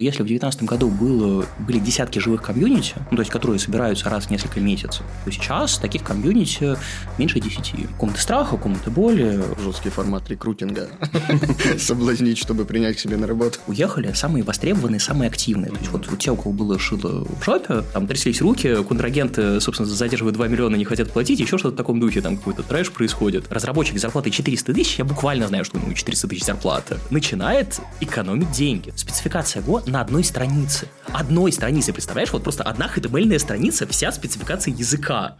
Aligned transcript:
Если 0.00 0.22
в 0.22 0.26
2019 0.26 0.62
году 0.62 0.90
было, 0.90 1.44
были 1.58 1.80
десятки 1.80 2.20
живых 2.20 2.40
комьюнити, 2.42 2.94
ну, 3.10 3.16
то 3.16 3.22
есть 3.22 3.32
которые 3.32 3.58
собираются 3.58 4.08
раз 4.08 4.26
в 4.26 4.30
несколько 4.30 4.60
месяцев, 4.60 5.04
то 5.24 5.32
сейчас 5.32 5.76
таких 5.76 6.04
комьюнити 6.04 6.76
меньше 7.18 7.40
десяти. 7.40 7.88
Комнаты 7.98 8.20
страха, 8.20 8.56
комнаты 8.58 8.90
боли. 8.90 9.42
Жесткий 9.60 9.88
формат 9.88 10.30
рекрутинга. 10.30 10.86
Соблазнить, 11.78 12.38
чтобы 12.38 12.64
принять 12.64 12.94
к 12.94 13.00
себе 13.00 13.16
на 13.16 13.26
работу. 13.26 13.58
Уехали 13.66 14.12
самые 14.12 14.44
востребованные, 14.44 15.00
самые 15.00 15.30
активные. 15.30 15.72
То 15.72 15.78
есть 15.78 15.90
вот 15.90 16.16
те, 16.16 16.30
у 16.30 16.36
кого 16.36 16.52
было 16.52 16.78
шило 16.78 17.24
в 17.24 17.44
жопе, 17.44 17.82
там 17.92 18.06
тряслись 18.06 18.40
руки, 18.40 18.84
контрагенты, 18.84 19.60
собственно, 19.60 19.88
задерживают 19.88 20.36
2 20.36 20.46
миллиона, 20.46 20.76
не 20.76 20.84
хотят 20.84 21.10
платить, 21.10 21.40
еще 21.40 21.58
что-то 21.58 21.74
в 21.74 21.76
таком 21.76 21.98
духе, 21.98 22.20
там 22.20 22.36
какой-то 22.36 22.62
трэш 22.62 22.92
происходит. 22.92 23.50
Разработчик 23.50 23.98
зарплаты 23.98 24.30
400 24.30 24.74
тысяч, 24.74 24.96
я 25.00 25.04
буквально 25.04 25.48
знаю, 25.48 25.64
что 25.64 25.78
у 25.78 25.80
него 25.80 25.92
400 25.92 26.28
тысяч 26.28 26.44
зарплаты, 26.44 26.98
начинает 27.10 27.80
экономить 27.98 28.52
деньги. 28.52 28.92
Спецификация 28.94 29.60
Go 29.60 29.87
на 29.90 30.00
одной 30.00 30.24
странице. 30.24 30.88
Одной 31.12 31.52
странице, 31.52 31.92
представляешь? 31.92 32.32
Вот 32.32 32.42
просто 32.42 32.62
одна 32.62 32.88
HTML 32.94 33.38
страница, 33.38 33.86
вся 33.86 34.12
спецификация 34.12 34.74
языка. 34.74 35.38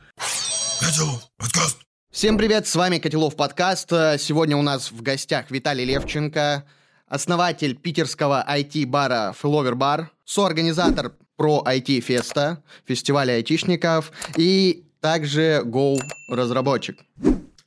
Всем 2.11 2.39
привет, 2.39 2.67
с 2.67 2.75
вами 2.75 2.99
Котелов 2.99 3.37
подкаст. 3.37 3.91
Сегодня 3.91 4.57
у 4.57 4.63
нас 4.63 4.91
в 4.91 5.03
гостях 5.03 5.51
Виталий 5.51 5.85
Левченко, 5.85 6.65
основатель 7.07 7.77
питерского 7.77 8.45
IT-бара 8.49 9.35
Фловер 9.39 9.75
Бар, 9.75 10.11
соорганизатор 10.25 11.13
про 11.37 11.63
IT-феста, 11.67 12.63
фестиваля 12.87 13.33
айтишников 13.35 14.13
и 14.37 14.85
также 15.01 15.63
Go 15.65 15.99
разработчик. 16.31 16.99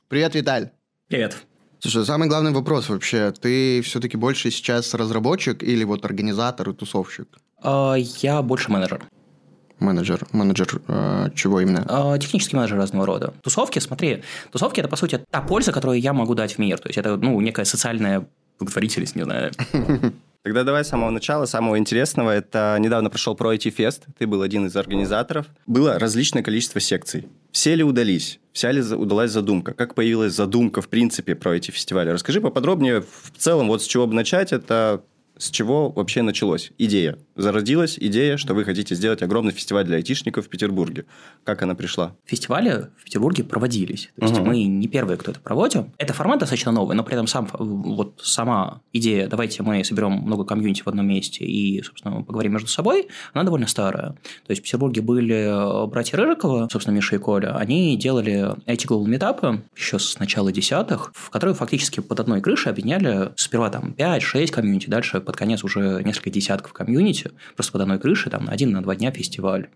Привет, 0.08 0.34
Виталь. 0.34 0.70
Привет. 1.08 1.36
Слушай, 1.82 2.06
самый 2.06 2.28
главный 2.28 2.52
вопрос 2.52 2.88
вообще, 2.88 3.32
ты 3.32 3.82
все-таки 3.82 4.16
больше 4.16 4.52
сейчас 4.52 4.94
разработчик 4.94 5.64
или 5.64 5.82
вот 5.82 6.04
организатор 6.04 6.70
и 6.70 6.72
тусовщик? 6.72 7.26
Uh, 7.60 7.98
я 8.20 8.40
больше 8.40 8.70
менеджер. 8.70 9.02
Менеджер. 9.80 10.24
Менеджер 10.30 10.80
э, 10.86 11.30
чего 11.34 11.60
именно? 11.60 11.80
Uh, 11.80 12.16
технический 12.20 12.54
менеджер 12.54 12.78
разного 12.78 13.04
рода. 13.04 13.34
Тусовки, 13.42 13.80
смотри, 13.80 14.22
тусовки 14.52 14.78
это 14.78 14.88
по 14.88 14.94
сути 14.94 15.24
та 15.28 15.40
польза, 15.40 15.72
которую 15.72 16.00
я 16.00 16.12
могу 16.12 16.36
дать 16.36 16.52
в 16.52 16.58
мир. 16.58 16.78
То 16.78 16.86
есть 16.86 16.98
это 16.98 17.16
ну 17.16 17.40
некая 17.40 17.64
социальная 17.64 18.28
благотворительность, 18.62 19.16
не 19.16 19.24
знаю. 19.24 19.52
Тогда 20.42 20.64
давай 20.64 20.84
с 20.84 20.88
самого 20.88 21.10
начала, 21.10 21.46
самого 21.46 21.78
интересного. 21.78 22.30
Это 22.30 22.76
недавно 22.80 23.10
прошел 23.10 23.36
про 23.36 23.54
IT 23.54 23.74
Fest, 23.76 24.02
ты 24.18 24.26
был 24.26 24.42
один 24.42 24.66
из 24.66 24.74
организаторов. 24.74 25.46
Было 25.66 26.00
различное 26.00 26.42
количество 26.42 26.80
секций. 26.80 27.28
Все 27.52 27.76
ли 27.76 27.84
удались? 27.84 28.40
Вся 28.52 28.72
ли 28.72 28.82
удалась 28.82 29.30
задумка? 29.30 29.72
Как 29.72 29.94
появилась 29.94 30.32
задумка, 30.32 30.82
в 30.82 30.88
принципе, 30.88 31.36
про 31.36 31.56
эти 31.56 31.70
фестивали? 31.70 32.10
Расскажи 32.10 32.40
поподробнее. 32.40 33.02
В 33.02 33.38
целом, 33.38 33.68
вот 33.68 33.82
с 33.82 33.86
чего 33.86 34.06
бы 34.06 34.14
начать, 34.14 34.52
это 34.52 35.02
с 35.42 35.50
чего 35.50 35.90
вообще 35.90 36.22
началось? 36.22 36.70
Идея. 36.78 37.18
Зародилась 37.34 37.98
идея, 37.98 38.36
что 38.36 38.54
вы 38.54 38.64
хотите 38.64 38.94
сделать 38.94 39.22
огромный 39.22 39.50
фестиваль 39.50 39.84
для 39.84 39.96
айтишников 39.96 40.46
в 40.46 40.48
Петербурге. 40.48 41.04
Как 41.42 41.62
она 41.62 41.74
пришла? 41.74 42.14
Фестивали 42.26 42.90
в 42.96 43.04
Петербурге 43.04 43.42
проводились. 43.42 44.10
То 44.16 44.26
есть, 44.26 44.38
угу. 44.38 44.46
мы 44.46 44.62
не 44.62 44.86
первые, 44.86 45.16
кто 45.16 45.32
это 45.32 45.40
проводим. 45.40 45.92
Это 45.98 46.12
формат 46.12 46.38
достаточно 46.38 46.70
новый, 46.70 46.94
но 46.94 47.02
при 47.02 47.14
этом 47.14 47.26
сам, 47.26 47.48
вот 47.58 48.20
сама 48.22 48.82
идея, 48.92 49.26
давайте 49.26 49.64
мы 49.64 49.82
соберем 49.82 50.12
много 50.12 50.44
комьюнити 50.44 50.82
в 50.82 50.86
одном 50.86 51.08
месте 51.08 51.44
и, 51.44 51.82
собственно, 51.82 52.22
поговорим 52.22 52.52
между 52.52 52.68
собой, 52.68 53.08
она 53.32 53.42
довольно 53.42 53.66
старая. 53.66 54.10
То 54.10 54.50
есть, 54.50 54.60
в 54.60 54.64
Петербурге 54.64 55.02
были 55.02 55.86
братья 55.88 56.18
Рыжиковы, 56.18 56.68
собственно, 56.70 56.94
Миша 56.94 57.16
и 57.16 57.18
Коля. 57.18 57.56
Они 57.56 57.96
делали 57.96 58.50
эти 58.66 58.86
Global 58.86 59.08
митапы 59.08 59.64
еще 59.76 59.98
с 59.98 60.20
начала 60.20 60.52
десятых, 60.52 61.10
в 61.16 61.30
которые 61.30 61.56
фактически 61.56 61.98
под 61.98 62.20
одной 62.20 62.40
крышей 62.40 62.70
объединяли 62.70 63.32
сперва 63.34 63.70
там 63.70 63.96
5-6 63.98 64.52
комьюнити, 64.52 64.88
дальше 64.88 65.20
под 65.32 65.38
конец 65.38 65.64
уже 65.64 66.02
несколько 66.04 66.28
десятков 66.28 66.74
комьюнити, 66.74 67.30
просто 67.54 67.72
под 67.72 67.80
одной 67.80 67.98
крышей, 67.98 68.30
там, 68.30 68.44
на 68.44 68.52
один, 68.52 68.70
на 68.70 68.82
два 68.82 68.94
дня 68.94 69.10
фестиваль. 69.10 69.68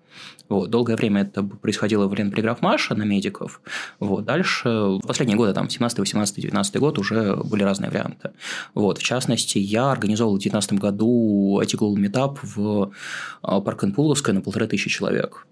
Вот. 0.50 0.68
Долгое 0.68 0.96
время 0.96 1.22
это 1.22 1.42
происходило 1.42 2.06
в 2.06 2.14
Ленполиграф 2.14 2.60
Маша 2.60 2.94
на 2.94 3.04
медиков. 3.04 3.62
Вот. 3.98 4.26
Дальше, 4.26 4.68
в 4.68 5.00
последние 5.06 5.38
годы, 5.38 5.54
там, 5.54 5.70
17, 5.70 5.98
18, 5.98 6.36
19 6.36 6.76
год 6.76 6.98
уже 6.98 7.36
были 7.36 7.62
разные 7.62 7.90
варианты. 7.90 8.32
Вот. 8.74 8.98
В 8.98 9.02
частности, 9.02 9.56
я 9.56 9.90
организовал 9.90 10.34
в 10.34 10.38
2019 10.38 10.74
году 10.74 11.58
IT 11.62 11.78
Global 11.78 11.96
Meetup 11.96 12.38
в 12.42 12.92
Парк 13.40 13.84
Пуловской 13.94 14.34
на 14.34 14.42
полторы 14.42 14.66
тысячи 14.66 14.90
человек. 14.90 15.46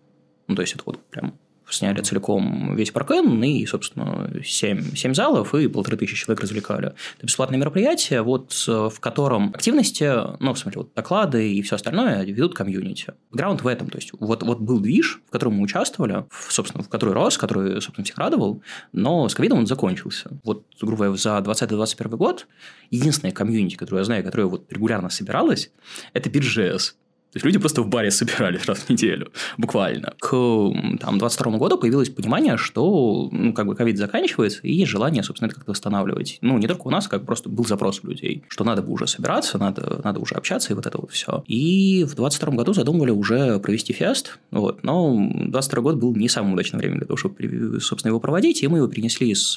Ну, 0.48 0.54
то 0.54 0.60
есть, 0.60 0.74
это 0.74 0.82
вот 0.84 1.02
прям 1.06 1.32
сняли 1.68 2.00
целиком 2.02 2.76
весь 2.76 2.90
паркен, 2.90 3.42
и, 3.42 3.64
собственно, 3.66 4.30
7, 4.44 4.94
7 4.94 5.14
залов 5.14 5.54
и 5.54 5.68
полторы 5.68 5.96
тысячи 5.96 6.16
человек 6.16 6.42
развлекали. 6.42 6.94
Это 7.16 7.26
бесплатное 7.26 7.58
мероприятие, 7.58 8.22
вот, 8.22 8.52
в 8.66 9.00
котором 9.00 9.50
активности, 9.54 10.10
ну, 10.40 10.54
в 10.54 10.58
смысле, 10.58 10.82
вот, 10.82 10.94
доклады 10.94 11.52
и 11.52 11.62
все 11.62 11.76
остальное 11.76 12.24
ведут 12.24 12.54
комьюнити. 12.54 13.14
Граунд 13.32 13.62
в 13.62 13.66
этом, 13.66 13.88
то 13.88 13.98
есть, 13.98 14.10
вот, 14.18 14.42
вот 14.42 14.60
был 14.60 14.80
движ, 14.80 15.20
в 15.26 15.30
котором 15.30 15.54
мы 15.54 15.62
участвовали, 15.62 16.24
в, 16.30 16.52
собственно, 16.52 16.84
в 16.84 16.88
который 16.88 17.14
рос, 17.14 17.38
который, 17.38 17.80
собственно, 17.80 18.04
всех 18.04 18.18
радовал, 18.18 18.62
но 18.92 19.28
с 19.28 19.34
ковидом 19.34 19.58
он 19.58 19.66
закончился. 19.66 20.30
Вот, 20.44 20.64
грубо 20.80 21.04
говоря, 21.04 21.16
за 21.16 21.38
2020-2021 21.38 22.16
год 22.16 22.46
единственное 22.90 23.32
комьюнити, 23.32 23.76
которое 23.76 23.98
я 24.00 24.04
знаю, 24.04 24.24
которое 24.24 24.44
вот 24.44 24.70
регулярно 24.72 25.08
собиралось, 25.08 25.70
это 26.12 26.28
BeerJS. 26.28 26.94
То 27.34 27.38
есть 27.38 27.44
люди 27.44 27.58
просто 27.58 27.82
в 27.82 27.88
баре 27.88 28.10
собирались 28.12 28.64
раз 28.64 28.78
в 28.78 28.90
неделю, 28.90 29.32
буквально. 29.58 30.14
К 30.20 30.70
там, 31.00 31.18
22 31.18 31.58
году 31.58 31.76
появилось 31.76 32.08
понимание, 32.08 32.56
что 32.56 33.28
ну, 33.32 33.52
как 33.52 33.66
бы 33.66 33.74
ковид 33.74 33.98
заканчивается, 33.98 34.60
и 34.62 34.72
есть 34.72 34.90
желание, 34.90 35.24
собственно, 35.24 35.48
это 35.48 35.56
как-то 35.56 35.72
восстанавливать. 35.72 36.38
Ну, 36.42 36.58
не 36.58 36.68
только 36.68 36.86
у 36.86 36.90
нас, 36.90 37.08
как 37.08 37.26
просто 37.26 37.48
был 37.48 37.64
запрос 37.64 38.00
у 38.04 38.06
людей, 38.06 38.44
что 38.46 38.62
надо 38.62 38.82
бы 38.82 38.92
уже 38.92 39.08
собираться, 39.08 39.58
надо, 39.58 40.00
надо 40.04 40.20
уже 40.20 40.36
общаться, 40.36 40.72
и 40.72 40.76
вот 40.76 40.86
это 40.86 40.96
вот 40.96 41.10
все. 41.10 41.42
И 41.48 42.04
в 42.04 42.14
22 42.14 42.54
году 42.54 42.72
задумывали 42.72 43.10
уже 43.10 43.58
провести 43.58 43.92
фест, 43.92 44.38
вот, 44.52 44.84
но 44.84 45.28
22 45.34 45.82
год 45.82 45.96
был 45.96 46.14
не 46.14 46.28
самым 46.28 46.52
удачным 46.52 46.78
временем 46.78 46.98
для 46.98 47.08
того, 47.08 47.16
чтобы, 47.16 47.80
собственно, 47.80 48.10
его 48.10 48.20
проводить, 48.20 48.62
и 48.62 48.68
мы 48.68 48.78
его 48.78 48.86
перенесли 48.86 49.34
с, 49.34 49.56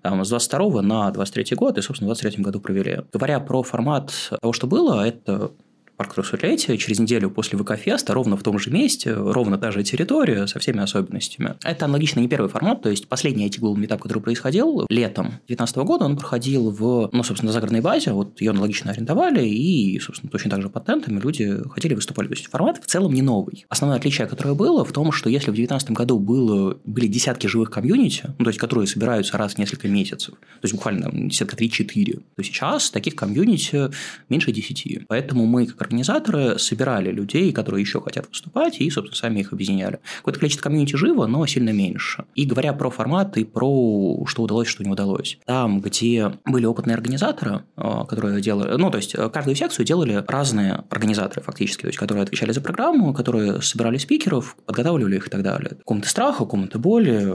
там, 0.00 0.24
с 0.24 0.28
22 0.30 0.80
на 0.80 1.10
23 1.10 1.56
год, 1.56 1.76
и, 1.76 1.82
собственно, 1.82 2.06
в 2.06 2.16
23 2.18 2.42
году 2.42 2.58
провели. 2.60 3.02
Говоря 3.12 3.38
про 3.40 3.62
формат 3.62 4.14
того, 4.40 4.54
что 4.54 4.66
было, 4.66 5.06
это 5.06 5.50
парк 5.96 6.14
трехсотлетия 6.14 6.76
через 6.76 6.98
неделю 6.98 7.30
после 7.30 7.58
ВК-феста 7.58 8.14
ровно 8.14 8.36
в 8.36 8.42
том 8.42 8.58
же 8.58 8.70
месте, 8.70 9.14
ровно 9.14 9.58
та 9.58 9.70
же 9.70 9.82
территория 9.82 10.46
со 10.46 10.58
всеми 10.58 10.80
особенностями. 10.80 11.54
Это 11.64 11.86
аналогично 11.86 12.20
не 12.20 12.28
первый 12.28 12.48
формат, 12.48 12.82
то 12.82 12.90
есть 12.90 13.08
последний 13.08 13.46
IT 13.48 13.60
Global 13.60 13.76
Meetup, 13.76 13.98
который 13.98 14.22
происходил 14.22 14.86
летом 14.88 15.26
2019 15.48 15.76
года, 15.78 16.04
он 16.04 16.16
проходил 16.16 16.70
в, 16.70 17.10
ну, 17.12 17.22
собственно, 17.22 17.52
загородной 17.52 17.80
базе, 17.80 18.12
вот 18.12 18.40
ее 18.40 18.50
аналогично 18.50 18.90
арендовали, 18.90 19.46
и, 19.46 19.98
собственно, 20.00 20.30
точно 20.30 20.50
так 20.50 20.62
же 20.62 20.68
патентами 20.68 21.20
люди 21.20 21.56
ходили 21.70 21.94
выступали. 21.94 22.28
То 22.28 22.34
есть 22.34 22.46
формат 22.46 22.78
в 22.82 22.86
целом 22.86 23.12
не 23.12 23.22
новый. 23.22 23.64
Основное 23.68 23.98
отличие, 23.98 24.26
которое 24.26 24.54
было, 24.54 24.84
в 24.84 24.92
том, 24.92 25.12
что 25.12 25.30
если 25.30 25.50
в 25.50 25.54
2019 25.54 25.90
году 25.92 26.18
было, 26.18 26.78
были 26.84 27.06
десятки 27.06 27.46
живых 27.46 27.70
комьюнити, 27.70 28.34
ну, 28.38 28.44
то 28.44 28.50
есть 28.50 28.58
которые 28.58 28.86
собираются 28.86 29.38
раз 29.38 29.54
в 29.54 29.58
несколько 29.58 29.88
месяцев, 29.88 30.34
то 30.34 30.64
есть 30.64 30.74
буквально 30.74 31.10
десятка 31.28 31.56
3-4, 31.56 32.22
то 32.36 32.42
сейчас 32.42 32.90
таких 32.90 33.16
комьюнити 33.16 33.90
меньше 34.28 34.52
10. 34.52 35.06
Поэтому 35.08 35.46
мы, 35.46 35.66
как 35.66 35.85
организаторы 35.86 36.58
собирали 36.58 37.10
людей, 37.10 37.52
которые 37.52 37.80
еще 37.80 38.00
хотят 38.00 38.28
выступать, 38.28 38.80
и, 38.80 38.90
собственно, 38.90 39.16
сами 39.16 39.40
их 39.40 39.52
объединяли. 39.52 40.00
Какое-то 40.18 40.40
количество 40.40 40.64
комьюнити 40.64 40.96
живо, 40.96 41.26
но 41.26 41.46
сильно 41.46 41.70
меньше. 41.70 42.24
И 42.34 42.44
говоря 42.44 42.72
про 42.72 42.90
формат 42.90 43.36
и 43.38 43.44
про 43.44 44.24
что 44.26 44.42
удалось, 44.42 44.68
что 44.68 44.84
не 44.84 44.90
удалось. 44.90 45.38
Там, 45.46 45.80
где 45.80 46.32
были 46.44 46.66
опытные 46.66 46.94
организаторы, 46.94 47.62
а, 47.76 48.04
которые 48.04 48.40
делали... 48.40 48.76
Ну, 48.76 48.90
то 48.90 48.98
есть, 48.98 49.14
каждую 49.32 49.56
секцию 49.56 49.86
делали 49.86 50.24
разные 50.26 50.84
организаторы, 50.90 51.42
фактически, 51.42 51.82
то 51.82 51.88
есть, 51.88 51.98
которые 51.98 52.22
отвечали 52.22 52.52
за 52.52 52.60
программу, 52.60 53.14
которые 53.14 53.62
собирали 53.62 53.98
спикеров, 53.98 54.56
подготавливали 54.66 55.16
их 55.16 55.28
и 55.28 55.30
так 55.30 55.42
далее. 55.42 55.78
Комнаты 55.84 56.08
страха, 56.08 56.44
комнаты 56.44 56.78
боли, 56.78 57.32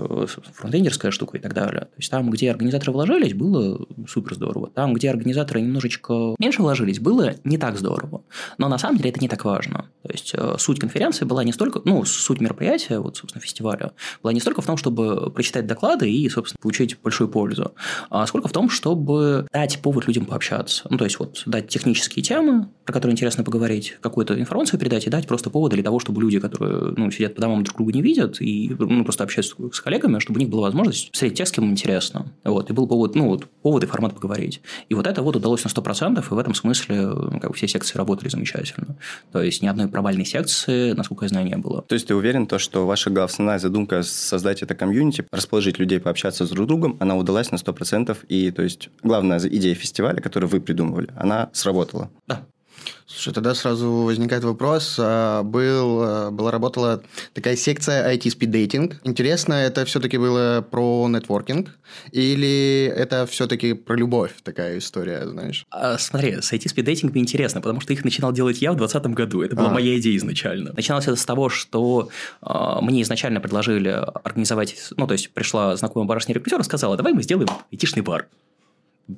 фронтендерская 0.53 1.11
штука 1.11 1.37
и 1.37 1.41
так 1.41 1.53
далее. 1.53 1.81
То 1.81 1.97
есть, 1.97 2.11
там, 2.11 2.29
где 2.29 2.51
организаторы 2.51 2.91
вложились, 2.91 3.33
было 3.33 3.85
супер 4.07 4.35
здорово. 4.35 4.69
Там, 4.69 4.93
где 4.93 5.09
организаторы 5.09 5.61
немножечко 5.61 6.35
меньше 6.39 6.61
вложились, 6.61 6.99
было 6.99 7.35
не 7.43 7.57
так 7.57 7.77
здорово. 7.77 8.23
Но 8.57 8.67
на 8.67 8.77
самом 8.77 8.97
деле 8.97 9.11
это 9.11 9.19
не 9.19 9.27
так 9.27 9.45
важно. 9.45 9.85
То 10.03 10.11
есть 10.11 10.31
э, 10.33 10.55
суть 10.57 10.79
конференции 10.79 11.25
была 11.25 11.43
не 11.43 11.53
столько, 11.53 11.81
ну, 11.85 12.03
суть 12.05 12.41
мероприятия, 12.41 12.99
вот, 12.99 13.17
собственно, 13.17 13.41
фестиваля, 13.41 13.91
была 14.23 14.33
не 14.33 14.39
столько 14.39 14.61
в 14.61 14.65
том, 14.65 14.77
чтобы 14.77 15.31
прочитать 15.31 15.67
доклады 15.67 16.11
и, 16.11 16.27
собственно, 16.29 16.59
получить 16.61 16.99
большую 17.01 17.27
пользу, 17.29 17.73
а 18.09 18.25
сколько 18.25 18.47
в 18.47 18.51
том, 18.51 18.69
чтобы 18.69 19.47
дать 19.51 19.79
повод 19.81 20.07
людям 20.07 20.25
пообщаться. 20.25 20.87
Ну, 20.89 20.97
то 20.97 21.03
есть, 21.03 21.19
вот, 21.19 21.43
дать 21.45 21.67
технические 21.67 22.23
темы, 22.23 22.67
про 22.85 22.93
которые 22.93 23.13
интересно 23.13 23.43
поговорить, 23.43 23.97
какую-то 24.01 24.39
информацию 24.39 24.79
передать 24.79 25.05
и 25.05 25.09
дать 25.09 25.27
просто 25.27 25.49
повод 25.49 25.71
для 25.73 25.83
того, 25.83 25.99
чтобы 25.99 26.21
люди, 26.21 26.39
которые, 26.39 26.93
ну, 26.97 27.11
сидят 27.11 27.35
по 27.35 27.41
домам 27.41 27.63
друг 27.63 27.77
друга 27.77 27.93
не 27.93 28.01
видят 28.01 28.41
и, 28.41 28.75
ну, 28.77 29.03
просто 29.03 29.23
общаются 29.23 29.55
с 29.71 29.81
коллегами, 29.81 30.19
чтобы 30.19 30.37
у 30.37 30.41
них 30.41 30.49
была 30.49 30.63
возможность 30.63 31.11
встретить 31.13 31.37
тех, 31.37 31.47
с 31.47 31.51
кем 31.51 31.69
интересно. 31.69 32.31
Вот, 32.43 32.69
и 32.69 32.73
был 32.73 32.87
повод, 32.87 33.15
ну, 33.15 33.27
вот, 33.27 33.45
повод 33.61 33.83
и 33.83 33.87
формат 33.87 34.15
поговорить. 34.15 34.61
И 34.89 34.95
вот 34.95 35.07
это 35.07 35.21
вот 35.21 35.35
удалось 35.35 35.63
на 35.63 35.69
100%, 35.69 36.19
и 36.19 36.33
в 36.33 36.37
этом 36.37 36.53
смысле, 36.55 37.07
ну, 37.07 37.39
как 37.39 37.51
бы 37.51 37.55
все 37.55 37.67
секции 37.67 37.97
работали 37.97 38.29
замечательно. 38.31 38.95
То 39.31 39.41
есть, 39.41 39.61
ни 39.61 39.67
одной 39.67 39.87
провальной 39.87 40.25
секции, 40.25 40.93
насколько 40.93 41.25
я 41.25 41.29
знаю, 41.29 41.45
не 41.45 41.57
было. 41.57 41.83
То 41.83 41.95
есть, 41.95 42.07
ты 42.07 42.15
уверен, 42.15 42.47
то, 42.47 42.57
что 42.57 42.87
ваша 42.87 43.11
основная 43.23 43.59
задумка 43.59 44.03
создать 44.03 44.63
это 44.63 44.73
комьюнити, 44.73 45.25
расположить 45.31 45.79
людей 45.79 45.99
пообщаться 45.99 46.45
с 46.45 46.49
друг 46.49 46.67
другом, 46.67 46.97
она 46.99 47.15
удалась 47.15 47.51
на 47.51 47.57
100%, 47.57 48.17
и, 48.29 48.51
то 48.51 48.63
есть, 48.63 48.89
главная 49.03 49.39
идея 49.39 49.75
фестиваля, 49.75 50.21
которую 50.21 50.49
вы 50.49 50.61
придумывали, 50.61 51.09
она 51.15 51.49
сработала? 51.53 52.09
Да. 52.27 52.45
Слушай, 53.05 53.33
тогда 53.33 53.53
сразу 53.53 53.89
возникает 53.91 54.43
вопрос. 54.43 54.95
А, 54.99 55.43
был, 55.43 56.01
а, 56.01 56.31
была 56.31 56.51
работала 56.51 57.03
такая 57.33 57.55
секция 57.55 58.13
IT 58.15 58.23
Speed 58.23 58.51
Dating. 58.51 58.95
Интересно, 59.03 59.53
это 59.53 59.85
все-таки 59.85 60.17
было 60.17 60.65
про 60.69 61.07
нетворкинг 61.09 61.69
или 62.11 62.85
это 62.85 63.25
все-таки 63.25 63.73
про 63.73 63.95
любовь 63.95 64.31
такая 64.43 64.77
история, 64.77 65.27
знаешь? 65.27 65.65
А, 65.71 65.97
смотри, 65.97 66.41
с 66.41 66.53
IT 66.53 66.73
Speed 66.73 66.85
Dating 66.85 67.11
интересно, 67.15 67.59
потому 67.61 67.81
что 67.81 67.91
их 67.93 68.05
начинал 68.05 68.31
делать 68.31 68.61
я 68.61 68.71
в 68.71 68.77
2020 68.77 69.13
году. 69.13 69.41
Это 69.41 69.55
была 69.55 69.69
а. 69.69 69.73
моя 69.73 69.97
идея 69.99 70.15
изначально. 70.17 70.71
Начиналось 70.73 71.07
это 71.07 71.17
с 71.17 71.25
того, 71.25 71.49
что 71.49 72.09
э, 72.41 72.53
мне 72.81 73.01
изначально 73.01 73.41
предложили 73.41 73.89
организовать, 74.23 74.75
ну, 74.95 75.05
то 75.07 75.13
есть 75.13 75.31
пришла 75.31 75.75
знакомая 75.75 76.07
барышня 76.07 76.33
рекрутер 76.33 76.61
и 76.61 76.63
сказала, 76.63 76.95
давай 76.95 77.13
мы 77.13 77.23
сделаем 77.23 77.49
айтишный 77.71 78.03
бар 78.03 78.27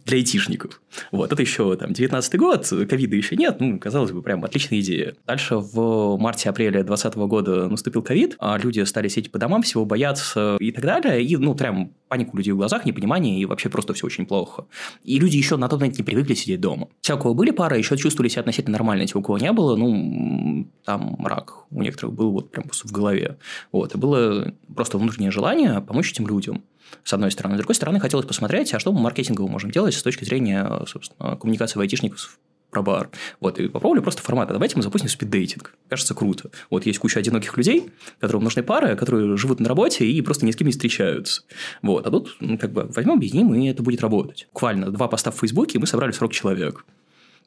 для 0.05 0.17
айтишников. 0.17 0.81
Вот, 1.11 1.31
это 1.31 1.41
еще 1.41 1.75
там 1.75 1.93
19 1.93 2.35
год, 2.37 2.67
ковида 2.67 3.15
еще 3.15 3.35
нет, 3.35 3.57
ну, 3.59 3.79
казалось 3.79 4.11
бы, 4.11 4.21
прям 4.21 4.43
отличная 4.43 4.79
идея. 4.79 5.15
Дальше 5.25 5.57
в 5.57 6.17
марте-апреле 6.17 6.83
2020 6.83 7.15
года 7.15 7.69
наступил 7.69 8.01
ковид, 8.01 8.35
а 8.39 8.57
люди 8.57 8.81
стали 8.81 9.07
сидеть 9.07 9.31
по 9.31 9.39
домам, 9.39 9.61
всего 9.61 9.85
бояться 9.85 10.57
и 10.59 10.71
так 10.71 10.83
далее, 10.83 11.23
и, 11.23 11.37
ну, 11.37 11.55
прям 11.55 11.91
панику 12.07 12.37
людей 12.37 12.53
в 12.53 12.57
глазах, 12.57 12.85
непонимание, 12.85 13.39
и 13.39 13.45
вообще 13.45 13.69
просто 13.69 13.93
все 13.93 14.05
очень 14.05 14.25
плохо. 14.25 14.65
И 15.03 15.19
люди 15.19 15.37
еще 15.37 15.57
на 15.57 15.67
тот 15.67 15.79
момент 15.79 15.97
не 15.97 16.03
привыкли 16.03 16.33
сидеть 16.35 16.61
дома. 16.61 16.89
Те, 17.01 17.15
у 17.15 17.17
кого 17.17 17.33
были 17.33 17.51
пары, 17.51 17.77
еще 17.77 17.97
чувствовали 17.97 18.29
себя 18.29 18.41
относительно 18.41 18.73
нормально, 18.77 19.07
те, 19.07 19.17
у 19.17 19.21
кого 19.21 19.37
не 19.37 19.51
было, 19.51 19.75
ну, 19.75 20.67
там 20.85 21.25
рак 21.25 21.65
у 21.71 21.81
некоторых 21.81 22.13
был 22.13 22.31
вот 22.31 22.51
прям 22.51 22.65
в 22.71 22.91
голове. 22.91 23.37
Вот, 23.71 23.95
и 23.95 23.97
было 23.97 24.53
просто 24.75 24.97
внутреннее 24.97 25.31
желание 25.31 25.81
помочь 25.81 26.11
этим 26.11 26.27
людям 26.27 26.63
с 27.03 27.13
одной 27.13 27.31
стороны. 27.31 27.55
С 27.55 27.57
другой 27.57 27.75
стороны, 27.75 27.99
хотелось 27.99 28.25
посмотреть, 28.25 28.73
а 28.73 28.79
что 28.79 28.91
мы 28.91 29.01
маркетингово 29.01 29.47
можем 29.47 29.71
делать 29.71 29.93
с 29.93 30.03
точки 30.03 30.23
зрения, 30.23 30.69
собственно, 30.87 31.35
коммуникации 31.35 31.79
айтишников 31.79 32.39
про 32.73 32.81
бар. 32.81 33.09
Вот, 33.39 33.59
и 33.59 33.67
попробовали 33.67 34.01
просто 34.01 34.21
формат. 34.21 34.49
А 34.49 34.53
давайте 34.53 34.75
мы 34.75 34.81
запустим 34.81 35.07
спиддейтинг. 35.07 35.75
Кажется, 35.89 36.15
круто. 36.15 36.49
Вот 36.69 36.85
есть 36.85 36.99
куча 36.99 37.19
одиноких 37.19 37.55
людей, 37.55 37.91
которым 38.19 38.43
нужны 38.43 38.63
пары, 38.63 38.95
которые 38.95 39.37
живут 39.37 39.59
на 39.59 39.69
работе 39.69 40.05
и 40.05 40.21
просто 40.21 40.45
ни 40.45 40.51
с 40.51 40.55
кем 40.55 40.65
не 40.65 40.73
встречаются. 40.73 41.43
Вот, 41.81 42.05
а 42.05 42.11
тут, 42.11 42.35
ну, 42.39 42.57
как 42.57 42.73
бы, 42.73 42.89
возьмем, 42.93 43.13
объединим, 43.13 43.53
и 43.53 43.67
это 43.67 43.83
будет 43.83 44.01
работать. 44.01 44.47
Буквально 44.51 44.91
два 44.91 45.07
поста 45.07 45.31
в 45.31 45.35
Фейсбуке, 45.35 45.77
и 45.77 45.81
мы 45.81 45.87
собрали 45.87 46.11
40 46.11 46.33
человек. 46.33 46.85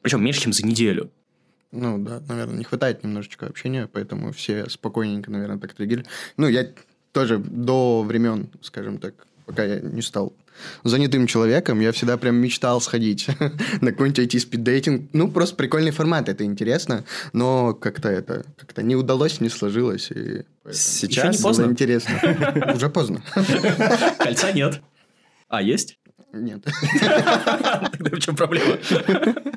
Причем 0.01 0.23
меньше, 0.23 0.41
чем 0.41 0.53
за 0.53 0.65
неделю. 0.65 1.11
Ну, 1.71 1.97
да, 1.97 2.21
наверное, 2.29 2.57
не 2.57 2.63
хватает 2.63 3.03
немножечко 3.03 3.45
общения, 3.45 3.89
поэтому 3.91 4.31
все 4.31 4.69
спокойненько, 4.69 5.29
наверное, 5.29 5.59
так 5.59 5.71
отреагировали. 5.71 6.07
Ну, 6.37 6.47
я 6.47 6.71
тоже 7.11 7.39
до 7.39 8.03
времен, 8.03 8.49
скажем 8.61 8.99
так, 8.99 9.26
пока 9.47 9.63
я 9.63 9.79
не 9.79 10.01
стал 10.01 10.33
занятым 10.83 11.25
человеком, 11.25 11.79
я 11.79 11.91
всегда 11.91 12.17
прям 12.17 12.35
мечтал 12.35 12.81
сходить 12.81 13.27
на 13.81 13.91
какой-нибудь 13.91 14.19
IT-спиддейтинг. 14.19 15.09
Ну, 15.13 15.31
просто 15.31 15.55
прикольный 15.55 15.91
формат, 15.91 16.29
это 16.29 16.43
интересно, 16.43 17.05
но 17.33 17.73
как-то 17.73 18.09
это 18.09 18.45
как-то 18.57 18.83
не 18.83 18.95
удалось, 18.95 19.39
не 19.41 19.49
сложилось. 19.49 20.11
И 20.11 20.43
Сейчас 20.71 21.37
не 21.37 21.43
поздно. 21.43 21.65
интересно. 21.65 22.73
Уже 22.75 22.89
поздно. 22.89 23.23
Кольца 24.19 24.51
нет. 24.51 24.81
А, 25.47 25.61
есть? 25.61 25.97
Нет. 26.33 26.63
Тогда 27.91 28.15
в 28.15 28.19
чем 28.19 28.35
проблема? 28.35 28.77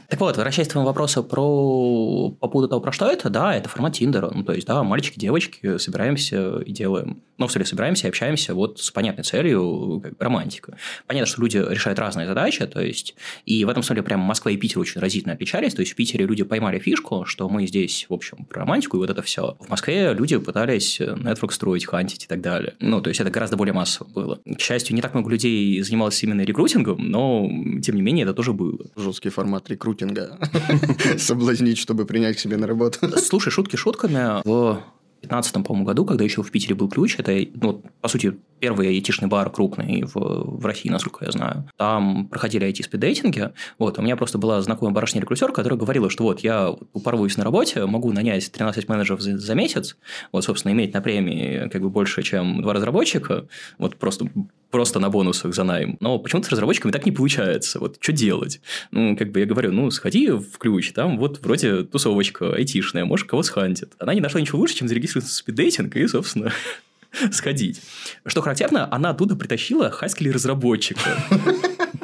Так 0.08 0.20
вот, 0.20 0.36
возвращаясь 0.36 0.68
к 0.68 0.72
твоему 0.72 0.88
вопросу 0.88 1.22
про 1.22 2.30
по 2.40 2.48
поводу 2.48 2.68
того, 2.68 2.80
про 2.80 2.92
что 2.92 3.06
это, 3.06 3.30
да, 3.30 3.54
это 3.54 3.68
формат 3.68 3.94
Тиндера. 3.94 4.30
Ну, 4.34 4.42
то 4.42 4.52
есть, 4.52 4.66
да, 4.66 4.82
мальчики, 4.82 5.18
девочки, 5.18 5.78
собираемся 5.78 6.58
и 6.58 6.72
делаем. 6.72 7.22
Ну, 7.38 7.46
в 7.46 7.52
смысле, 7.52 7.66
собираемся 7.66 8.06
и 8.06 8.10
общаемся 8.10 8.54
вот 8.54 8.80
с 8.80 8.90
понятной 8.90 9.24
целью, 9.24 10.00
как 10.02 10.20
романтика. 10.20 10.76
Понятно, 11.06 11.26
что 11.26 11.40
люди 11.40 11.56
решают 11.56 11.98
разные 11.98 12.26
задачи, 12.26 12.66
то 12.66 12.82
есть, 12.82 13.14
и 13.46 13.64
в 13.64 13.68
этом 13.68 13.82
смысле 13.82 14.02
прям 14.02 14.20
Москва 14.20 14.50
и 14.50 14.56
Питер 14.56 14.80
очень 14.80 15.00
разительно 15.00 15.34
отличались. 15.34 15.74
То 15.74 15.80
есть, 15.80 15.92
в 15.92 15.96
Питере 15.96 16.26
люди 16.26 16.44
поймали 16.44 16.78
фишку, 16.78 17.24
что 17.24 17.48
мы 17.48 17.66
здесь, 17.66 18.06
в 18.08 18.12
общем, 18.12 18.44
про 18.44 18.60
романтику 18.60 18.96
и 18.96 19.00
вот 19.00 19.10
это 19.10 19.22
все. 19.22 19.56
В 19.60 19.68
Москве 19.68 20.12
люди 20.12 20.36
пытались 20.36 21.00
Network 21.00 21.52
строить, 21.52 21.86
хантить 21.86 22.24
и 22.24 22.26
так 22.26 22.40
далее. 22.40 22.74
Ну, 22.80 23.00
то 23.00 23.08
есть, 23.08 23.20
это 23.20 23.30
гораздо 23.30 23.56
более 23.56 23.72
массово 23.72 24.08
было. 24.08 24.40
К 24.44 24.60
счастью, 24.60 24.94
не 24.94 25.02
так 25.02 25.14
много 25.14 25.30
людей 25.30 25.80
занималось 25.82 26.22
именно 26.22 26.42
рекрутингом, 26.42 26.59
рекрутингом, 26.60 27.10
но, 27.10 27.48
тем 27.80 27.96
не 27.96 28.02
менее, 28.02 28.24
это 28.24 28.34
тоже 28.34 28.52
было. 28.52 28.78
Жесткий 28.96 29.30
формат 29.30 29.68
рекрутинга. 29.70 30.38
Соблазнить, 31.18 31.78
чтобы 31.78 32.04
принять 32.04 32.36
к 32.36 32.38
себе 32.38 32.56
на 32.56 32.66
работу. 32.66 32.98
Слушай, 33.18 33.50
шутки 33.50 33.76
шутками. 33.76 34.42
В 34.44 34.82
2015, 35.22 35.52
по-моему, 35.64 35.84
году, 35.84 36.04
когда 36.04 36.24
еще 36.24 36.42
в 36.42 36.50
Питере 36.50 36.74
был 36.74 36.88
ключ, 36.88 37.16
это, 37.18 37.38
ну, 37.54 37.82
по 38.00 38.08
сути, 38.08 38.38
первый 38.60 38.88
айтишный 38.88 39.28
бар 39.28 39.50
крупный 39.50 40.02
в, 40.02 40.14
в 40.14 40.66
России, 40.66 40.88
насколько 40.88 41.24
я 41.24 41.30
знаю. 41.30 41.68
Там 41.76 42.28
проходили 42.28 42.68
IT-спиддейтинги. 42.68 43.50
Вот, 43.78 43.98
у 43.98 44.02
меня 44.02 44.16
просто 44.16 44.38
была 44.38 44.60
знакомая 44.62 44.94
барышня-рекрутер, 44.94 45.52
которая 45.52 45.78
говорила, 45.78 46.10
что 46.10 46.24
вот 46.24 46.40
я 46.40 46.70
упорвусь 46.92 47.36
на 47.36 47.44
работе, 47.44 47.84
могу 47.86 48.12
нанять 48.12 48.50
13 48.50 48.88
менеджеров 48.88 49.20
за, 49.20 49.38
за 49.38 49.54
месяц, 49.54 49.96
вот, 50.32 50.44
собственно, 50.44 50.72
иметь 50.72 50.94
на 50.94 51.00
премии 51.00 51.68
как 51.68 51.82
бы 51.82 51.90
больше, 51.90 52.22
чем 52.22 52.62
два 52.62 52.74
разработчика, 52.74 53.46
вот 53.78 53.96
просто 53.96 54.26
просто 54.70 55.00
на 55.00 55.10
бонусах 55.10 55.54
за 55.54 55.64
найм. 55.64 55.96
Но 56.00 56.18
почему-то 56.18 56.48
с 56.48 56.50
разработчиками 56.50 56.92
так 56.92 57.04
не 57.04 57.12
получается. 57.12 57.80
Вот 57.80 57.96
что 58.00 58.12
делать? 58.12 58.60
Ну, 58.90 59.16
как 59.16 59.32
бы 59.32 59.40
я 59.40 59.46
говорю, 59.46 59.72
ну, 59.72 59.90
сходи 59.90 60.30
в 60.30 60.58
ключ, 60.58 60.92
там 60.92 61.18
вот 61.18 61.40
вроде 61.42 61.82
тусовочка 61.82 62.54
айтишная, 62.54 63.04
может, 63.04 63.28
кого 63.28 63.42
схантит. 63.42 63.92
Она 63.98 64.14
не 64.14 64.20
нашла 64.20 64.40
ничего 64.40 64.58
лучше, 64.58 64.76
чем 64.76 64.88
зарегистрироваться 64.88 65.34
в 65.34 65.36
спиддейтинг 65.36 65.96
и, 65.96 66.06
собственно, 66.06 66.52
сходить. 67.32 67.80
Что 68.26 68.42
характерно, 68.42 68.92
она 68.92 69.10
оттуда 69.10 69.36
притащила 69.36 69.90
хаскили 69.90 70.30
разработчика 70.30 71.00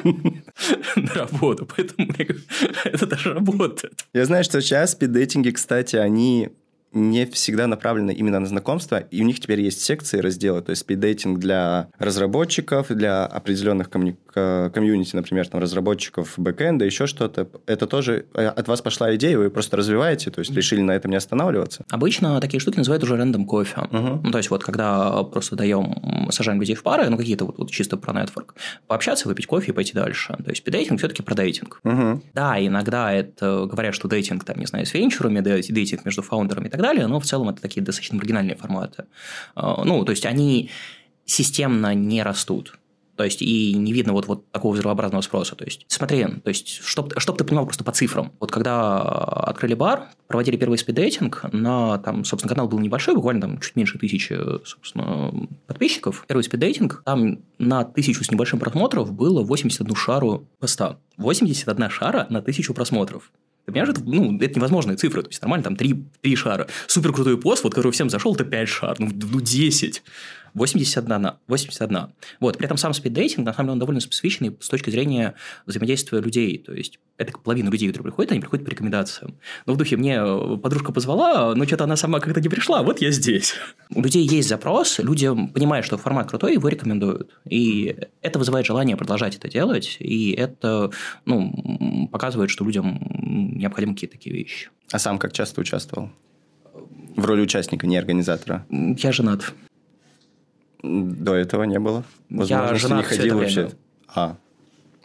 на 0.95 1.13
работу, 1.13 1.67
поэтому 1.75 2.09
это 2.83 3.05
даже 3.05 3.33
работает. 3.33 4.05
Я 4.13 4.25
знаю, 4.25 4.43
что 4.43 4.61
сейчас 4.61 4.91
спиддейтинги, 4.91 5.51
кстати, 5.51 5.95
они 5.95 6.49
не 6.93 7.25
всегда 7.25 7.67
направлены 7.67 8.11
именно 8.11 8.39
на 8.39 8.45
знакомство, 8.45 8.97
и 8.97 9.21
у 9.21 9.25
них 9.25 9.39
теперь 9.39 9.61
есть 9.61 9.81
секции, 9.81 10.19
разделы, 10.19 10.61
то 10.61 10.71
есть 10.71 10.81
спиддейтинг 10.81 11.39
для 11.39 11.89
разработчиков, 11.99 12.87
для 12.89 13.25
определенных 13.25 13.89
коммуни- 13.89 14.17
комьюнити, 14.71 15.15
например, 15.15 15.47
там, 15.47 15.61
разработчиков 15.61 16.33
бэкэнда, 16.37 16.85
еще 16.85 17.07
что-то. 17.07 17.49
Это 17.65 17.87
тоже 17.87 18.25
э, 18.33 18.45
от 18.47 18.67
вас 18.67 18.81
пошла 18.81 19.15
идея, 19.15 19.37
вы 19.37 19.49
просто 19.49 19.77
развиваете, 19.77 20.31
то 20.31 20.39
есть 20.39 20.51
решили 20.51 20.81
на 20.81 20.91
этом 20.91 21.11
не 21.11 21.17
останавливаться? 21.17 21.83
Обычно 21.89 22.39
такие 22.39 22.59
штуки 22.59 22.77
называют 22.77 23.03
уже 23.03 23.17
рандом 23.17 23.45
кофе. 23.45 23.81
Угу. 23.91 24.21
Ну, 24.23 24.31
то 24.31 24.37
есть 24.37 24.49
вот 24.49 24.63
когда 24.63 25.23
просто 25.23 25.55
даем, 25.55 26.29
сажаем 26.31 26.59
людей 26.59 26.75
в 26.75 26.83
пары, 26.83 27.09
ну, 27.09 27.17
какие-то 27.17 27.45
вот, 27.45 27.57
вот 27.57 27.71
чисто 27.71 27.97
про 27.97 28.13
нетворк, 28.13 28.55
пообщаться, 28.87 29.27
выпить 29.27 29.47
кофе 29.47 29.71
и 29.71 29.75
пойти 29.75 29.93
дальше. 29.93 30.35
То 30.37 30.49
есть 30.49 30.61
спиддейтинг 30.61 30.99
все-таки 30.99 31.23
про 31.23 31.35
дейтинг. 31.35 31.79
Угу. 31.83 32.21
Да, 32.33 32.65
иногда 32.65 33.11
это 33.11 33.65
говорят, 33.65 33.95
что 33.95 34.07
дейтинг, 34.07 34.43
там, 34.43 34.57
не 34.59 34.65
знаю, 34.65 34.85
с 34.85 34.93
венчурами, 34.93 35.39
дейтинг 35.39 36.05
между 36.05 36.21
фаундерами 36.21 36.67
и 36.67 36.69
так 36.69 36.81
далее, 36.81 36.86
но 36.93 37.19
в 37.19 37.25
целом 37.25 37.49
это 37.49 37.61
такие 37.61 37.83
достаточно 37.83 38.17
маргинальные 38.17 38.55
форматы. 38.55 39.05
А, 39.55 39.83
ну, 39.83 40.03
то 40.05 40.11
есть 40.11 40.25
они 40.25 40.69
системно 41.25 41.93
не 41.93 42.23
растут. 42.23 42.77
То 43.17 43.23
есть, 43.23 43.41
и 43.41 43.73
не 43.73 43.93
видно 43.93 44.13
вот, 44.13 44.27
вот 44.27 44.49
такого 44.51 44.75
взрывообразного 44.75 45.21
спроса. 45.21 45.55
То 45.55 45.65
есть, 45.65 45.85
смотри, 45.87 46.23
то 46.25 46.49
есть, 46.49 46.81
чтобы 46.83 47.19
чтоб 47.19 47.35
ты 47.35 47.43
понимал 47.43 47.65
просто 47.65 47.83
по 47.83 47.91
цифрам. 47.91 48.31
Вот 48.39 48.51
когда 48.51 49.01
открыли 49.01 49.73
бар, 49.73 50.09
проводили 50.27 50.55
первый 50.55 50.77
спиддейтинг, 50.77 51.45
на, 51.51 51.97
там, 51.97 52.23
собственно, 52.23 52.53
канал 52.53 52.67
был 52.67 52.77
небольшой, 52.77 53.15
буквально 53.15 53.41
там 53.41 53.59
чуть 53.59 53.75
меньше 53.75 53.97
тысячи, 53.97 54.37
собственно, 54.63 55.33
подписчиков. 55.65 56.25
Первый 56.27 56.43
спиддейтинг, 56.43 57.01
там 57.05 57.39
на 57.57 57.83
тысячу 57.83 58.23
с 58.23 58.29
небольшим 58.29 58.59
просмотров 58.59 59.11
было 59.11 59.41
81 59.41 59.95
шару 59.95 60.47
поста. 60.59 60.97
81 61.17 61.89
шара 61.89 62.27
на 62.29 62.43
тысячу 62.43 62.75
просмотров. 62.75 63.31
Ты 63.67 63.73
понимаешь, 63.73 63.97
это, 63.97 64.01
ну, 64.05 64.37
это 64.39 64.55
невозможные 64.55 64.95
цифры. 64.95 65.23
То 65.23 65.27
есть, 65.27 65.41
нормально, 65.41 65.65
там, 65.65 65.75
три, 65.75 66.05
три 66.21 66.37
шара. 66.37 66.67
Супер 66.87 67.11
крутой 67.11 67.37
пост, 67.37 67.65
вот, 67.65 67.75
который 67.75 67.91
всем 67.91 68.09
зашел, 68.09 68.33
это 68.33 68.45
5 68.45 68.69
шар, 68.69 68.95
ну, 68.97 69.09
ну 69.11 69.41
10. 69.41 70.03
81. 70.57 71.31
81. 71.47 71.97
Вот, 72.39 72.57
при 72.57 72.65
этом 72.65 72.77
сам 72.77 72.93
спиддейтинг, 72.93 73.45
на 73.45 73.53
самом 73.53 73.67
деле, 73.67 73.73
он 73.73 73.79
довольно 73.79 74.01
специфичный 74.01 74.57
с 74.59 74.67
точки 74.69 74.89
зрения 74.89 75.35
взаимодействия 75.65 76.19
людей. 76.19 76.57
То 76.57 76.73
есть, 76.73 76.99
это 77.17 77.37
половина 77.37 77.69
людей, 77.69 77.87
которые 77.87 78.05
приходят, 78.11 78.31
они 78.31 78.41
приходят 78.41 78.65
по 78.65 78.69
рекомендациям. 78.69 79.35
Но 79.65 79.73
в 79.73 79.77
духе 79.77 79.97
мне 79.97 80.19
подружка 80.57 80.91
позвала, 80.91 81.53
но 81.55 81.65
что-то 81.65 81.83
она 81.83 81.95
сама 81.95 82.19
как-то 82.19 82.41
не 82.41 82.49
пришла, 82.49 82.81
вот 82.81 83.01
я 83.01 83.11
здесь. 83.11 83.53
У 83.93 84.01
людей 84.01 84.25
есть 84.25 84.49
запрос, 84.49 84.99
люди 84.99 85.29
понимают, 85.53 85.85
что 85.85 85.97
формат 85.97 86.29
крутой, 86.29 86.53
его 86.53 86.67
рекомендуют. 86.67 87.37
И 87.49 87.95
это 88.21 88.39
вызывает 88.39 88.65
желание 88.65 88.97
продолжать 88.97 89.35
это 89.35 89.49
делать, 89.49 89.97
и 89.99 90.31
это 90.31 90.91
ну, 91.25 92.09
показывает, 92.11 92.49
что 92.49 92.65
людям 92.65 92.99
необходимы 93.21 93.93
какие-то 93.93 94.17
такие 94.17 94.35
вещи. 94.35 94.69
А 94.91 94.99
сам 94.99 95.19
как 95.19 95.33
часто 95.33 95.61
участвовал? 95.61 96.09
В 97.15 97.25
роли 97.25 97.41
участника, 97.41 97.87
не 97.87 97.97
организатора? 97.97 98.65
Я 98.69 99.11
женат. 99.11 99.53
До 100.83 101.33
этого 101.33 101.63
не 101.63 101.79
было. 101.79 102.03
Возможно, 102.29 102.71
я 102.71 102.75
женат 102.75 102.97
не 102.97 103.03
ходил 103.03 103.37
вообще. 103.37 103.61
Время. 103.61 103.75
А, 104.13 104.37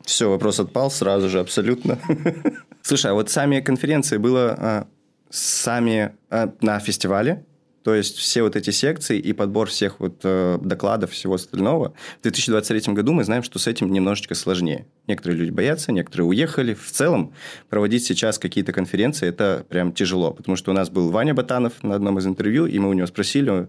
все, 0.05 0.29
вопрос 0.29 0.61
отпал 0.61 0.91
сразу 0.91 1.29
же, 1.29 1.41
абсолютно. 1.41 1.99
Слушай, 2.83 3.12
а 3.12 3.14
вот 3.14 3.31
сами 3.31 3.61
конференции 3.61 4.17
было 4.17 4.57
а, 4.59 4.87
сами 5.31 6.12
а, 6.31 6.52
на 6.61 6.79
фестивале 6.81 7.45
То 7.85 7.95
есть 7.95 8.17
все 8.17 8.43
вот 8.43 8.57
эти 8.57 8.71
секции 8.71 9.19
и 9.19 9.33
подбор 9.33 9.69
всех 9.69 10.00
вот 10.00 10.21
э, 10.25 10.59
докладов, 10.61 11.11
всего 11.11 11.35
остального. 11.35 11.95
В 12.19 12.23
2023 12.23 12.93
году 12.93 13.12
мы 13.12 13.25
знаем, 13.25 13.43
что 13.43 13.59
с 13.59 13.67
этим 13.67 13.93
немножечко 13.93 14.35
сложнее. 14.35 14.87
Некоторые 15.07 15.38
люди 15.38 15.50
боятся, 15.50 15.91
некоторые 15.93 16.26
уехали. 16.26 16.75
В 16.75 16.91
целом 16.91 17.33
проводить 17.71 18.05
сейчас 18.05 18.38
какие-то 18.38 18.73
конференции– 18.73 19.29
это 19.29 19.64
прям 19.69 19.93
тяжело. 19.93 20.33
Потому 20.33 20.57
что 20.57 20.71
у 20.71 20.75
нас 20.75 20.91
был 20.91 21.11
Ваня 21.11 21.35
Батанов 21.35 21.83
на 21.83 21.95
одном 21.95 22.19
из 22.19 22.26
интервью, 22.26 22.67
и 22.67 22.79
мы 22.79 22.88
у 22.88 22.93
него 22.93 23.07
спросили, 23.07 23.69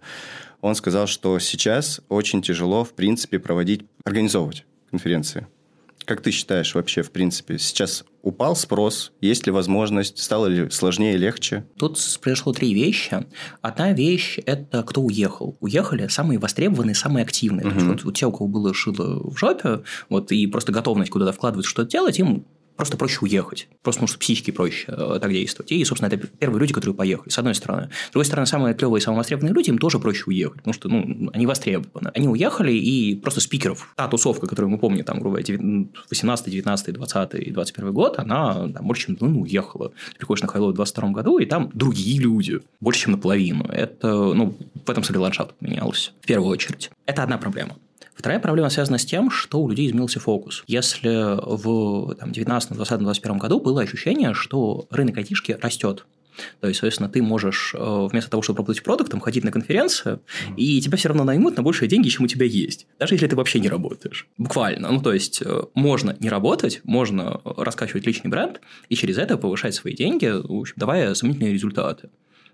он 0.63 0.75
сказал, 0.75 1.08
что 1.08 1.38
сейчас 1.39 2.00
очень 2.08 2.41
тяжело, 2.41 2.86
в 2.86 2.93
принципе, 2.93 3.38
проводить, 3.38 3.82
организовывать 4.05 4.65
конференции. 4.89 5.46
Как 6.05 6.22
ты 6.22 6.32
считаешь 6.32 6.74
вообще, 6.74 7.01
в 7.01 7.12
принципе, 7.12 7.60
сейчас 7.60 8.05
упал 8.22 8.55
спрос? 8.55 9.12
Есть 9.20 9.46
ли 9.46 9.51
возможность? 9.51 10.20
Стало 10.20 10.48
ли 10.48 10.70
сложнее, 10.70 11.17
легче? 11.17 11.65
Тут 11.77 12.00
произошло 12.22 12.53
три 12.53 12.74
вещи. 12.74 13.25
Одна 13.62 13.91
вещь– 13.91 14.39
это 14.46 14.84
кто 14.84 15.01
уехал. 15.01 15.58
Уехали 15.60 16.08
самые 16.08 16.39
востребованные, 16.39 16.96
самые 16.96 17.24
активные. 17.24 17.67
Угу. 17.67 17.79
вот, 17.86 18.03
вот 18.05 18.15
те, 18.15 18.25
у 18.25 18.32
кого 18.32 18.48
было 18.48 18.74
шило 18.74 19.22
в 19.29 19.38
жопе, 19.38 19.84
вот, 20.08 20.32
и 20.32 20.48
просто 20.48 20.72
готовность 20.72 21.12
куда-то 21.12 21.34
вкладывать, 21.34 21.65
что-то 21.65 21.89
делать, 21.89 22.20
им 22.20 22.46
просто 22.75 22.97
проще 22.97 23.19
уехать. 23.21 23.67
Просто 23.81 23.99
потому 23.99 24.07
что 24.07 24.19
психически 24.19 24.51
проще 24.51 24.85
э, 24.87 25.19
так 25.21 25.31
действовать. 25.31 25.71
И, 25.71 25.83
собственно, 25.85 26.11
это 26.11 26.27
первые 26.27 26.59
люди, 26.59 26.73
которые 26.73 26.95
поехали, 26.95 27.29
с 27.29 27.37
одной 27.37 27.55
стороны. 27.55 27.89
С 28.09 28.11
другой 28.11 28.25
стороны, 28.25 28.45
самые 28.45 28.73
клевые 28.75 29.01
самые 29.01 29.19
востребованные 29.19 29.53
люди, 29.53 29.69
им 29.69 29.77
тоже 29.77 29.99
проще 29.99 30.23
уехать, 30.27 30.57
потому 30.57 30.73
что 30.73 30.89
ну, 30.89 31.29
они 31.33 31.45
востребованы. 31.45 32.11
Они 32.13 32.27
уехали, 32.27 32.71
и 32.71 33.15
просто 33.15 33.41
спикеров, 33.41 33.93
та 33.95 34.07
тусовка, 34.07 34.47
которую 34.47 34.71
мы 34.71 34.77
помним, 34.77 35.03
там, 35.03 35.19
грубо 35.19 35.39
говоря, 35.41 35.87
18, 36.09 36.49
19, 36.49 36.93
20 36.93 37.33
и 37.35 37.51
21 37.51 37.93
год, 37.93 38.19
она 38.19 38.67
там, 38.69 38.87
больше, 38.87 39.07
чем 39.07 39.17
ну, 39.19 39.41
уехала. 39.41 39.89
Ты 40.11 40.17
приходишь 40.17 40.41
на 40.41 40.47
Хайло 40.47 40.71
в 40.71 40.73
22 40.73 41.09
году, 41.09 41.37
и 41.37 41.45
там 41.45 41.69
другие 41.73 42.19
люди, 42.19 42.61
больше, 42.79 43.01
чем 43.01 43.11
наполовину. 43.13 43.65
Это, 43.65 44.07
ну, 44.07 44.55
в 44.85 44.89
этом 44.89 45.03
смысле 45.03 45.21
ландшафт 45.21 45.53
поменялся, 45.55 46.11
в 46.21 46.25
первую 46.25 46.51
очередь. 46.51 46.91
Это 47.05 47.23
одна 47.23 47.37
проблема. 47.37 47.75
Вторая 48.23 48.39
проблема 48.39 48.69
связана 48.69 48.97
с 48.97 49.05
тем, 49.05 49.29
что 49.29 49.59
у 49.59 49.67
людей 49.67 49.85
изменился 49.85 50.17
фокус. 50.17 50.63
Если 50.65 51.09
в 51.09 52.15
там, 52.15 52.31
19, 52.31 52.71
20, 52.71 52.99
21 52.99 53.37
году 53.37 53.59
было 53.59 53.81
ощущение, 53.81 54.33
что 54.33 54.87
рынок 54.91 55.17
айтишки 55.17 55.57
растет, 55.61 56.05
то 56.61 56.69
есть, 56.69 56.79
соответственно, 56.79 57.09
ты 57.09 57.21
можешь 57.21 57.75
э, 57.77 58.07
вместо 58.09 58.31
того, 58.31 58.41
чтобы 58.41 58.59
работать 58.59 58.81
продуктом, 58.81 59.19
ходить 59.19 59.43
на 59.43 59.51
конференцию, 59.51 60.21
mm-hmm. 60.21 60.55
и 60.55 60.79
тебя 60.79 60.97
все 60.97 61.09
равно 61.09 61.25
наймут 61.25 61.57
на 61.57 61.63
большие 61.63 61.89
деньги, 61.89 62.07
чем 62.07 62.23
у 62.23 62.27
тебя 62.29 62.45
есть. 62.45 62.87
Даже 62.97 63.15
если 63.15 63.27
ты 63.27 63.35
вообще 63.35 63.59
не 63.59 63.67
работаешь. 63.67 64.25
Буквально. 64.37 64.89
Ну, 64.89 65.01
то 65.01 65.11
есть, 65.11 65.41
э, 65.45 65.63
можно 65.73 66.15
не 66.21 66.29
работать, 66.29 66.79
можно 66.85 67.41
раскачивать 67.43 68.07
личный 68.07 68.31
бренд, 68.31 68.61
и 68.87 68.95
через 68.95 69.17
это 69.17 69.37
повышать 69.37 69.75
свои 69.75 69.93
деньги, 69.93 70.27
в 70.27 70.61
общем, 70.61 70.75
давая 70.77 71.13
сомнительные 71.13 71.51
результаты. 71.51 72.09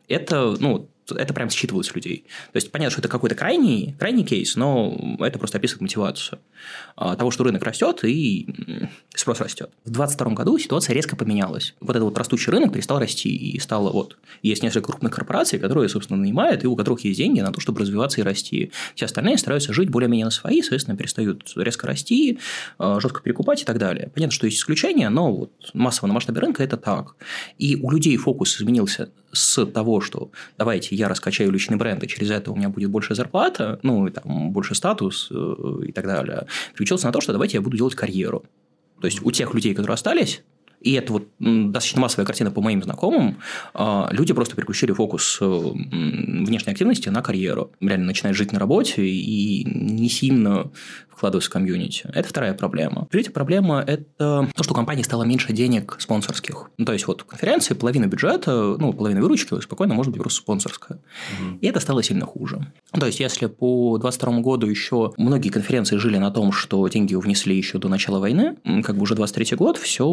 Это, 0.07 0.57
ну, 0.59 0.89
это 1.11 1.33
прям 1.33 1.49
считывалось 1.49 1.93
людей. 1.93 2.25
То 2.51 2.57
есть, 2.57 2.71
понятно, 2.71 2.91
что 2.91 3.01
это 3.01 3.09
какой-то 3.09 3.35
крайний, 3.35 3.95
крайний 3.97 4.23
кейс, 4.23 4.55
но 4.55 5.17
это 5.19 5.39
просто 5.39 5.57
описывает 5.57 5.81
мотивацию 5.81 6.39
а, 6.95 7.15
того, 7.15 7.31
что 7.31 7.43
рынок 7.43 7.63
растет 7.63 8.03
и 8.03 8.47
спрос 9.15 9.39
растет. 9.41 9.71
В 9.85 9.91
2022 9.91 10.33
году 10.33 10.57
ситуация 10.57 10.93
резко 10.93 11.15
поменялась. 11.15 11.75
Вот 11.79 11.91
этот 11.91 12.03
вот 12.03 12.17
растущий 12.17 12.51
рынок 12.51 12.73
перестал 12.73 12.99
расти 12.99 13.29
и 13.29 13.59
стало 13.59 13.91
вот... 13.91 14.17
Есть 14.41 14.63
несколько 14.63 14.91
крупных 14.91 15.13
корпораций, 15.13 15.59
которые, 15.59 15.89
собственно, 15.89 16.19
нанимают, 16.19 16.63
и 16.63 16.67
у 16.67 16.75
которых 16.75 17.03
есть 17.03 17.17
деньги 17.17 17.41
на 17.41 17.51
то, 17.51 17.59
чтобы 17.59 17.81
развиваться 17.81 18.21
и 18.21 18.23
расти. 18.23 18.71
Все 18.95 19.05
остальные 19.05 19.37
стараются 19.37 19.73
жить 19.73 19.89
более-менее 19.89 20.25
на 20.25 20.31
свои, 20.31 20.61
соответственно, 20.61 20.97
перестают 20.97 21.51
резко 21.55 21.87
расти, 21.87 22.39
а, 22.77 22.99
жестко 22.99 23.21
перекупать 23.21 23.61
и 23.61 23.65
так 23.65 23.77
далее. 23.77 24.11
Понятно, 24.13 24.33
что 24.33 24.45
есть 24.45 24.59
исключения, 24.59 25.09
но 25.09 25.33
вот 25.33 25.51
массово 25.73 26.07
на 26.07 26.13
масштабе 26.13 26.41
рынка 26.41 26.63
это 26.63 26.77
так. 26.77 27.15
И 27.57 27.75
у 27.75 27.91
людей 27.91 28.15
фокус 28.17 28.59
изменился 28.59 29.09
с 29.31 29.65
того, 29.65 30.01
что 30.01 30.31
давайте 30.57 30.95
я 30.99 31.07
раскачаю 31.07 31.51
личный 31.51 31.77
бренд, 31.77 32.03
и 32.03 32.07
через 32.07 32.29
это 32.29 32.51
у 32.51 32.55
меня 32.55 32.69
будет 32.69 32.89
больше 32.89 33.15
зарплата, 33.15 33.79
ну, 33.83 34.07
и 34.07 34.11
там 34.11 34.51
больше 34.51 34.75
статус 34.75 35.29
э, 35.31 35.55
и 35.87 35.91
так 35.91 36.05
далее, 36.05 36.45
переключился 36.73 37.07
на 37.07 37.13
то, 37.13 37.21
что 37.21 37.31
давайте 37.31 37.57
я 37.57 37.61
буду 37.61 37.77
делать 37.77 37.95
карьеру. 37.95 38.43
То 39.01 39.07
есть, 39.07 39.21
у 39.23 39.31
тех 39.31 39.53
людей, 39.53 39.73
которые 39.73 39.93
остались, 39.95 40.43
и 40.81 40.93
это 40.93 41.11
вот 41.11 41.27
достаточно 41.39 42.01
массовая 42.01 42.25
картина 42.25 42.51
по 42.51 42.61
моим 42.61 42.81
знакомым, 42.81 43.37
а, 43.73 44.09
люди 44.11 44.33
просто 44.33 44.55
переключили 44.55 44.93
фокус 44.93 45.37
э, 45.41 45.45
внешней 45.45 46.71
активности 46.71 47.09
на 47.09 47.21
карьеру. 47.21 47.71
Реально 47.81 48.05
начинают 48.05 48.37
жить 48.37 48.53
на 48.53 48.59
работе 48.59 49.05
и 49.05 49.65
не 49.65 50.09
сильно 50.09 50.71
вкладываются 51.19 51.49
в 51.49 51.53
комьюнити. 51.53 52.09
Это 52.13 52.29
вторая 52.29 52.53
проблема. 52.53 53.05
Третья 53.11 53.31
проблема– 53.31 53.83
это 53.87 54.47
то, 54.55 54.63
что 54.63 54.71
у 54.71 54.75
компании 54.75 55.03
стало 55.03 55.23
меньше 55.23 55.51
денег 55.51 55.97
спонсорских. 55.99 56.71
Ну, 56.77 56.85
то 56.85 56.93
есть, 56.93 57.07
вот 57.07 57.23
конференции, 57.23 57.73
половина 57.73 58.05
бюджета, 58.05 58.77
ну, 58.79 58.93
половина 58.93 59.19
выручки 59.21 59.59
спокойно 59.59 59.93
может 59.93 60.13
быть 60.13 60.21
просто 60.21 60.39
спонсорская. 60.39 60.97
Угу. 60.97 61.57
И 61.59 61.67
это 61.67 61.81
стало 61.81 62.03
сильно 62.03 62.25
хуже. 62.25 62.71
То 62.97 63.05
есть, 63.05 63.19
если 63.19 63.47
по 63.47 63.97
2022 63.97 64.39
году 64.39 64.67
еще 64.67 65.11
многие 65.17 65.49
конференции 65.49 65.97
жили 65.97 66.17
на 66.17 66.31
том, 66.31 66.53
что 66.53 66.87
деньги 66.87 67.15
внесли 67.15 67.57
еще 67.57 67.79
до 67.79 67.89
начала 67.89 68.19
войны, 68.19 68.55
как 68.85 68.95
бы 68.95 69.01
уже 69.01 69.15
23 69.15 69.57
год, 69.57 69.77
все 69.77 70.05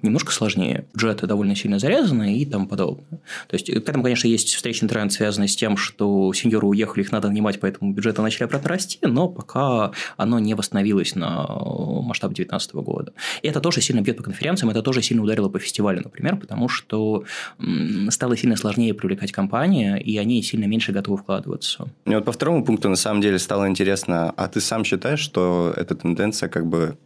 немножко 0.00 0.32
сложнее. 0.32 0.86
Бюджеты 0.94 1.26
довольно 1.26 1.56
сильно 1.56 1.78
зарезаны 1.78 2.38
и 2.38 2.46
тому 2.46 2.66
подобное. 2.66 3.20
То 3.48 3.54
есть, 3.54 3.70
к 3.70 3.88
этому, 3.88 4.02
конечно, 4.02 4.26
есть 4.26 4.54
встречный 4.54 4.88
тренд, 4.88 5.12
связанный 5.12 5.48
с 5.48 5.56
тем, 5.56 5.76
что 5.76 6.32
сеньоры 6.32 6.68
уехали, 6.68 7.02
их 7.02 7.12
надо 7.12 7.28
нанимать, 7.28 7.60
поэтому 7.60 7.92
бюджеты 7.92 8.22
начали 8.22 8.44
обратно 8.44 8.70
расти, 8.70 8.98
но 9.02 9.28
пока 9.28 9.92
оно 10.16 10.37
не 10.38 10.54
восстановилось 10.54 11.14
на 11.14 11.46
э, 11.48 12.02
масштаб 12.02 12.30
2019 12.30 12.74
года. 12.74 13.12
И 13.42 13.48
это 13.48 13.60
тоже 13.60 13.80
сильно 13.80 14.00
бьет 14.00 14.16
по 14.16 14.22
конференциям, 14.22 14.70
это 14.70 14.82
тоже 14.82 15.02
сильно 15.02 15.22
ударило 15.22 15.48
по 15.48 15.58
фестивалю, 15.58 16.02
например, 16.02 16.36
потому 16.36 16.68
что 16.68 17.24
стало 18.10 18.36
сильно 18.36 18.56
сложнее 18.56 18.94
привлекать 18.94 19.32
компании, 19.32 20.00
и 20.00 20.18
они 20.18 20.42
сильно 20.42 20.64
меньше 20.64 20.92
готовы 20.92 21.18
вкладываться. 21.18 21.88
Мне 22.04 22.16
вот 22.16 22.24
по 22.24 22.32
второму 22.32 22.64
пункту 22.64 22.88
на 22.88 22.96
самом 22.96 23.20
деле 23.20 23.38
стало 23.38 23.68
интересно, 23.68 24.30
а 24.30 24.48
ты 24.48 24.60
сам 24.60 24.84
считаешь, 24.84 25.20
что 25.20 25.72
эта 25.76 25.94
тенденция 25.94 26.48
как 26.48 26.66
бы 26.66 26.96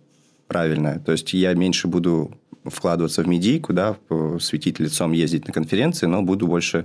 правильная? 0.47 0.99
То 0.99 1.13
есть 1.13 1.33
я 1.33 1.55
меньше 1.55 1.89
буду 1.89 2.33
вкладываться 2.65 3.23
в 3.23 3.29
медийку, 3.29 3.73
да, 3.73 3.97
светить 4.39 4.79
лицом, 4.81 5.13
ездить 5.13 5.47
на 5.47 5.53
конференции, 5.53 6.07
но 6.07 6.23
буду 6.23 6.47
больше 6.47 6.79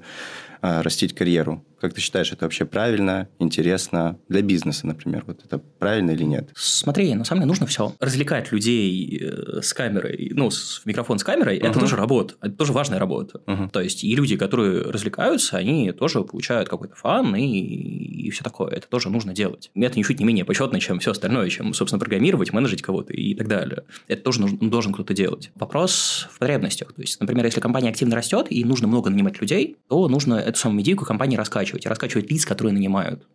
э, 0.56 0.56
растить 0.61 1.13
карьеру. 1.13 1.63
Как 1.79 1.93
ты 1.93 2.01
считаешь, 2.01 2.31
это 2.31 2.45
вообще 2.45 2.65
правильно, 2.65 3.29
интересно 3.37 4.17
для 4.29 4.41
бизнеса, 4.41 4.87
например? 4.87 5.23
Вот 5.27 5.41
это 5.45 5.59
правильно 5.59 6.11
или 6.11 6.23
нет? 6.23 6.49
Смотри, 6.55 7.13
на 7.13 7.23
самом 7.23 7.41
деле 7.41 7.49
нужно 7.49 7.67
все. 7.67 7.93
Развлекать 7.99 8.51
людей 8.51 9.21
э, 9.21 9.61
с 9.61 9.73
камерой, 9.73 10.31
ну, 10.33 10.49
с 10.49 10.81
микрофон 10.85 11.19
с 11.19 11.23
камерой, 11.23 11.59
uh-huh. 11.59 11.69
это 11.69 11.79
тоже 11.79 11.95
работа, 11.95 12.33
это 12.41 12.55
тоже 12.55 12.73
важная 12.73 12.97
работа. 12.97 13.41
Uh-huh. 13.45 13.69
То 13.69 13.81
есть, 13.81 14.03
и 14.03 14.15
люди, 14.15 14.37
которые 14.37 14.81
развлекаются, 14.83 15.57
они 15.57 15.91
тоже 15.91 16.23
получают 16.23 16.67
какой-то 16.67 16.95
фан 16.95 17.35
и, 17.35 17.45
и 17.47 18.29
все 18.31 18.43
такое. 18.43 18.71
Это 18.71 18.87
тоже 18.87 19.09
нужно 19.09 19.33
делать. 19.33 19.69
Это 19.75 19.99
ничуть 19.99 20.19
не 20.19 20.25
менее 20.25 20.45
почетно, 20.45 20.79
чем 20.79 20.97
все 20.99 21.11
остальное, 21.11 21.49
чем, 21.49 21.75
собственно, 21.75 21.99
программировать, 21.99 22.53
менеджить 22.53 22.81
кого-то 22.81 23.13
и 23.13 23.35
так 23.35 23.47
далее. 23.47 23.83
Это 24.07 24.23
тоже 24.23 24.41
нужно, 24.41 24.69
должен 24.69 24.93
кто-то 24.93 25.13
делать. 25.13 25.51
Вопрос 25.53 26.27
в 26.31 26.39
потребностях. 26.39 26.93
То 26.93 27.01
есть, 27.01 27.19
например, 27.19 27.45
если 27.45 27.59
компания 27.59 27.89
активно 27.89 28.15
растет 28.15 28.47
и 28.49 28.63
нужно 28.63 28.87
много 28.87 29.11
нанимать 29.11 29.39
людей, 29.41 29.77
то 29.89 30.07
нужно 30.07 30.46
эту 30.47 30.59
самую 30.59 30.79
медийку 30.79 31.05
компании 31.05 31.37
раскачивать 31.37 31.85
раскачивать, 31.85 32.31
лиц, 32.31 32.45
которые 32.45 32.73
нанимают. 32.73 33.27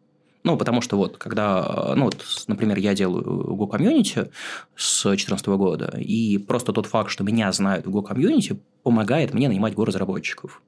Ну, 0.44 0.56
потому 0.56 0.80
что 0.80 0.96
вот, 0.96 1.18
когда, 1.18 1.94
ну, 1.94 2.06
вот, 2.06 2.24
например, 2.48 2.78
я 2.78 2.94
делаю 2.94 3.22
Go 3.22 3.70
Community 3.70 4.30
с 4.74 5.02
2014 5.04 5.46
года, 5.48 5.96
и 5.98 6.38
просто 6.38 6.72
тот 6.72 6.86
факт, 6.86 7.10
что 7.10 7.22
меня 7.22 7.52
знают 7.52 7.86
в 7.86 7.96
Go 7.96 8.04
Community, 8.04 8.58
помогает 8.82 9.34
мне 9.34 9.48
нанимать 9.48 9.74
Go 9.74 9.84
разработчиков. 9.84 10.60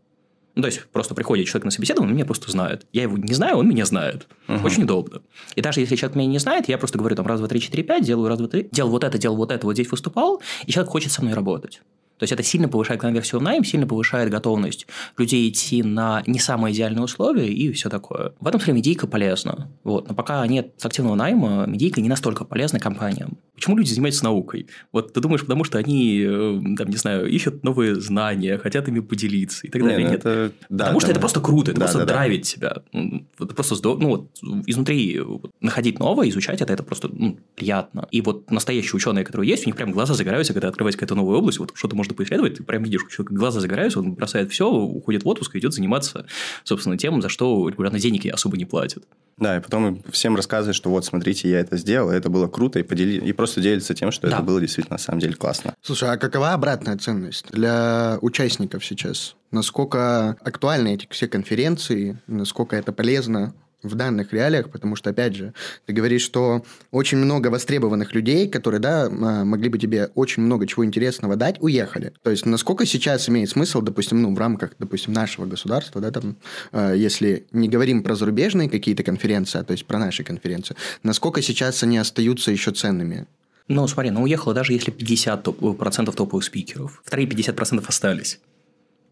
Ну, 0.55 0.63
то 0.63 0.69
есть, 0.69 0.87
просто 0.93 1.17
приходит 1.17 1.49
человек 1.49 1.65
на 1.65 1.71
собеседование, 1.73 2.13
он 2.13 2.15
меня 2.15 2.25
просто 2.25 2.49
знает. 2.53 2.87
Я 2.93 3.03
его 3.03 3.19
не 3.19 3.35
знаю, 3.35 3.57
он 3.57 3.69
меня 3.69 3.85
знает. 3.85 4.29
Угу. 4.47 4.65
Очень 4.65 4.85
удобно. 4.85 5.23
И 5.57 5.61
даже 5.61 5.81
если 5.81 5.97
человек 5.97 6.15
меня 6.15 6.29
не 6.29 6.39
знает, 6.39 6.69
я 6.69 6.79
просто 6.79 6.97
говорю 6.97 7.17
там 7.17 7.27
раз, 7.27 7.41
два, 7.41 7.49
три, 7.49 7.61
четыре, 7.61 7.83
пять, 7.83 8.05
делаю 8.05 8.29
раз, 8.29 8.39
два, 8.39 8.47
три, 8.47 8.69
делал 8.71 8.91
вот 8.91 9.03
это, 9.03 9.19
делал 9.19 9.37
вот 9.37 9.51
это, 9.51 9.67
вот 9.67 9.73
здесь 9.73 9.91
выступал, 9.91 10.41
и 10.67 10.71
человек 10.71 10.93
хочет 10.93 11.11
со 11.11 11.23
мной 11.23 11.35
работать. 11.35 11.83
То 12.25 12.33
есть 12.33 12.33
это 12.33 12.43
сильно 12.43 12.69
повышает 12.69 13.01
конверсию 13.01 13.41
в 13.41 13.45
найм, 13.45 13.65
сильно 13.65 13.87
повышает 13.87 14.31
готовность 14.31 14.87
людей 15.19 15.49
идти 15.51 15.83
на 15.83 16.23
не 16.27 16.39
самые 16.39 16.75
идеальные 16.75 17.05
условия 17.05 17.49
и 17.53 17.71
все 17.73 17.91
такое. 17.91 18.33
В 18.41 18.47
этом 18.47 18.61
смысле 18.61 18.75
медийка 18.75 19.07
полезна. 19.07 19.71
Вот. 19.85 20.09
Но 20.09 20.15
пока 20.15 20.47
нет 20.47 20.73
активного 20.83 21.15
найма, 21.15 21.67
медийка 21.67 22.01
не 22.01 22.09
настолько 22.09 22.45
полезна 22.45 22.81
компаниям. 22.81 23.37
Почему 23.55 23.77
люди 23.77 23.91
занимаются 23.91 24.25
наукой? 24.25 24.67
Вот 24.91 25.13
ты 25.13 25.21
думаешь, 25.21 25.43
потому 25.43 25.65
что 25.65 25.79
они, 25.79 26.25
э, 26.27 26.61
там, 26.77 26.89
не 26.89 26.97
знаю, 26.97 27.29
ищут 27.29 27.63
новые 27.63 27.95
знания, 28.01 28.59
хотят 28.59 28.89
ими 28.89 29.01
поделиться 29.01 29.67
и 29.67 29.71
так 29.71 29.83
далее. 29.83 29.99
Не, 29.99 30.05
ну 30.05 30.11
нет. 30.11 30.21
Это... 30.21 30.53
Да, 30.69 30.87
потому 30.87 30.95
да, 30.95 31.01
что 31.01 31.07
да. 31.07 31.13
это 31.13 31.21
просто 31.21 31.41
круто, 31.41 31.71
это 31.71 31.81
да, 31.81 31.87
просто 31.87 31.99
да, 32.01 32.05
драйвит 32.07 32.41
да. 32.41 32.49
тебя. 32.49 33.23
Это 33.39 33.55
просто 33.55 33.77
здорово. 33.77 34.03
Ну, 34.03 34.09
вот, 34.09 34.31
изнутри 34.67 35.21
находить 35.61 36.01
новое, 36.01 36.29
изучать 36.31 36.63
это, 36.63 36.73
это 36.73 36.83
просто 36.83 37.09
ну, 37.13 37.39
приятно. 37.55 38.09
И 38.11 38.23
вот 38.23 38.51
настоящие 38.51 38.95
ученые, 38.97 39.25
которые 39.25 39.49
есть, 39.49 39.67
у 39.67 39.69
них 39.69 39.77
прям 39.77 39.93
глаза 39.93 40.15
загораются, 40.15 40.53
когда 40.53 40.69
открывается 40.69 40.99
какая-то 40.99 41.15
новая 41.15 41.39
область, 41.39 41.59
вот 41.59 41.73
что-то 41.75 41.95
можно 41.95 42.14
что-то 42.15 42.17
поисследовать, 42.17 42.55
ты 42.55 42.63
прям 42.63 42.83
видишь, 42.83 43.03
у 43.03 43.09
человека 43.09 43.35
глаза 43.35 43.61
загораются, 43.61 43.99
он 43.99 44.15
бросает 44.15 44.51
все, 44.51 44.71
уходит 44.71 45.25
в 45.25 45.29
отпуск 45.29 45.55
и 45.55 45.59
идет 45.59 45.75
заниматься, 45.75 46.27
собственно, 46.63 46.97
тем, 46.97 47.21
за 47.21 47.29
что 47.29 47.69
регулярно 47.69 47.99
денег 47.99 48.33
особо 48.33 48.57
не 48.57 48.65
платят. 48.65 49.05
Да, 49.37 49.57
и 49.57 49.61
потом 49.61 50.01
всем 50.13 50.37
рассказывает, 50.37 50.77
что 50.77 50.91
вот, 50.91 51.05
смотрите, 51.05 51.51
я 51.51 51.59
это 51.59 51.77
сделал, 51.77 52.11
это 52.11 52.31
было 52.31 52.47
круто, 52.47 52.79
и, 52.79 52.83
подели... 52.83 53.19
и 53.19 53.33
просто 53.33 53.61
делится 53.61 53.93
тем, 53.95 54.13
что 54.13 54.29
да. 54.29 54.37
это 54.37 54.43
было 54.45 54.61
действительно 54.61 54.95
на 54.95 54.99
самом 54.99 55.19
деле 55.19 55.35
классно. 55.35 55.75
Слушай, 55.83 56.11
а 56.11 56.17
какова 56.17 56.53
обратная 56.53 56.97
ценность 56.97 57.47
для 57.51 58.19
участников 58.21 58.85
сейчас? 58.85 59.35
Насколько 59.51 60.37
актуальны 60.41 60.95
эти 60.95 61.09
все 61.11 61.27
конференции, 61.27 62.21
насколько 62.29 62.77
это 62.77 62.93
полезно? 62.93 63.55
В 63.85 63.95
данных 63.95 64.33
реалиях, 64.33 64.71
потому 64.71 64.97
что, 64.97 65.11
опять 65.11 65.35
же, 65.35 65.55
ты 65.87 65.93
говоришь, 65.93 66.23
что 66.23 66.65
очень 66.91 67.19
много 67.19 67.49
востребованных 67.49 68.15
людей, 68.15 68.49
которые, 68.49 68.81
да, 68.81 69.05
а, 69.07 69.45
могли 69.45 69.69
бы 69.69 69.79
тебе 69.79 70.11
очень 70.15 70.43
много 70.43 70.67
чего 70.67 70.85
интересного 70.85 71.37
дать, 71.37 71.57
уехали. 71.61 72.13
То 72.23 72.31
есть, 72.31 72.47
насколько 72.47 72.87
сейчас 72.87 73.29
имеет 73.29 73.51
смысл, 73.51 73.81
допустим, 73.81 74.23
ну, 74.23 74.35
в 74.35 74.39
рамках, 74.39 74.73
допустим, 74.79 75.13
нашего 75.13 75.47
государства, 75.47 76.01
да, 76.01 76.11
там, 76.11 76.37
а, 76.73 76.93
если 76.93 77.47
не 77.53 77.69
говорим 77.69 78.03
про 78.03 78.15
зарубежные 78.17 78.69
какие-то 78.69 79.03
конференции, 79.03 79.61
а 79.61 79.65
то 79.65 79.73
есть 79.73 79.87
про 79.87 79.99
наши 79.99 80.25
конференции, 80.25 80.77
насколько 81.03 81.43
сейчас 81.43 81.83
они 81.83 81.99
остаются 81.99 82.51
еще 82.51 82.73
ценными? 82.73 83.27
Ну, 83.69 83.87
смотри, 83.89 84.11
ну 84.11 84.23
уехало 84.23 84.55
даже 84.55 84.73
если 84.73 84.93
50% 84.93 85.43
топ- 85.43 85.79
процентов 85.79 86.17
топовых 86.17 86.45
спикеров. 86.45 87.01
Вторые 87.05 87.27
50% 87.27 87.85
остались. 87.89 88.41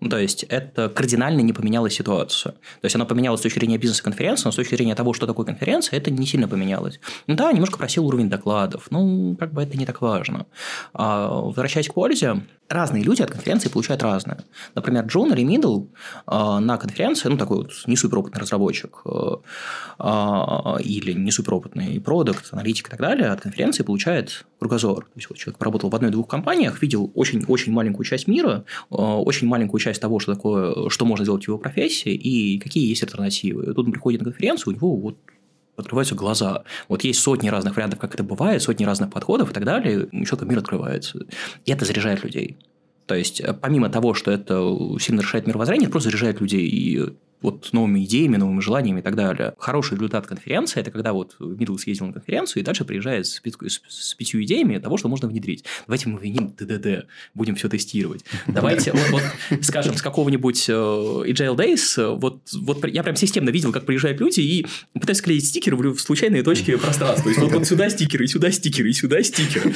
Ну, 0.02 0.08
то 0.08 0.18
есть, 0.18 0.42
это 0.48 0.88
кардинально 0.88 1.42
не 1.42 1.52
поменяло 1.52 1.88
ситуацию. 1.88 2.54
То 2.54 2.84
есть, 2.86 2.96
оно 2.96 3.06
поменялось 3.06 3.38
с 3.38 3.44
точки 3.44 3.60
зрения 3.60 3.78
бизнес-конференции, 3.78 4.46
но 4.46 4.50
с 4.50 4.56
точки 4.56 4.74
зрения 4.74 4.96
того, 4.96 5.12
что 5.12 5.28
такое 5.28 5.46
конференция, 5.46 5.96
это 5.96 6.10
не 6.10 6.26
сильно 6.26 6.48
поменялось. 6.48 6.98
Ну, 7.28 7.36
да, 7.36 7.52
немножко 7.52 7.78
просил 7.78 8.04
уровень 8.08 8.28
докладов, 8.28 8.88
ну, 8.90 9.36
как 9.38 9.52
бы 9.52 9.62
это 9.62 9.78
не 9.78 9.86
так 9.86 10.00
важно. 10.00 10.46
А, 10.92 11.28
возвращаясь 11.28 11.86
к 11.86 11.94
пользе, 11.94 12.42
разные 12.68 13.04
люди 13.04 13.22
от 13.22 13.30
конференции 13.30 13.68
получают 13.68 14.02
разное. 14.02 14.42
Например, 14.74 15.04
Джон 15.04 15.32
или 15.34 15.44
Мидл 15.44 15.84
э, 16.26 16.58
на 16.58 16.78
конференции, 16.78 17.28
ну, 17.28 17.36
такой 17.36 17.58
вот 17.58 17.70
не 17.86 17.94
суперопытный 17.94 18.40
разработчик 18.40 19.02
э, 19.04 19.36
или 20.80 21.12
не 21.12 21.30
суперопытный 21.30 22.00
продукт, 22.00 22.48
аналитик 22.50 22.88
и 22.88 22.90
так 22.90 22.98
далее, 22.98 23.28
от 23.28 23.42
конференции 23.42 23.84
получает 23.84 24.46
кругозор. 24.58 25.04
То 25.04 25.10
есть, 25.16 25.28
вот 25.28 25.38
человек 25.38 25.58
поработал 25.58 25.90
в 25.90 25.94
одной-двух 25.94 26.26
компаниях, 26.26 26.82
видел 26.82 27.12
очень-очень 27.14 27.72
маленькую 27.72 28.04
часть 28.04 28.26
мира, 28.26 28.64
очень 28.90 29.46
маленькую 29.46 29.80
часть 29.80 29.91
того, 30.00 30.18
что 30.18 30.34
такое, 30.34 30.88
что 30.88 31.04
можно 31.04 31.24
делать 31.24 31.44
в 31.44 31.48
его 31.48 31.58
профессии 31.58 32.14
и 32.14 32.58
какие 32.58 32.88
есть 32.88 33.02
альтернативы. 33.02 33.66
Тут 33.74 33.86
он 33.86 33.92
приходит 33.92 34.20
на 34.20 34.26
конференцию, 34.26 34.74
у 34.74 34.76
него 34.76 34.96
вот 34.96 35.16
открываются 35.76 36.14
глаза. 36.14 36.64
Вот 36.88 37.04
есть 37.04 37.20
сотни 37.20 37.48
разных 37.48 37.76
вариантов, 37.76 37.98
как 37.98 38.14
это 38.14 38.22
бывает, 38.22 38.62
сотни 38.62 38.84
разных 38.84 39.10
подходов 39.10 39.50
и 39.50 39.54
так 39.54 39.64
далее, 39.64 40.08
и 40.10 40.24
человека 40.24 40.44
мир 40.44 40.58
открывается. 40.58 41.26
И 41.64 41.72
это 41.72 41.84
заряжает 41.84 42.22
людей. 42.24 42.56
То 43.06 43.14
есть, 43.14 43.40
э, 43.40 43.52
помимо 43.54 43.88
того, 43.88 44.14
что 44.14 44.30
это 44.30 44.76
сильно 45.00 45.20
решает 45.20 45.46
мировоззрение, 45.46 45.84
это 45.84 45.92
просто 45.92 46.10
заряжает 46.10 46.40
людей. 46.40 46.66
И 46.66 47.12
вот 47.42 47.72
новыми 47.72 48.04
идеями, 48.04 48.36
новыми 48.36 48.60
желаниями 48.60 49.00
и 49.00 49.02
так 49.02 49.16
далее. 49.16 49.54
Хороший 49.58 49.94
результат 49.94 50.26
конференции– 50.26 50.80
это 50.82 50.90
когда 50.90 51.12
вот 51.12 51.36
Мидл 51.38 51.76
съездил 51.76 52.06
на 52.06 52.12
конференцию 52.12 52.62
и 52.62 52.64
дальше 52.64 52.84
приезжает 52.84 53.26
с, 53.26 53.40
с, 53.40 53.80
с 53.88 54.14
пятью 54.14 54.42
идеями 54.44 54.78
того, 54.78 54.96
что 54.96 55.08
можно 55.08 55.28
внедрить. 55.28 55.64
Давайте 55.86 56.08
мы 56.08 56.20
виним 56.20 56.50
ТДД, 56.50 57.06
будем 57.34 57.54
все 57.54 57.68
тестировать. 57.68 58.24
Давайте, 58.46 58.92
вот, 59.10 59.22
скажем, 59.62 59.94
с 59.94 60.02
какого-нибудь 60.02 60.68
э, 60.68 60.72
Agile 60.72 61.56
Days, 61.56 62.16
вот, 62.16 62.42
вот 62.52 62.86
я 62.86 63.02
прям 63.02 63.16
системно 63.16 63.50
видел, 63.50 63.72
как 63.72 63.86
приезжают 63.86 64.20
люди 64.20 64.40
и 64.40 64.66
пытаются 64.92 65.22
клеить 65.22 65.46
стикеры 65.46 65.76
в 65.76 65.98
случайные 65.98 66.42
точки 66.42 66.76
пространства. 66.76 67.24
То 67.24 67.28
есть, 67.30 67.40
вот, 67.40 67.52
вот 67.52 67.66
сюда 67.66 67.90
стикеры, 67.90 68.24
и 68.24 68.28
сюда 68.28 68.50
стикеры, 68.50 68.90
и 68.90 68.92
сюда 68.92 69.22
стикеры. 69.22 69.72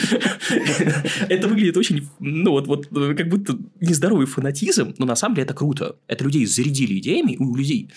Это 1.29 1.49
выглядит 1.49 1.77
очень, 1.77 2.09
ну 2.21 2.53
вот, 2.53 2.67
вот 2.67 2.89
как 2.89 3.29
будто 3.29 3.59
нездоровый 3.81 4.27
фанатизм, 4.27 4.95
но 4.99 5.07
на 5.07 5.17
самом 5.17 5.35
деле 5.35 5.45
это 5.45 5.55
круто. 5.55 5.97
Это 6.07 6.25
людей 6.25 6.47
зарядили 6.47 6.99
идеями, 6.99 7.37
людей 7.57 7.91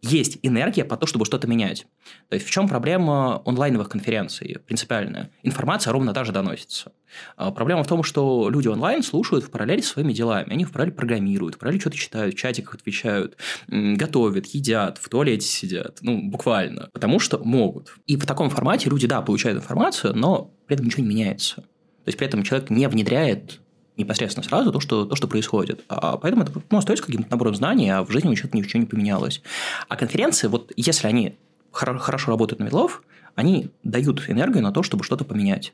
есть 0.00 0.38
энергия 0.42 0.84
по 0.84 0.96
то, 0.96 1.06
чтобы 1.06 1.24
что-то 1.24 1.48
менять. 1.48 1.86
То 2.28 2.34
есть, 2.34 2.46
в 2.46 2.50
чем 2.50 2.68
проблема 2.68 3.42
онлайновых 3.44 3.88
конференций 3.88 4.58
принципиальная? 4.64 5.30
Информация 5.42 5.92
ровно 5.92 6.14
та 6.14 6.24
же 6.24 6.32
доносится. 6.32 6.92
А 7.36 7.50
проблема 7.50 7.82
в 7.82 7.88
том, 7.88 8.02
что 8.04 8.48
люди 8.48 8.68
онлайн 8.68 9.02
слушают 9.02 9.44
в 9.44 9.50
параллели 9.50 9.80
со 9.80 9.94
своими 9.94 10.12
делами. 10.12 10.52
Они 10.52 10.64
в 10.64 10.70
параллели 10.70 10.94
программируют, 10.94 11.56
в 11.56 11.58
параллели 11.58 11.80
что-то 11.80 11.96
читают, 11.96 12.34
в 12.34 12.38
чатиках 12.38 12.74
отвечают, 12.74 13.36
готовят, 13.66 14.46
едят, 14.46 14.98
в 14.98 15.08
туалете 15.08 15.46
сидят. 15.46 15.98
Ну, 16.00 16.22
буквально. 16.30 16.90
Потому 16.92 17.18
что 17.18 17.38
могут. 17.38 17.94
И 18.06 18.16
в 18.16 18.24
таком 18.24 18.50
формате 18.50 18.90
люди, 18.90 19.08
да, 19.08 19.20
получают 19.20 19.58
информацию, 19.58 20.14
но 20.14 20.54
при 20.66 20.74
этом 20.74 20.86
ничего 20.86 21.02
не 21.02 21.08
меняется. 21.08 21.56
То 21.56 22.10
есть, 22.10 22.18
при 22.18 22.26
этом 22.28 22.44
человек 22.44 22.70
не 22.70 22.88
внедряет 22.88 23.60
непосредственно 23.98 24.46
сразу 24.46 24.72
то, 24.72 24.80
что, 24.80 25.04
то, 25.04 25.16
что 25.16 25.28
происходит. 25.28 25.84
А 25.88 26.16
поэтому 26.16 26.44
это 26.44 26.52
ну, 26.70 26.78
остается 26.78 27.04
каким-то 27.04 27.30
набором 27.30 27.54
знаний, 27.54 27.90
а 27.90 28.04
в 28.04 28.10
жизни 28.10 28.30
ничего, 28.30 28.48
ничего 28.52 28.80
не 28.80 28.86
поменялось. 28.86 29.42
А 29.88 29.96
конференции, 29.96 30.48
вот 30.48 30.72
если 30.76 31.06
они 31.06 31.36
хорошо 31.72 32.30
работают 32.30 32.60
на 32.60 32.64
медлов, 32.64 33.02
они 33.34 33.70
дают 33.82 34.28
энергию 34.28 34.62
на 34.62 34.72
то, 34.72 34.82
чтобы 34.82 35.04
что-то 35.04 35.24
поменять. 35.24 35.72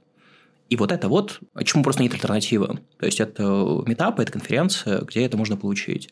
И 0.71 0.77
вот 0.77 0.93
это 0.93 1.09
вот, 1.09 1.41
чему 1.65 1.83
просто 1.83 2.03
нет 2.03 2.15
альтернативы. 2.15 2.79
То 2.99 3.07
есть, 3.07 3.21
это 3.21 3.83
метапы, 3.87 4.23
это 4.23 4.33
конференция, 4.33 5.03
где 5.03 5.25
это 5.25 5.37
можно 5.37 5.57
получить. 5.57 6.11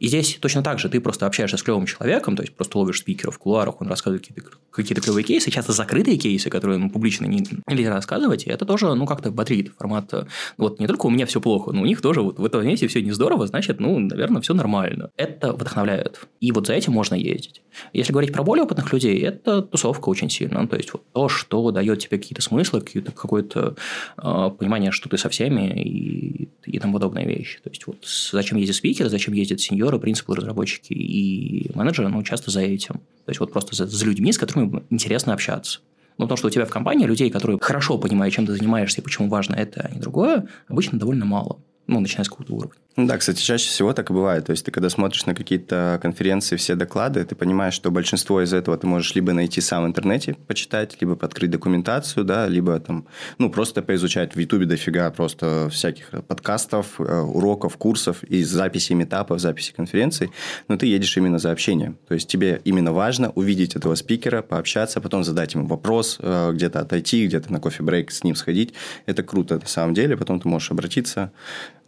И 0.00 0.08
здесь 0.08 0.38
точно 0.40 0.62
так 0.62 0.80
же 0.80 0.88
ты 0.88 1.00
просто 1.00 1.26
общаешься 1.26 1.56
с 1.56 1.62
клевым 1.62 1.86
человеком, 1.86 2.34
то 2.34 2.42
есть, 2.42 2.54
просто 2.54 2.78
ловишь 2.78 2.98
спикера 2.98 3.30
в 3.30 3.38
кулуарах, 3.38 3.80
он 3.80 3.86
рассказывает 3.86 4.26
какие-то, 4.26 4.50
какие 4.72 4.98
клевые 4.98 5.24
кейсы, 5.24 5.50
часто 5.50 5.72
закрытые 5.72 6.16
кейсы, 6.16 6.50
которые 6.50 6.78
ну, 6.78 6.90
публично 6.90 7.26
не, 7.26 7.44
нельзя 7.66 7.90
рассказывать, 7.94 8.46
и 8.46 8.50
это 8.50 8.64
тоже, 8.64 8.94
ну, 8.94 9.06
как-то 9.06 9.30
бодрит 9.30 9.72
формат. 9.78 10.12
Вот 10.56 10.80
не 10.80 10.86
только 10.86 11.06
у 11.06 11.10
меня 11.10 11.26
все 11.26 11.40
плохо, 11.40 11.72
но 11.72 11.82
у 11.82 11.86
них 11.86 12.00
тоже 12.00 12.22
вот 12.22 12.38
в 12.38 12.44
этом 12.44 12.66
месте 12.66 12.88
все 12.88 13.02
не 13.02 13.12
здорово, 13.12 13.46
значит, 13.46 13.80
ну, 13.80 13.98
наверное, 13.98 14.42
все 14.42 14.54
нормально. 14.54 15.10
Это 15.16 15.52
вдохновляет. 15.52 16.20
И 16.40 16.52
вот 16.52 16.66
за 16.66 16.74
этим 16.74 16.92
можно 16.92 17.14
ездить. 17.14 17.62
Если 17.92 18.12
говорить 18.12 18.32
про 18.32 18.42
более 18.42 18.64
опытных 18.64 18.92
людей, 18.92 19.20
это 19.20 19.62
тусовка 19.62 20.08
очень 20.08 20.30
сильно. 20.30 20.66
То 20.66 20.76
есть, 20.76 20.92
вот 20.92 21.02
то, 21.12 21.28
что 21.28 21.70
дает 21.70 22.00
тебе 22.00 22.18
какие-то 22.18 22.42
смыслы, 22.42 22.80
какие-то, 22.80 23.12
какой-то 23.12 23.76
Э, 24.22 24.50
понимание, 24.56 24.90
что 24.90 25.08
ты 25.08 25.18
со 25.18 25.28
всеми 25.28 25.72
и, 25.82 26.48
и 26.64 26.78
тому 26.78 26.94
подобные 26.94 27.26
вещи. 27.26 27.60
То 27.62 27.70
есть, 27.70 27.86
вот 27.86 28.04
зачем 28.04 28.58
ездят 28.58 28.76
спикеры, 28.76 29.08
зачем 29.08 29.34
ездят 29.34 29.60
сеньоры, 29.60 29.98
принципы, 29.98 30.34
разработчики 30.34 30.92
и 30.92 31.70
менеджеры, 31.74 32.08
ну, 32.08 32.22
часто 32.22 32.50
за 32.50 32.60
этим. 32.60 32.94
То 33.24 33.30
есть, 33.30 33.40
вот 33.40 33.52
просто 33.52 33.74
за, 33.74 33.86
за 33.86 34.04
людьми, 34.04 34.32
с 34.32 34.38
которыми 34.38 34.61
интересно 34.90 35.32
общаться. 35.32 35.80
Ну, 36.18 36.26
потому 36.26 36.36
что 36.36 36.48
у 36.48 36.50
тебя 36.50 36.66
в 36.66 36.70
компании 36.70 37.06
людей, 37.06 37.30
которые 37.30 37.58
хорошо 37.60 37.98
понимают, 37.98 38.34
чем 38.34 38.46
ты 38.46 38.52
занимаешься 38.54 39.00
и 39.00 39.04
почему 39.04 39.28
важно 39.28 39.54
это, 39.54 39.80
а 39.80 39.94
не 39.94 40.00
другое, 40.00 40.46
обычно 40.68 40.98
довольно 40.98 41.24
мало. 41.24 41.58
Ну, 41.86 42.00
начиная 42.00 42.24
с 42.24 42.28
какого-то 42.28 42.54
уровня. 42.54 42.78
Ну 42.94 43.06
да, 43.06 43.16
кстати, 43.16 43.40
чаще 43.40 43.70
всего 43.70 43.94
так 43.94 44.10
и 44.10 44.12
бывает. 44.12 44.44
То 44.44 44.50
есть, 44.50 44.66
ты 44.66 44.70
когда 44.70 44.90
смотришь 44.90 45.24
на 45.24 45.34
какие-то 45.34 45.98
конференции, 46.02 46.56
все 46.56 46.74
доклады, 46.74 47.24
ты 47.24 47.34
понимаешь, 47.34 47.72
что 47.72 47.90
большинство 47.90 48.42
из 48.42 48.52
этого 48.52 48.76
ты 48.76 48.86
можешь 48.86 49.14
либо 49.14 49.32
найти 49.32 49.62
сам 49.62 49.84
в 49.84 49.86
интернете, 49.86 50.36
почитать, 50.46 50.98
либо 51.00 51.16
подкрыть 51.16 51.50
документацию, 51.50 52.24
да, 52.24 52.46
либо 52.46 52.78
там, 52.80 53.06
ну, 53.38 53.50
просто 53.50 53.80
поизучать 53.80 54.36
в 54.36 54.38
Ютубе 54.38 54.66
дофига 54.66 55.10
просто 55.10 55.70
всяких 55.70 56.10
подкастов, 56.28 57.00
э, 57.00 57.20
уроков, 57.20 57.78
курсов 57.78 58.22
и 58.24 58.44
записи 58.44 58.92
метапов, 58.92 59.40
записи 59.40 59.72
конференций, 59.72 60.30
но 60.68 60.76
ты 60.76 60.84
едешь 60.84 61.16
именно 61.16 61.38
за 61.38 61.50
общением. 61.50 61.96
То 62.08 62.12
есть, 62.12 62.28
тебе 62.28 62.60
именно 62.64 62.92
важно 62.92 63.30
увидеть 63.30 63.74
этого 63.74 63.94
спикера, 63.94 64.42
пообщаться, 64.42 65.00
потом 65.00 65.24
задать 65.24 65.54
ему 65.54 65.66
вопрос, 65.66 66.18
э, 66.20 66.52
где-то 66.52 66.80
отойти, 66.80 67.26
где-то 67.26 67.50
на 67.50 67.58
кофе-брейк 67.58 68.10
с 68.10 68.22
ним 68.22 68.36
сходить. 68.36 68.74
Это 69.06 69.22
круто 69.22 69.54
на 69.54 69.66
самом 69.66 69.94
деле, 69.94 70.14
потом 70.18 70.40
ты 70.40 70.48
можешь 70.48 70.70
обратиться. 70.70 71.32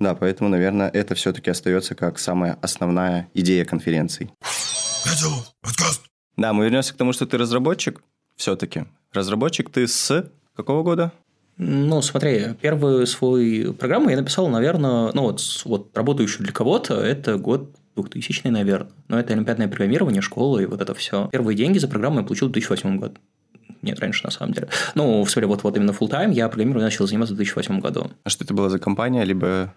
Да, 0.01 0.15
поэтому, 0.15 0.49
наверное, 0.49 0.91
это 0.95 1.15
все-таки 1.15 1.51
остается 1.51 1.95
как 1.95 2.19
самая 2.19 2.59
основная 2.63 3.29
идея 3.35 3.65
конференций. 3.65 4.31
Да, 6.37 6.53
мы 6.53 6.65
вернемся 6.65 6.95
к 6.95 6.97
тому, 6.97 7.13
что 7.13 7.27
ты 7.27 7.37
разработчик 7.37 8.03
все-таки. 8.37 8.85
Разработчик 9.13 9.71
ты 9.71 9.87
с 9.87 10.31
какого 10.57 10.83
года? 10.83 11.13
Ну, 11.57 12.03
смотри, 12.03 12.55
первую 12.61 13.07
свою 13.07 13.75
программу 13.75 14.11
я 14.11 14.17
написал, 14.17 14.49
наверное, 14.49 15.13
ну 15.13 15.23
вот, 15.23 15.41
вот 15.65 15.97
работающую 15.97 16.43
для 16.43 16.53
кого-то, 16.53 16.95
это 17.01 17.37
год 17.37 17.71
2000 17.95 18.49
наверное. 18.49 18.91
Но 19.07 19.21
это 19.21 19.35
олимпиадное 19.35 19.69
программирование, 19.69 20.21
школа 20.21 20.59
и 20.59 20.67
вот 20.67 20.81
это 20.81 20.95
все. 20.95 21.29
Первые 21.31 21.57
деньги 21.57 21.79
за 21.79 21.87
программу 21.87 22.21
я 22.21 22.25
получил 22.25 22.49
в 22.49 22.53
2008 22.53 22.99
году. 22.99 23.17
Нет, 23.83 24.01
раньше, 24.01 24.25
на 24.25 24.31
самом 24.31 24.53
деле. 24.53 24.69
Ну, 24.95 25.23
в 25.23 25.31
смысле, 25.31 25.47
вот, 25.47 25.63
вот 25.63 25.77
именно 25.77 25.91
full 25.91 26.09
time 26.09 26.33
я 26.33 26.49
программированием 26.49 26.87
начал 26.87 27.07
заниматься 27.07 27.35
в 27.35 27.37
2008 27.37 27.81
году. 27.81 28.11
А 28.25 28.31
что 28.31 28.43
это 28.43 28.55
была 28.55 28.69
за 28.71 28.79
компания, 28.79 29.25
либо 29.25 29.73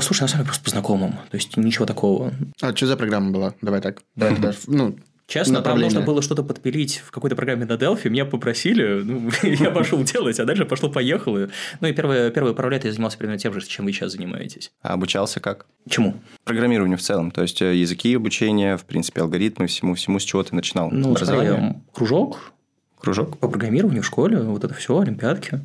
слушай, 0.00 0.22
на 0.22 0.28
самом 0.28 0.44
деле 0.44 0.44
просто 0.44 0.64
по 0.64 0.70
знакомым. 0.70 1.12
То 1.30 1.36
есть 1.36 1.56
ничего 1.56 1.86
такого. 1.86 2.32
А 2.60 2.74
что 2.74 2.86
за 2.86 2.96
программа 2.96 3.30
была? 3.30 3.54
Давай 3.62 3.80
так. 3.80 4.02
Давай, 4.16 4.36
давай. 4.36 4.56
Ну, 4.66 4.96
Честно, 5.26 5.62
там 5.62 5.80
нужно 5.80 6.02
было 6.02 6.20
что-то 6.20 6.42
подпилить 6.42 6.98
в 6.98 7.10
какой-то 7.10 7.34
программе 7.34 7.64
на 7.64 7.72
Delphi, 7.72 8.10
меня 8.10 8.26
попросили, 8.26 9.02
ну, 9.02 9.30
я 9.42 9.70
пошел 9.70 10.02
делать, 10.02 10.38
а 10.38 10.44
дальше 10.44 10.66
пошло-поехало. 10.66 11.48
Ну, 11.80 11.88
и 11.88 11.92
первые, 11.92 12.30
первые 12.30 12.54
пару 12.54 12.68
лет 12.68 12.84
я 12.84 12.92
занимался 12.92 13.16
примерно 13.16 13.38
тем 13.38 13.54
же, 13.54 13.66
чем 13.66 13.86
вы 13.86 13.92
сейчас 13.92 14.12
занимаетесь. 14.12 14.70
А 14.82 14.92
обучался 14.92 15.40
как? 15.40 15.66
Чему? 15.88 16.16
Программированию 16.44 16.98
в 16.98 17.02
целом, 17.02 17.30
то 17.30 17.40
есть 17.40 17.62
э, 17.62 17.74
языки 17.74 18.14
обучения, 18.14 18.76
в 18.76 18.84
принципе, 18.84 19.22
алгоритмы, 19.22 19.66
всему-всему, 19.66 20.18
с 20.18 20.24
чего 20.24 20.42
ты 20.42 20.54
начинал? 20.54 20.90
Ну, 20.90 21.12
образование? 21.12 21.82
кружок. 21.94 22.52
Кружок? 23.00 23.38
По 23.38 23.48
программированию 23.48 24.02
в 24.02 24.06
школе, 24.06 24.38
вот 24.38 24.62
это 24.62 24.74
все, 24.74 24.98
олимпиадки. 24.98 25.60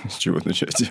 С 0.08 0.16
чего 0.16 0.40
начать? 0.44 0.90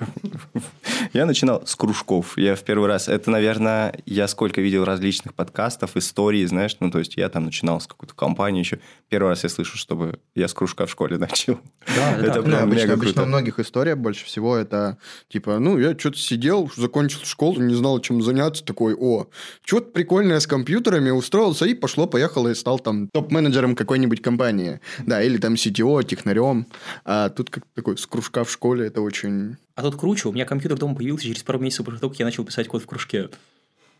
Я 1.13 1.26
начинал 1.26 1.65
с 1.65 1.76
кружков. 1.76 2.38
Я 2.38 2.56
в 2.56 2.63
первый 2.63 2.88
раз... 2.88 3.08
Это, 3.08 3.32
наверное, 3.32 3.98
я 4.06 4.28
сколько 4.28 4.62
видел 4.62 4.86
различных 4.86 5.34
подкастов, 5.34 5.98
историй, 5.98 6.45
знаешь, 6.45 6.76
ну, 6.80 6.91
то 6.91 7.00
есть 7.00 7.17
я 7.17 7.30
там 7.30 7.45
начинал 7.45 7.80
с 7.82 7.88
какой-то 7.88 8.13
компании 8.13 8.60
еще. 8.60 8.80
Первый 9.10 9.30
раз 9.30 9.43
я 9.43 9.50
слышу, 9.50 9.78
чтобы 9.78 10.19
я 10.36 10.48
с 10.48 10.54
кружка 10.54 10.86
в 10.86 10.91
школе 10.91 11.17
начал. 11.19 11.60
Да, 11.95 12.17
это 12.17 12.34
да. 12.34 12.41
прям 12.41 12.52
ну, 12.52 12.58
обычно, 12.58 12.93
обычно 12.93 13.24
у 13.24 13.26
многих 13.26 13.60
история 13.60 13.95
больше 13.95 14.26
всего 14.26 14.56
это 14.56 14.98
типа, 15.30 15.60
ну, 15.60 15.78
я 15.78 15.98
что-то 15.98 16.17
сидел, 16.17 16.72
закончил 16.76 17.22
школу, 17.24 17.62
не 17.62 17.74
знал, 17.74 18.00
чем 18.00 18.22
заняться, 18.22 18.63
такой, 18.63 18.95
о, 18.95 19.28
что-то 19.63 19.91
прикольное 19.91 20.39
с 20.39 20.48
компьютерами, 20.48 21.10
устроился 21.10 21.65
и 21.65 21.74
пошло-поехало 21.74 22.50
и 22.50 22.56
стал 22.56 22.80
там 22.80 23.08
топ-менеджером 23.10 23.76
какой-нибудь 23.76 24.22
компании. 24.22 24.80
Да, 25.06 25.22
или 25.22 25.38
там 25.38 25.54
CTO, 25.54 26.04
технарем. 26.04 26.67
А 27.06 27.30
тут 27.30 27.50
как 27.50 27.63
такой 27.74 27.98
с 27.98 28.06
кружка 28.06 28.43
в 28.43 28.52
школе, 28.52 28.88
это 28.88 28.99
очень... 29.00 29.58
А 29.76 29.82
тут 29.82 29.96
круче, 29.96 30.30
у 30.30 30.32
меня 30.32 30.46
компьютер 30.46 30.78
дома 30.78 30.96
появился 30.96 31.26
через 31.26 31.44
пару 31.44 31.60
месяцев 31.60 31.86
после 31.86 32.00
того, 32.00 32.10
как 32.12 32.20
я 32.20 32.26
начал 32.26 32.44
писать 32.44 32.68
код 32.68 32.84
в 32.84 32.86
кружке. 32.86 33.30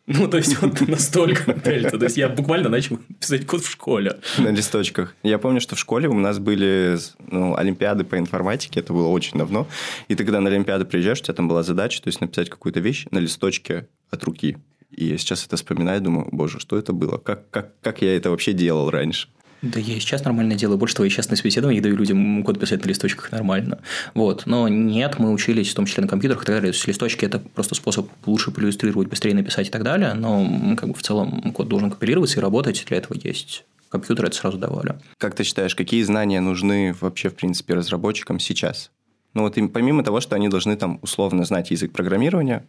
Ну, 0.08 0.28
то 0.28 0.38
есть, 0.38 0.60
вот 0.60 0.82
настолько 0.88 1.54
дельта. 1.54 2.00
То 2.00 2.06
есть, 2.06 2.18
я 2.18 2.30
буквально 2.30 2.70
начал 2.70 2.98
писать 3.20 3.46
код 3.46 3.64
в 3.64 3.70
школе. 3.70 4.20
На 4.40 4.50
листочках. 4.50 5.16
Я 5.22 5.38
помню, 5.38 5.62
что 5.62 5.76
в 5.76 5.80
школе 5.80 6.10
у 6.10 6.16
нас 6.16 6.40
были 6.40 6.98
ну, 7.30 7.56
олимпиады 7.56 8.04
по 8.04 8.18
информатике, 8.18 8.80
это 8.80 8.92
было 8.92 9.08
очень 9.08 9.38
давно. 9.38 9.68
И 10.08 10.16
ты, 10.16 10.26
когда 10.26 10.42
на 10.42 10.50
олимпиады 10.50 10.86
приезжаешь, 10.86 11.20
у 11.20 11.24
тебя 11.24 11.36
там 11.36 11.48
была 11.48 11.62
задача, 11.62 12.02
то 12.02 12.08
есть, 12.08 12.22
написать 12.22 12.50
какую-то 12.50 12.80
вещь 12.80 13.06
на 13.12 13.20
листочке 13.20 13.88
от 14.10 14.24
руки. 14.24 14.58
И 14.90 15.06
я 15.06 15.18
сейчас 15.20 15.46
это 15.46 15.58
вспоминаю, 15.58 16.02
думаю, 16.02 16.28
боже, 16.32 16.60
что 16.60 16.76
это 16.76 16.92
было? 16.92 17.18
Как, 17.18 17.48
как, 17.52 17.80
как 17.82 18.02
я 18.02 18.18
это 18.18 18.32
вообще 18.32 18.54
делал 18.54 18.90
раньше? 18.90 19.28
Да 19.62 19.80
я 19.80 19.95
и 19.95 20.00
сейчас 20.00 20.24
нормально 20.24 20.56
делаю. 20.56 20.78
Больше 20.78 20.95
того, 20.95 21.06
я 21.06 21.10
сейчас 21.10 21.30
на 21.30 21.36
собеседовании 21.36 21.82
даю 21.82 21.98
людям 21.98 22.43
код 22.43 22.60
писать 22.60 22.84
на 22.84 22.88
листочках 22.88 23.32
нормально. 23.32 23.80
Вот. 24.13 24.45
Но 24.45 24.67
нет, 24.67 25.19
мы 25.19 25.32
учились 25.32 25.72
в 25.72 25.76
том 25.76 25.86
числе 25.86 26.04
на 26.04 26.08
компьютерах 26.08 26.43
и 26.43 26.45
так 26.45 26.56
далее. 26.56 26.72
То 26.72 26.76
есть, 26.76 26.88
листочки– 26.88 27.26
это 27.26 27.39
просто 27.39 27.76
способ 27.76 28.10
лучше 28.26 28.52
проиллюстрировать, 28.52 29.10
быстрее 29.10 29.34
написать 29.34 29.67
и 29.67 29.69
так 29.69 29.84
далее. 29.84 30.13
Но 30.13 30.76
как 30.78 30.89
бы 30.89 30.95
в 30.95 31.02
целом 31.02 31.52
код 31.52 31.67
должен 31.67 31.89
компилироваться 31.89 32.39
и 32.39 32.41
работать. 32.41 32.86
Для 32.88 32.98
этого 32.98 33.17
есть 33.22 33.65
компьютер 33.89 34.26
это 34.26 34.36
сразу 34.36 34.58
давали. 34.58 34.95
Как 35.17 35.36
ты 35.36 35.43
считаешь, 35.43 35.76
какие 35.76 36.04
знания 36.04 36.39
нужны 36.39 36.95
вообще, 37.02 37.30
в 37.30 37.36
принципе, 37.36 37.74
разработчикам 37.74 38.39
сейчас? 38.39 38.91
Ну 39.34 39.43
вот 39.43 39.58
им, 39.58 39.69
помимо 39.69 40.04
того, 40.04 40.22
что 40.22 40.36
они 40.36 40.50
должны 40.50 40.76
там 40.76 41.00
условно 41.02 41.43
знать 41.43 41.72
язык 41.72 41.91
программирования, 41.91 42.65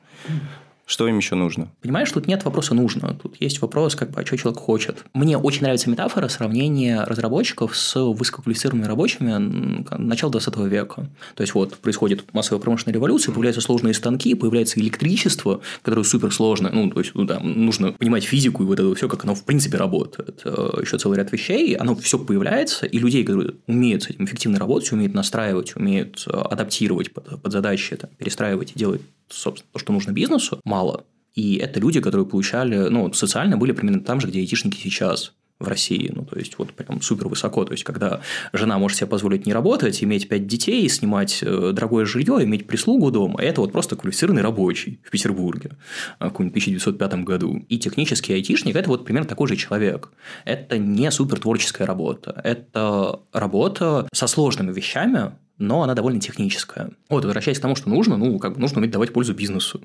что 0.87 1.07
им 1.07 1.17
еще 1.19 1.37
нужно? 1.37 1.71
Понимаешь, 1.83 2.11
тут 2.11 2.27
нет 2.27 2.45
вопроса 2.45 2.75
«нужно». 2.75 3.15
Тут 3.15 3.37
есть 3.41 3.61
вопрос, 3.61 3.95
как 3.95 4.11
бы, 4.11 4.21
а 4.21 4.27
что 4.27 4.37
человек 4.37 4.61
хочет. 4.61 5.05
Мне 5.15 5.39
очень 5.39 5.63
нравится 5.63 5.89
метафора 5.89 6.29
сравнения 6.29 7.05
разработчиков 7.05 7.77
с 7.77 7.95
высококвалифицированными 8.01 8.89
рабочими 8.89 9.87
начала 9.97 10.33
20 10.33 10.57
века. 10.67 11.09
То 11.37 11.43
есть, 11.43 11.55
вот, 11.55 11.77
происходит 11.77 12.25
массовая 12.33 12.61
промышленная 12.61 12.95
революция, 12.95 13.33
появляются 13.33 13.61
сложные 13.61 13.95
станки, 13.95 14.35
появляется 14.35 14.81
электричество, 14.81 15.61
которое 15.83 16.03
суперсложное. 16.03 16.73
Ну, 16.73 16.91
то 16.91 17.01
есть, 17.01 17.15
ну, 17.15 17.25
да, 17.25 17.39
нужно 17.39 17.93
понимать 17.93 18.25
физику 18.25 18.65
и 18.65 18.67
вот 18.67 18.81
это 18.81 18.95
все, 18.95 19.09
как 19.09 19.25
оно 19.25 19.35
в 19.35 19.45
принципе 19.45 19.77
работает. 19.77 20.43
Э, 20.45 20.73
еще 20.81 20.99
целый 20.99 21.19
ряд 21.19 21.31
вещей, 21.31 21.75
оно 21.75 21.95
все 21.95 22.19
появляется, 22.19 22.87
и 22.87 22.99
людей, 22.99 23.25
которые 23.25 23.55
умеют 23.67 24.03
с 24.03 24.11
этим 24.11 24.25
эффективно 24.25 24.59
работать, 24.59 24.91
умеют 24.93 25.15
настраивать, 25.15 25.77
умеют 25.77 26.25
э, 26.27 26.31
адаптировать 26.31 27.13
под, 27.13 27.41
под 27.41 27.53
задачи, 27.53 27.97
там, 27.97 28.11
перестраивать 28.19 28.73
и 28.75 28.79
делать 28.79 29.03
собственно, 29.31 29.71
то, 29.73 29.79
что 29.79 29.93
нужно 29.93 30.13
бизнесу, 30.13 30.61
мало. 30.65 31.05
И 31.35 31.57
это 31.57 31.81
люди, 31.81 32.01
которые 32.01 32.27
получали, 32.27 32.89
ну, 32.89 33.13
социально 33.13 33.57
были 33.57 33.73
примерно 33.73 34.03
там 34.03 34.21
же, 34.21 34.29
где 34.29 34.41
айтишники 34.41 34.77
сейчас 34.77 35.33
в 35.61 35.69
России. 35.69 36.11
Ну, 36.15 36.25
то 36.25 36.39
есть, 36.39 36.59
вот 36.59 36.73
прям 36.73 37.03
супер 37.03 37.29
высоко. 37.29 37.65
То 37.65 37.73
есть, 37.73 37.85
когда 37.85 38.23
жена 38.53 38.79
может 38.79 38.97
себе 38.99 39.07
позволить 39.07 39.47
не 39.47 39.53
работать, 39.53 40.03
иметь 40.03 40.29
пять 40.29 40.47
детей, 40.47 40.89
снимать 40.89 41.41
э, 41.43 41.73
дорогое 41.73 42.07
жилье, 42.07 42.43
иметь 42.43 42.67
прислугу 42.67 43.11
дома, 43.11 43.41
это 43.41 43.61
вот 43.61 43.71
просто 43.71 43.95
квалифицированный 43.95 44.43
рабочий 44.43 45.01
в 45.05 45.11
Петербурге 45.11 45.73
в 46.19 46.25
каком-нибудь 46.25 46.63
1905 46.63 47.25
году. 47.25 47.65
И 47.69 47.79
технический 47.79 48.33
айтишник– 48.33 48.75
это 48.77 48.89
вот 48.89 49.05
примерно 49.05 49.29
такой 49.29 49.49
же 49.49 49.57
человек. 49.57 50.11
Это 50.47 50.79
не 50.79 51.11
супер 51.11 51.39
творческая 51.39 51.85
работа. 51.85 52.41
Это 52.43 53.21
работа 53.33 54.09
со 54.13 54.27
сложными 54.27 54.73
вещами, 54.73 55.33
но 55.61 55.83
она 55.83 55.95
довольно 55.95 56.21
техническая. 56.21 56.91
Вот, 57.09 57.25
возвращаясь 57.25 57.59
к 57.59 57.63
тому, 57.63 57.77
что 57.77 57.91
нужно, 57.91 58.17
ну, 58.17 58.39
как 58.39 58.55
бы 58.55 58.61
нужно 58.61 58.79
уметь 58.79 58.91
давать 58.91 59.13
пользу 59.13 59.35
бизнесу. 59.35 59.81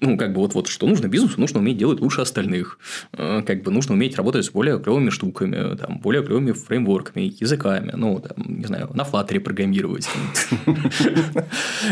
Ну, 0.00 0.16
как 0.16 0.32
бы 0.32 0.40
вот, 0.40 0.54
вот 0.54 0.68
что 0.68 0.86
нужно 0.86 1.08
бизнесу, 1.08 1.38
нужно 1.38 1.60
уметь 1.60 1.76
делать 1.76 2.00
лучше 2.00 2.22
остальных. 2.22 2.78
Э, 3.12 3.42
как 3.46 3.62
бы 3.62 3.70
нужно 3.70 3.94
уметь 3.94 4.16
работать 4.16 4.44
с 4.44 4.50
более 4.50 4.78
клевыми 4.78 5.10
штуками, 5.10 5.76
там, 5.76 5.98
более 5.98 6.22
клевыми 6.22 6.52
фреймворками, 6.52 7.34
языками, 7.38 7.92
ну, 7.94 8.18
там, 8.20 8.58
не 8.58 8.64
знаю, 8.64 8.90
на 8.94 9.04
Flutter 9.04 9.36
е 9.36 9.40
программировать. 9.40 10.08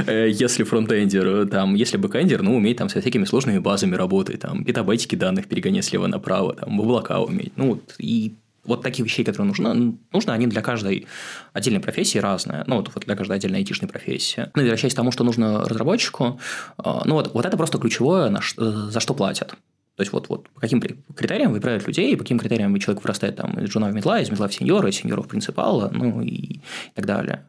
Э, 0.07 0.29
если 0.31 0.63
фронтендер, 0.65 1.49
там, 1.49 1.75
если 1.75 1.97
бэкендер, 1.97 2.43
ну, 2.43 2.57
уметь 2.57 2.77
там 2.77 2.89
со 2.89 3.01
всякими 3.01 3.25
сложными 3.25 3.59
базами 3.59 3.95
работать, 3.95 4.41
там, 4.41 4.65
петабайтики 4.65 5.15
данных 5.17 5.47
перегонять 5.47 5.85
слева 5.85 6.07
направо, 6.07 6.55
там, 6.55 6.79
в 6.79 6.81
облака 6.81 7.21
уметь. 7.21 7.53
Ну, 7.57 7.69
вот, 7.75 7.95
и 7.99 8.35
вот 8.67 8.83
таких 8.83 9.05
вещей, 9.05 9.25
которые 9.25 9.49
нужны, 9.49 9.99
нужно, 10.13 10.33
они 10.33 10.47
для 10.47 10.63
каждой 10.63 11.07
отдельной 11.53 11.81
профессии 11.81 12.19
разные. 12.19 12.65
Ну, 12.67 12.77
вот, 12.77 12.91
для 13.05 13.17
каждой 13.17 13.37
отдельной 13.37 13.59
айтишной 13.59 13.89
профессии. 13.89 14.51
Ну, 14.55 14.63
и 14.63 14.65
возвращаясь 14.65 14.95
к 14.95 14.97
тому, 14.97 15.13
что 15.13 15.25
нужно 15.25 15.65
разработчику, 15.65 16.41
а, 16.79 17.03
ну, 17.05 17.15
вот, 17.15 17.33
вот 17.35 17.47
это 17.47 17.57
просто 17.57 17.79
ключевое, 17.79 18.31
на, 18.31 18.41
за 18.57 19.01
что 19.01 19.15
платят. 19.15 19.55
То 19.97 20.03
есть, 20.03 20.13
вот, 20.13 20.29
вот 20.29 20.49
по 20.51 20.61
каким 20.61 20.81
критериям 20.81 21.53
выбирают 21.53 21.87
людей, 21.87 22.15
по 22.17 22.23
каким 22.23 22.39
критериям 22.39 22.79
человек 22.79 23.03
вырастает 23.03 23.37
там, 23.37 23.59
из 23.59 23.71
джуна 23.71 23.89
в 23.89 23.95
медла, 23.95 24.21
из 24.21 24.31
медла 24.31 24.47
в 24.47 24.55
сеньора, 24.55 24.91
из 24.91 24.97
сеньора 24.97 25.23
в 25.23 25.29
принципала, 25.29 25.91
ну 25.93 26.21
и, 26.21 26.61
так 26.95 27.07
далее. 27.07 27.47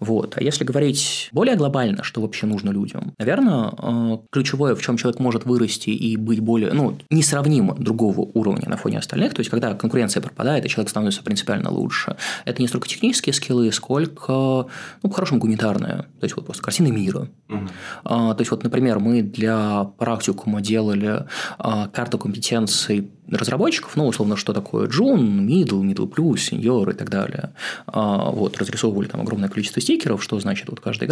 Вот. 0.00 0.36
А 0.36 0.42
если 0.42 0.64
говорить 0.64 1.28
более 1.32 1.54
глобально, 1.54 2.02
что 2.02 2.20
вообще 2.20 2.46
нужно 2.46 2.70
людям, 2.70 3.12
наверное, 3.18 3.72
э, 3.78 4.18
ключевое, 4.30 4.74
в 4.74 4.82
чем 4.82 4.96
человек 4.96 5.20
может 5.20 5.44
вырасти 5.44 5.90
и 5.90 6.16
быть 6.16 6.40
более, 6.40 6.72
ну, 6.72 6.98
несравнимо 7.10 7.76
другого 7.76 8.20
уровня 8.34 8.68
на 8.68 8.76
фоне 8.76 8.98
остальных, 8.98 9.34
то 9.34 9.40
есть, 9.40 9.50
когда 9.50 9.74
конкуренция 9.74 10.20
пропадает, 10.20 10.64
и 10.64 10.68
человек 10.68 10.90
становится 10.90 11.22
принципиально 11.22 11.70
лучше, 11.70 12.16
это 12.44 12.60
не 12.60 12.66
столько 12.66 12.88
технические 12.88 13.32
скиллы, 13.32 13.70
сколько, 13.70 14.32
ну, 14.32 15.08
по-хорошему, 15.08 15.40
гуманитарные, 15.40 16.06
то 16.18 16.24
есть, 16.24 16.34
вот 16.34 16.44
просто 16.44 16.62
картины 16.62 16.90
мира. 16.90 17.28
Угу. 17.48 17.68
То 18.04 18.36
есть, 18.38 18.50
вот, 18.50 18.64
например, 18.64 18.98
мы 18.98 19.22
для 19.22 19.84
практикума 19.98 20.60
делали 20.60 21.26
а, 21.58 21.83
карту 21.92 22.18
компетенций 22.18 23.10
разработчиков, 23.30 23.96
ну, 23.96 24.06
условно, 24.06 24.36
что 24.36 24.52
такое 24.52 24.88
Джун, 24.88 25.48
Middle, 25.48 25.82
Middle 25.82 26.10
Plus, 26.10 26.34
Senior 26.34 26.92
и 26.92 26.96
так 26.96 27.10
далее. 27.10 27.54
А, 27.86 28.30
вот, 28.30 28.58
разрисовывали 28.58 29.08
там 29.08 29.20
огромное 29.20 29.48
количество 29.48 29.80
стикеров, 29.80 30.22
что 30.22 30.38
значит 30.40 30.68
вот 30.68 30.80
каждый. 30.80 31.04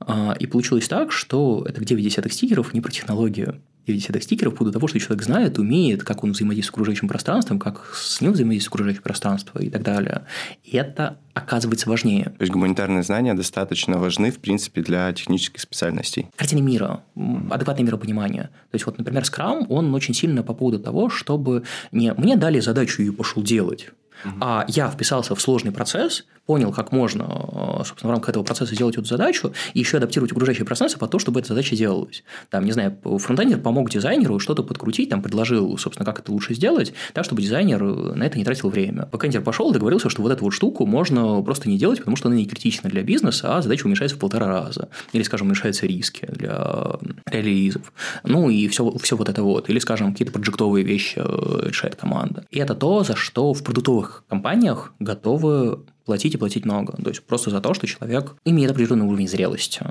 А, 0.00 0.34
и 0.38 0.46
получилось 0.46 0.88
так, 0.88 1.12
что 1.12 1.64
это 1.68 1.84
9 1.84 2.04
десятых 2.04 2.32
стикеров 2.32 2.74
не 2.74 2.80
про 2.80 2.90
технологию. 2.90 3.60
9 3.88 4.00
десятых 4.00 4.22
стикеров 4.22 4.52
по 4.52 4.58
поводу 4.58 4.74
того, 4.74 4.88
что 4.88 5.00
человек 5.00 5.24
знает, 5.24 5.58
умеет, 5.58 6.04
как 6.04 6.22
он 6.22 6.32
взаимодействует 6.32 6.66
с 6.66 6.74
окружающим 6.74 7.08
пространством, 7.08 7.58
как 7.58 7.94
с 7.94 8.20
ним 8.20 8.32
взаимодействует 8.32 8.68
с 8.70 8.74
окружающим 8.74 9.02
пространством 9.02 9.62
и 9.62 9.70
так 9.70 9.82
далее. 9.82 10.26
И 10.64 10.76
это 10.76 11.18
оказывается 11.32 11.88
важнее. 11.88 12.24
То 12.24 12.40
есть 12.42 12.52
гуманитарные 12.52 13.02
знания 13.02 13.34
достаточно 13.34 13.98
важны, 13.98 14.30
в 14.30 14.38
принципе, 14.38 14.82
для 14.82 15.12
технических 15.12 15.60
специальностей. 15.60 16.26
Картина 16.36 16.60
мира, 16.60 17.02
адекватное 17.50 17.86
миропонимание. 17.86 18.44
То 18.70 18.74
есть, 18.74 18.86
вот, 18.86 18.98
например, 18.98 19.22
Scrum, 19.22 19.66
он 19.68 19.94
очень 19.94 20.14
сильно 20.14 20.42
по 20.42 20.52
поводу 20.52 20.80
того, 20.80 21.08
чтобы 21.08 21.62
не 21.92 22.12
мне 22.14 22.36
дали 22.36 22.60
задачу 22.60 23.02
и 23.02 23.10
пошел 23.10 23.42
делать, 23.42 23.90
а 24.40 24.64
я 24.68 24.88
вписался 24.88 25.34
в 25.34 25.40
сложный 25.40 25.72
процесс, 25.72 26.24
понял, 26.48 26.72
как 26.72 26.92
можно, 26.92 27.24
э, 27.24 27.84
собственно, 27.84 28.08
в 28.08 28.12
рамках 28.12 28.30
этого 28.30 28.42
процесса 28.42 28.74
сделать 28.74 28.96
эту 28.96 29.04
задачу, 29.04 29.52
и 29.74 29.80
еще 29.80 29.98
адаптировать 29.98 30.32
окружающее 30.32 30.64
пространство 30.64 30.98
под 30.98 31.10
то, 31.10 31.18
чтобы 31.18 31.40
эта 31.40 31.48
задача 31.48 31.76
делалась. 31.76 32.24
Там, 32.48 32.64
не 32.64 32.72
знаю, 32.72 32.96
фронтендер 33.18 33.58
помог 33.58 33.90
дизайнеру 33.90 34.38
что-то 34.38 34.62
подкрутить, 34.62 35.10
там, 35.10 35.22
предложил, 35.22 35.76
собственно, 35.76 36.06
как 36.06 36.20
это 36.20 36.32
лучше 36.32 36.54
сделать, 36.54 36.94
так, 37.12 37.26
чтобы 37.26 37.42
дизайнер 37.42 37.82
на 37.82 38.24
это 38.24 38.38
не 38.38 38.44
тратил 38.44 38.70
время. 38.70 39.10
Бэкэндер 39.12 39.42
пошел 39.42 39.72
договорился, 39.72 40.08
что 40.08 40.22
вот 40.22 40.32
эту 40.32 40.44
вот 40.44 40.52
штуку 40.54 40.86
можно 40.86 41.42
просто 41.42 41.68
не 41.68 41.76
делать, 41.76 41.98
потому 41.98 42.16
что 42.16 42.28
она 42.28 42.36
не 42.38 42.46
критична 42.46 42.88
для 42.88 43.02
бизнеса, 43.02 43.58
а 43.58 43.60
задача 43.60 43.84
уменьшается 43.84 44.16
в 44.16 44.20
полтора 44.20 44.46
раза. 44.46 44.88
Или, 45.12 45.24
скажем, 45.24 45.48
уменьшаются 45.48 45.86
риски 45.86 46.26
для 46.32 46.92
релизов. 47.26 47.92
Ну, 48.24 48.48
и 48.48 48.68
все, 48.68 48.90
все 49.02 49.16
вот 49.18 49.28
это 49.28 49.42
вот. 49.42 49.68
Или, 49.68 49.78
скажем, 49.80 50.12
какие-то 50.12 50.32
проджектовые 50.32 50.82
вещи 50.82 51.18
э, 51.18 51.68
решает 51.68 51.96
команда. 51.96 52.46
И 52.48 52.58
это 52.58 52.74
то, 52.74 53.04
за 53.04 53.16
что 53.16 53.52
в 53.52 53.62
продуктовых 53.62 54.07
компаниях 54.28 54.92
готовы 54.98 55.84
платить 56.04 56.34
и 56.34 56.38
платить 56.38 56.64
много. 56.64 56.92
То 57.02 57.10
есть 57.10 57.24
просто 57.24 57.50
за 57.50 57.60
то, 57.60 57.74
что 57.74 57.86
человек 57.86 58.36
имеет 58.44 58.70
определенный 58.70 59.06
уровень 59.06 59.28
зрелости. 59.28 59.82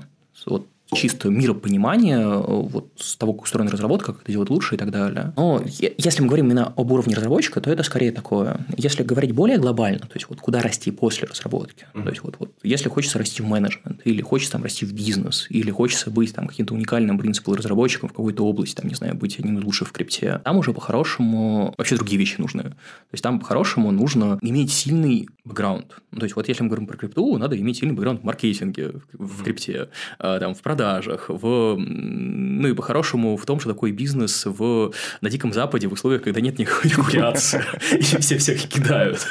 Вот 0.45 0.67
чисто 0.93 1.30
миропонимания 1.30 2.19
э, 2.19 2.43
вот 2.45 2.91
с 2.97 3.15
того, 3.17 3.34
как 3.34 3.43
устроена 3.43 3.71
разработка, 3.71 4.13
как 4.13 4.23
это 4.23 4.32
делать 4.32 4.50
лучше 4.50 4.76
и 4.76 4.78
так 4.78 4.91
далее. 4.91 5.34
Но 5.36 5.62
если 5.97 6.21
мы 6.21 6.28
говорим 6.28 6.47
именно 6.47 6.73
об 6.76 6.91
уровне 6.91 7.15
разработчика, 7.15 7.62
то 7.62 7.71
это 7.71 7.84
скорее 7.84 8.12
такое. 8.12 8.65
Если 8.78 9.04
говорить 9.04 9.32
более 9.32 9.58
глобально, 9.58 10.00
то 10.00 10.13
есть 10.15 10.30
вот 10.30 10.39
куда 10.39 10.62
расти 10.62 10.91
после 10.91 11.28
разработки, 11.28 11.86
mm-hmm. 11.93 12.04
то 12.04 12.10
есть 12.10 12.23
вот, 12.23 12.36
вот 12.39 12.52
если 12.63 12.89
хочется 12.89 13.17
расти 13.19 13.41
в 13.41 13.47
менеджмент, 13.47 14.02
или 14.06 14.21
хочется 14.21 14.54
там 14.54 14.63
расти 14.63 14.86
в 14.86 14.93
бизнес, 14.93 15.47
или 15.50 15.71
хочется 15.71 16.10
быть 16.10 16.34
там 16.34 16.47
каким-то 16.47 16.73
уникальным 16.73 17.17
принципом 17.17 17.56
разработчиком 17.56 18.10
в 18.10 18.13
какой-то 18.13 18.45
области, 18.45 18.76
там, 18.76 18.88
не 18.88 18.95
знаю, 18.95 19.15
быть 19.15 19.39
одним 19.39 19.60
из 19.60 19.63
лучших 19.63 19.89
в 19.89 19.91
крипте, 19.91 20.41
там 20.43 20.58
уже 20.58 20.73
по-хорошему 20.73 21.73
вообще 21.78 21.95
другие 21.95 22.19
вещи 22.19 22.39
нужны. 22.39 22.63
То 22.63 23.13
есть 23.13 23.23
там 23.23 23.39
по-хорошему 23.39 23.91
нужно 23.91 24.38
иметь 24.41 24.71
сильный 24.71 25.28
бэкграунд. 25.43 26.02
То 26.17 26.23
есть 26.23 26.36
вот 26.36 26.47
если 26.47 26.63
мы 26.63 26.69
говорим 26.69 26.88
про 26.88 26.97
крипту, 26.97 27.38
надо 27.38 27.58
иметь 27.58 27.78
сильный 27.78 27.93
бэкграунд 27.93 28.21
в 28.21 28.23
маркетинге, 28.23 28.93
в 29.13 29.43
крипте, 29.43 29.89
а, 30.19 30.39
там, 30.39 30.54
в 30.54 30.62
продажах, 30.77 31.25
в, 31.29 31.75
ну 31.77 32.67
и 32.67 32.73
по-хорошему 32.73 33.35
в 33.35 33.45
том, 33.45 33.59
что 33.59 33.69
такое 33.69 33.91
бизнес 33.91 34.45
в, 34.45 34.91
на 35.21 35.29
Диком 35.29 35.53
Западе 35.53 35.87
в 35.87 35.93
условиях, 35.93 36.23
когда 36.23 36.39
нет 36.39 36.59
никакой 36.59 36.91
регуляции, 36.91 37.63
и 37.91 38.01
все 38.01 38.37
всех 38.37 38.61
кидают. 38.67 39.27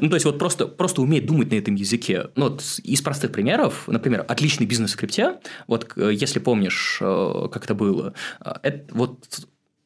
Ну, 0.00 0.08
то 0.08 0.16
есть, 0.16 0.24
вот 0.24 0.38
просто, 0.38 0.66
просто 0.66 1.02
уметь 1.02 1.26
думать 1.26 1.50
на 1.50 1.56
этом 1.56 1.74
языке. 1.74 2.28
Ну, 2.34 2.48
вот 2.48 2.62
из 2.82 3.02
простых 3.02 3.30
примеров, 3.30 3.84
например, 3.88 4.24
отличный 4.26 4.66
бизнес 4.66 4.94
в 4.94 4.96
крипте, 4.96 5.34
вот 5.66 5.92
если 5.96 6.38
помнишь, 6.38 6.98
э, 7.00 7.48
как 7.52 7.64
это 7.64 7.74
было, 7.74 8.14
э, 8.40 8.52
это 8.62 8.94
вот 8.94 9.26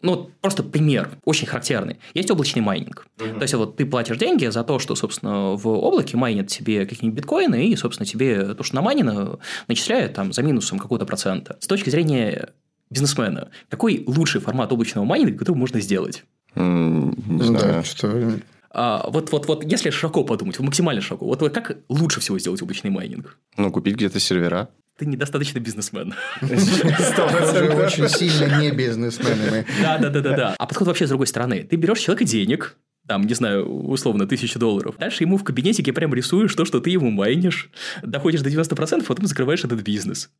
ну, 0.04 0.30
просто 0.42 0.62
пример, 0.62 1.10
очень 1.24 1.46
характерный. 1.46 1.98
Есть 2.12 2.30
облачный 2.30 2.60
майнинг. 2.60 3.06
Uh-huh. 3.16 3.36
То 3.36 3.42
есть, 3.42 3.54
вот 3.54 3.76
ты 3.76 3.86
платишь 3.86 4.18
деньги 4.18 4.46
за 4.46 4.62
то, 4.62 4.78
что, 4.78 4.94
собственно, 4.94 5.54
в 5.54 5.66
облаке 5.66 6.18
майнят 6.18 6.48
тебе 6.48 6.84
какие-нибудь 6.84 7.22
биткоины, 7.22 7.68
и, 7.68 7.74
собственно, 7.74 8.06
тебе 8.06 8.54
то, 8.54 8.62
что 8.62 8.76
намайнено, 8.76 9.38
начисляют 9.66 10.12
там 10.12 10.34
за 10.34 10.42
минусом 10.42 10.78
какого-то 10.78 11.06
процента. 11.06 11.56
С 11.58 11.66
точки 11.66 11.88
зрения 11.88 12.50
бизнесмена, 12.90 13.48
какой 13.70 14.04
лучший 14.06 14.42
формат 14.42 14.70
облачного 14.72 15.06
майнинга, 15.06 15.38
который 15.38 15.56
можно 15.56 15.80
сделать? 15.80 16.24
М-м, 16.54 17.22
не 17.26 17.42
знаю. 17.42 17.64
Да, 17.64 17.82
что... 17.82 18.38
А, 18.70 19.08
вот, 19.08 19.32
вот, 19.32 19.46
вот, 19.46 19.64
если 19.64 19.88
широко 19.88 20.22
подумать, 20.24 20.58
максимально 20.58 21.00
широко, 21.00 21.24
вот 21.24 21.40
как 21.54 21.78
лучше 21.88 22.20
всего 22.20 22.38
сделать 22.38 22.60
облачный 22.60 22.90
майнинг? 22.90 23.38
Ну, 23.56 23.70
купить 23.70 23.94
где-то 23.94 24.20
сервера 24.20 24.68
ты 24.98 25.06
недостаточно 25.06 25.58
бизнесмен. 25.58 26.14
очень 26.42 28.08
сильно 28.08 28.60
не 28.60 28.70
бизнесмены 28.70 29.66
Да, 29.82 29.98
да, 29.98 30.08
да, 30.08 30.20
да, 30.20 30.36
да. 30.36 30.54
А 30.58 30.66
подход 30.66 30.88
вообще 30.88 31.06
с 31.06 31.08
другой 31.08 31.26
стороны. 31.26 31.64
Ты 31.64 31.76
берешь 31.76 31.98
человека 31.98 32.24
денег, 32.24 32.76
там, 33.06 33.26
не 33.26 33.34
знаю, 33.34 33.66
условно, 33.66 34.26
тысячу 34.26 34.58
долларов. 34.58 34.96
Дальше 34.98 35.24
ему 35.24 35.36
в 35.36 35.44
кабинетике 35.44 35.92
прям 35.92 36.14
рисуешь 36.14 36.54
то, 36.54 36.64
что 36.64 36.80
ты 36.80 36.90
ему 36.90 37.10
майнишь, 37.10 37.70
доходишь 38.02 38.40
до 38.40 38.50
90%, 38.50 39.04
потом 39.06 39.26
закрываешь 39.26 39.64
этот 39.64 39.82
бизнес. 39.82 40.30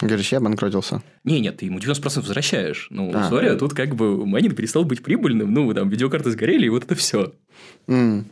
Говоришь, 0.00 0.32
я 0.32 0.38
обанкротился. 0.38 1.02
Не, 1.22 1.40
нет, 1.40 1.58
ты 1.58 1.66
ему 1.66 1.78
90% 1.78 2.16
возвращаешь. 2.16 2.88
Ну, 2.90 3.12
а. 3.14 3.28
сори, 3.28 3.56
тут 3.56 3.72
как 3.72 3.94
бы 3.94 4.26
майнинг 4.26 4.56
перестал 4.56 4.84
быть 4.84 5.02
прибыльным, 5.02 5.52
ну, 5.54 5.72
там, 5.74 5.88
видеокарты 5.88 6.30
сгорели, 6.32 6.66
и 6.66 6.68
вот 6.68 6.84
это 6.84 6.94
все. 6.96 7.32
Mm. 7.86 8.24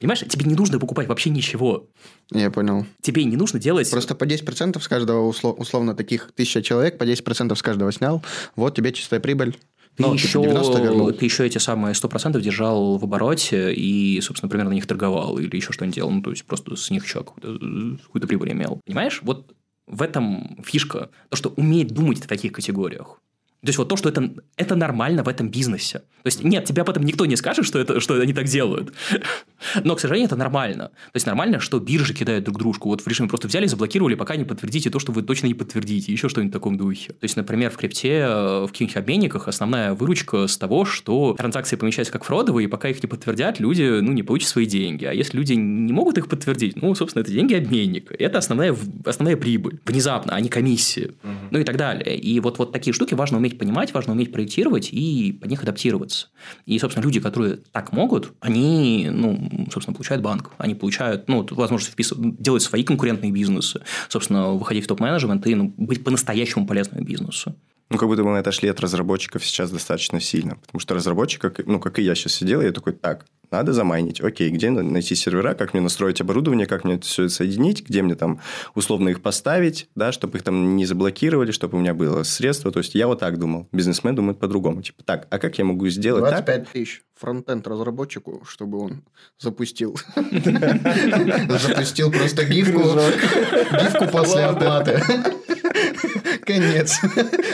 Понимаешь, 0.00 0.20
тебе 0.20 0.46
не 0.46 0.54
нужно 0.54 0.78
покупать 0.78 1.08
вообще 1.08 1.30
ничего. 1.30 1.88
Я 2.30 2.50
понял. 2.50 2.86
Тебе 3.00 3.24
не 3.24 3.36
нужно 3.36 3.58
делать... 3.58 3.90
Просто 3.90 4.14
по 4.14 4.24
10% 4.24 4.80
с 4.80 4.88
каждого, 4.88 5.26
услов... 5.26 5.58
условно, 5.58 5.94
таких 5.94 6.30
тысяча 6.34 6.62
человек, 6.62 6.98
по 6.98 7.04
10% 7.04 7.54
с 7.54 7.62
каждого 7.62 7.90
снял, 7.90 8.22
вот 8.54 8.76
тебе 8.76 8.92
чистая 8.92 9.18
прибыль. 9.18 9.56
Ты, 9.96 10.04
Но, 10.04 10.14
еще, 10.14 10.40
типа 10.40 11.12
ты 11.12 11.24
еще 11.24 11.44
эти 11.44 11.58
самые 11.58 11.94
100% 11.94 12.40
держал 12.40 12.98
в 12.98 13.04
обороте 13.04 13.74
и, 13.74 14.20
собственно, 14.20 14.46
например, 14.46 14.68
на 14.68 14.74
них 14.74 14.86
торговал 14.86 15.38
или 15.38 15.56
еще 15.56 15.72
что-нибудь 15.72 15.96
делал. 15.96 16.12
Ну, 16.12 16.22
то 16.22 16.30
есть, 16.30 16.44
просто 16.44 16.76
с 16.76 16.90
них 16.90 17.04
что, 17.04 17.24
какую-то, 17.24 17.98
какую 18.04 18.28
прибыль 18.28 18.52
имел. 18.52 18.80
Понимаешь? 18.86 19.18
Вот 19.22 19.52
в 19.88 20.02
этом 20.02 20.62
фишка. 20.64 21.10
То, 21.30 21.36
что 21.36 21.48
уметь 21.56 21.88
думать 21.88 22.22
в 22.22 22.28
таких 22.28 22.52
категориях. 22.52 23.20
То 23.62 23.70
есть 23.70 23.78
вот 23.78 23.88
то, 23.88 23.96
что 23.96 24.08
это, 24.08 24.32
это 24.56 24.76
нормально 24.76 25.24
в 25.24 25.28
этом 25.28 25.50
бизнесе. 25.50 25.98
То 25.98 26.26
есть 26.26 26.44
нет, 26.44 26.64
тебе 26.64 26.82
об 26.82 26.90
этом 26.90 27.02
никто 27.02 27.26
не 27.26 27.34
скажет, 27.34 27.66
что, 27.66 27.80
это, 27.80 27.98
что 27.98 28.14
они 28.20 28.32
так 28.32 28.46
делают. 28.46 28.92
Но, 29.84 29.96
к 29.96 30.00
сожалению, 30.00 30.26
это 30.26 30.36
нормально. 30.36 30.88
То 30.88 31.14
есть 31.14 31.26
нормально, 31.26 31.60
что 31.60 31.78
биржи 31.78 32.14
кидают 32.14 32.44
друг 32.44 32.58
дружку. 32.58 32.88
Вот 32.88 33.00
в 33.00 33.08
режиме 33.08 33.28
просто 33.28 33.48
взяли, 33.48 33.66
заблокировали, 33.66 34.14
пока 34.14 34.36
не 34.36 34.44
подтвердите 34.44 34.90
то, 34.90 34.98
что 34.98 35.12
вы 35.12 35.22
точно 35.22 35.46
не 35.46 35.54
подтвердите. 35.54 36.12
Еще 36.12 36.28
что-нибудь 36.28 36.52
в 36.52 36.56
таком 36.56 36.76
духе. 36.76 37.12
То 37.12 37.24
есть, 37.24 37.36
например, 37.36 37.70
в 37.70 37.76
крипте, 37.76 38.18
э, 38.20 38.64
в 38.64 38.68
каких-нибудь 38.68 38.96
обменниках 38.96 39.48
основная 39.48 39.94
выручка 39.94 40.46
с 40.46 40.56
того, 40.56 40.84
что 40.84 41.34
транзакции 41.34 41.76
помещаются 41.76 42.12
как 42.12 42.24
фродовые, 42.24 42.66
и 42.66 42.68
пока 42.68 42.88
их 42.88 43.02
не 43.02 43.08
подтвердят, 43.08 43.60
люди 43.60 44.00
ну, 44.00 44.12
не 44.12 44.22
получат 44.22 44.48
свои 44.48 44.66
деньги. 44.66 45.04
А 45.04 45.12
если 45.12 45.36
люди 45.36 45.54
не 45.54 45.92
могут 45.92 46.18
их 46.18 46.28
подтвердить, 46.28 46.76
ну, 46.76 46.94
собственно, 46.94 47.22
это 47.22 47.32
деньги 47.32 47.54
обменника. 47.54 48.14
Это 48.18 48.38
основная, 48.38 48.76
основная 49.04 49.36
прибыль. 49.36 49.80
Внезапно, 49.84 50.34
а 50.34 50.40
не 50.40 50.48
комиссия. 50.48 51.06
Угу. 51.06 51.32
Ну 51.50 51.58
и 51.58 51.64
так 51.64 51.76
далее. 51.76 52.16
И 52.16 52.40
вот, 52.40 52.58
вот 52.58 52.72
такие 52.72 52.92
штуки 52.94 53.14
важно 53.14 53.38
уметь 53.38 53.58
понимать, 53.58 53.92
важно 53.94 54.12
уметь 54.12 54.32
проектировать 54.32 54.90
и 54.92 55.36
под 55.40 55.50
них 55.50 55.62
адаптироваться. 55.62 56.28
И, 56.66 56.78
собственно, 56.78 57.04
люди, 57.04 57.20
которые 57.20 57.58
так 57.72 57.92
могут, 57.92 58.32
они, 58.40 59.08
ну, 59.10 59.47
собственно, 59.72 59.94
получают 59.94 60.22
банк. 60.22 60.52
Они 60.58 60.74
получают, 60.74 61.28
ну, 61.28 61.46
возможность 61.50 61.92
вписывать, 61.92 62.40
делать 62.40 62.62
свои 62.62 62.84
конкурентные 62.84 63.32
бизнесы, 63.32 63.82
собственно, 64.08 64.52
выходить 64.52 64.84
в 64.84 64.88
топ-менеджмент 64.88 65.46
и 65.46 65.54
ну, 65.54 65.74
быть 65.76 66.04
по-настоящему 66.04 66.66
полезным 66.66 67.04
бизнесу. 67.04 67.54
Ну, 67.90 67.96
как 67.96 68.08
будто 68.08 68.22
бы 68.22 68.30
мы 68.30 68.38
отошли 68.38 68.68
от 68.68 68.80
разработчиков 68.80 69.44
сейчас 69.44 69.70
достаточно 69.70 70.20
сильно. 70.20 70.56
Потому 70.56 70.80
что 70.80 70.94
разработчик, 70.94 71.40
как, 71.40 71.66
ну, 71.66 71.80
как 71.80 71.98
и 71.98 72.02
я 72.02 72.14
сейчас 72.14 72.34
сидел, 72.34 72.60
я 72.60 72.72
такой, 72.72 72.92
так, 72.92 73.24
надо 73.50 73.72
замайнить. 73.72 74.20
Окей, 74.20 74.50
где 74.50 74.70
найти 74.70 75.14
сервера, 75.14 75.54
как 75.54 75.74
мне 75.74 75.82
настроить 75.82 76.20
оборудование, 76.20 76.66
как 76.66 76.84
мне 76.84 76.94
это 76.94 77.06
все 77.06 77.28
соединить, 77.28 77.86
где 77.88 78.02
мне 78.02 78.14
там 78.14 78.40
условно 78.74 79.08
их 79.08 79.22
поставить, 79.22 79.88
да, 79.94 80.12
чтобы 80.12 80.38
их 80.38 80.44
там 80.44 80.76
не 80.76 80.86
заблокировали, 80.86 81.50
чтобы 81.50 81.78
у 81.78 81.80
меня 81.80 81.94
было 81.94 82.22
средство. 82.22 82.70
То 82.70 82.78
есть, 82.78 82.94
я 82.94 83.06
вот 83.06 83.20
так 83.20 83.38
думал. 83.38 83.68
Бизнесмен 83.72 84.14
думает 84.14 84.38
по-другому. 84.38 84.82
Типа, 84.82 85.02
так, 85.04 85.26
а 85.30 85.38
как 85.38 85.58
я 85.58 85.64
могу 85.64 85.88
сделать 85.88 86.22
25 86.22 86.46
так? 86.46 86.54
25 86.56 86.72
тысяч 86.72 87.02
фронтенд 87.14 87.66
разработчику, 87.66 88.42
чтобы 88.46 88.78
он 88.78 89.02
запустил. 89.38 89.98
Запустил 90.14 92.10
просто 92.10 92.44
гифку. 92.44 92.80
Гифку 92.80 94.06
после 94.10 94.44
оплаты. 94.44 95.02
Конец. 96.42 97.00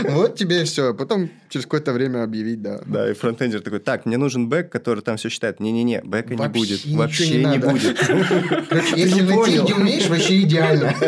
Вот 0.08 0.36
тебе 0.36 0.64
все. 0.64 0.94
Потом 0.94 1.30
через 1.48 1.64
какое-то 1.64 1.92
время 1.92 2.22
объявить, 2.22 2.62
да. 2.62 2.80
Да, 2.86 3.10
и 3.10 3.14
фронтендер 3.14 3.60
такой, 3.60 3.80
так, 3.80 4.06
мне 4.06 4.16
нужен 4.16 4.48
бэк, 4.48 4.68
который 4.68 5.00
там 5.00 5.16
все 5.16 5.28
считает. 5.30 5.58
Не-не-не, 5.84 6.02
бэка 6.02 6.34
не 6.34 6.48
будет. 6.48 6.84
Вообще 6.86 7.44
не 7.44 7.58
будет. 7.58 7.98
Короче, 8.68 8.94
если 8.96 9.22
вы 9.22 9.34
не 9.50 9.72
умеешь, 9.72 10.06
вообще 10.08 10.42
идеально. 10.42 10.94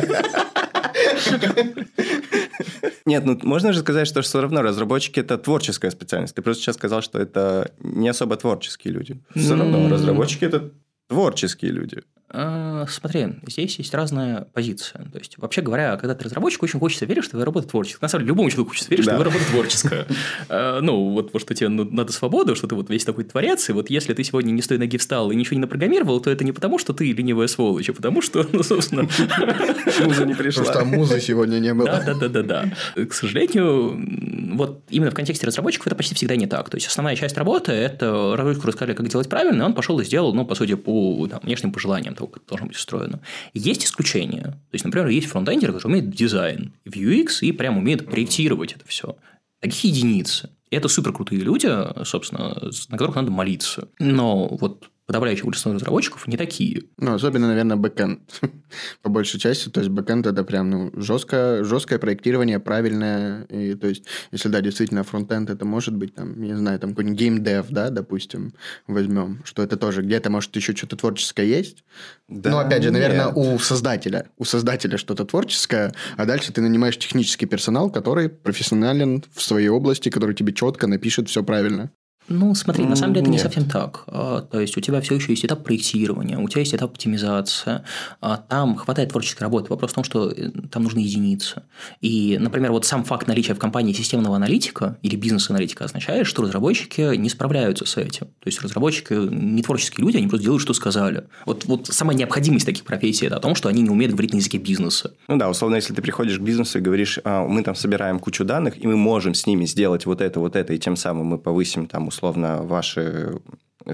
Нет, 3.07 3.25
ну 3.25 3.39
можно 3.43 3.73
же 3.73 3.81
сказать, 3.81 4.09
что 4.09 4.23
все 4.23 4.41
равно 4.41 4.63
разработчики 4.63 5.21
это 5.21 5.39
творческая 5.39 5.91
специальность. 5.91 6.35
Ты 6.35 6.43
просто 6.43 6.63
сейчас 6.65 6.77
сказал, 6.77 7.03
что 7.03 7.21
это 7.21 7.71
не 7.79 8.09
особо 8.09 8.37
творческие 8.37 8.95
люди. 8.95 9.21
Все 9.35 9.57
равно 9.57 9.89
разработчики 9.89 10.45
это 10.45 10.73
творческие 11.09 11.71
люди. 11.71 12.03
А, 12.29 12.87
смотри, 12.89 13.35
здесь 13.47 13.79
есть 13.79 13.95
разная 13.95 14.49
позиция. 14.53 15.05
То 15.13 15.19
есть, 15.19 15.39
вообще 15.39 15.63
говоря, 15.63 15.97
когда 15.97 16.15
ты 16.15 16.25
разработчик, 16.25 16.63
очень 16.65 16.81
хочется 16.81 17.07
верить, 17.07 17.23
что 17.23 17.33
твоя 17.33 17.45
работа 17.45 17.69
творческая. 17.69 18.07
На 18.07 18.09
самом 18.09 18.25
деле, 18.25 18.29
любому 18.31 18.51
человеку 18.51 18.71
хочется 18.71 18.91
верить, 18.91 19.07
да. 19.07 19.13
что 19.13 19.23
твоя 19.23 19.31
работа 19.33 19.51
творческая. 19.51 20.07
А, 20.49 20.81
ну, 20.81 21.11
вот 21.11 21.31
что 21.41 21.55
тебе 21.55 21.69
надо 21.69 22.13
свободу, 22.13 22.55
что 22.57 22.67
ты 22.67 22.75
вот 22.75 22.91
весь 22.91 23.05
такой 23.05 23.25
творец, 23.25 23.69
и 23.69 23.73
вот 23.73 23.91
если 23.91 24.15
ты 24.15 24.23
сегодня 24.25 24.51
не 24.53 24.63
с 24.63 24.67
той 24.67 24.79
ноги 24.79 24.97
встал 24.97 25.31
и 25.31 25.37
ничего 25.37 25.55
не 25.55 25.61
напрограммировал, 25.61 26.21
то 26.21 26.31
это 26.31 26.45
не 26.45 26.53
потому, 26.53 26.79
что 26.79 26.93
ты 26.93 27.13
ленивая 27.13 27.47
сволочь, 27.47 27.89
а 27.89 27.93
потому 27.93 28.23
что, 28.23 28.47
ну, 28.53 28.63
собственно... 28.63 29.03
Муза 30.05 30.25
не 30.25 30.35
пришла. 30.35 30.65
Потому 30.65 30.87
что 30.87 30.97
музы 30.97 31.21
сегодня 31.21 31.59
не 31.59 31.75
было. 31.75 32.03
Да-да-да-да. 32.05 32.71
К 32.95 33.13
сожалению, 33.13 34.57
вот 34.57 34.83
именно 34.89 35.11
в 35.11 35.15
контексте 35.15 35.47
разработчиков 35.47 35.87
это 35.87 35.97
почти 35.97 36.15
всегда 36.15 36.37
не 36.37 36.47
так. 36.47 36.69
То 36.71 36.77
есть, 36.77 36.87
основная 36.87 37.17
часть 37.17 37.37
работы– 37.37 37.73
это 37.73 38.35
разработчику 38.37 38.69
рассказали, 38.69 38.95
как 38.95 39.09
делать 39.09 39.29
правильно, 39.29 39.63
и 39.63 39.65
он 39.65 39.75
пошел 39.75 39.99
и 40.01 40.05
сделал, 40.05 40.35
ну, 40.35 40.45
по 40.45 40.55
сути, 40.55 40.75
по 40.75 41.29
внешним 41.43 41.73
пожеланиям 41.73 42.15
того, 42.15 42.26
это 42.35 42.47
должно 42.47 42.67
быть 42.67 42.77
устроено. 42.77 43.21
Есть 43.55 43.85
исключения. 43.85 44.43
То 44.43 44.75
есть, 44.75 44.85
например, 44.85 45.09
есть 45.09 45.27
фронтендеры, 45.29 45.73
которые 45.73 45.99
умеют 45.99 46.15
дизайн 46.15 46.73
и 46.85 46.91
UX 46.91 47.41
и 47.43 47.53
прям 47.53 47.79
умеют 47.79 48.07
проектировать 48.07 48.73
это 48.73 48.87
все. 48.87 49.17
Таких 49.61 49.85
единицы. 49.85 50.51
Это 50.71 50.89
супер 50.89 51.13
крутые 51.13 51.43
люди, 51.43 51.69
собственно, 52.05 52.71
на 52.89 52.99
которых 52.99 53.17
надо 53.17 53.31
молиться. 53.31 53.89
Но 53.99 54.49
вот 54.49 54.91
подавляющее 55.07 55.45
большинство 55.45 55.73
разработчиков 55.73 56.27
не 56.27 56.37
такие. 56.37 56.83
Ну, 56.99 57.15
особенно, 57.15 57.47
наверное, 57.47 57.77
бэкэнд. 57.77 58.41
По 59.03 59.09
большей 59.09 59.39
части, 59.39 59.69
то 59.69 59.81
есть 59.81 59.91
бэкэнд 59.91 60.27
это 60.27 60.43
прям 60.43 60.71
ну, 60.71 60.93
жесткое, 60.95 61.63
жесткое 61.63 62.01
проектирование, 62.01 62.59
правильное. 62.59 63.45
И, 63.45 63.75
то 63.75 63.87
есть, 63.87 64.05
если 64.33 64.49
да, 64.49 64.61
действительно 64.61 65.05
фронтенд 65.05 65.49
это 65.49 65.65
может 65.65 65.95
быть, 65.95 66.15
там, 66.15 66.41
не 66.43 66.57
знаю, 66.57 66.81
там 66.81 66.91
какой-нибудь 66.91 67.19
геймдев, 67.19 67.67
да, 67.71 67.91
допустим, 67.91 68.53
возьмем, 68.89 69.43
что 69.45 69.63
это 69.63 69.77
тоже 69.77 70.03
где-то, 70.03 70.29
может, 70.29 70.55
еще 70.57 70.75
что-то 70.75 70.97
творческое 70.97 71.47
есть. 71.47 71.85
Да, 72.29 72.51
Но, 72.51 72.59
опять 72.59 72.83
же, 72.83 72.91
наверное, 72.91 73.27
нет. 73.27 73.35
у 73.37 73.59
создателя. 73.61 74.27
У 74.37 74.45
создателя 74.45 74.99
что-то 74.99 75.25
творческое, 75.25 75.95
а 76.17 76.27
дальше 76.27 76.53
ты 76.53 76.61
нанимаешь 76.61 76.99
технический 76.99 77.47
персонал, 77.47 77.91
который 77.91 78.29
профессионален 78.29 79.23
в 79.33 79.41
своей 79.41 79.69
области, 79.69 80.09
который 80.09 80.35
тебе 80.35 80.53
четко 80.53 80.89
напишет 80.89 81.29
все 81.29 81.45
правильно. 81.45 81.93
Ну, 82.29 82.55
смотри, 82.55 82.85
на 82.85 82.97
самом 82.97 83.15
деле 83.15 83.23
это 83.23 83.31
не 83.31 83.37
Нет. 83.37 83.43
совсем 83.43 83.69
так. 83.69 84.05
А, 84.09 84.43
То 84.43 84.61
есть 84.61 84.77
у 84.77 84.81
тебя 84.81 85.01
все 85.01 85.15
еще 85.15 85.33
есть 85.33 85.45
этап 85.45 85.63
проектирования, 85.65 86.39
у 86.39 86.49
тебя 86.49 86.61
есть 86.61 86.75
этап 86.75 86.91
оптимизации. 86.91 87.83
А, 88.21 88.37
Там 88.37 88.77
хватает 88.77 89.11
творческой 89.11 89.43
работы. 89.45 89.71
Вопрос 89.71 89.93
в 89.93 89.95
том, 89.95 90.05
что 90.05 90.31
э, 90.31 90.51
там 90.71 90.83
нужны 90.83 91.01
единицы. 91.01 91.63
И, 92.01 92.37
например, 92.41 92.73
вот 92.73 92.85
сам 92.85 93.05
факт 93.05 93.29
наличия 93.29 93.55
в 93.55 93.59
компании 93.59 93.93
системного 93.93 94.37
аналитика 94.37 94.99
или 95.03 95.17
бизнес-аналитика 95.17 95.85
означает, 95.85 96.27
что 96.27 96.43
разработчики 96.43 97.15
не 97.17 97.29
справляются 97.29 97.87
с 97.87 97.97
этим. 97.97 98.27
То 98.27 98.47
есть 98.47 98.61
разработчики 98.61 99.13
не 99.13 99.63
творческие 99.63 100.05
люди, 100.05 100.17
они 100.17 100.27
просто 100.27 100.45
делают, 100.45 100.63
что 100.63 100.75
сказали. 100.75 101.25
Вот, 101.45 101.65
вот 101.67 101.87
самая 101.89 102.17
необходимость 102.17 102.67
таких 102.67 102.85
профессий– 102.85 103.27
это 103.27 103.37
о 103.37 103.41
том, 103.41 103.55
что 103.55 103.69
они 103.69 103.83
не 103.83 103.91
умеют 103.91 104.13
говорить 104.13 104.33
на 104.33 104.39
языке 104.39 104.59
бизнеса. 104.59 105.13
Ну 105.29 105.37
да, 105.37 105.49
условно, 105.49 105.77
если 105.77 105.95
ты 105.95 106.03
приходишь 106.03 106.39
к 106.39 106.43
бизнесу 106.43 106.79
и 106.79 106.81
говоришь, 106.81 107.19
«А, 107.25 107.47
мы 107.47 107.63
там 107.63 107.75
собираем 107.75 108.19
кучу 108.19 108.45
данных, 108.45 108.83
и 108.83 108.87
мы 108.87 108.97
можем 108.97 109.35
с 109.35 109.47
ними 109.47 109.65
сделать 109.67 110.07
вот 110.07 110.21
это, 110.21 110.41
вот 110.41 110.57
это, 110.57 110.73
и 110.73 110.79
тем 110.79 110.97
самым 110.97 111.27
мы 111.27 111.39
повысим 111.39 111.87
там 111.87 112.09
условно 112.17 112.63
ваши 112.63 113.39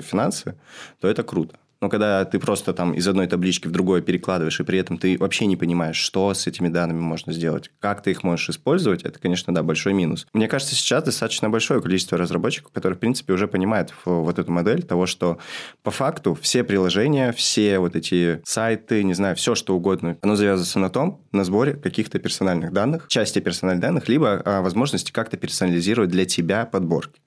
финансы, 0.01 0.55
то 1.01 1.09
это 1.09 1.23
круто. 1.23 1.59
Но 1.83 1.89
когда 1.89 2.25
ты 2.25 2.39
просто 2.39 2.73
там 2.73 2.95
из 2.95 3.09
одной 3.09 3.27
таблички 3.27 3.67
в 3.67 3.73
другое 3.73 4.03
перекладываешь, 4.03 4.61
и 4.61 4.63
при 4.63 4.79
этом 4.79 4.99
ты 4.99 5.19
вообще 5.19 5.47
не 5.47 5.57
понимаешь, 5.57 5.97
что 5.97 6.33
с 6.33 6.47
этими 6.47 6.69
данными 6.69 7.01
можно 7.01 7.33
сделать, 7.33 7.73
как 7.81 8.05
ты 8.05 8.13
их 8.13 8.23
можешь 8.23 8.51
использовать, 8.51 9.03
это, 9.03 9.19
конечно, 9.19 9.53
да, 9.53 9.65
большой 9.65 9.93
минус. 9.93 10.29
Мне 10.33 10.47
кажется, 10.47 10.77
сейчас 10.77 11.03
достаточно 11.03 11.51
большое 11.51 11.83
количество 11.83 12.17
разработчиков, 12.17 12.71
которые, 12.71 12.97
в 12.97 13.01
принципе, 13.01 13.33
уже 13.33 13.49
понимают 13.49 13.93
вот 14.05 14.39
эту 14.39 14.53
модель 14.53 14.85
того, 14.85 15.07
что 15.07 15.39
по 15.83 15.91
факту 15.91 16.39
все 16.41 16.63
приложения, 16.63 17.33
все 17.33 17.81
вот 17.81 17.97
эти 17.97 18.41
сайты, 18.45 19.03
не 19.03 19.15
знаю, 19.15 19.35
все 19.35 19.57
что 19.57 19.75
угодно, 19.75 20.17
оно 20.23 20.37
завязывается 20.37 20.79
на 20.79 20.89
том, 20.89 21.21
на 21.33 21.43
сборе 21.43 21.75
каких-то 21.75 22.21
персональных 22.21 22.73
данных, 22.73 23.09
части 23.09 23.41
персональных 23.41 23.83
данных, 23.83 24.09
либо 24.09 24.41
а, 24.45 24.63
возможности 24.63 25.11
как-то 25.11 25.37
персонализировать 25.37 26.11
для 26.11 26.27
тебя 26.27 26.65
подборки. 26.65 27.21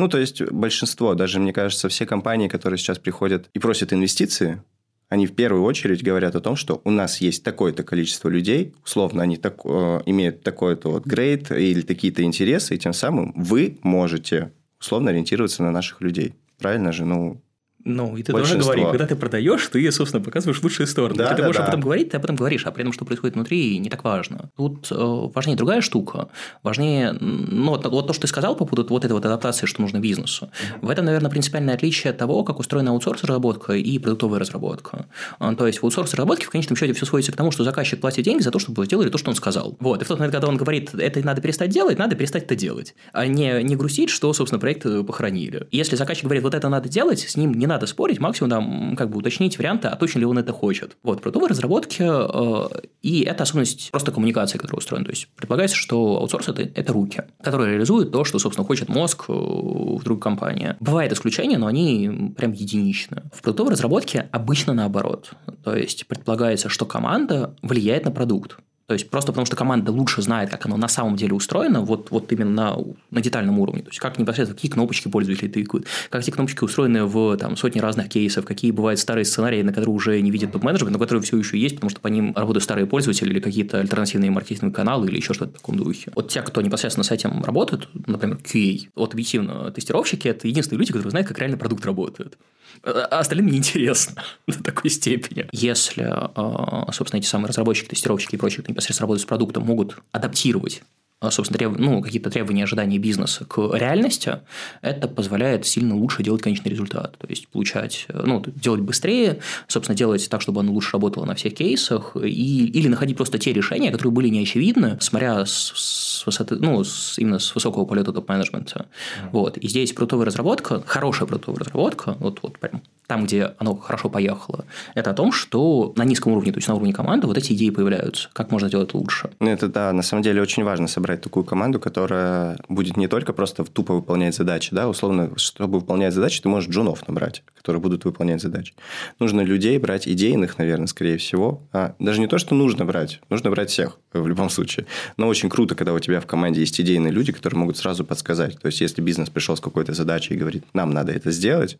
Ну, 0.00 0.08
то 0.08 0.16
есть 0.16 0.40
большинство, 0.50 1.14
даже, 1.14 1.40
мне 1.40 1.52
кажется, 1.52 1.90
все 1.90 2.06
компании, 2.06 2.48
которые 2.48 2.78
сейчас 2.78 2.98
приходят 2.98 3.50
и 3.52 3.58
просят 3.58 3.92
инвестиции, 3.92 4.62
они 5.10 5.26
в 5.26 5.34
первую 5.34 5.62
очередь 5.62 6.02
говорят 6.02 6.34
о 6.34 6.40
том, 6.40 6.56
что 6.56 6.80
у 6.84 6.90
нас 6.90 7.20
есть 7.20 7.44
такое-то 7.44 7.82
количество 7.82 8.30
людей, 8.30 8.72
условно, 8.82 9.22
они 9.22 9.36
так, 9.36 9.60
э, 9.62 10.00
имеют 10.06 10.42
такой-то 10.42 10.90
вот 10.90 11.04
грейд 11.04 11.50
или 11.50 11.82
такие-то 11.82 12.22
интересы, 12.22 12.76
и 12.76 12.78
тем 12.78 12.94
самым 12.94 13.34
вы 13.36 13.78
можете 13.82 14.52
условно 14.80 15.10
ориентироваться 15.10 15.62
на 15.62 15.70
наших 15.70 16.00
людей. 16.00 16.32
Правильно 16.58 16.92
же? 16.92 17.04
Ну, 17.04 17.42
Ну, 17.84 18.16
и 18.16 18.22
ты 18.22 18.32
Большинство. 18.32 18.72
тоже 18.72 18.80
говори, 18.82 18.98
когда 18.98 19.06
ты 19.06 19.16
продаешь, 19.16 19.66
ты, 19.68 19.90
собственно, 19.92 20.22
показываешь 20.22 20.62
лучшие 20.62 20.86
стороны. 20.86 21.16
Да, 21.16 21.34
ты 21.34 21.42
да, 21.42 21.46
можешь 21.46 21.56
да. 21.56 21.64
об 21.64 21.68
этом 21.70 21.80
говорить, 21.80 22.10
ты 22.10 22.16
об 22.16 22.24
этом 22.24 22.36
говоришь, 22.36 22.66
а 22.66 22.70
при 22.70 22.82
этом, 22.82 22.92
что 22.92 23.04
происходит 23.04 23.36
внутри, 23.36 23.78
не 23.78 23.88
так 23.88 24.04
важно. 24.04 24.50
Тут 24.56 24.88
э, 24.90 24.94
важнее 25.34 25.56
другая 25.56 25.80
штука. 25.80 26.28
Важнее, 26.62 27.12
ну, 27.20 27.70
вот, 27.70 27.86
вот 27.86 28.06
то, 28.06 28.12
что 28.12 28.22
ты 28.22 28.28
сказал 28.28 28.54
по 28.54 28.66
поводу 28.66 28.88
вот 28.90 29.04
этой 29.04 29.12
вот 29.12 29.24
адаптации, 29.24 29.66
что 29.66 29.80
нужно 29.80 29.98
бизнесу. 29.98 30.50
В 30.82 30.90
этом, 30.90 31.04
наверное, 31.06 31.30
принципиальное 31.30 31.74
отличие 31.74 32.10
от 32.10 32.18
того, 32.18 32.44
как 32.44 32.58
устроена 32.58 32.90
аутсорс-разработка 32.90 33.72
и 33.72 33.98
продуктовая 33.98 34.40
разработка. 34.40 35.06
А, 35.38 35.54
То 35.54 35.66
есть, 35.66 35.80
в 35.80 35.84
аутсорс-разработке 35.84 36.46
в 36.46 36.50
конечном 36.50 36.76
счете 36.76 36.92
все 36.92 37.06
сводится 37.06 37.32
к 37.32 37.36
тому, 37.36 37.50
что 37.50 37.64
заказчик 37.64 38.00
платит 38.00 38.24
деньги 38.24 38.42
за 38.42 38.50
то, 38.50 38.58
чтобы 38.58 38.84
сделали 38.84 39.08
то, 39.08 39.18
что 39.18 39.30
он 39.30 39.36
сказал. 39.36 39.76
Вот. 39.80 40.02
И 40.02 40.04
в 40.04 40.08
тот 40.08 40.18
момент, 40.18 40.34
когда 40.34 40.48
он 40.48 40.56
говорит, 40.56 40.94
это 40.94 41.24
надо 41.24 41.40
перестать 41.40 41.70
делать, 41.70 41.98
надо 41.98 42.16
перестать 42.16 42.44
это 42.44 42.56
делать. 42.56 42.94
А 43.12 43.26
не, 43.26 43.62
не 43.62 43.76
грустить, 43.76 44.10
что, 44.10 44.32
собственно, 44.32 44.60
проект 44.60 44.84
э, 44.84 45.02
похоронили. 45.02 45.66
Если 45.70 45.96
заказчик 45.96 46.24
говорит, 46.24 46.42
вот 46.42 46.54
это 46.54 46.68
надо 46.68 46.88
делать, 46.88 47.20
с 47.20 47.36
ним 47.36 47.54
не 47.54 47.66
надо 47.70 47.86
спорить, 47.86 48.20
максимум 48.20 48.50
там, 48.50 48.96
как 48.96 49.10
бы 49.10 49.18
уточнить 49.18 49.58
варианты, 49.58 49.88
а 49.88 49.96
точно 49.96 50.20
ли 50.20 50.24
он 50.26 50.38
это 50.38 50.52
хочет. 50.52 50.96
Вот, 51.02 51.18
в 51.18 51.22
продуктовой 51.22 51.48
разработке, 51.48 52.04
э, 52.06 52.68
и 53.02 53.22
это 53.22 53.44
особенность 53.44 53.90
просто 53.90 54.12
коммуникации, 54.12 54.58
которая 54.58 54.78
устроена. 54.78 55.06
То 55.06 55.12
есть, 55.12 55.28
предполагается, 55.36 55.76
что 55.76 56.18
аутсорс 56.18 56.48
это, 56.48 56.62
это 56.62 56.92
руки, 56.92 57.24
которые 57.42 57.72
реализуют 57.72 58.12
то, 58.12 58.24
что, 58.24 58.38
собственно, 58.38 58.66
хочет 58.66 58.88
мозг 58.88 59.24
э, 59.28 59.32
в 59.32 60.02
другой 60.02 60.20
компании. 60.20 60.76
Бывают 60.80 61.12
исключения, 61.12 61.58
но 61.58 61.66
они 61.66 62.32
прям 62.36 62.52
единичны. 62.52 63.22
В 63.32 63.42
продуктовой 63.42 63.72
разработке 63.72 64.28
обычно 64.32 64.74
наоборот. 64.74 65.32
То 65.64 65.74
есть, 65.74 66.06
предполагается, 66.06 66.68
что 66.68 66.84
команда 66.86 67.54
влияет 67.62 68.04
на 68.04 68.10
продукт. 68.10 68.58
То 68.90 68.94
есть 68.94 69.08
просто 69.08 69.30
потому, 69.30 69.46
что 69.46 69.54
команда 69.54 69.92
лучше 69.92 70.20
знает, 70.20 70.50
как 70.50 70.66
оно 70.66 70.76
на 70.76 70.88
самом 70.88 71.14
деле 71.14 71.32
устроено, 71.32 71.80
вот, 71.80 72.10
вот 72.10 72.32
именно 72.32 72.50
на, 72.50 72.76
на 73.12 73.20
детальном 73.20 73.60
уровне. 73.60 73.82
То 73.82 73.90
есть 73.90 74.00
как 74.00 74.18
непосредственно, 74.18 74.56
какие 74.56 74.68
кнопочки 74.68 75.06
пользователи 75.06 75.46
тыкают, 75.46 75.86
как 76.08 76.22
эти 76.22 76.32
кнопочки 76.32 76.64
устроены 76.64 77.04
в 77.04 77.36
там, 77.36 77.56
сотни 77.56 77.78
разных 77.78 78.08
кейсов, 78.08 78.44
какие 78.44 78.72
бывают 78.72 78.98
старые 78.98 79.26
сценарии, 79.26 79.62
на 79.62 79.72
которые 79.72 79.94
уже 79.94 80.20
не 80.20 80.32
видит 80.32 80.50
топ-менеджмент, 80.50 80.90
но 80.90 80.98
которые 80.98 81.22
все 81.22 81.36
еще 81.36 81.56
есть, 81.56 81.76
потому 81.76 81.90
что 81.90 82.00
по 82.00 82.08
ним 82.08 82.32
работают 82.34 82.64
старые 82.64 82.88
пользователи 82.88 83.30
или 83.30 83.38
какие-то 83.38 83.78
альтернативные 83.78 84.32
маркетинговые 84.32 84.74
каналы 84.74 85.06
или 85.06 85.18
еще 85.18 85.34
что-то 85.34 85.52
в 85.52 85.58
таком 85.58 85.76
духе. 85.76 86.10
Вот 86.16 86.26
те, 86.26 86.42
кто 86.42 86.60
непосредственно 86.60 87.04
с 87.04 87.12
этим 87.12 87.44
работают, 87.44 87.88
например, 88.08 88.38
QA, 88.38 88.88
вот 88.96 89.12
объективно 89.12 89.70
тестировщики, 89.70 90.26
это 90.26 90.48
единственные 90.48 90.80
люди, 90.80 90.90
которые 90.90 91.12
знают, 91.12 91.28
как 91.28 91.38
реально 91.38 91.58
продукт 91.58 91.86
работает. 91.86 92.36
А 92.82 93.18
остальным 93.18 93.46
неинтересно 93.46 94.22
до 94.46 94.62
такой 94.62 94.90
степени. 94.90 95.46
Если, 95.52 96.04
э, 96.04 96.92
собственно, 96.92 97.20
эти 97.20 97.26
самые 97.26 97.48
разработчики, 97.48 97.88
тестировщики 97.88 98.36
и 98.36 98.38
прочие, 98.38 98.62
непосредственно 98.80 99.06
работают 99.06 99.22
с 99.22 99.26
продуктом, 99.26 99.64
могут 99.64 99.96
адаптировать 100.12 100.82
а, 101.22 101.30
собственно, 101.30 101.58
треб... 101.58 101.78
ну, 101.78 102.00
какие-то 102.00 102.30
требования, 102.30 102.64
ожидания 102.64 102.96
бизнеса 102.96 103.44
к 103.44 103.58
реальности, 103.76 104.38
это 104.80 105.06
позволяет 105.06 105.66
сильно 105.66 105.94
лучше 105.94 106.22
делать 106.22 106.40
конечный 106.40 106.70
результат. 106.70 107.18
То 107.18 107.26
есть, 107.26 107.46
получать, 107.48 108.06
э, 108.08 108.22
ну, 108.24 108.42
делать 108.46 108.80
быстрее, 108.80 109.40
собственно, 109.68 109.94
делать 109.94 110.26
так, 110.30 110.40
чтобы 110.40 110.60
оно 110.60 110.72
лучше 110.72 110.92
работало 110.92 111.26
на 111.26 111.34
всех 111.34 111.54
кейсах, 111.54 112.16
и... 112.16 112.66
или 112.66 112.88
находить 112.88 113.18
просто 113.18 113.38
те 113.38 113.52
решения, 113.52 113.90
которые 113.90 114.14
были 114.14 114.28
неочевидны, 114.28 114.96
смотря 115.00 115.44
с, 115.44 115.72
с 115.74 116.24
высоты, 116.24 116.56
ну, 116.56 116.82
с... 116.82 117.18
именно 117.18 117.38
с 117.38 117.54
высокого 117.54 117.84
полета 117.84 118.14
топ-менеджмента. 118.14 118.86
Вот. 119.30 119.58
И 119.58 119.68
здесь 119.68 119.92
продуктовая 119.92 120.24
разработка, 120.24 120.82
хорошая 120.86 121.28
продуктовая 121.28 121.60
разработка, 121.60 122.16
вот, 122.18 122.38
вот 122.42 122.58
прям 122.58 122.80
там, 123.10 123.24
где 123.24 123.54
оно 123.58 123.74
хорошо 123.74 124.08
поехало, 124.08 124.64
это 124.94 125.10
о 125.10 125.14
том, 125.14 125.32
что 125.32 125.92
на 125.96 126.04
низком 126.04 126.32
уровне, 126.32 126.52
то 126.52 126.58
есть 126.58 126.68
на 126.68 126.76
уровне 126.76 126.92
команды, 126.92 127.26
вот 127.26 127.36
эти 127.36 127.54
идеи 127.54 127.70
появляются. 127.70 128.28
Как 128.32 128.52
можно 128.52 128.68
сделать 128.68 128.94
лучше? 128.94 129.30
Ну, 129.40 129.50
это, 129.50 129.66
да, 129.66 129.92
на 129.92 130.02
самом 130.02 130.22
деле 130.22 130.40
очень 130.40 130.62
важно 130.62 130.86
собрать 130.86 131.20
такую 131.20 131.42
команду, 131.42 131.80
которая 131.80 132.56
будет 132.68 132.96
не 132.96 133.08
только 133.08 133.32
просто 133.32 133.64
тупо 133.64 133.94
выполнять 133.94 134.36
задачи, 134.36 134.68
да, 134.72 134.88
условно, 134.88 135.32
чтобы 135.38 135.80
выполнять 135.80 136.14
задачи, 136.14 136.40
ты 136.40 136.48
можешь 136.48 136.70
джунов 136.70 137.08
набрать, 137.08 137.42
которые 137.56 137.82
будут 137.82 138.04
выполнять 138.04 138.40
задачи. 138.40 138.74
Нужно 139.18 139.40
людей 139.40 139.76
брать 139.78 140.06
идейных, 140.06 140.58
наверное, 140.58 140.86
скорее 140.86 141.18
всего. 141.18 141.62
А, 141.72 141.96
даже 141.98 142.20
не 142.20 142.28
то, 142.28 142.38
что 142.38 142.54
нужно 142.54 142.84
брать, 142.84 143.20
нужно 143.28 143.50
брать 143.50 143.70
всех 143.70 143.98
в 144.12 144.26
любом 144.28 144.50
случае. 144.50 144.86
Но 145.16 145.26
очень 145.26 145.50
круто, 145.50 145.74
когда 145.74 145.94
у 145.94 145.98
тебя 145.98 146.20
в 146.20 146.26
команде 146.26 146.60
есть 146.60 146.80
идейные 146.80 147.12
люди, 147.12 147.32
которые 147.32 147.58
могут 147.58 147.76
сразу 147.76 148.04
подсказать. 148.04 148.60
То 148.60 148.66
есть, 148.66 148.80
если 148.80 149.02
бизнес 149.02 149.30
пришел 149.30 149.56
с 149.56 149.60
какой-то 149.60 149.94
задачей 149.94 150.34
и 150.34 150.36
говорит, 150.36 150.64
нам 150.74 150.90
надо 150.90 151.10
это 151.10 151.32
сделать, 151.32 151.76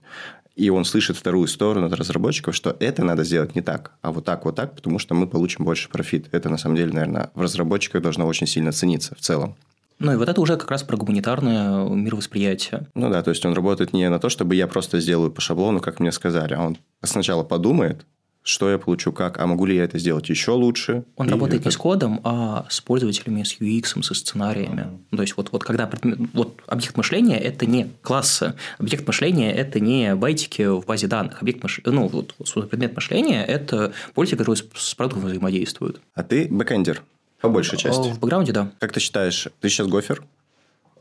и 0.56 0.68
он 0.70 0.84
слышит 0.84 1.16
вторую 1.20 1.46
сторону 1.46 1.87
от 1.87 1.92
разработчиков, 1.92 2.54
что 2.54 2.76
это 2.80 3.04
надо 3.04 3.24
сделать 3.24 3.54
не 3.54 3.61
так, 3.62 3.92
а 4.02 4.11
вот 4.11 4.24
так, 4.24 4.44
вот 4.44 4.56
так, 4.56 4.74
потому 4.74 4.98
что 4.98 5.14
мы 5.14 5.26
получим 5.26 5.64
больше 5.64 5.88
профит. 5.88 6.28
Это, 6.33 6.48
на 6.48 6.59
самом 6.59 6.76
деле, 6.76 6.92
наверное, 6.92 7.30
в 7.35 7.40
разработчиках 7.40 8.02
должно 8.02 8.26
очень 8.26 8.46
сильно 8.46 8.72
цениться 8.72 9.14
в 9.14 9.20
целом. 9.20 9.54
Ну 9.98 10.12
и 10.12 10.16
вот 10.16 10.28
это 10.30 10.40
уже 10.40 10.56
как 10.56 10.70
раз 10.70 10.83
про 10.83 10.96
гуманитарное 10.96 11.87
мировосприятие. 11.88 12.87
Ну 12.94 13.11
да, 13.11 13.22
то 13.22 13.30
есть 13.30 13.44
он 13.44 13.52
работает 13.52 13.92
не 13.92 14.09
на 14.09 14.18
то, 14.18 14.30
чтобы 14.30 14.54
я 14.54 14.66
просто 14.66 14.98
сделаю 14.98 15.30
по 15.30 15.42
шаблону, 15.42 15.80
как 15.80 16.00
мне 16.00 16.11
сказали, 16.11 16.54
а 16.54 16.62
он 16.62 16.78
сначала 17.02 17.44
подумает, 17.44 18.06
что 18.42 18.70
я 18.70 18.79
получу 18.79 19.12
как, 19.12 19.38
а 19.38 19.46
могу 19.46 19.66
ли 19.66 19.76
я 19.76 19.85
это 19.85 19.98
сделать 19.98 20.29
еще 20.31 20.53
лучше. 20.53 21.05
Он 21.16 21.29
И 21.29 21.31
работает 21.31 21.61
это- 21.61 21.68
не 21.68 21.72
с 21.72 21.76
кодом, 21.76 22.20
а 22.24 22.66
с 22.70 22.81
пользователями, 22.81 23.42
с 23.42 23.59
UX, 23.61 24.03
со 24.03 24.14
сценариями. 24.14 24.87
Ну, 25.11 25.16
То 25.18 25.22
есть, 25.22 25.37
вот, 25.37 25.53
вот 25.53 25.62
когда 25.62 25.87
предмет- 25.87 26.18
вот 26.33 26.61
объект 26.66 26.96
мышления– 26.96 27.38
это 27.38 27.66
не 27.66 27.90
классы, 28.03 28.55
объект 28.79 29.07
мышления– 29.07 29.53
это 29.55 29.79
не 29.79 30.14
байтики 30.14 30.62
в 30.66 30.87
базе 30.87 31.07
данных. 31.07 31.42
Объект 31.42 31.62
мыш... 31.62 31.81
ну, 31.85 32.09
вот, 32.09 32.35
предмет 32.70 32.94
мышления– 32.96 33.44
это 33.46 33.92
пользователи, 34.14 34.38
которые 34.44 34.64
с, 34.74 34.94
продуктом 34.94 35.26
взаимодействуют. 35.26 36.00
А 36.14 36.22
ты 36.22 36.48
бэкэндер, 36.50 37.03
по 37.42 37.48
большей 37.50 37.79
части. 37.79 38.09
В 38.11 38.18
бэкграунде, 38.20 38.53
да. 38.53 38.72
Как 38.79 38.92
ты 38.92 39.00
считаешь, 39.00 39.48
ты 39.61 39.68
сейчас 39.68 39.87
гофер? 39.87 40.22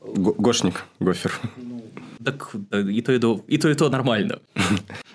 Го- 0.02 0.36
Гошник, 0.38 0.86
гофер. 1.00 1.40
Так 2.32 2.50
да, 2.54 2.80
и 2.80 3.02
то, 3.02 3.12
и 3.12 3.20
то, 3.20 3.44
и 3.48 3.58
то, 3.58 3.70
и 3.70 3.74
то 3.74 3.90
нормально. 3.90 4.40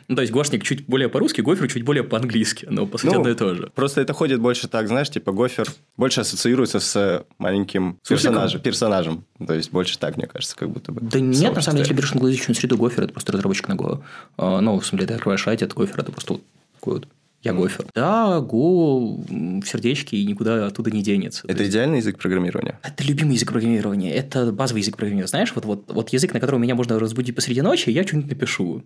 Ну, 0.06 0.16
то 0.16 0.20
есть, 0.20 0.34
Гошник 0.34 0.62
чуть 0.64 0.86
более 0.86 1.08
по-русски, 1.08 1.40
Гофер 1.40 1.66
чуть 1.66 1.82
более 1.82 2.04
по-английски, 2.04 2.66
но 2.68 2.86
по 2.86 2.98
сути 2.98 3.10
Ну, 3.10 3.20
одно 3.20 3.30
и 3.30 3.34
то 3.34 3.54
же. 3.54 3.70
Просто 3.74 4.02
это 4.02 4.12
ходит 4.12 4.38
больше 4.38 4.68
так, 4.68 4.86
знаешь, 4.86 5.08
типа 5.08 5.32
гофер 5.32 5.66
больше 5.96 6.20
ассоциируется 6.20 6.78
с 6.78 7.24
маленьким 7.38 7.98
Сусликом? 8.02 8.34
персонажем. 8.34 8.60
персонажем. 8.60 9.24
То 9.46 9.54
есть 9.54 9.70
больше 9.72 9.98
так, 9.98 10.18
мне 10.18 10.26
кажется, 10.26 10.56
как 10.56 10.68
будто 10.68 10.92
бы. 10.92 11.00
Да 11.00 11.20
нет, 11.20 11.54
на 11.54 11.62
самом 11.62 11.76
деле, 11.78 11.84
если 11.88 11.94
берешь 11.94 12.12
англоязычную 12.12 12.54
среду, 12.54 12.76
Гофер– 12.76 13.04
это 13.04 13.14
просто 13.14 13.32
разработчик 13.32 13.66
на 13.68 13.74
Go. 13.76 14.02
А, 14.36 14.60
Ну, 14.60 14.78
в 14.78 14.84
смысле, 14.84 15.06
ты 15.06 15.14
открываешь 15.14 15.42
сайт, 15.42 15.62
это 15.62 15.74
Гофер, 15.74 16.00
это 16.00 16.12
просто 16.12 16.38
такой 16.74 16.94
вот 16.94 17.08
я 17.44 17.52
гофер. 17.52 17.86
Да, 17.94 18.38
Go 18.38 19.60
в 19.62 19.66
сердечке 19.66 20.16
и 20.16 20.24
никуда 20.26 20.66
оттуда 20.66 20.90
не 20.90 21.02
денется. 21.02 21.42
То 21.42 21.48
Это 21.52 21.62
есть- 21.62 21.72
идеальный 21.72 21.98
язык 21.98 22.18
программирования? 22.18 22.80
Это 22.82 23.04
любимый 23.04 23.34
язык 23.34 23.50
программирования, 23.52 24.12
это 24.14 24.50
базовый 24.52 24.80
язык 24.82 24.96
программирования. 24.96 25.28
Знаешь, 25.28 25.52
вот, 25.54 25.64
вот, 25.64 25.92
вот 25.92 26.10
язык, 26.10 26.32
на 26.34 26.40
котором 26.40 26.62
меня 26.62 26.74
можно 26.74 26.98
разбудить 26.98 27.34
посреди 27.34 27.62
ночи, 27.62 27.90
я 27.90 28.06
что-нибудь 28.06 28.30
напишу. 28.30 28.82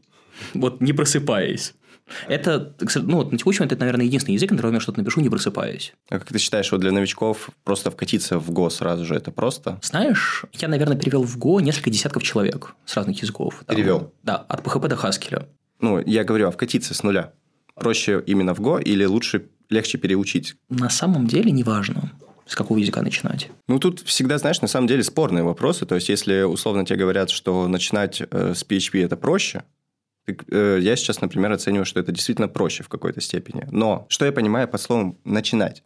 Вот 0.54 0.80
не 0.80 0.92
просыпаясь. 0.92 1.74
Это, 2.26 2.74
ну, 2.96 3.16
вот 3.16 3.32
на 3.32 3.38
текущий 3.38 3.60
момент 3.60 3.72
это, 3.72 3.80
наверное, 3.80 4.06
единственный 4.06 4.34
язык, 4.36 4.50
на 4.50 4.56
котором 4.56 4.74
я 4.74 4.80
что-то 4.80 5.00
напишу, 5.00 5.20
не 5.20 5.28
просыпаясь. 5.28 5.92
А 6.08 6.18
как 6.18 6.28
ты 6.28 6.38
считаешь, 6.38 6.72
вот 6.72 6.80
для 6.80 6.90
новичков 6.90 7.50
просто 7.64 7.90
вкатиться 7.90 8.38
в 8.38 8.50
Go 8.50 8.70
сразу 8.70 9.04
же 9.04 9.14
это 9.14 9.30
просто? 9.30 9.78
Знаешь, 9.82 10.44
я, 10.54 10.68
наверное, 10.68 10.96
перевел 10.96 11.22
в 11.24 11.36
Go 11.36 11.60
несколько 11.60 11.90
десятков 11.90 12.22
человек 12.22 12.74
с 12.86 12.96
разных 12.96 13.20
языков. 13.20 13.62
Там, 13.66 13.76
перевел? 13.76 14.12
Да, 14.22 14.36
от 14.36 14.64
PHP 14.64 14.88
до 14.88 14.96
Haskell. 14.96 15.46
Ну, 15.80 16.00
я 16.04 16.24
говорю, 16.24 16.48
а 16.48 16.50
вкатиться 16.50 16.94
с 16.94 17.02
нуля? 17.02 17.32
Проще 17.80 18.22
именно 18.26 18.54
в 18.54 18.60
Go 18.60 18.82
или 18.82 19.04
лучше, 19.04 19.46
легче 19.70 19.98
переучить? 19.98 20.56
На 20.68 20.90
самом 20.90 21.26
деле 21.26 21.50
неважно 21.50 22.12
с 22.46 22.54
какого 22.54 22.78
языка 22.78 23.02
начинать? 23.02 23.50
Ну, 23.66 23.78
тут 23.78 24.00
всегда, 24.00 24.38
знаешь, 24.38 24.62
на 24.62 24.68
самом 24.68 24.86
деле 24.86 25.02
спорные 25.02 25.44
вопросы. 25.44 25.84
То 25.84 25.96
есть, 25.96 26.08
если 26.08 26.42
условно 26.42 26.86
тебе 26.86 26.98
говорят, 26.98 27.28
что 27.28 27.68
начинать 27.68 28.22
э, 28.22 28.54
с 28.54 28.64
PHP 28.64 29.04
это 29.04 29.18
проще, 29.18 29.64
Э, 30.50 30.78
я 30.80 30.96
сейчас, 30.96 31.20
например, 31.20 31.52
оцениваю, 31.52 31.84
что 31.84 32.00
это 32.00 32.12
действительно 32.12 32.48
проще 32.48 32.82
в 32.82 32.88
какой-то 32.88 33.20
степени. 33.20 33.66
Но 33.70 34.06
что 34.08 34.24
я 34.24 34.32
понимаю 34.32 34.68
под 34.68 34.80
словом 34.80 35.18
«начинать»? 35.24 35.82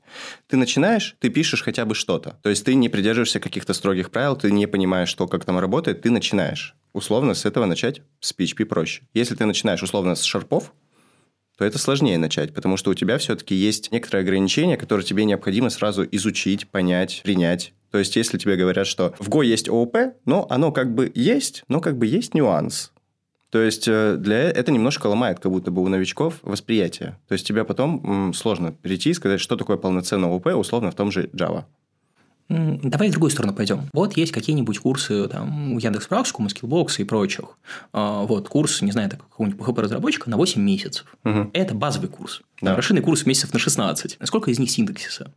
Ты 0.49 0.57
начинаешь, 0.57 1.17
ты 1.21 1.31
пишешь 1.31 1.63
хотя 1.63 1.85
бы 1.85 1.95
что-то. 1.95 2.39
То 2.43 2.51
есть 2.51 2.65
ты 2.65 2.75
не 2.75 2.89
придерживаешься 2.89 3.41
каких-то 3.41 3.75
строгих 3.75 4.11
правил, 4.11 4.37
ты 4.37 4.51
не 4.51 4.67
понимаешь, 4.67 5.09
что 5.09 5.27
как 5.27 5.45
там 5.45 5.59
работает, 5.59 6.03
ты 6.03 6.11
начинаешь. 6.11 6.75
Условно 6.93 7.35
с 7.35 7.45
этого 7.45 7.67
начать 7.67 8.03
с 8.21 8.35
PHP 8.37 8.65
проще. 8.65 9.03
Если 9.15 9.35
ты 9.35 9.47
начинаешь 9.47 9.83
условно 9.83 10.15
с 10.15 10.23
шарпов, 10.23 10.73
то 11.63 11.67
это 11.67 11.79
сложнее 11.79 12.19
начать, 12.19 12.53
потому 12.53 12.77
что 12.77 12.91
у 12.91 12.95
тебя 12.95 13.19
все-таки 13.19 13.55
есть 13.55 13.93
некоторые 13.93 14.23
ограничения, 14.23 14.77
которые 14.77 15.07
тебе 15.07 15.25
необходимо 15.25 15.71
сразу 15.71 16.05
изучить, 16.11 16.67
понять, 16.67 17.21
принять. 17.23 17.73
То 17.93 17.99
есть, 17.99 18.17
если 18.17 18.37
тебе 18.37 18.57
говорят, 18.57 18.89
что 18.89 19.15
в 19.21 19.29
Go 19.29 19.47
есть 19.47 19.69
ООП, 19.69 19.97
но 20.25 20.45
оно 20.51 20.73
как 20.73 20.93
бы 20.93 21.13
есть, 21.15 21.63
но 21.69 21.81
как 21.81 21.99
бы 21.99 22.07
есть 22.07 22.35
нюанс. 22.35 22.91
То 23.51 23.61
есть 23.61 23.87
э, 23.87 24.17
для 24.19 24.51
это 24.51 24.73
немножко 24.73 25.07
ломает, 25.07 25.39
как 25.39 25.53
будто 25.53 25.71
бы 25.71 25.83
у 25.83 25.89
новичков 25.89 26.41
восприятие. 26.43 27.17
То 27.29 27.35
есть 27.35 27.47
тебе 27.47 27.63
потом 27.65 28.35
сложно 28.35 28.73
перейти 28.73 29.11
и 29.11 29.15
сказать, 29.15 29.39
что 29.39 29.55
такое 29.55 29.77
полноценный 29.77 30.27
ОП, 30.27 30.47
условно, 30.57 30.91
в 30.91 30.97
том 30.97 31.13
же 31.13 31.31
Java. 31.33 31.67
Давай 32.83 33.09
в 33.09 33.13
другую 33.13 33.31
сторону 33.31 33.55
пойдем. 33.55 33.89
Вот 33.93 34.17
есть 34.17 34.33
какие-нибудь 34.33 34.79
курсы 34.79 35.29
там, 35.29 35.73
у 35.73 35.79
Яндекс.Практикума, 35.79 36.49
Skillbox 36.49 36.97
и 36.99 37.05
прочих. 37.05 37.45
А, 37.93 38.23
вот 38.23 38.49
курс, 38.49 38.83
не 38.83 38.93
знаю, 38.93 39.11
какого-нибудь 39.11 39.61
PHP-разработчика 39.61 40.29
на 40.29 40.37
8 40.37 40.61
месяцев. 40.61 41.07
Угу. 41.25 41.51
Это 41.53 41.75
базовый 41.75 42.09
курс. 42.09 42.43
Да. 42.61 42.77
Расширенный 42.77 43.03
курс 43.03 43.27
месяцев 43.27 43.53
на 43.53 43.59
16. 43.59 44.19
Сколько 44.25 44.51
из 44.51 44.59
них 44.59 44.71
синтаксиса? 44.71 45.33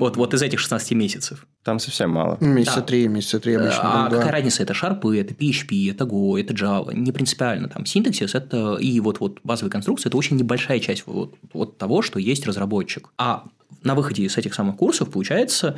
Вот, 0.00 0.16
вот 0.16 0.34
из 0.34 0.42
этих 0.42 0.58
16 0.58 0.92
месяцев. 0.92 1.46
Там 1.62 1.78
совсем 1.78 2.10
мало. 2.10 2.38
Месяца 2.40 2.80
три, 2.80 3.04
да. 3.04 3.10
месяца 3.10 3.38
три 3.38 3.54
обычно. 3.54 4.06
А 4.06 4.08
да. 4.08 4.16
какая 4.16 4.32
разница? 4.32 4.62
Это 4.62 4.72
шарпы, 4.72 5.18
это 5.18 5.34
PHP, 5.34 5.90
это 5.90 6.04
Go, 6.04 6.40
это 6.40 6.54
Java. 6.54 6.94
Не 6.94 7.12
принципиально. 7.12 7.68
Там 7.68 7.84
синтаксис 7.84 8.34
это 8.34 8.76
и 8.76 8.98
вот, 9.00 9.20
вот 9.20 9.40
базовые 9.44 9.70
конструкции 9.70 10.08
это 10.08 10.16
очень 10.16 10.36
небольшая 10.36 10.80
часть 10.80 11.02
вот, 11.06 11.34
вот 11.52 11.76
того, 11.76 12.00
что 12.00 12.18
есть 12.18 12.46
разработчик. 12.46 13.10
А 13.18 13.44
на 13.82 13.94
выходе 13.94 14.22
из 14.22 14.36
этих 14.38 14.54
самых 14.54 14.76
курсов 14.76 15.10
получается 15.10 15.76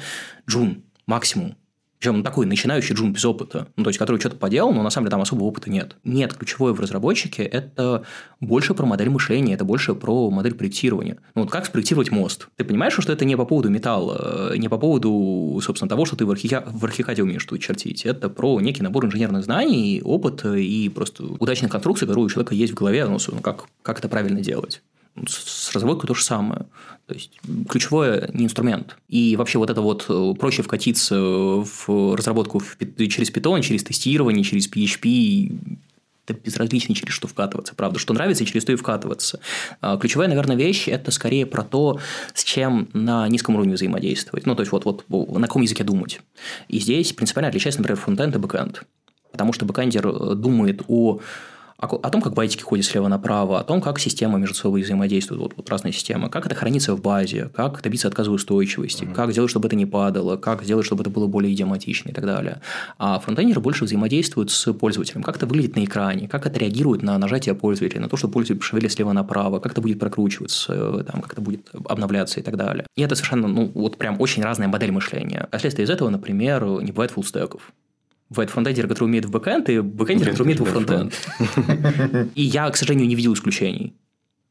джун 0.48 0.84
максимум. 1.06 1.56
Причем 2.02 2.16
он 2.16 2.22
такой 2.24 2.46
начинающий 2.46 2.96
джун 2.96 3.12
без 3.12 3.24
опыта, 3.24 3.68
ну, 3.76 3.84
то 3.84 3.90
есть, 3.90 3.98
который 4.00 4.18
что-то 4.18 4.34
поделал, 4.34 4.72
но 4.72 4.82
на 4.82 4.90
самом 4.90 5.04
деле 5.04 5.12
там 5.12 5.20
особого 5.20 5.44
опыта 5.44 5.70
нет. 5.70 5.94
Нет, 6.02 6.34
ключевое 6.34 6.72
в 6.72 6.80
разработчике– 6.80 7.42
это 7.44 8.02
больше 8.40 8.74
про 8.74 8.84
модель 8.86 9.08
мышления, 9.08 9.54
это 9.54 9.64
больше 9.64 9.94
про 9.94 10.28
модель 10.28 10.54
проектирования. 10.54 11.18
Ну, 11.36 11.42
вот 11.42 11.52
как 11.52 11.64
спроектировать 11.64 12.10
мост? 12.10 12.48
Ты 12.56 12.64
понимаешь, 12.64 12.94
что 12.98 13.12
это 13.12 13.24
не 13.24 13.36
по 13.36 13.44
поводу 13.44 13.70
металла, 13.70 14.52
не 14.56 14.68
по 14.68 14.78
поводу, 14.78 15.60
собственно, 15.62 15.88
того, 15.88 16.04
что 16.04 16.16
ты 16.16 16.26
в, 16.26 16.32
архи... 16.32 16.48
в 16.66 16.84
архикаде 16.84 17.22
умеешь 17.22 17.44
тут 17.44 17.60
чертить. 17.60 18.04
Это 18.04 18.28
про 18.28 18.60
некий 18.60 18.82
набор 18.82 19.06
инженерных 19.06 19.44
знаний, 19.44 20.02
опыт 20.02 20.44
и 20.44 20.88
просто 20.88 21.22
удачных 21.22 21.70
конструкций, 21.70 22.08
которые 22.08 22.26
у 22.26 22.30
человека 22.30 22.56
есть 22.56 22.72
в 22.72 22.76
голове, 22.76 23.06
ну, 23.06 23.18
как, 23.40 23.66
как 23.82 24.00
это 24.00 24.08
правильно 24.08 24.40
делать 24.40 24.82
с 25.26 25.72
разработкой 25.74 26.08
то 26.08 26.14
же 26.14 26.24
самое. 26.24 26.66
То 27.06 27.14
есть 27.14 27.32
ключевое 27.68 28.30
не 28.32 28.44
инструмент. 28.44 28.96
И 29.08 29.36
вообще 29.36 29.58
вот 29.58 29.70
это 29.70 29.80
вот 29.80 30.06
э, 30.08 30.34
проще 30.38 30.62
вкатиться 30.62 31.16
в 31.18 32.16
разработку 32.16 32.60
через 32.60 33.30
Python, 33.30 33.60
через 33.62 33.84
тестирование, 33.84 34.44
через 34.44 34.70
PHP, 34.70 35.58
это 36.26 36.38
безразлично, 36.38 36.94
через 36.94 37.12
что 37.12 37.26
вкатываться, 37.26 37.74
правда, 37.74 37.98
что 37.98 38.14
нравится 38.14 38.44
через 38.44 38.64
то 38.64 38.72
и 38.72 38.76
вкатываться. 38.76 39.40
А, 39.80 39.96
ключевая, 39.96 40.28
наверное, 40.28 40.56
вещь– 40.56 40.86
это 40.88 41.10
скорее 41.10 41.46
про 41.46 41.62
то, 41.64 41.98
с 42.32 42.44
чем 42.44 42.88
на 42.92 43.28
низком 43.28 43.56
уровне 43.56 43.74
взаимодействовать. 43.74 44.46
Ну, 44.46 44.54
то 44.54 44.60
есть, 44.60 44.72
вот, 44.72 44.84
вот 44.84 45.04
на 45.08 45.46
каком 45.46 45.62
языке 45.62 45.84
думать. 45.84 46.20
И 46.68 46.78
здесь 46.78 47.12
принципиально 47.12 47.48
отличается, 47.48 47.80
например, 47.80 48.00
фронтенд 48.00 48.36
и 48.36 48.38
бэкенд. 48.38 48.84
Потому 49.32 49.52
что 49.52 49.64
бэкендер 49.64 50.06
э, 50.06 50.34
думает 50.36 50.82
о 50.86 51.20
о 51.82 52.10
том, 52.10 52.20
как 52.20 52.34
байтики 52.34 52.62
ходят 52.62 52.86
слева 52.86 53.08
направо, 53.08 53.58
о 53.58 53.64
том, 53.64 53.80
как 53.80 53.98
системы 53.98 54.38
между 54.38 54.54
собой 54.54 54.82
взаимодействуют, 54.82 55.42
вот, 55.42 55.52
вот 55.56 55.68
разные 55.68 55.92
системы, 55.92 56.30
как 56.30 56.46
это 56.46 56.54
хранится 56.54 56.94
в 56.94 57.00
базе, 57.00 57.50
как 57.54 57.82
добиться 57.82 58.08
отказоустойчивости, 58.08 59.04
mm-hmm. 59.04 59.14
как 59.14 59.32
сделать, 59.32 59.50
чтобы 59.50 59.66
это 59.66 59.76
не 59.76 59.86
падало, 59.86 60.36
как 60.36 60.62
сделать, 60.62 60.86
чтобы 60.86 61.02
это 61.02 61.10
было 61.10 61.26
более 61.26 61.52
идиоматично 61.52 62.10
и 62.10 62.12
так 62.12 62.24
далее. 62.24 62.60
А 62.98 63.18
фронтендеры 63.18 63.60
больше 63.60 63.84
взаимодействуют 63.84 64.50
с 64.50 64.72
пользователем, 64.72 65.22
как 65.22 65.36
это 65.36 65.46
выглядит 65.46 65.74
на 65.74 65.84
экране, 65.84 66.28
как 66.28 66.46
это 66.46 66.58
реагирует 66.60 67.02
на 67.02 67.18
нажатие 67.18 67.54
пользователя, 67.54 68.00
на 68.00 68.08
то, 68.08 68.16
что 68.16 68.28
пользователь 68.28 68.64
шевелит 68.64 68.92
слева 68.92 69.12
направо, 69.12 69.58
как 69.58 69.72
это 69.72 69.80
будет 69.80 69.98
прокручиваться, 69.98 71.04
там, 71.04 71.20
как 71.20 71.32
это 71.32 71.40
будет 71.40 71.68
обновляться 71.88 72.38
и 72.38 72.42
так 72.42 72.56
далее. 72.56 72.86
И 72.96 73.02
это 73.02 73.14
совершенно, 73.14 73.48
ну, 73.48 73.70
вот 73.74 73.98
прям 73.98 74.20
очень 74.20 74.42
разная 74.42 74.68
модель 74.68 74.92
мышления. 74.92 75.48
А 75.50 75.58
следствие 75.58 75.84
из 75.84 75.90
этого, 75.90 76.10
например, 76.10 76.64
не 76.82 76.92
бывает 76.92 77.10
фуллстеков 77.10 77.72
бывает 78.32 78.50
фронтендер, 78.50 78.88
который 78.88 79.04
умеет 79.04 79.24
в 79.24 79.30
бэкэнд, 79.30 79.68
и 79.70 79.80
бэкэндер, 79.80 80.30
который 80.30 80.42
умеет 80.42 80.60
в 80.60 80.64
фронтенд. 80.64 81.14
И 82.34 82.42
я, 82.42 82.68
к 82.70 82.76
сожалению, 82.76 83.08
не 83.08 83.14
видел 83.14 83.34
исключений. 83.34 83.94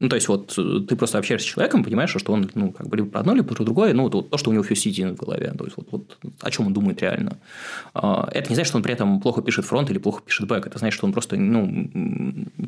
Ну, 0.02 0.08
то 0.08 0.16
есть, 0.16 0.26
вот 0.26 0.52
э, 0.58 0.80
ты 0.88 0.96
просто 0.96 1.18
общаешься 1.18 1.46
с 1.46 1.50
человеком, 1.52 1.84
понимаешь, 1.84 2.10
что 2.10 2.32
он, 2.32 2.50
ну, 2.54 2.72
как 2.72 2.88
бы 2.88 2.96
либо 2.96 3.08
про 3.08 3.20
одно, 3.20 3.34
либо 3.34 3.54
про 3.54 3.62
другое, 3.62 3.94
ну, 3.94 4.10
то, 4.10 4.20
то 4.20 4.36
что 4.36 4.50
у 4.50 4.52
него 4.52 4.64
все 4.64 4.74
сидит 4.74 5.12
в 5.12 5.14
голове. 5.14 5.54
То 5.56 5.64
есть, 5.64 5.76
вот, 5.76 5.86
вот 5.92 6.18
о 6.40 6.50
чем 6.50 6.66
он 6.66 6.72
думает 6.72 7.00
реально. 7.00 7.38
А, 7.94 8.28
это 8.32 8.48
не 8.48 8.56
значит, 8.56 8.70
что 8.70 8.78
он 8.78 8.82
при 8.82 8.92
этом 8.94 9.20
плохо 9.20 9.42
пишет 9.42 9.64
фронт 9.64 9.88
или 9.90 9.98
плохо 9.98 10.20
пишет 10.26 10.48
бэк. 10.48 10.66
Это 10.66 10.80
значит, 10.80 10.96
что 10.96 11.06
он 11.06 11.12
просто, 11.12 11.36
ну, 11.36 11.88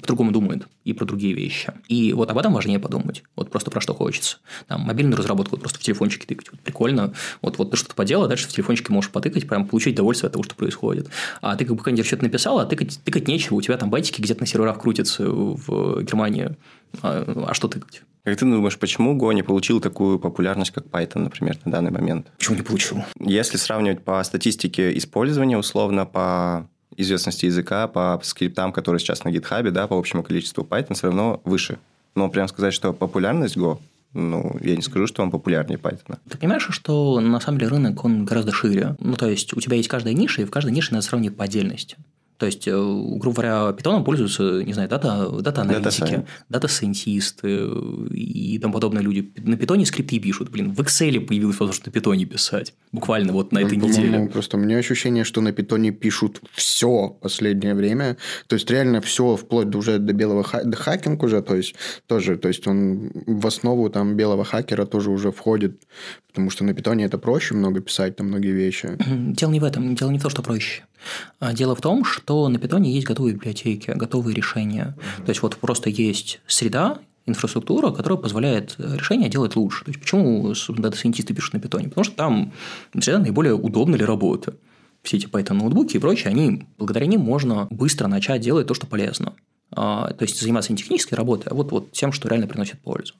по-другому 0.00 0.30
думает 0.30 0.68
и 0.84 0.92
про 0.92 1.06
другие 1.06 1.34
вещи. 1.34 1.72
И 1.88 2.12
вот 2.12 2.30
об 2.30 2.38
этом 2.38 2.52
важнее 2.52 2.78
подумать. 2.78 3.24
Вот 3.34 3.50
просто 3.50 3.72
про 3.72 3.80
что 3.80 3.94
хочется. 3.94 4.36
Там, 4.68 4.82
мобильную 4.82 5.18
разработку 5.18 5.56
просто 5.56 5.80
в 5.80 5.82
телефончике 5.82 6.28
тыкать. 6.28 6.52
Вот 6.52 6.60
прикольно. 6.60 7.14
Вот, 7.42 7.58
вот 7.58 7.72
ты 7.72 7.76
что-то 7.76 7.96
поделал, 7.96 8.26
а 8.26 8.28
дальше 8.28 8.46
в 8.46 8.52
телефончике 8.52 8.92
можешь 8.92 9.10
потыкать, 9.10 9.48
прям 9.48 9.66
получить 9.66 9.94
удовольствие 9.94 10.28
от 10.28 10.34
того, 10.34 10.44
что 10.44 10.54
происходит. 10.54 11.08
А 11.40 11.56
ты 11.56 11.64
как 11.64 11.74
бы 11.74 11.82
кондер 11.82 12.04
что-то 12.04 12.22
написал, 12.22 12.60
а 12.60 12.64
тыкать, 12.64 13.00
тыкать 13.02 13.26
нечего. 13.26 13.56
У 13.56 13.60
тебя 13.60 13.76
там 13.76 13.90
байтики 13.90 14.20
где-то 14.20 14.38
на 14.38 14.46
серверах 14.46 14.80
крутятся 14.80 15.28
в 15.28 16.00
Германии 16.04 16.54
а, 17.02 17.46
а 17.48 17.54
что 17.54 17.68
тыкать? 17.68 18.02
Как 18.24 18.38
ты 18.38 18.46
думаешь, 18.46 18.78
почему 18.78 19.18
Go 19.18 19.34
не 19.34 19.42
получил 19.42 19.80
такую 19.80 20.18
популярность, 20.18 20.70
как 20.70 20.86
Python, 20.86 21.18
например, 21.18 21.58
на 21.66 21.72
данный 21.72 21.90
момент? 21.90 22.32
Почему 22.38 22.56
не 22.56 22.62
получил? 22.62 23.04
Если 23.20 23.58
сравнивать 23.58 24.02
по 24.02 24.22
статистике 24.24 24.96
использования, 24.96 25.58
условно, 25.58 26.06
по 26.06 26.66
известности 26.96 27.46
языка, 27.46 27.86
по 27.86 28.18
скриптам, 28.22 28.72
которые 28.72 29.00
сейчас 29.00 29.24
на 29.24 29.28
GitHub, 29.28 29.70
да, 29.70 29.86
по 29.86 29.98
общему 29.98 30.22
количеству 30.22 30.64
Python 30.64 30.94
все 30.94 31.08
равно 31.08 31.42
выше. 31.44 31.78
Но 32.14 32.30
прям 32.30 32.48
сказать, 32.48 32.72
что 32.72 32.92
популярность 32.92 33.56
Go 33.56 33.78
ну, 34.14 34.56
я 34.60 34.76
не 34.76 34.82
скажу, 34.82 35.08
что 35.08 35.22
он 35.22 35.30
популярнее 35.32 35.76
Python. 35.76 36.18
Ты 36.28 36.38
понимаешь, 36.38 36.68
что 36.70 37.20
на 37.20 37.40
самом 37.40 37.58
деле 37.58 37.72
рынок, 37.72 38.04
он 38.04 38.24
гораздо 38.24 38.52
шире. 38.52 38.96
Ну, 39.00 39.16
то 39.16 39.28
есть, 39.28 39.52
у 39.54 39.60
тебя 39.60 39.76
есть 39.76 39.88
каждая 39.88 40.14
ниша, 40.14 40.42
и 40.42 40.44
в 40.44 40.50
каждой 40.50 40.70
нише 40.70 40.92
надо 40.92 41.04
сравнивать 41.04 41.36
по 41.36 41.44
отдельности. 41.44 41.96
То 42.38 42.46
есть, 42.46 42.66
э, 42.66 42.72
грубо 42.72 43.42
говоря, 43.42 43.72
питоном 43.72 44.04
пользуются, 44.04 44.62
не 44.64 44.72
знаю, 44.72 44.88
дата, 44.88 45.28
дата-аналитики, 45.40 46.26
дата-сайентисты 46.48 47.68
и 48.10 48.58
тому 48.58 48.74
подобные 48.74 49.02
люди. 49.02 49.32
На 49.36 49.56
питоне 49.56 49.86
скрипты 49.86 50.18
пишут. 50.18 50.50
Блин, 50.50 50.72
в 50.72 50.80
Excel 50.80 51.20
появилась 51.20 51.60
возможность 51.60 51.86
на 51.86 51.92
питоне 51.92 52.24
писать. 52.24 52.74
Буквально 52.90 53.32
вот 53.32 53.52
на 53.52 53.60
этой 53.60 53.78
ну, 53.78 53.86
неделе. 53.86 54.26
Просто 54.26 54.56
у 54.56 54.60
меня 54.60 54.78
ощущение, 54.78 55.24
что 55.24 55.40
на 55.40 55.52
питоне 55.52 55.92
пишут 55.92 56.40
все 56.52 57.08
последнее 57.08 57.74
время. 57.74 58.16
То 58.48 58.54
есть, 58.54 58.68
реально 58.70 59.00
все, 59.00 59.36
вплоть 59.36 59.70
до 59.70 59.78
уже 59.78 59.98
до 59.98 60.12
белого 60.12 60.42
ха- 60.42 60.64
до 60.64 60.76
хакинг 60.76 61.22
уже. 61.22 61.40
То 61.40 61.54
есть, 61.54 61.76
тоже, 62.06 62.36
то 62.36 62.48
есть, 62.48 62.66
он 62.66 63.12
в 63.26 63.46
основу 63.46 63.90
там 63.90 64.16
белого 64.16 64.44
хакера 64.44 64.86
тоже 64.86 65.10
уже 65.10 65.30
входит. 65.30 65.82
Потому 66.28 66.50
что 66.50 66.64
на 66.64 66.74
питоне 66.74 67.04
это 67.04 67.16
проще 67.16 67.54
много 67.54 67.80
писать, 67.80 68.16
там 68.16 68.26
многие 68.26 68.52
вещи. 68.52 68.98
Дело 69.06 69.52
не 69.52 69.60
в 69.60 69.64
этом. 69.64 69.94
Дело 69.94 70.10
не 70.10 70.18
в 70.18 70.22
том, 70.22 70.30
что 70.32 70.42
проще. 70.42 70.82
А 71.38 71.52
дело 71.52 71.74
в 71.74 71.80
том, 71.80 72.04
что 72.04 72.23
на 72.48 72.58
питоне 72.58 72.92
есть 72.92 73.06
готовые 73.06 73.34
библиотеки, 73.34 73.90
готовые 73.90 74.34
решения. 74.34 74.96
То 75.24 75.30
есть, 75.30 75.42
вот 75.42 75.56
просто 75.56 75.90
есть 75.90 76.40
среда, 76.46 76.98
инфраструктура, 77.26 77.90
которая 77.90 78.18
позволяет 78.18 78.76
решение 78.78 79.28
делать 79.28 79.56
лучше. 79.56 79.84
То 79.84 79.90
есть, 79.90 80.00
почему 80.00 80.54
дата-сайентисты 80.68 81.34
пишут 81.34 81.54
на 81.54 81.60
питоне? 81.60 81.88
Потому 81.88 82.04
что 82.04 82.14
там 82.14 82.52
среда 82.98 83.18
наиболее 83.18 83.54
удобна 83.54 83.96
для 83.96 84.06
работы. 84.06 84.54
Все 85.02 85.18
эти 85.18 85.26
Python 85.26 85.54
ноутбуки 85.54 85.96
и 85.96 86.00
прочее, 86.00 86.30
они, 86.30 86.66
благодаря 86.78 87.06
ним 87.06 87.20
можно 87.20 87.66
быстро 87.70 88.08
начать 88.08 88.40
делать 88.40 88.66
то, 88.66 88.74
что 88.74 88.86
полезно. 88.86 89.34
А, 89.76 90.12
то 90.12 90.24
есть 90.24 90.40
заниматься 90.40 90.72
не 90.72 90.78
технической 90.78 91.16
работой, 91.18 91.48
а 91.50 91.54
вот, 91.54 91.72
вот 91.72 91.90
тем, 91.92 92.12
что 92.12 92.28
реально 92.28 92.46
приносит 92.46 92.80
пользу. 92.80 93.14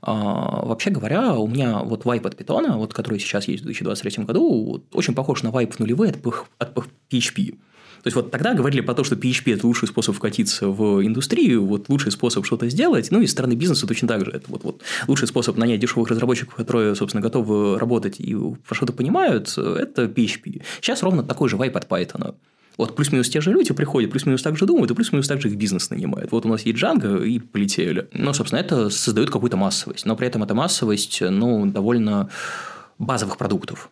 А, 0.00 0.64
вообще 0.64 0.90
говоря, 0.90 1.34
у 1.34 1.46
меня 1.46 1.80
вот 1.80 2.04
вайп 2.04 2.26
от 2.26 2.36
питона, 2.36 2.78
вот, 2.78 2.94
который 2.94 3.18
сейчас 3.18 3.46
есть 3.46 3.62
в 3.62 3.66
2023 3.66 4.24
году, 4.24 4.82
очень 4.92 5.14
похож 5.14 5.42
на 5.42 5.50
вайп 5.50 5.74
в 5.74 5.78
нулевые 5.80 6.12
от, 6.12 6.26
от 6.58 6.88
PHP. 7.10 7.58
То 8.08 8.10
есть, 8.10 8.16
вот 8.16 8.30
тогда 8.30 8.54
говорили 8.54 8.80
про 8.80 8.94
то, 8.94 9.04
что 9.04 9.16
PHP– 9.16 9.52
это 9.54 9.66
лучший 9.66 9.86
способ 9.86 10.16
вкатиться 10.16 10.68
в 10.68 11.04
индустрию, 11.04 11.66
вот 11.66 11.90
лучший 11.90 12.10
способ 12.10 12.46
что-то 12.46 12.66
сделать. 12.70 13.10
Ну, 13.10 13.20
и 13.20 13.26
со 13.26 13.32
стороны 13.32 13.52
бизнеса 13.52 13.86
точно 13.86 14.08
так 14.08 14.24
же. 14.24 14.30
Это 14.30 14.44
вот, 14.48 14.64
вот 14.64 14.80
лучший 15.06 15.28
способ 15.28 15.58
нанять 15.58 15.78
дешевых 15.78 16.08
разработчиков, 16.08 16.54
которые, 16.54 16.94
собственно, 16.94 17.20
готовы 17.20 17.78
работать 17.78 18.18
и 18.18 18.34
что-то 18.70 18.94
понимают, 18.94 19.48
это 19.58 20.04
PHP. 20.04 20.62
Сейчас 20.80 21.02
ровно 21.02 21.22
такой 21.22 21.50
же 21.50 21.58
вайп 21.58 21.76
от 21.76 21.86
Python. 21.86 22.34
Вот 22.78 22.96
плюс-минус 22.96 23.28
те 23.28 23.42
же 23.42 23.52
люди 23.52 23.74
приходят, 23.74 24.10
плюс-минус 24.10 24.40
так 24.40 24.56
же 24.56 24.64
думают, 24.64 24.90
и 24.90 24.94
плюс-минус 24.94 25.28
так 25.28 25.42
же 25.42 25.48
их 25.48 25.56
бизнес 25.56 25.90
нанимает. 25.90 26.32
Вот 26.32 26.46
у 26.46 26.48
нас 26.48 26.62
есть 26.62 26.82
Django, 26.82 27.22
и 27.22 27.38
полетели. 27.40 28.08
Ну, 28.14 28.32
собственно, 28.32 28.60
это 28.60 28.88
создает 28.88 29.28
какую-то 29.28 29.58
массовость. 29.58 30.06
Но 30.06 30.16
при 30.16 30.28
этом 30.28 30.42
эта 30.42 30.54
массовость, 30.54 31.20
ну, 31.20 31.66
довольно 31.66 32.30
базовых 32.98 33.36
продуктов. 33.36 33.90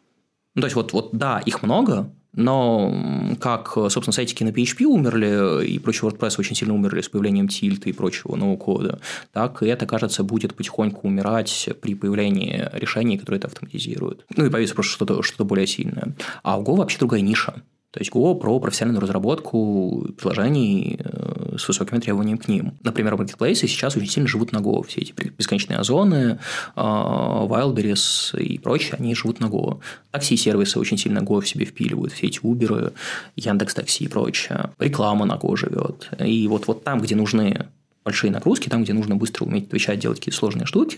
Ну, 0.55 0.63
то 0.63 0.67
есть, 0.69 0.77
вот, 0.77 0.95
вот 0.95 1.11
да, 1.13 1.41
их 1.41 1.63
много, 1.63 2.11
но 2.37 2.95
как, 3.41 3.73
собственно, 3.73 4.13
сайтики 4.13 4.45
на 4.45 4.51
PHP 4.51 4.85
умерли 4.85 5.67
и 5.67 5.79
прочие 5.79 6.09
WordPress 6.09 6.37
очень 6.39 6.55
сильно 6.55 6.75
умерли 6.75 7.01
с 7.01 7.09
появлением 7.09 7.49
тильта 7.49 7.89
и 7.89 7.93
прочего 7.93 8.37
ноу-кода, 8.37 9.01
так 9.33 9.63
и 9.63 9.67
это, 9.67 9.87
кажется, 9.87 10.23
будет 10.23 10.55
потихоньку 10.55 11.09
умирать 11.09 11.69
при 11.81 11.95
появлении 11.95 12.69
решений, 12.73 13.19
которые 13.19 13.39
это 13.39 13.49
автоматизируют. 13.49 14.25
Ну 14.37 14.47
и 14.47 14.51
появится 14.51 14.75
просто 14.75 14.93
что-то 14.93 15.23
что 15.23 15.45
более 15.45 15.67
сильное. 15.67 16.15
А 16.43 16.59
у 16.59 16.63
Go 16.63 16.77
вообще 16.77 16.99
другая 16.99 17.23
ниша. 17.23 17.63
То 17.97 18.03
есть 18.03 18.13
Go 18.13 18.35
про 18.39 18.61
профессиональную 18.61 19.01
разработку 19.01 20.07
приложений 20.19 21.01
э, 21.03 21.57
с 21.57 21.67
высокими 21.67 21.99
требованиями 21.99 22.37
к 22.37 22.47
ним. 22.47 22.75
Например, 22.83 23.17
маркетплейсы 23.17 23.67
сейчас 23.67 23.97
очень 23.97 24.11
сильно 24.11 24.29
живут 24.29 24.53
на 24.53 24.59
Go. 24.59 24.87
Все 24.87 25.01
эти 25.01 25.15
бесконечные 25.39 25.79
озоны, 25.79 26.39
э, 26.77 26.79
Wildberries 26.79 28.39
и 28.39 28.59
прочие, 28.59 28.97
они 28.99 29.15
живут 29.15 29.41
на 29.41 29.47
Go. 29.47 29.81
Такси-сервисы 30.11 30.79
очень 30.79 30.99
сильно 30.99 31.21
Go 31.21 31.41
в 31.41 31.49
себе 31.49 31.65
впиливают. 31.65 32.13
Все 32.13 32.27
эти 32.27 32.39
Uber, 32.41 32.93
Яндекс 33.35 33.73
Такси 33.73 34.05
и 34.05 34.09
прочее. 34.09 34.73
Реклама 34.79 35.25
на 35.25 35.37
Go 35.37 35.57
живет. 35.57 36.11
И 36.23 36.47
вот, 36.49 36.67
вот 36.67 36.85
там, 36.85 37.01
где 37.01 37.17
нужны 37.17 37.67
большие 38.07 38.31
нагрузки, 38.31 38.69
там, 38.69 38.85
где 38.85 38.93
нужно 38.93 39.17
быстро 39.17 39.45
уметь 39.45 39.67
отвечать, 39.67 39.99
делать 39.99 40.21
какие-то 40.21 40.39
сложные 40.39 40.65
штуки, 40.65 40.97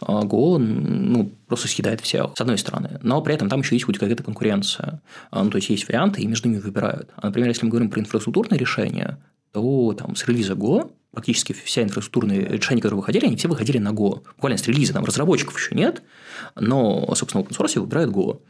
а, 0.00 0.22
Go 0.22 0.56
ну, 0.58 1.32
просто 1.48 1.66
съедает 1.66 2.00
всех, 2.00 2.30
с 2.36 2.40
одной 2.40 2.58
стороны. 2.58 3.00
Но 3.02 3.20
при 3.22 3.34
этом 3.34 3.48
там 3.48 3.60
еще 3.60 3.74
есть 3.74 3.84
хоть 3.84 3.98
какая-то 3.98 4.22
конкуренция. 4.22 5.02
А, 5.32 5.42
ну, 5.42 5.50
то 5.50 5.56
есть, 5.56 5.68
есть 5.68 5.88
варианты, 5.88 6.22
и 6.22 6.26
между 6.28 6.48
ними 6.48 6.60
выбирают. 6.60 7.10
А, 7.16 7.26
например, 7.26 7.48
если 7.48 7.66
мы 7.66 7.70
говорим 7.70 7.90
про 7.90 8.00
инфраструктурные 8.00 8.56
решения, 8.56 9.18
то 9.52 9.94
там 9.94 10.14
с 10.14 10.26
релиза 10.28 10.52
Go 10.52 10.92
практически 11.10 11.52
вся 11.52 11.82
инфраструктурные 11.82 12.46
решения, 12.46 12.80
которые 12.80 12.98
выходили, 12.98 13.26
они 13.26 13.36
все 13.36 13.48
выходили 13.48 13.78
на 13.78 13.90
Go. 13.90 14.22
Буквально 14.36 14.56
с 14.56 14.66
релиза, 14.68 14.92
там 14.92 15.04
разработчиков 15.04 15.58
еще 15.58 15.74
нет, 15.74 16.02
но, 16.54 17.12
собственно, 17.16 17.42
open 17.42 17.56
source 17.56 17.80
выбирают 17.80 18.12
Go. 18.12 18.40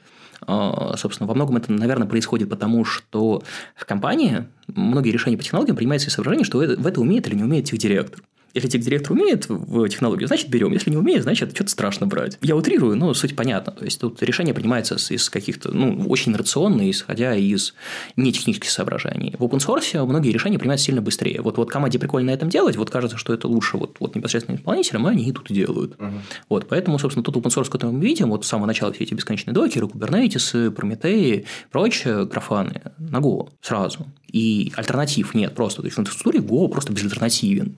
А, 0.47 0.97
собственно, 0.97 1.27
во 1.27 1.35
многом 1.35 1.57
это, 1.57 1.73
наверное, 1.73 2.07
происходит 2.07 2.49
потому, 2.49 2.85
что 2.85 3.43
в 3.75 3.85
компании 3.85 4.47
многие 4.69 5.11
решения 5.11 5.37
по 5.37 5.43
технологиям 5.43 5.77
принимаются 5.77 6.09
из 6.09 6.15
соображения, 6.15 6.45
что 6.45 6.59
в 6.59 6.87
это 6.87 7.01
умеет 7.01 7.27
или 7.29 7.35
не 7.35 7.45
умеет 7.45 7.67
техдиректор. 7.67 8.23
Если 8.55 8.79
директор 8.79 9.13
умеет 9.13 9.49
в 9.49 9.89
технологию, 9.89 10.29
значит 10.29 10.49
берем. 10.49 10.73
Если 10.73 10.91
не 10.91 10.97
умеет, 10.97 11.25
значит 11.25 11.55
что-то 11.55 11.71
страшно 11.71 12.07
брать. 12.07 12.39
Я 12.41 12.55
утрирую, 12.57 12.97
но 12.97 13.13
суть 13.15 13.35
понятна. 13.35 13.73
То 13.73 13.85
есть 13.85 14.01
тут 14.01 14.23
решение 14.23 14.55
принимается 14.55 14.97
из 15.13 15.29
каких-то, 15.29 15.73
ну, 15.73 16.07
очень 16.09 16.35
рационно, 16.35 16.89
исходя 16.89 17.35
из 17.35 17.75
нетехнических 18.17 18.71
соображений. 18.71 19.35
В 19.39 19.43
open 19.43 19.59
source 19.59 20.05
многие 20.07 20.31
решения 20.31 20.59
принимаются 20.59 20.87
сильно 20.87 21.03
быстрее. 21.03 21.41
Вот, 21.43 21.57
вот 21.57 21.71
команде 21.71 21.99
прикольно 21.99 22.31
на 22.31 22.35
этом 22.35 22.49
делать, 22.49 22.77
вот 22.77 22.91
кажется, 22.91 23.17
что 23.19 23.35
это 23.35 23.49
лучше 23.49 23.77
вот, 23.77 23.97
вот 23.99 24.15
непосредственно 24.15 24.57
исполнителям, 24.57 25.09
и 25.09 25.11
они 25.11 25.31
идут 25.31 25.51
и 25.51 25.55
делают. 25.55 25.97
Uh-huh. 25.97 26.21
Вот, 26.49 26.69
поэтому, 26.69 26.99
собственно, 26.99 27.25
тот 27.25 27.37
open 27.37 27.51
source, 27.51 27.71
который 27.71 27.91
мы 27.91 28.01
видим, 28.01 28.31
вот 28.31 28.45
с 28.45 28.49
самого 28.49 28.67
начала 28.67 28.93
все 28.93 29.05
эти 29.05 29.15
бесконечные 29.15 29.53
докеры, 29.55 29.89
кубернетисы, 29.89 30.71
прометеи, 30.71 31.47
прочее, 31.71 32.25
графаны 32.27 32.83
на 32.99 33.19
Go 33.19 33.51
сразу. 33.61 34.07
И 34.31 34.73
альтернатив 34.77 35.35
нет 35.35 35.55
просто. 35.55 35.83
То 35.83 35.87
есть 35.87 35.97
в 35.97 36.01
инфраструктуре 36.01 36.45
Go 36.45 36.69
просто 36.69 36.93
безальтернативен. 36.93 37.77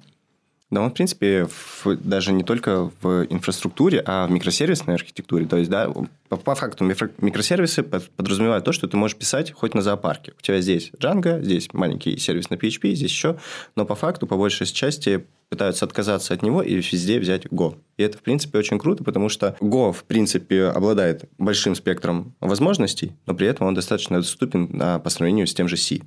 Да, 0.70 0.80
он, 0.80 0.90
в 0.90 0.94
принципе, 0.94 1.46
в, 1.46 1.96
даже 1.96 2.32
не 2.32 2.42
только 2.42 2.90
в 3.00 3.24
инфраструктуре, 3.30 4.02
а 4.04 4.26
в 4.26 4.32
микросервисной 4.32 4.96
архитектуре. 4.96 5.46
То 5.46 5.58
есть, 5.58 5.70
да, 5.70 5.88
по, 6.28 6.36
по 6.36 6.54
факту 6.56 6.84
микросервисы 6.84 7.84
подразумевают 7.84 8.64
то, 8.64 8.72
что 8.72 8.88
ты 8.88 8.96
можешь 8.96 9.16
писать 9.16 9.52
хоть 9.52 9.74
на 9.74 9.82
зоопарке. 9.82 10.32
У 10.36 10.42
тебя 10.42 10.60
здесь 10.60 10.90
Django, 10.98 11.40
здесь 11.40 11.72
маленький 11.72 12.16
сервис 12.16 12.50
на 12.50 12.54
PHP, 12.54 12.94
здесь 12.94 13.10
еще. 13.10 13.38
Но 13.76 13.84
по 13.84 13.94
факту, 13.94 14.26
по 14.26 14.36
большей 14.36 14.66
части, 14.66 15.24
пытаются 15.48 15.84
отказаться 15.84 16.34
от 16.34 16.42
него 16.42 16.62
и 16.62 16.74
везде 16.74 17.20
взять 17.20 17.46
Go. 17.46 17.76
И 17.96 18.02
это, 18.02 18.18
в 18.18 18.22
принципе, 18.22 18.58
очень 18.58 18.80
круто, 18.80 19.04
потому 19.04 19.28
что 19.28 19.56
Go, 19.60 19.92
в 19.92 20.02
принципе, 20.02 20.64
обладает 20.64 21.26
большим 21.38 21.76
спектром 21.76 22.34
возможностей, 22.40 23.12
но 23.26 23.34
при 23.34 23.46
этом 23.46 23.68
он 23.68 23.74
достаточно 23.74 24.16
доступен 24.16 25.00
по 25.00 25.08
сравнению 25.10 25.46
с 25.46 25.54
тем 25.54 25.68
же 25.68 25.76
C. 25.76 26.00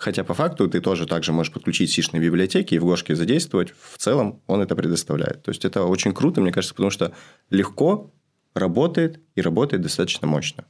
Хотя 0.00 0.24
по 0.24 0.32
факту 0.32 0.66
ты 0.66 0.80
тоже 0.80 1.06
также 1.06 1.30
можешь 1.30 1.52
подключить 1.52 1.90
сишные 1.90 2.22
библиотеки 2.22 2.72
и 2.72 2.78
в 2.78 2.86
Гошке 2.86 3.14
задействовать. 3.14 3.74
В 3.92 3.98
целом 3.98 4.40
он 4.46 4.62
это 4.62 4.74
предоставляет. 4.74 5.42
То 5.42 5.50
есть 5.50 5.66
это 5.66 5.84
очень 5.84 6.14
круто, 6.14 6.40
мне 6.40 6.52
кажется, 6.52 6.74
потому 6.74 6.90
что 6.90 7.12
легко 7.50 8.10
работает 8.54 9.20
и 9.36 9.42
работает 9.42 9.82
достаточно 9.82 10.26
мощно. 10.26 10.64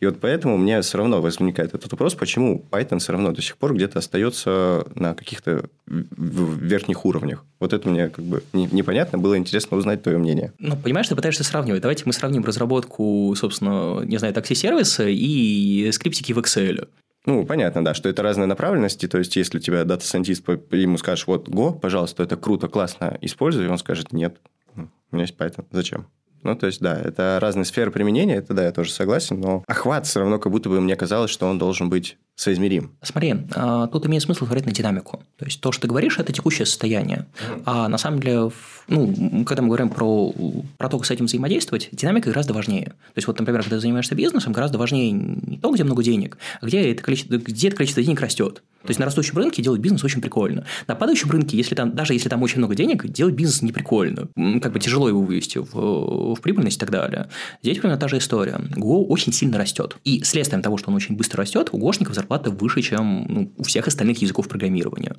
И 0.00 0.06
вот 0.06 0.18
поэтому 0.18 0.56
меня 0.56 0.80
все 0.80 0.96
равно 0.96 1.20
возникает 1.20 1.74
этот 1.74 1.92
вопрос, 1.92 2.14
почему 2.14 2.66
Python 2.70 3.00
все 3.00 3.12
равно 3.12 3.32
до 3.32 3.42
сих 3.42 3.58
пор 3.58 3.74
где-то 3.74 3.98
остается 3.98 4.86
на 4.94 5.14
каких-то 5.14 5.68
верхних 5.86 7.04
уровнях. 7.04 7.44
Вот 7.58 7.74
это 7.74 7.86
мне 7.86 8.08
как 8.08 8.24
бы 8.24 8.42
непонятно, 8.54 9.18
было 9.18 9.36
интересно 9.36 9.76
узнать 9.76 10.02
твое 10.02 10.16
мнение. 10.16 10.54
Ну, 10.58 10.74
понимаешь, 10.74 11.08
ты 11.08 11.14
пытаешься 11.14 11.44
сравнивать. 11.44 11.82
Давайте 11.82 12.04
мы 12.06 12.14
сравним 12.14 12.44
разработку, 12.44 13.34
собственно, 13.36 14.00
не 14.00 14.16
знаю, 14.16 14.32
такси-сервиса 14.32 15.06
и 15.06 15.90
скриптики 15.92 16.32
в 16.32 16.38
Excel. 16.38 16.88
Ну, 17.26 17.44
понятно, 17.44 17.84
да, 17.84 17.94
что 17.94 18.08
это 18.08 18.22
разные 18.22 18.46
направленности. 18.46 19.06
То 19.06 19.18
есть, 19.18 19.36
если 19.36 19.58
у 19.58 19.60
тебя 19.60 19.84
data 19.84 20.02
scientist, 20.02 20.48
ему 20.70 20.96
скажешь, 20.96 21.26
вот, 21.26 21.48
Go, 21.48 21.78
пожалуйста, 21.78 22.22
это 22.22 22.36
круто, 22.36 22.68
классно, 22.68 23.18
используй, 23.20 23.68
он 23.68 23.78
скажет, 23.78 24.12
нет, 24.12 24.38
у 24.76 24.80
меня 25.12 25.24
есть 25.24 25.36
Python, 25.36 25.66
зачем? 25.70 26.06
Ну, 26.42 26.56
то 26.56 26.66
есть, 26.66 26.80
да, 26.80 26.98
это 26.98 27.38
разные 27.40 27.66
сферы 27.66 27.90
применения, 27.90 28.36
это 28.36 28.54
да, 28.54 28.64
я 28.64 28.72
тоже 28.72 28.90
согласен, 28.92 29.38
но 29.40 29.62
охват 29.66 30.06
все 30.06 30.20
равно 30.20 30.38
как 30.38 30.50
будто 30.50 30.70
бы 30.70 30.80
мне 30.80 30.96
казалось, 30.96 31.30
что 31.30 31.46
он 31.46 31.58
должен 31.58 31.90
быть 31.90 32.16
соизмерим. 32.34 32.96
Смотри, 33.02 33.34
а, 33.54 33.86
тут 33.88 34.06
имеет 34.06 34.22
смысл 34.22 34.46
говорить 34.46 34.64
на 34.64 34.72
динамику. 34.72 35.22
То 35.36 35.44
есть, 35.44 35.60
то, 35.60 35.72
что 35.72 35.82
ты 35.82 35.88
говоришь, 35.88 36.18
это 36.18 36.32
текущее 36.32 36.64
состояние. 36.64 37.26
Mm-hmm. 37.34 37.62
А 37.66 37.88
на 37.88 37.98
самом 37.98 38.20
деле, 38.20 38.50
ну, 38.90 39.44
когда 39.44 39.62
мы 39.62 39.68
говорим 39.68 39.88
про, 39.88 40.34
про 40.76 40.88
то, 40.88 40.98
как 40.98 41.06
с 41.06 41.10
этим 41.10 41.26
взаимодействовать, 41.26 41.88
динамика 41.92 42.30
гораздо 42.30 42.52
важнее. 42.52 42.86
То 42.86 43.16
есть, 43.16 43.28
вот, 43.28 43.38
например, 43.38 43.62
когда 43.62 43.76
ты 43.76 43.80
занимаешься 43.80 44.14
бизнесом, 44.14 44.52
гораздо 44.52 44.78
важнее 44.78 45.12
не 45.12 45.58
то, 45.58 45.70
где 45.70 45.84
много 45.84 46.02
денег, 46.02 46.38
а 46.60 46.66
где 46.66 46.90
это 46.90 47.02
количество, 47.02 47.36
где 47.36 47.68
это 47.68 47.76
количество 47.76 48.02
денег 48.02 48.20
растет. 48.20 48.62
То 48.82 48.88
есть 48.88 48.98
на 48.98 49.06
растущем 49.06 49.36
рынке 49.36 49.62
делать 49.62 49.80
бизнес 49.80 50.02
очень 50.04 50.20
прикольно. 50.20 50.64
На 50.86 50.94
падающем 50.94 51.30
рынке, 51.30 51.56
если 51.56 51.74
там, 51.74 51.94
даже 51.94 52.14
если 52.14 52.28
там 52.28 52.42
очень 52.42 52.58
много 52.58 52.74
денег, 52.74 53.06
делать 53.06 53.34
бизнес 53.34 53.62
не 53.62 53.72
прикольно. 53.72 54.28
Как 54.60 54.72
бы 54.72 54.80
тяжело 54.80 55.08
его 55.08 55.20
вывести 55.20 55.58
в, 55.58 56.34
в 56.34 56.40
прибыльность 56.40 56.78
и 56.78 56.80
так 56.80 56.90
далее. 56.90 57.28
Здесь 57.62 57.78
примерно 57.78 58.00
та 58.00 58.08
же 58.08 58.18
история. 58.18 58.58
Go 58.76 59.04
очень 59.04 59.32
сильно 59.32 59.58
растет. 59.58 59.96
И 60.04 60.22
следствием 60.24 60.62
того, 60.62 60.78
что 60.78 60.90
он 60.90 60.96
очень 60.96 61.16
быстро 61.16 61.42
растет, 61.42 61.68
у 61.72 61.78
гошников 61.78 62.14
зарплата 62.14 62.50
выше, 62.50 62.80
чем 62.80 63.26
ну, 63.28 63.52
у 63.56 63.62
всех 63.62 63.86
остальных 63.86 64.22
языков 64.22 64.48
программирования. 64.48 65.16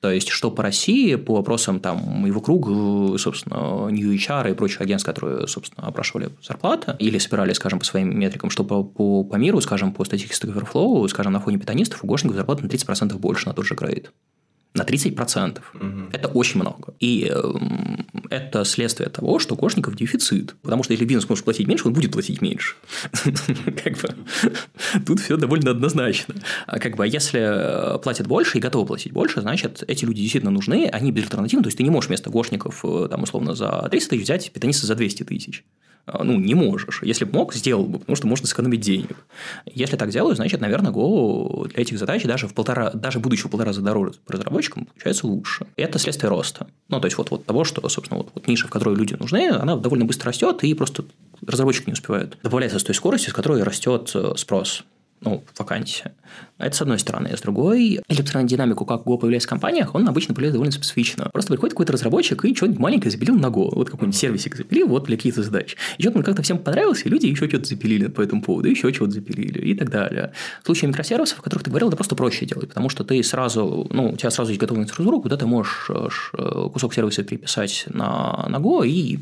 То 0.00 0.10
есть, 0.10 0.28
что 0.28 0.50
по 0.50 0.62
России, 0.62 1.14
по 1.16 1.34
вопросам 1.34 1.78
там 1.78 2.24
его 2.24 2.40
круг, 2.40 2.66
собственно, 3.20 3.88
New 3.90 4.14
HR 4.14 4.50
и 4.50 4.54
прочих 4.54 4.80
агентств, 4.80 5.06
которые, 5.06 5.46
собственно, 5.46 5.86
опрашивали 5.86 6.30
зарплаты 6.42 6.96
или 6.98 7.18
собирали, 7.18 7.52
скажем, 7.52 7.80
по 7.80 7.84
своим 7.84 8.18
метрикам, 8.18 8.48
что 8.48 8.64
по, 8.64 8.82
по, 8.82 9.24
по 9.24 9.36
миру, 9.36 9.60
скажем, 9.60 9.92
по 9.92 10.04
статистике 10.04 10.34
Stack 10.34 10.54
Overflow, 10.54 11.06
скажем, 11.08 11.34
на 11.34 11.40
фоне 11.40 11.58
питанистов 11.58 12.02
у 12.02 12.06
гошников 12.06 12.36
зарплата 12.36 12.62
на 12.62 12.68
30% 12.68 13.18
больше 13.18 13.46
на 13.46 13.52
тот 13.52 13.66
же 13.66 13.74
грейд 13.74 14.10
на 14.74 14.82
30%. 14.82 15.58
Угу. 15.74 16.10
Это 16.12 16.28
очень 16.28 16.60
много. 16.60 16.94
И 17.00 17.28
э, 17.28 17.42
это 18.30 18.64
следствие 18.64 19.08
того, 19.08 19.40
что 19.40 19.54
у 19.54 19.56
кошников 19.56 19.96
дефицит. 19.96 20.54
Потому 20.62 20.84
что 20.84 20.92
если 20.92 21.04
бизнес 21.04 21.28
может 21.28 21.44
платить 21.44 21.66
меньше, 21.66 21.88
он 21.88 21.92
будет 21.92 22.12
платить 22.12 22.40
меньше. 22.40 22.76
как 23.84 23.98
бы, 23.98 24.14
тут 25.04 25.20
все 25.20 25.36
довольно 25.36 25.72
однозначно. 25.72 26.36
А 26.66 26.78
как 26.78 26.96
бы, 26.96 27.06
если 27.06 27.40
э, 27.40 27.98
платят 27.98 28.28
больше 28.28 28.58
и 28.58 28.60
готовы 28.60 28.86
платить 28.86 29.12
больше, 29.12 29.40
значит, 29.40 29.82
эти 29.88 30.04
люди 30.04 30.22
действительно 30.22 30.52
нужны, 30.52 30.88
они 30.92 31.10
безальтернативны. 31.10 31.64
То 31.64 31.68
есть, 31.68 31.78
ты 31.78 31.82
не 31.82 31.90
можешь 31.90 32.08
вместо 32.08 32.30
гошников, 32.30 32.84
э, 32.84 33.08
там, 33.10 33.24
условно, 33.24 33.54
за 33.54 33.88
300 33.90 34.10
тысяч 34.10 34.22
взять 34.22 34.52
питаниста 34.52 34.86
за 34.86 34.94
200 34.94 35.24
тысяч. 35.24 35.64
А, 36.06 36.24
ну, 36.24 36.38
не 36.38 36.54
можешь. 36.54 37.02
Если 37.02 37.24
бы 37.24 37.32
мог, 37.32 37.54
сделал 37.54 37.84
бы, 37.84 37.98
потому 37.98 38.16
что 38.16 38.26
можно 38.26 38.46
сэкономить 38.46 38.80
денег. 38.80 39.16
Если 39.66 39.96
так 39.96 40.10
делаю, 40.10 40.34
значит, 40.34 40.60
наверное, 40.60 40.92
Go 40.92 41.68
для 41.68 41.82
этих 41.82 41.98
задач 41.98 42.24
даже 42.24 42.48
в 42.48 42.54
полтора, 42.54 42.90
даже 42.90 43.20
будучи 43.20 43.46
в 43.46 43.50
полтора 43.50 43.68
раза 43.68 43.80
дороже 43.80 44.14
разработчикам, 44.26 44.86
получается 44.86 45.26
лучше. 45.26 45.66
И 45.76 45.82
это 45.82 45.98
следствие 45.98 46.30
роста. 46.30 46.66
Ну, 46.88 47.00
то 47.00 47.06
есть, 47.06 47.16
вот, 47.18 47.30
вот 47.30 47.44
того, 47.44 47.64
что, 47.64 47.86
собственно, 47.88 48.18
вот, 48.18 48.30
вот 48.34 48.48
ниша, 48.48 48.66
в 48.66 48.70
которой 48.70 48.96
люди 48.96 49.14
нужны, 49.14 49.50
она 49.50 49.76
довольно 49.76 50.04
быстро 50.04 50.28
растет, 50.28 50.64
и 50.64 50.74
просто 50.74 51.04
разработчик 51.46 51.86
не 51.86 51.92
успевает 51.92 52.36
добавляется 52.42 52.78
с 52.78 52.84
той 52.84 52.94
скоростью, 52.94 53.30
с 53.30 53.34
которой 53.34 53.62
растет 53.62 54.10
э, 54.14 54.32
спрос. 54.36 54.84
Ну, 55.20 55.44
вакансия. 55.58 56.12
Это 56.58 56.74
с 56.74 56.80
одной 56.80 56.98
стороны. 56.98 57.28
А 57.32 57.36
с 57.36 57.40
другой, 57.40 58.00
посмотреть 58.08 58.46
динамику, 58.46 58.84
как 58.86 59.02
Go 59.02 59.18
появляется 59.18 59.48
в 59.48 59.50
компаниях, 59.50 59.94
он 59.94 60.08
обычно 60.08 60.34
появляется 60.34 60.54
довольно 60.54 60.72
специфично. 60.72 61.28
Просто 61.30 61.52
приходит 61.52 61.74
какой-то 61.74 61.92
разработчик 61.92 62.44
и 62.44 62.54
что-нибудь 62.54 62.78
маленькое 62.78 63.10
запилил 63.10 63.34
на 63.34 63.46
Go. 63.46 63.68
Вот 63.74 63.90
какой-нибудь 63.90 64.18
сервисик 64.18 64.56
запилил 64.56 64.88
вот 64.88 65.04
для 65.04 65.16
каких-то 65.16 65.42
задач. 65.42 65.76
И 65.98 66.02
что-то 66.02 66.22
как-то 66.22 66.42
всем 66.42 66.58
понравилось, 66.58 67.02
и 67.04 67.08
люди 67.08 67.26
еще 67.26 67.48
что-то 67.48 67.64
запилили 67.66 68.06
по 68.06 68.22
этому 68.22 68.42
поводу, 68.42 68.68
еще 68.68 68.90
чего-то 68.92 69.12
запилили 69.12 69.60
и 69.60 69.74
так 69.74 69.90
далее. 69.90 70.32
В 70.62 70.66
случае 70.66 70.88
микросервисов, 70.88 71.38
о 71.38 71.42
которых 71.42 71.64
ты 71.64 71.70
говорил, 71.70 71.88
это 71.88 71.96
просто 71.96 72.16
проще 72.16 72.46
делать, 72.46 72.68
потому 72.68 72.88
что 72.88 73.04
ты 73.04 73.22
сразу, 73.22 73.86
ну, 73.90 74.10
у 74.10 74.16
тебя 74.16 74.30
сразу 74.30 74.50
есть 74.50 74.60
готовый 74.60 74.82
инфраструктуру, 74.82 75.20
куда 75.20 75.36
ты 75.36 75.46
можешь 75.46 75.90
э, 75.90 76.08
э, 76.38 76.68
кусок 76.72 76.94
сервиса 76.94 77.22
переписать 77.24 77.84
на, 77.88 78.46
на 78.48 78.56
Go 78.56 78.86
и 78.86 79.18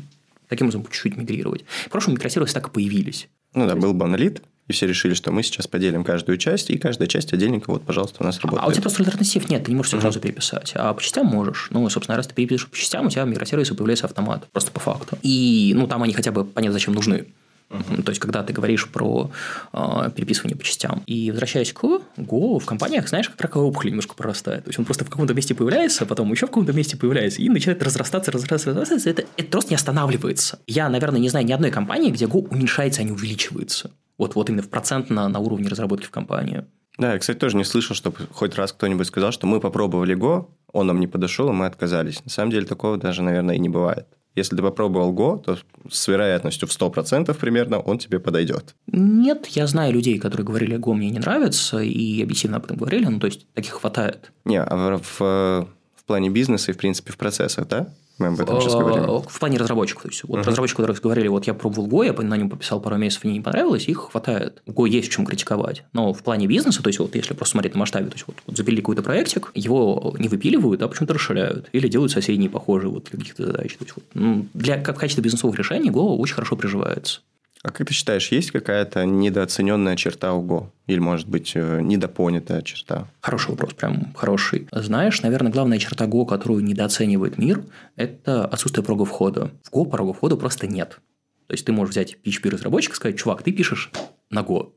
таким 0.47 0.67
образом 0.67 0.85
чуть-чуть 0.85 1.17
мигрировать. 1.17 1.65
В 1.85 1.89
прошлом 1.89 2.13
микросервисы 2.13 2.53
так 2.53 2.67
и 2.69 2.71
появились. 2.71 3.27
Ну 3.53 3.67
да, 3.67 3.75
был 3.75 3.93
монолит, 3.93 4.41
и 4.69 4.73
все 4.73 4.87
решили, 4.87 5.15
что 5.15 5.31
мы 5.31 5.43
сейчас 5.43 5.67
поделим 5.67 6.03
каждую 6.03 6.37
часть, 6.37 6.69
и 6.69 6.77
каждая 6.77 7.07
часть 7.07 7.33
отдельненько, 7.33 7.71
вот, 7.71 7.83
пожалуйста, 7.83 8.17
у 8.19 8.23
нас 8.23 8.39
работает. 8.39 8.63
А 8.63 8.69
у 8.69 8.71
тебя 8.71 8.83
просто 8.83 9.03
альтернатив 9.03 9.49
нет, 9.49 9.63
ты 9.65 9.71
не 9.71 9.75
можешь 9.75 9.89
все 9.89 9.99
сразу 9.99 10.19
переписать. 10.19 10.73
А 10.75 10.93
по 10.93 11.01
частям 11.01 11.25
можешь. 11.25 11.67
Ну, 11.71 11.89
собственно, 11.89 12.15
раз 12.15 12.27
ты 12.27 12.35
перепишешь 12.35 12.67
по 12.67 12.77
частям, 12.77 13.07
у 13.07 13.09
тебя 13.09 13.25
в 13.25 13.27
микросервисе 13.27 13.73
появляется 13.73 14.05
автомат. 14.05 14.47
Просто 14.51 14.71
по 14.71 14.79
факту. 14.79 15.17
И, 15.23 15.73
ну, 15.75 15.87
там 15.87 16.03
они 16.03 16.13
хотя 16.13 16.31
бы 16.31 16.45
понятно, 16.45 16.73
зачем 16.73 16.93
нужны. 16.93 17.25
Uh-huh. 17.69 18.01
То 18.01 18.09
есть, 18.09 18.19
когда 18.19 18.41
ты 18.41 18.51
говоришь 18.51 18.87
про 18.87 19.31
э, 19.73 20.09
переписывание 20.15 20.57
по 20.57 20.63
частям. 20.63 21.03
И 21.05 21.29
возвращаясь 21.29 21.71
к 21.71 21.83
Go, 22.17 22.59
в 22.59 22.65
компаниях, 22.65 23.07
знаешь, 23.07 23.29
как 23.29 23.39
раковая 23.41 23.67
опухоль 23.67 23.89
немножко 23.89 24.15
прорастает. 24.15 24.63
То 24.63 24.69
есть, 24.69 24.79
он 24.79 24.85
просто 24.85 25.05
в 25.05 25.09
каком-то 25.09 25.35
месте 25.35 25.53
появляется, 25.53 26.05
потом 26.05 26.31
еще 26.31 26.47
в 26.47 26.49
каком-то 26.49 26.73
месте 26.73 26.97
появляется, 26.97 27.41
и 27.41 27.49
начинает 27.49 27.83
разрастаться, 27.83 28.31
разрастаться, 28.31 28.69
разрастаться. 28.69 29.09
Это, 29.09 29.25
это 29.37 29.49
просто 29.49 29.71
не 29.71 29.75
останавливается. 29.75 30.59
Я, 30.65 30.89
наверное, 30.89 31.19
не 31.19 31.29
знаю 31.29 31.45
ни 31.45 31.51
одной 31.51 31.69
компании, 31.69 32.09
где 32.09 32.25
Go 32.25 32.47
уменьшается, 32.49 33.01
а 33.01 33.03
не 33.03 33.11
увеличивается. 33.11 33.91
Вот, 34.19 34.35
вот 34.35 34.49
именно 34.49 34.61
в 34.61 34.69
процент 34.69 35.09
на, 35.09 35.27
на 35.27 35.39
уровне 35.39 35.67
разработки 35.67 36.05
в 36.05 36.11
компании. 36.11 36.65
Да, 36.99 37.13
я, 37.13 37.19
кстати, 37.19 37.37
тоже 37.37 37.55
не 37.55 37.63
слышал, 37.63 37.95
чтобы 37.95 38.17
хоть 38.31 38.55
раз 38.55 38.73
кто-нибудь 38.73 39.07
сказал, 39.07 39.31
что 39.31 39.47
мы 39.47 39.61
попробовали 39.61 40.15
Go, 40.15 40.49
он 40.73 40.87
нам 40.87 40.99
не 40.99 41.07
подошел, 41.07 41.49
и 41.49 41.53
мы 41.53 41.65
отказались. 41.65 42.23
На 42.25 42.29
самом 42.29 42.51
деле 42.51 42.65
такого 42.65 42.97
даже, 42.97 43.23
наверное, 43.23 43.55
и 43.55 43.59
не 43.59 43.69
бывает. 43.69 44.05
Если 44.35 44.57
ты 44.57 44.61
попробовал 44.61 45.13
Go, 45.13 45.41
то 45.41 45.57
с 45.89 46.07
вероятностью 46.09 46.67
в 46.67 46.71
100% 46.71 47.33
примерно 47.33 47.79
он 47.79 47.97
тебе 47.97 48.19
подойдет. 48.19 48.75
Нет, 48.87 49.47
я 49.47 49.65
знаю 49.65 49.93
людей, 49.93 50.19
которые 50.19 50.45
говорили, 50.45 50.77
Go 50.77 50.93
мне 50.93 51.09
не 51.09 51.19
нравится, 51.19 51.79
и 51.79 52.21
объективно 52.21 52.57
об 52.57 52.65
этом 52.65 52.75
говорили, 52.75 53.05
ну, 53.05 53.19
то 53.19 53.27
есть, 53.27 53.47
таких 53.53 53.71
хватает. 53.71 54.33
Не, 54.43 54.61
а 54.61 54.97
в, 54.97 55.01
в, 55.01 55.67
в 55.95 56.03
плане 56.05 56.29
бизнеса 56.29 56.71
и, 56.71 56.73
в 56.73 56.77
принципе, 56.77 57.13
в 57.13 57.17
процессах, 57.17 57.69
да? 57.69 57.87
Мы 58.19 58.27
об 58.27 58.39
этом 58.39 58.59
сейчас 58.61 58.75
говорим. 58.75 59.03
Э, 59.05 59.21
в 59.27 59.39
плане 59.39 59.57
разработчиков. 59.57 60.03
То 60.03 60.09
есть, 60.09 60.23
вот 60.23 60.39
uh-huh. 60.39 60.43
разработчики, 60.43 60.75
которые 60.77 60.95
говорили, 61.01 61.27
вот 61.29 61.47
я 61.47 61.53
пробовал 61.53 61.87
Go, 61.87 62.05
я 62.05 62.13
на 62.13 62.37
нем 62.37 62.49
пописал 62.49 62.81
пару 62.81 62.97
месяцев, 62.97 63.23
мне 63.23 63.33
не 63.33 63.41
понравилось, 63.41 63.87
их 63.87 64.09
хватает. 64.11 64.61
Go 64.67 64.87
есть 64.87 65.07
в 65.07 65.11
чем 65.11 65.25
критиковать. 65.25 65.83
Но 65.93 66.13
в 66.13 66.21
плане 66.21 66.45
бизнеса, 66.45 66.83
то 66.83 66.89
есть, 66.89 66.99
вот 66.99 67.15
если 67.15 67.33
просто 67.33 67.53
смотреть 67.53 67.73
на 67.73 67.79
масштабе, 67.79 68.07
то 68.07 68.15
есть, 68.15 68.27
вот, 68.27 68.35
вот 68.45 68.57
запилили 68.57 68.81
какой-то 68.81 69.01
проектик, 69.01 69.51
его 69.55 70.13
не 70.19 70.27
выпиливают, 70.27 70.81
а 70.81 70.87
почему-то 70.89 71.13
расширяют. 71.13 71.69
Или 71.71 71.87
делают 71.87 72.11
соседние 72.11 72.49
похожие 72.49 72.91
вот 72.91 73.05
для 73.05 73.19
каких-то 73.19 73.45
задач. 73.45 73.77
То 73.77 73.85
есть, 73.85 73.95
вот, 73.95 74.03
ну, 74.13 74.45
для, 74.53 74.81
как 74.81 74.97
в 74.97 74.99
качестве 74.99 75.23
бизнесовых 75.23 75.57
решений 75.57 75.89
Go 75.89 76.17
очень 76.17 76.35
хорошо 76.35 76.57
приживается. 76.57 77.21
А 77.61 77.71
как 77.71 77.87
ты 77.87 77.93
считаешь, 77.93 78.31
есть 78.31 78.51
какая-то 78.51 79.05
недооцененная 79.05 79.97
черта 79.97 80.33
у 80.33 80.45
Go? 80.45 80.69
Или, 80.87 80.99
может 80.99 81.27
быть, 81.27 81.51
э, 81.55 81.81
недопонятая 81.81 82.61
черта? 82.61 83.09
Хороший 83.19 83.51
вопрос, 83.51 83.73
прям 83.73 84.13
хороший. 84.15 84.69
Знаешь, 84.71 85.21
наверное, 85.21 85.51
главная 85.51 85.77
черта 85.77 86.05
Go, 86.05 86.25
которую 86.25 86.63
недооценивает 86.63 87.37
мир, 87.37 87.65
это 87.97 88.45
отсутствие 88.45 88.85
порога 88.85 89.03
входа. 89.03 89.51
В 89.63 89.73
Go 89.73 89.85
порога 89.85 90.13
входа 90.13 90.37
просто 90.37 90.67
нет. 90.67 91.01
То 91.47 91.53
есть, 91.53 91.65
ты 91.65 91.73
можешь 91.73 91.91
взять 91.91 92.15
PHP-разработчика 92.23 92.93
и 92.93 92.95
сказать, 92.95 93.19
чувак, 93.19 93.43
ты 93.43 93.51
пишешь 93.51 93.91
на 94.29 94.39
Go. 94.39 94.71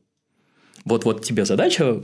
Вот-вот 0.83 1.23
тебе 1.23 1.45
задача 1.45 2.03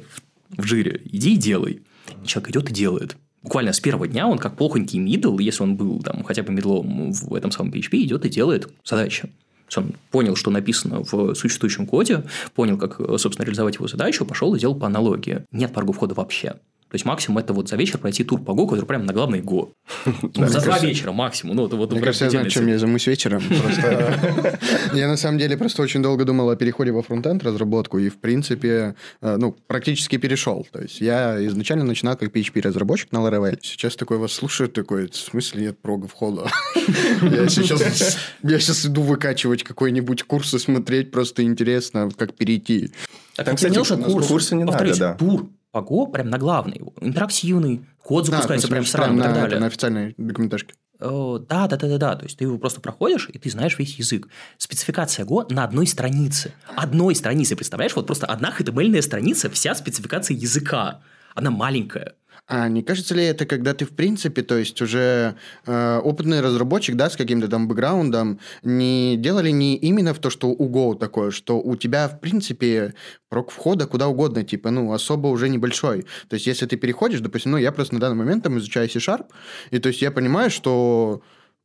в 0.49 0.63
жире, 0.63 1.01
иди 1.03 1.34
и 1.34 1.38
делай. 1.38 1.84
И 2.23 2.25
человек 2.25 2.51
идет 2.51 2.69
и 2.69 2.73
делает. 2.73 3.17
Буквально 3.41 3.73
с 3.73 3.82
первого 3.82 4.07
дня 4.07 4.27
он 4.27 4.38
как 4.38 4.55
плохонький 4.55 4.99
мидл, 4.99 5.38
если 5.39 5.63
он 5.63 5.75
был 5.75 6.01
там 6.01 6.23
хотя 6.23 6.41
бы 6.43 6.53
мидлом 6.53 7.11
в 7.11 7.34
этом 7.34 7.51
самом 7.51 7.73
PHP, 7.73 7.97
идет 7.97 8.25
и 8.25 8.30
делает 8.30 8.69
задачу 8.86 9.30
он 9.78 9.93
понял, 10.11 10.36
что 10.36 10.51
написано 10.51 11.03
в 11.03 11.36
существующем 11.36 11.86
коде, 11.86 12.24
понял, 12.55 12.78
как, 12.78 12.99
собственно, 13.20 13.45
реализовать 13.45 13.76
его 13.76 13.88
задачу, 13.88 14.26
пошел 14.26 14.55
и 14.55 14.57
сделал 14.57 14.76
по 14.76 14.88
аналогии. 14.88 15.45
Нет 15.51 15.74
порога 15.74 15.93
входа 15.93 16.15
вообще. 16.15 16.55
То 16.89 16.95
есть 16.95 17.05
максимум 17.05 17.37
это 17.37 17.53
вот 17.53 17.69
за 17.69 17.75
вечер 17.75 17.99
пройти 17.99 18.23
тур 18.23 18.41
по 18.41 18.55
Го, 18.55 18.65
который 18.65 18.85
прям 18.85 19.05
на 19.05 19.13
главный 19.13 19.41
Го. 19.41 19.73
За 20.35 20.59
два 20.61 20.79
вечера 20.79 21.11
максимум. 21.11 21.55
Ну, 21.55 21.67
вот, 21.67 21.91
Мне 21.91 22.01
кажется, 22.01 22.25
я 22.25 22.31
знаю, 22.31 22.49
чем 22.49 22.67
я 22.67 22.79
займусь 22.79 23.05
вечером. 23.05 23.43
Я 24.93 25.07
на 25.07 25.17
самом 25.17 25.37
деле 25.37 25.55
просто 25.55 25.83
очень 25.83 26.01
долго 26.01 26.25
думал 26.25 26.49
о 26.49 26.55
переходе 26.55 26.91
во 26.91 27.03
фронтенд 27.03 27.43
разработку 27.43 27.99
и, 27.99 28.09
в 28.09 28.19
принципе, 28.19 28.95
э, 29.21 29.37
ну, 29.37 29.55
практически 29.67 30.17
перешел. 30.17 30.67
То 30.71 30.81
есть 30.81 30.99
я 30.99 31.45
изначально 31.47 31.85
начинал 31.85 32.17
как 32.17 32.35
PHP-разработчик 32.35 33.11
на 33.11 33.17
Laravel. 33.17 33.59
Сейчас 33.61 33.95
такой 33.95 34.17
вас 34.17 34.31
слушаю, 34.31 34.67
такой, 34.69 35.09
в 35.09 35.15
смысле 35.15 35.61
нет 35.61 35.79
прога 35.79 36.07
входа? 36.07 36.49
Я 37.21 37.47
сейчас, 37.49 38.17
я 38.41 38.59
сейчас 38.59 38.85
иду 38.85 39.01
выкачивать 39.01 39.63
какой-нибудь 39.63 40.23
курс 40.23 40.53
и 40.53 40.59
смотреть, 40.59 41.11
просто 41.11 41.43
интересно, 41.43 42.09
как 42.17 42.33
перейти. 42.33 42.91
Так, 43.35 43.55
кстати, 43.55 43.71
не 43.71 43.77
нужен 43.77 44.03
курс. 44.03 44.27
Курсы 44.27 44.55
не 44.55 44.63
надо, 44.63 44.97
да. 44.97 45.13
тур 45.13 45.49
по 45.72 45.80
Go 45.80 46.11
прям 46.11 46.30
на 46.30 46.38
главный, 46.38 46.82
интерактивный, 47.01 47.86
код 48.03 48.26
запускается 48.26 48.67
а, 48.67 48.72
прям 48.72 48.86
сразу 48.86 49.15
и 49.15 49.22
так 49.22 49.34
далее. 49.34 49.59
на 49.59 49.67
официальной 49.67 50.15
документажке. 50.17 50.74
Да, 50.99 51.67
да, 51.67 51.67
да, 51.67 51.88
да, 51.88 51.97
да. 51.97 52.15
То 52.15 52.26
есть 52.26 52.38
ты 52.38 52.43
его 52.43 52.57
просто 52.57 52.82
проходишь, 52.82 53.30
и 53.32 53.39
ты 53.39 53.49
знаешь 53.49 53.78
весь 53.80 53.97
язык. 53.97 54.28
Спецификация 54.57 55.26
Go 55.26 55.51
на 55.53 55.63
одной 55.63 55.88
странице. 55.88 56.53
Одной 56.76 57.15
странице, 57.15 57.55
представляешь? 57.55 57.95
Вот 57.95 58.05
просто 58.05 58.26
одна 58.26 58.53
HTML 58.57 59.01
страница, 59.01 59.49
вся 59.49 59.76
спецификация 59.76 60.36
языка. 60.36 61.01
Она 61.36 61.51
маленькая. 61.51 62.15
А 62.52 62.68
не 62.68 62.82
кажется 62.82 63.14
ли 63.14 63.24
это, 63.24 63.45
когда 63.45 63.76
ты, 63.76 63.86
в 63.86 63.91
принципе, 63.91 64.41
то 64.41 64.58
есть 64.58 64.82
уже 64.82 65.36
э, 65.68 66.00
опытный 66.04 66.41
разработчик, 66.41 66.95
да, 66.95 67.12
с 67.12 67.16
каким-то 67.16 67.47
там 67.47 67.68
бэкграундом, 67.68 68.39
не 68.64 69.18
делали 69.18 69.52
не 69.52 69.76
именно 69.76 70.16
в 70.16 70.20
то, 70.20 70.32
что 70.32 70.47
у 70.47 70.68
Go 70.68 70.97
такое, 70.97 71.30
что 71.30 71.62
у 71.62 71.76
тебя, 71.76 72.08
в 72.08 72.20
принципе, 72.20 72.95
прок 73.30 73.52
входа 73.52 73.86
куда 73.86 74.08
угодно, 74.08 74.43
типа, 74.43 74.72
ну, 74.72 74.91
особо 74.93 75.28
уже 75.28 75.47
небольшой. 75.47 76.08
То 76.28 76.34
есть, 76.34 76.47
если 76.47 76.66
ты 76.66 76.76
переходишь, 76.76 77.20
допустим, 77.20 77.52
ну, 77.52 77.58
я 77.58 77.72
просто 77.72 77.93
на 77.93 78.00
данный 78.00 78.18
момент 78.18 78.43
там 78.43 78.58
изучаю 78.58 78.89
C-Sharp, 78.89 79.28
и 79.70 79.78
то 79.78 79.89
есть 79.89 80.02
я 80.02 80.10
понимаю, 80.10 80.50
что 80.50 81.22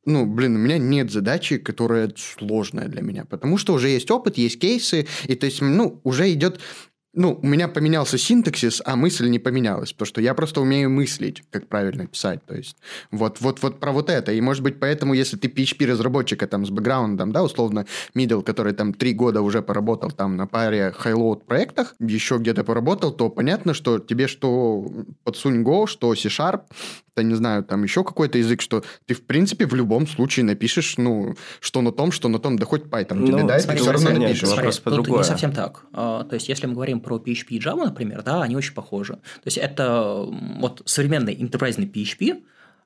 ну, 0.07 0.26
блин, 0.26 0.57
у 0.57 0.59
меня 0.59 0.76
нет 0.76 1.11
задачи, 1.11 1.57
которая 1.57 2.12
сложная 2.14 2.89
для 2.89 3.01
меня, 3.01 3.24
потому 3.24 3.57
что 3.57 3.72
уже 3.72 3.89
есть 3.89 4.11
опыт, 4.11 4.37
есть 4.37 4.61
кейсы, 4.61 5.07
и 5.24 5.35
то 5.35 5.47
есть, 5.47 5.62
ну, 5.62 6.03
уже 6.05 6.30
идет 6.30 6.61
ну, 7.14 7.38
у 7.40 7.46
меня 7.46 7.68
поменялся 7.68 8.18
синтаксис, 8.18 8.82
а 8.84 8.96
мысль 8.96 9.28
не 9.28 9.38
поменялась, 9.38 9.92
потому 9.92 10.06
что 10.06 10.20
я 10.20 10.34
просто 10.34 10.60
умею 10.60 10.90
мыслить, 10.90 11.42
как 11.50 11.68
правильно 11.68 12.06
писать, 12.06 12.44
то 12.46 12.54
есть. 12.54 12.76
Вот, 13.10 13.40
вот, 13.40 13.62
вот 13.62 13.80
про 13.80 13.92
вот 13.92 14.10
это, 14.10 14.32
и 14.32 14.40
может 14.40 14.62
быть 14.62 14.80
поэтому, 14.80 15.14
если 15.14 15.36
ты 15.36 15.48
PHP-разработчика 15.48 16.46
там 16.46 16.66
с 16.66 16.70
бэкграундом, 16.70 17.32
да, 17.32 17.42
условно, 17.42 17.86
middle, 18.14 18.42
который 18.42 18.72
там 18.72 18.92
три 18.92 19.12
года 19.12 19.42
уже 19.42 19.62
поработал 19.62 20.10
там 20.10 20.36
на 20.36 20.46
паре 20.46 20.94
high-load 20.98 21.44
проектах, 21.44 21.94
еще 22.00 22.38
где-то 22.38 22.64
поработал, 22.64 23.12
то 23.12 23.30
понятно, 23.30 23.74
что 23.74 23.98
тебе 23.98 24.26
что 24.26 24.86
подсунь 25.22 25.62
Go, 25.62 25.86
что 25.86 26.14
C-Sharp, 26.14 26.62
да 27.16 27.22
не 27.22 27.34
знаю, 27.34 27.64
там 27.64 27.82
еще 27.82 28.04
какой-то 28.04 28.38
язык, 28.38 28.60
что 28.60 28.84
ты, 29.06 29.14
в 29.14 29.22
принципе, 29.22 29.66
в 29.66 29.74
любом 29.74 30.06
случае 30.06 30.44
напишешь, 30.44 30.96
ну, 30.98 31.36
что 31.60 31.80
на 31.80 31.92
том, 31.92 32.12
что 32.12 32.28
на 32.28 32.38
том, 32.38 32.58
да 32.58 32.66
хоть 32.66 32.82
Python 32.82 33.14
ну, 33.14 33.26
тебе 33.26 33.44
дает, 33.44 33.66
ты 33.66 33.76
все 33.76 33.92
равно 33.92 34.10
напишешь. 34.10 34.48
Смотри, 34.48 34.70
тут 34.96 35.08
не 35.08 35.24
совсем 35.24 35.52
так. 35.52 35.84
А, 35.92 36.24
то 36.24 36.34
есть, 36.34 36.48
если 36.48 36.66
мы 36.66 36.74
говорим 36.74 37.00
про 37.00 37.16
PHP 37.16 37.46
и 37.50 37.60
Java, 37.60 37.84
например, 37.84 38.22
да, 38.22 38.42
они 38.42 38.56
очень 38.56 38.74
похожи. 38.74 39.14
То 39.14 39.46
есть, 39.46 39.58
это 39.58 40.26
вот 40.58 40.82
современный 40.86 41.34
enterprise 41.34 41.76
PHP, 41.76 42.42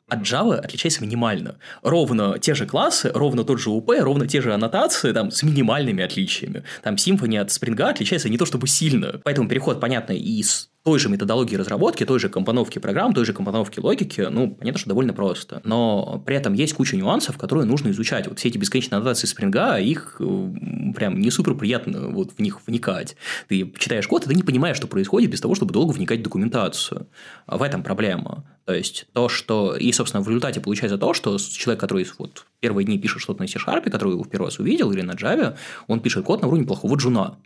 от 0.08 0.20
Java 0.20 0.56
отличается 0.56 1.02
минимально. 1.02 1.56
Ровно 1.82 2.38
те 2.38 2.54
же 2.54 2.66
классы, 2.66 3.10
ровно 3.14 3.44
тот 3.44 3.60
же 3.60 3.70
УП, 3.70 3.92
ровно 3.98 4.26
те 4.26 4.40
же 4.40 4.54
аннотации, 4.54 5.12
там, 5.12 5.30
с 5.30 5.42
минимальными 5.42 6.02
отличиями. 6.02 6.64
Там 6.82 6.94
Symfony 6.94 7.38
от 7.38 7.48
Spring 7.48 7.80
отличается 7.82 8.28
не 8.28 8.38
то 8.38 8.46
чтобы 8.46 8.66
сильно. 8.68 9.20
Поэтому 9.24 9.48
переход, 9.48 9.80
понятно, 9.80 10.12
из 10.12 10.70
той 10.84 10.98
же 10.98 11.08
методологии 11.08 11.56
разработки, 11.56 12.04
той 12.04 12.18
же 12.18 12.28
компоновки 12.28 12.78
программ, 12.78 13.12
той 13.12 13.24
же 13.24 13.32
компоновки 13.32 13.80
логики, 13.80 14.26
ну, 14.30 14.50
понятно, 14.50 14.78
что 14.78 14.88
довольно 14.88 15.12
просто. 15.12 15.60
Но 15.64 16.22
при 16.24 16.36
этом 16.36 16.54
есть 16.54 16.74
куча 16.74 16.96
нюансов, 16.96 17.36
которые 17.36 17.66
нужно 17.66 17.90
изучать. 17.90 18.26
Вот 18.26 18.38
все 18.38 18.48
эти 18.48 18.58
бесконечные 18.58 18.96
аннотации 18.96 19.26
спринга, 19.26 19.78
их 19.78 20.16
э, 20.20 20.52
прям 20.94 21.20
не 21.20 21.30
супер 21.30 21.54
приятно 21.54 22.08
вот 22.08 22.32
в 22.32 22.40
них 22.40 22.60
вникать. 22.66 23.16
Ты 23.48 23.70
читаешь 23.78 24.06
код, 24.06 24.24
и 24.24 24.28
ты 24.28 24.34
не 24.34 24.42
понимаешь, 24.42 24.76
что 24.76 24.86
происходит 24.86 25.30
без 25.30 25.40
того, 25.40 25.54
чтобы 25.54 25.72
долго 25.72 25.92
вникать 25.92 26.20
в 26.20 26.22
документацию. 26.22 27.06
А 27.46 27.58
в 27.58 27.62
этом 27.62 27.82
проблема. 27.82 28.44
То 28.64 28.74
есть, 28.74 29.06
то, 29.12 29.28
что... 29.28 29.76
И, 29.76 29.92
собственно, 29.92 30.22
в 30.22 30.28
результате 30.28 30.60
получается 30.60 30.98
то, 30.98 31.14
что 31.14 31.38
человек, 31.38 31.80
который 31.80 32.06
вот 32.18 32.46
первые 32.60 32.84
дни 32.84 32.98
пишет 32.98 33.20
что-то 33.20 33.40
на 33.42 33.48
C-Sharp, 33.48 33.90
который 33.90 34.12
его 34.12 34.22
в 34.22 34.28
первый 34.28 34.46
раз 34.46 34.58
увидел, 34.58 34.92
или 34.92 35.02
на 35.02 35.12
Java, 35.12 35.56
он 35.86 36.00
пишет 36.00 36.24
код 36.24 36.42
на 36.42 36.48
уровне 36.48 36.66
плохого 36.66 36.96
джуна. 36.96 37.38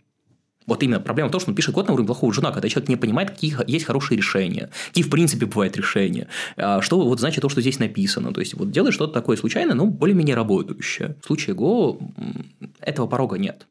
Вот 0.65 0.81
именно 0.83 0.99
проблема 0.99 1.29
в 1.29 1.31
том, 1.31 1.41
что 1.41 1.51
он 1.51 1.55
пишет 1.55 1.73
код 1.75 1.87
на 1.87 1.93
уровне 1.93 2.07
плохого 2.07 2.33
жена, 2.33 2.51
когда 2.51 2.69
человек 2.69 2.89
не 2.89 2.95
понимает, 2.95 3.31
какие 3.31 3.55
есть 3.67 3.85
хорошие 3.85 4.17
решения, 4.17 4.69
какие 4.87 5.03
в 5.03 5.09
принципе 5.09 5.45
бывают 5.45 5.75
решения, 5.75 6.27
а 6.55 6.81
что 6.81 6.99
вот 6.99 7.19
значит 7.19 7.41
то, 7.41 7.49
что 7.49 7.61
здесь 7.61 7.79
написано. 7.79 8.33
То 8.33 8.39
есть, 8.39 8.53
вот 8.53 8.71
делаешь 8.71 8.93
что-то 8.93 9.13
такое 9.13 9.37
случайно, 9.37 9.73
но 9.73 9.85
более-менее 9.85 10.35
работающее. 10.35 11.15
В 11.21 11.25
случае 11.25 11.55
Go 11.55 12.01
этого 12.79 13.07
порога 13.07 13.37
нет. 13.37 13.67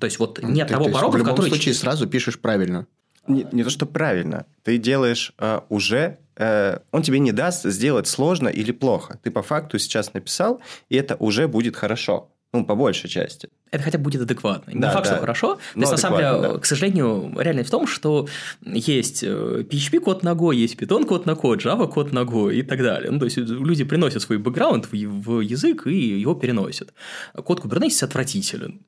То 0.00 0.06
есть, 0.06 0.18
вот 0.18 0.42
нет 0.42 0.68
Ты- 0.68 0.74
того 0.74 0.84
то 0.84 0.90
есть 0.90 0.98
порога, 0.98 1.12
в 1.12 1.14
в 1.14 1.18
любом 1.18 1.36
который... 1.36 1.48
случае 1.48 1.74
сразу 1.74 2.06
пишешь 2.08 2.38
правильно. 2.38 2.86
Не, 3.28 3.46
не 3.52 3.62
то, 3.62 3.70
что 3.70 3.86
правильно. 3.86 4.46
Ты 4.64 4.78
делаешь 4.78 5.32
э, 5.38 5.60
уже... 5.68 6.18
э, 6.34 6.80
он 6.90 7.02
тебе 7.02 7.20
не 7.20 7.30
даст 7.30 7.64
сделать 7.64 8.08
сложно 8.08 8.48
или 8.48 8.72
плохо. 8.72 9.20
Ты 9.22 9.30
по 9.30 9.42
факту 9.42 9.78
сейчас 9.78 10.12
написал, 10.12 10.60
и 10.88 10.96
это 10.96 11.14
уже 11.14 11.46
будет 11.46 11.76
хорошо. 11.76 12.31
Ну, 12.54 12.66
по 12.66 12.74
большей 12.74 13.08
части. 13.08 13.48
это 13.70 13.82
хотя 13.82 13.96
бы 13.96 14.04
будет 14.04 14.22
адекватно. 14.22 14.72
Не 14.72 14.80
Да, 14.80 14.90
факт, 14.90 15.06
да. 15.06 15.12
что 15.12 15.20
хорошо. 15.20 15.54
То 15.54 15.60
Но 15.74 15.80
есть, 15.82 15.92
на 15.92 15.98
самом 15.98 16.18
деле, 16.18 16.52
да. 16.52 16.58
к 16.58 16.66
сожалению, 16.66 17.32
реальность 17.38 17.68
в 17.68 17.70
том, 17.70 17.86
что 17.86 18.28
есть 18.60 19.22
э, 19.24 19.64
PHP 19.70 20.00
код 20.00 20.22
ногой, 20.22 20.58
есть 20.58 20.74
Python 20.74 21.06
код 21.06 21.24
на 21.24 21.34
код, 21.34 21.64
Java 21.64 21.88
код 21.88 22.12
ногой 22.12 22.58
и 22.58 22.62
так 22.62 22.82
далее. 22.82 23.10
Ну, 23.10 23.18
то 23.18 23.24
есть, 23.24 23.38
люди 23.38 23.84
приносят 23.84 24.22
свой 24.22 24.38
бэкграунд 24.38 24.88
в, 24.92 25.40
язык 25.40 25.86
и 25.86 26.20
его 26.20 26.34
переносят. 26.34 26.92
Код 27.34 27.64
Kubernetes 27.64 28.04
отвратителен. 28.04 28.82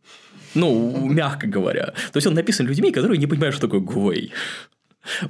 Ну, 0.55 1.09
мягко 1.09 1.47
говоря. 1.47 1.87
То 2.12 2.17
есть, 2.17 2.27
он 2.27 2.35
написан 2.35 2.67
людьми, 2.67 2.93
которые 2.93 3.19
не 3.19 3.27
понимают, 3.27 3.57
что 3.57 3.67
такое 3.67 3.81
GUI. 3.81 4.31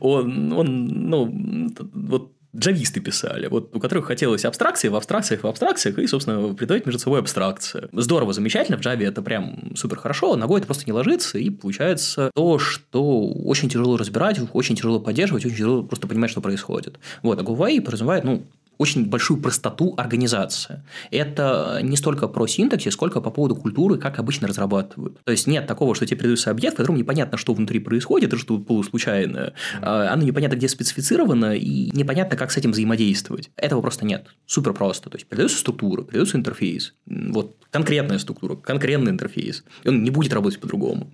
Он, 0.00 0.52
он 0.52 0.86
ну, 1.08 1.72
вот 1.94 2.32
джависты 2.56 3.00
писали, 3.00 3.46
вот 3.48 3.74
у 3.74 3.80
которых 3.80 4.06
хотелось 4.06 4.44
абстракции 4.44 4.88
в 4.88 4.96
абстракциях 4.96 5.42
в 5.42 5.46
абстракциях 5.46 5.98
и, 5.98 6.06
собственно, 6.06 6.54
придавать 6.54 6.86
между 6.86 6.98
собой 6.98 7.20
абстракции. 7.20 7.88
Здорово, 7.92 8.32
замечательно, 8.32 8.78
в 8.78 8.80
Java 8.80 9.04
это 9.04 9.22
прям 9.22 9.76
супер 9.76 9.98
хорошо, 9.98 10.36
ногой 10.36 10.60
это 10.60 10.66
просто 10.66 10.84
не 10.86 10.92
ложится, 10.92 11.38
и 11.38 11.50
получается 11.50 12.30
то, 12.34 12.58
что 12.58 13.28
очень 13.28 13.68
тяжело 13.68 13.96
разбирать, 13.96 14.40
очень 14.52 14.76
тяжело 14.76 15.00
поддерживать, 15.00 15.44
очень 15.44 15.56
тяжело 15.56 15.82
просто 15.82 16.06
понимать, 16.06 16.30
что 16.30 16.40
происходит. 16.40 16.98
Вот, 17.22 17.38
а 17.38 17.42
GUI 17.42 17.80
подразумевает, 17.80 18.24
ну, 18.24 18.44
очень 18.78 19.06
большую 19.06 19.40
простоту 19.40 19.94
организации. 19.96 20.82
Это 21.10 21.80
не 21.82 21.96
столько 21.96 22.28
про 22.28 22.46
синтаксис, 22.46 22.92
сколько 22.92 23.20
по 23.20 23.30
поводу 23.30 23.56
культуры, 23.56 23.98
как 23.98 24.18
обычно 24.18 24.48
разрабатывают. 24.48 25.22
То 25.24 25.32
есть 25.32 25.46
нет 25.46 25.66
такого, 25.66 25.94
что 25.94 26.06
тебе 26.06 26.18
передается 26.18 26.50
объект, 26.50 26.74
в 26.74 26.76
котором 26.78 26.96
непонятно, 26.96 27.38
что 27.38 27.54
внутри 27.54 27.78
происходит, 27.78 28.32
и 28.32 28.36
что 28.36 28.58
полуслучайное. 28.58 29.54
А, 29.80 30.12
Оно 30.12 30.22
непонятно, 30.24 30.56
где 30.56 30.68
специфицировано, 30.68 31.54
и 31.54 31.90
непонятно, 31.96 32.36
как 32.36 32.50
с 32.50 32.56
этим 32.56 32.72
взаимодействовать. 32.72 33.50
Этого 33.56 33.80
просто 33.80 34.04
нет. 34.04 34.26
Супер 34.46 34.72
просто. 34.72 35.10
То 35.10 35.16
есть 35.16 35.26
передается 35.26 35.58
структура, 35.58 36.02
передается 36.02 36.36
интерфейс. 36.36 36.94
Вот 37.06 37.56
конкретная 37.70 38.18
структура, 38.18 38.56
конкретный 38.56 39.12
интерфейс. 39.12 39.64
И 39.84 39.88
он 39.88 40.02
не 40.02 40.10
будет 40.10 40.32
работать 40.32 40.60
по-другому. 40.60 41.10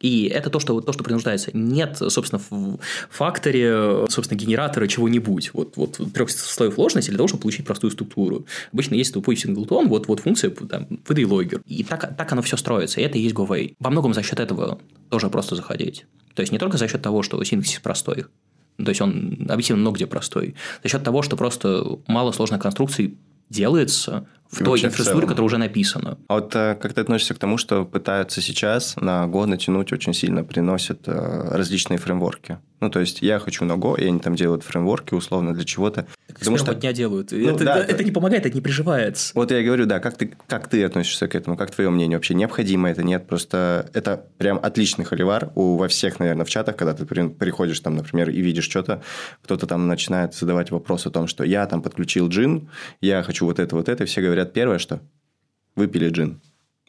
И 0.00 0.24
это 0.24 0.48
то, 0.48 0.58
что, 0.60 0.80
то, 0.80 0.92
что 0.92 1.04
принуждается. 1.04 1.50
Нет, 1.52 1.98
собственно, 2.08 2.40
в 2.48 2.78
факторе, 3.10 4.06
собственно, 4.08 4.38
генератора 4.38 4.86
чего-нибудь. 4.86 5.50
Вот, 5.52 5.76
вот 5.76 6.00
трех 6.14 6.30
слоев 6.30 6.74
сложности 6.74 7.10
для 7.10 7.18
того, 7.18 7.28
чтобы 7.28 7.42
получить 7.42 7.66
простую 7.66 7.90
структуру. 7.90 8.46
Обычно 8.72 8.94
есть 8.94 9.12
тупой 9.12 9.36
синглтон, 9.36 9.88
вот, 9.88 10.08
вот 10.08 10.20
функция, 10.20 10.50
там, 10.50 10.86
выдай 11.06 11.24
логер. 11.24 11.60
И 11.66 11.84
так, 11.84 12.16
так 12.16 12.32
оно 12.32 12.40
все 12.40 12.56
строится. 12.56 13.00
И 13.00 13.04
это 13.04 13.18
и 13.18 13.20
есть 13.20 13.34
GoWay. 13.34 13.74
Во 13.78 13.90
многом 13.90 14.14
за 14.14 14.22
счет 14.22 14.40
этого 14.40 14.78
тоже 15.10 15.28
просто 15.28 15.54
заходить. 15.54 16.06
То 16.34 16.40
есть, 16.40 16.52
не 16.52 16.58
только 16.58 16.78
за 16.78 16.88
счет 16.88 17.02
того, 17.02 17.22
что 17.22 17.42
синтаксис 17.44 17.80
простой, 17.80 18.24
то 18.76 18.88
есть, 18.88 19.02
он 19.02 19.46
объективно 19.50 19.82
много 19.82 19.96
где 19.96 20.06
простой, 20.06 20.54
за 20.82 20.88
счет 20.88 21.02
того, 21.02 21.20
что 21.20 21.36
просто 21.36 21.98
мало 22.06 22.32
сложных 22.32 22.62
конструкций 22.62 23.18
делается 23.50 24.26
в 24.50 24.60
И 24.60 24.64
той 24.64 24.84
инфраструктуре, 24.84 25.26
которая 25.26 25.46
уже 25.46 25.58
написана. 25.58 26.18
А 26.28 26.34
вот 26.34 26.54
э, 26.54 26.76
как 26.80 26.92
ты 26.92 27.00
относишься 27.00 27.34
к 27.34 27.38
тому, 27.38 27.56
что 27.56 27.84
пытаются 27.84 28.40
сейчас 28.40 28.96
на 28.96 29.24
Go 29.24 29.46
натянуть 29.46 29.92
очень 29.92 30.12
сильно, 30.12 30.44
приносят 30.44 31.06
э, 31.06 31.48
различные 31.50 31.98
фреймворки? 31.98 32.58
Ну, 32.80 32.88
то 32.88 33.00
есть, 33.00 33.20
я 33.20 33.38
хочу 33.38 33.64
на 33.66 33.74
Go, 33.74 34.00
и 34.00 34.06
они 34.06 34.18
там 34.20 34.34
делают 34.34 34.62
фреймворки 34.64 35.12
условно 35.12 35.52
для 35.52 35.64
чего-то. 35.64 36.06
Так 36.26 36.38
Потому 36.38 36.56
что 36.56 36.74
дня 36.74 36.92
делают. 36.92 37.30
Ну, 37.30 37.54
это, 37.54 37.64
да, 37.64 37.78
это 37.78 37.98
да. 37.98 38.04
не 38.04 38.10
помогает, 38.10 38.46
это 38.46 38.54
не 38.54 38.62
приживается. 38.62 39.32
Вот 39.34 39.50
я 39.50 39.60
и 39.60 39.64
говорю, 39.64 39.84
да, 39.84 40.00
как 40.00 40.16
ты, 40.16 40.32
как 40.46 40.68
ты 40.68 40.82
относишься 40.82 41.28
к 41.28 41.34
этому, 41.34 41.58
как 41.58 41.70
твое 41.70 41.90
мнение 41.90 42.16
вообще, 42.16 42.32
необходимо 42.32 42.88
это, 42.90 43.02
нет, 43.02 43.26
просто 43.26 43.90
это 43.92 44.24
прям 44.38 44.58
отличный 44.62 45.04
холивар 45.04 45.50
у, 45.54 45.76
во 45.76 45.88
всех, 45.88 46.20
наверное, 46.20 46.46
в 46.46 46.48
чатах, 46.48 46.76
когда 46.76 46.94
ты 46.94 47.04
при- 47.04 47.28
приходишь 47.28 47.80
там, 47.80 47.96
например, 47.96 48.30
и 48.30 48.40
видишь 48.40 48.64
что-то, 48.64 49.02
кто-то 49.42 49.66
там 49.66 49.86
начинает 49.86 50.34
задавать 50.34 50.70
вопрос 50.70 51.06
о 51.06 51.10
том, 51.10 51.26
что 51.26 51.44
я 51.44 51.66
там 51.66 51.82
подключил 51.82 52.28
джин, 52.28 52.70
я 53.02 53.22
хочу 53.22 53.44
вот 53.44 53.58
это, 53.58 53.76
вот 53.76 53.90
это, 53.90 54.04
и 54.04 54.06
все 54.06 54.22
говорят, 54.22 54.39
первое, 54.44 54.78
что 54.78 55.00
выпили 55.76 56.08
джин, 56.08 56.40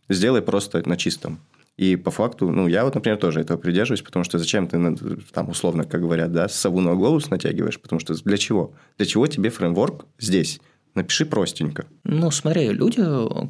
сделай 0.09 0.41
просто 0.41 0.87
на 0.87 0.97
чистом. 0.97 1.39
И 1.77 1.95
по 1.95 2.11
факту, 2.11 2.51
ну, 2.51 2.67
я 2.67 2.83
вот, 2.83 2.95
например, 2.95 3.17
тоже 3.17 3.39
этого 3.39 3.57
придерживаюсь, 3.57 4.01
потому 4.01 4.23
что 4.23 4.37
зачем 4.37 4.67
ты, 4.67 4.95
там, 5.33 5.49
условно, 5.49 5.83
как 5.83 6.01
говорят, 6.01 6.31
да, 6.31 6.47
сову 6.47 6.79
на 6.81 6.93
глобус 6.95 7.29
натягиваешь, 7.29 7.79
потому 7.79 7.99
что 7.99 8.13
для 8.13 8.37
чего? 8.37 8.73
Для 8.97 9.05
чего 9.05 9.25
тебе 9.27 9.49
фреймворк 9.49 10.05
здесь? 10.19 10.59
Напиши 10.93 11.25
простенько. 11.25 11.85
Ну, 12.03 12.31
смотри, 12.31 12.69
люди, 12.69 12.97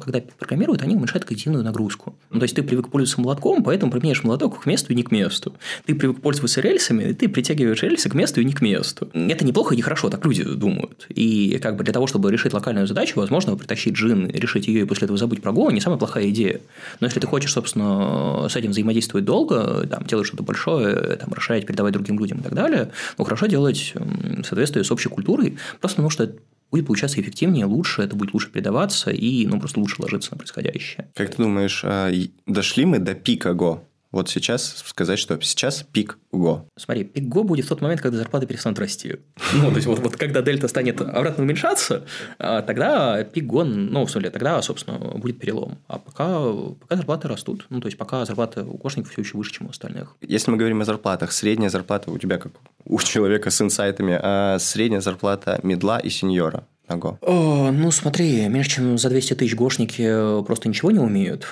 когда 0.00 0.20
программируют, 0.38 0.82
они 0.82 0.94
уменьшают 0.94 1.24
когнитивную 1.24 1.64
нагрузку. 1.64 2.14
Ну, 2.30 2.38
то 2.38 2.44
есть, 2.44 2.54
ты 2.54 2.62
привык 2.62 2.88
пользоваться 2.88 3.20
молотком, 3.20 3.64
поэтому 3.64 3.90
применяешь 3.90 4.22
молоток 4.22 4.62
к 4.62 4.66
месту 4.66 4.92
и 4.92 4.94
не 4.94 5.02
к 5.02 5.10
месту. 5.10 5.54
Ты 5.84 5.96
привык 5.96 6.20
пользоваться 6.20 6.60
рельсами, 6.60 7.10
и 7.10 7.14
ты 7.14 7.28
притягиваешь 7.28 7.82
рельсы 7.82 8.08
к 8.08 8.14
месту 8.14 8.40
и 8.40 8.44
не 8.44 8.52
к 8.52 8.60
месту. 8.60 9.08
Это 9.12 9.44
неплохо 9.44 9.74
и 9.74 9.76
нехорошо, 9.76 10.08
так 10.08 10.24
люди 10.24 10.44
думают. 10.44 11.06
И 11.08 11.58
как 11.60 11.76
бы 11.76 11.82
для 11.82 11.92
того, 11.92 12.06
чтобы 12.06 12.30
решить 12.30 12.52
локальную 12.52 12.86
задачу, 12.86 13.18
возможно, 13.18 13.56
притащить 13.56 13.94
джин, 13.94 14.28
решить 14.28 14.68
ее 14.68 14.82
и 14.82 14.84
после 14.84 15.06
этого 15.06 15.18
забыть 15.18 15.42
про 15.42 15.50
Go, 15.50 15.72
не 15.72 15.80
самая 15.80 15.98
плохая 15.98 16.28
идея. 16.30 16.60
Но 17.00 17.06
если 17.08 17.18
ты 17.18 17.26
хочешь, 17.26 17.52
собственно, 17.52 18.46
с 18.48 18.54
этим 18.54 18.70
взаимодействовать 18.70 19.24
долго, 19.24 19.86
там, 19.88 20.04
делать 20.04 20.28
что-то 20.28 20.44
большое, 20.44 21.16
там, 21.16 21.32
расширять, 21.32 21.66
передавать 21.66 21.92
другим 21.92 22.20
людям 22.20 22.38
и 22.38 22.42
так 22.42 22.54
далее, 22.54 22.92
ну, 23.18 23.24
хорошо 23.24 23.46
делать 23.46 23.94
в 23.94 24.44
соответствии 24.44 24.82
с 24.82 24.92
общей 24.92 25.08
культурой, 25.08 25.58
просто 25.80 25.96
потому 25.96 26.10
что 26.10 26.32
будет 26.72 26.86
получаться 26.86 27.20
эффективнее, 27.20 27.66
лучше, 27.66 28.02
это 28.02 28.16
будет 28.16 28.32
лучше 28.34 28.50
передаваться 28.50 29.10
и 29.10 29.46
ну, 29.46 29.60
просто 29.60 29.78
лучше 29.78 30.00
ложиться 30.02 30.32
на 30.32 30.38
происходящее. 30.38 31.08
Как 31.14 31.30
ты 31.34 31.42
думаешь, 31.42 31.82
а, 31.84 32.10
дошли 32.46 32.86
мы 32.86 32.98
до 32.98 33.14
пика 33.14 33.50
Go? 33.50 33.80
Вот 34.12 34.28
сейчас 34.28 34.84
сказать, 34.86 35.18
что 35.18 35.40
сейчас 35.40 35.84
пик 35.90 36.18
Go. 36.32 36.66
Смотри, 36.76 37.04
пик 37.04 37.24
Go 37.24 37.44
будет 37.44 37.64
в 37.64 37.68
тот 37.68 37.80
момент, 37.80 38.02
когда 38.02 38.18
зарплаты 38.18 38.46
перестанут 38.46 38.78
расти. 38.78 39.16
Ну, 39.54 39.70
то 39.70 39.76
есть, 39.76 39.86
вот, 39.86 40.00
вот 40.00 40.16
когда 40.16 40.42
дельта 40.42 40.68
станет 40.68 41.00
обратно 41.00 41.44
уменьшаться, 41.44 42.04
а, 42.38 42.60
тогда 42.60 43.24
пик 43.24 43.44
Go, 43.44 43.64
ну, 43.64 44.04
в 44.04 44.10
смысле, 44.10 44.30
тогда, 44.30 44.60
собственно, 44.60 44.98
будет 44.98 45.40
перелом. 45.40 45.78
А 45.88 45.98
пока, 45.98 46.52
пока 46.80 46.96
зарплаты 46.96 47.28
растут. 47.28 47.66
Ну, 47.70 47.80
то 47.80 47.86
есть, 47.86 47.96
пока 47.96 48.26
зарплаты 48.26 48.62
у 48.62 48.76
кошников 48.76 49.12
все 49.12 49.22
еще 49.22 49.38
выше, 49.38 49.52
чем 49.52 49.68
у 49.68 49.70
остальных. 49.70 50.14
Если 50.20 50.50
мы 50.50 50.58
говорим 50.58 50.82
о 50.82 50.84
зарплатах, 50.84 51.32
средняя 51.32 51.70
зарплата 51.70 52.10
у 52.10 52.18
тебя 52.18 52.36
как 52.36 52.52
у 52.84 53.00
человека 53.00 53.50
с 53.50 53.62
инсайтами, 53.62 54.18
а 54.20 54.58
средняя 54.58 55.00
зарплата 55.00 55.58
медла 55.62 55.98
и 55.98 56.10
сеньора 56.10 56.66
на 56.88 56.94
Go. 56.94 57.16
О, 57.22 57.70
ну, 57.72 57.90
смотри, 57.90 58.46
меньше, 58.48 58.70
чем 58.70 58.98
за 58.98 59.08
200 59.08 59.34
тысяч 59.34 59.54
гошники 59.54 60.42
просто 60.44 60.68
ничего 60.68 60.90
не 60.90 60.98
умеют. 60.98 61.46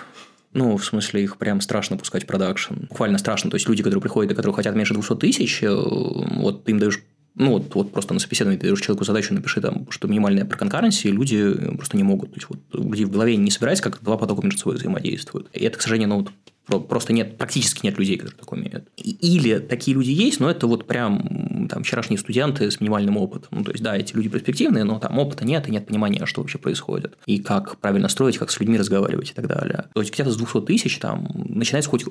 Ну, 0.52 0.76
в 0.76 0.84
смысле, 0.84 1.22
их 1.22 1.36
прям 1.36 1.60
страшно 1.60 1.96
пускать 1.96 2.24
в 2.24 2.26
продакшн. 2.26 2.74
Буквально 2.88 3.18
страшно. 3.18 3.50
То 3.50 3.56
есть, 3.56 3.68
люди, 3.68 3.82
которые 3.82 4.00
приходят 4.00 4.32
и 4.32 4.34
которые 4.34 4.54
хотят 4.54 4.74
меньше 4.74 4.94
200 4.94 5.16
тысяч, 5.16 5.62
э, 5.62 5.70
вот 5.70 6.64
ты 6.64 6.72
им 6.72 6.78
даешь 6.78 7.00
ну, 7.36 7.52
вот, 7.52 7.74
вот 7.76 7.92
просто 7.92 8.12
на 8.12 8.18
собеседовании 8.20 8.58
ты 8.58 8.66
даешь 8.66 8.80
человеку 8.80 9.04
задачу, 9.04 9.32
напиши 9.32 9.60
там, 9.60 9.86
что 9.90 10.08
минимальная 10.08 10.44
про 10.44 10.58
конкуренции, 10.58 11.10
люди 11.10 11.54
просто 11.76 11.96
не 11.96 12.02
могут. 12.02 12.30
То 12.30 12.36
есть, 12.36 12.48
вот 12.48 12.58
людей 12.72 13.04
в 13.04 13.10
голове 13.10 13.36
не 13.36 13.52
собирается, 13.52 13.84
как 13.84 14.02
два 14.02 14.16
потока 14.16 14.42
между 14.42 14.58
собой 14.58 14.76
взаимодействуют. 14.76 15.48
И 15.52 15.64
это, 15.64 15.78
к 15.78 15.82
сожалению, 15.82 16.08
ну, 16.08 16.16
вот 16.18 16.32
просто 16.78 17.12
нет, 17.12 17.36
практически 17.38 17.84
нет 17.84 17.98
людей, 17.98 18.16
которые 18.16 18.38
так 18.38 18.52
умеют. 18.52 18.88
Или 18.96 19.58
такие 19.58 19.96
люди 19.96 20.10
есть, 20.10 20.38
но 20.38 20.50
это 20.50 20.66
вот 20.66 20.86
прям 20.86 21.68
там 21.68 21.82
вчерашние 21.82 22.18
студенты 22.18 22.70
с 22.70 22.80
минимальным 22.80 23.16
опытом. 23.16 23.48
Ну, 23.50 23.64
то 23.64 23.72
есть, 23.72 23.82
да, 23.82 23.96
эти 23.96 24.14
люди 24.14 24.28
перспективные, 24.28 24.84
но 24.84 24.98
там 24.98 25.18
опыта 25.18 25.44
нет, 25.44 25.68
и 25.68 25.72
нет 25.72 25.86
понимания, 25.86 26.24
что 26.26 26.42
вообще 26.42 26.58
происходит. 26.58 27.16
И 27.26 27.38
как 27.38 27.78
правильно 27.78 28.08
строить, 28.08 28.38
как 28.38 28.50
с 28.50 28.60
людьми 28.60 28.78
разговаривать 28.78 29.30
и 29.30 29.34
так 29.34 29.46
далее. 29.46 29.86
То 29.94 30.00
есть, 30.00 30.12
где-то 30.12 30.30
с 30.30 30.36
200 30.36 30.62
тысяч 30.62 30.98
там 30.98 31.28
начинается 31.34 31.90
хоть 31.90 32.04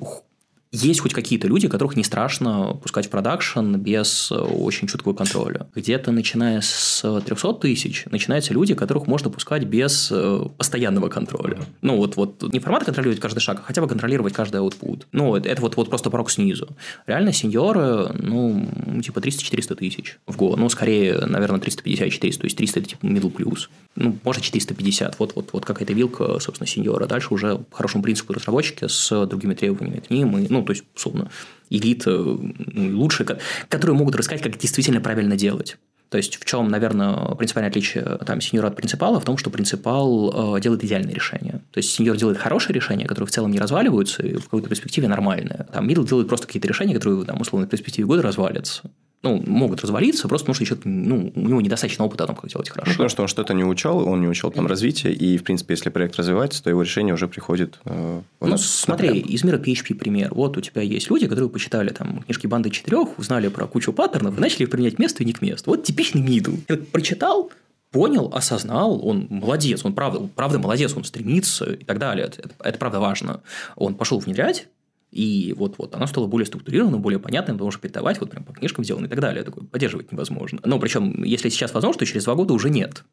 есть 0.72 1.00
хоть 1.00 1.12
какие-то 1.12 1.48
люди, 1.48 1.68
которых 1.68 1.96
не 1.96 2.04
страшно 2.04 2.78
пускать 2.80 3.06
в 3.06 3.10
продакшн 3.10 3.74
без 3.74 4.30
э, 4.30 4.36
очень 4.36 4.86
чуткого 4.86 5.14
контроля. 5.14 5.66
Где-то 5.74 6.12
начиная 6.12 6.60
с 6.60 7.02
300 7.02 7.54
тысяч 7.54 8.04
начинаются 8.10 8.54
люди, 8.54 8.74
которых 8.74 9.08
можно 9.08 9.30
пускать 9.30 9.64
без 9.64 10.10
э, 10.12 10.44
постоянного 10.56 11.08
контроля. 11.08 11.58
Ну, 11.82 11.96
вот, 11.96 12.14
вот 12.16 12.52
не 12.52 12.60
формат 12.60 12.84
контролировать 12.84 13.20
каждый 13.20 13.40
шаг, 13.40 13.60
а 13.60 13.62
хотя 13.62 13.82
бы 13.82 13.88
контролировать 13.88 14.32
каждый 14.32 14.60
output. 14.60 15.06
Ну, 15.10 15.34
это 15.34 15.60
вот, 15.60 15.76
вот 15.76 15.88
просто 15.88 16.08
порог 16.08 16.30
снизу. 16.30 16.68
Реально 17.06 17.32
сеньоры, 17.32 18.12
ну, 18.14 18.68
типа 19.02 19.18
300-400 19.18 19.74
тысяч 19.74 20.18
в 20.26 20.36
Go. 20.36 20.54
Ну, 20.56 20.68
скорее, 20.68 21.18
наверное, 21.26 21.58
350-400. 21.58 22.38
То 22.38 22.44
есть 22.44 22.56
300 22.56 22.80
это 22.80 22.88
типа 22.90 23.06
middle 23.06 23.32
plus. 23.32 23.68
Ну, 23.96 24.16
может, 24.22 24.44
450. 24.44 25.18
Вот, 25.18 25.34
вот, 25.34 25.48
вот 25.52 25.64
какая-то 25.64 25.92
вилка, 25.92 26.38
собственно, 26.38 26.68
сеньора. 26.68 27.06
Дальше 27.06 27.34
уже 27.34 27.56
по 27.56 27.76
хорошему 27.76 28.04
принципу 28.04 28.34
разработчики 28.34 28.86
с 28.86 29.26
другими 29.26 29.54
требованиями 29.54 30.00
к 30.00 30.10
ним. 30.10 30.38
И, 30.38 30.46
ну, 30.48 30.59
то 30.64 30.72
есть, 30.72 30.84
условно, 30.94 31.30
элита 31.70 32.10
ну, 32.10 32.98
лучшие, 32.98 33.26
ко- 33.26 33.38
которые 33.68 33.96
могут 33.96 34.16
рассказать, 34.16 34.42
как 34.42 34.58
действительно 34.58 35.00
правильно 35.00 35.36
делать. 35.36 35.78
То 36.10 36.16
есть, 36.16 36.40
в 36.40 36.44
чем, 36.44 36.68
наверное, 36.68 37.36
принципиальное 37.36 37.70
отличие 37.70 38.02
там, 38.26 38.40
сеньора 38.40 38.66
от 38.66 38.76
принципала? 38.76 39.20
В 39.20 39.24
том, 39.24 39.38
что 39.38 39.48
принципал 39.48 40.56
э, 40.56 40.60
делает 40.60 40.82
идеальное 40.82 41.14
решение. 41.14 41.60
То 41.70 41.78
есть, 41.78 41.90
сеньор 41.90 42.16
делает 42.16 42.36
хорошие 42.36 42.74
решения, 42.74 43.06
которые 43.06 43.28
в 43.28 43.30
целом 43.30 43.52
не 43.52 43.60
разваливаются, 43.60 44.24
и 44.24 44.34
в 44.34 44.44
какой-то 44.44 44.68
перспективе 44.68 45.06
нормальные. 45.06 45.68
Там, 45.72 45.86
мидл 45.86 46.02
делает 46.02 46.26
просто 46.26 46.48
какие-то 46.48 46.66
решения, 46.66 46.94
которые, 46.94 47.24
там, 47.24 47.40
условно, 47.40 47.68
в 47.68 47.70
перспективе 47.70 48.06
года 48.06 48.22
развалятся. 48.22 48.90
Ну, 49.22 49.42
могут 49.46 49.82
развалиться, 49.82 50.28
просто 50.28 50.46
потому 50.46 50.54
что 50.54 50.64
человек, 50.64 50.84
ну, 50.86 51.30
у 51.34 51.40
него 51.48 51.60
недостаточно 51.60 52.04
опыта 52.06 52.24
о 52.24 52.26
том, 52.26 52.36
как 52.36 52.48
делать 52.50 52.68
Ну, 52.68 52.74
хорошо. 52.74 52.92
потому 52.92 53.08
что 53.10 53.22
он 53.22 53.28
что-то 53.28 53.52
не 53.52 53.64
учел, 53.64 53.98
он 54.08 54.20
не 54.22 54.28
учел 54.28 54.50
там 54.50 54.66
развитие, 54.66 55.12
и, 55.12 55.36
в 55.36 55.44
принципе, 55.44 55.74
если 55.74 55.90
проект 55.90 56.16
развивается, 56.16 56.62
то 56.62 56.70
его 56.70 56.80
решение 56.82 57.12
уже 57.12 57.28
приходит 57.28 57.78
э, 57.84 58.20
у 58.40 58.44
Ну, 58.44 58.50
нас 58.50 58.64
смотри, 58.64 59.08
напрямую. 59.08 59.32
из 59.34 59.44
мира 59.44 59.58
PHP 59.58 59.94
пример. 59.94 60.32
Вот 60.34 60.56
у 60.56 60.60
тебя 60.62 60.80
есть 60.80 61.10
люди, 61.10 61.26
которые 61.28 61.50
почитали 61.50 61.90
там 61.90 62.22
книжки 62.22 62.46
банды 62.46 62.70
четырех, 62.70 63.18
узнали 63.18 63.48
про 63.48 63.66
кучу 63.66 63.92
паттернов 63.92 64.38
и 64.38 64.40
начали 64.40 64.62
их 64.62 64.70
применять 64.70 64.96
к 64.96 64.98
месту 64.98 65.22
и 65.22 65.26
не 65.26 65.32
к 65.34 65.42
месту. 65.42 65.70
Вот 65.70 65.84
типичный. 65.84 66.26
Человек 66.40 66.88
прочитал, 66.90 67.50
понял, 67.90 68.30
осознал, 68.32 69.04
он 69.06 69.26
молодец, 69.30 69.84
он 69.84 69.92
правда, 69.94 70.28
правда 70.34 70.58
молодец, 70.58 70.94
он 70.96 71.04
стремится 71.04 71.64
и 71.72 71.84
так 71.84 71.98
далее. 71.98 72.26
Это, 72.26 72.40
это- 72.42 72.54
это 72.64 72.78
правда 72.78 73.00
важно. 73.00 73.40
Он 73.76 73.94
пошел 73.96 74.18
внедрять, 74.18 74.68
и 75.10 75.54
вот-вот 75.56 75.94
оно 75.94 76.06
стало 76.06 76.26
более 76.26 76.46
структурированным, 76.46 77.02
более 77.02 77.18
понятным, 77.18 77.56
потому 77.56 77.70
что 77.70 77.80
передавать 77.80 78.20
вот 78.20 78.30
прям 78.30 78.44
по 78.44 78.52
книжкам 78.52 78.84
сделано 78.84 79.06
и 79.06 79.08
так 79.08 79.20
далее. 79.20 79.42
Такое 79.42 79.64
поддерживать 79.64 80.12
невозможно. 80.12 80.60
Ну, 80.64 80.78
причем, 80.78 81.24
если 81.24 81.48
сейчас 81.48 81.74
возможно, 81.74 81.98
то 81.98 82.06
через 82.06 82.24
два 82.24 82.34
года 82.34 82.54
уже 82.54 82.70
нет. 82.70 83.04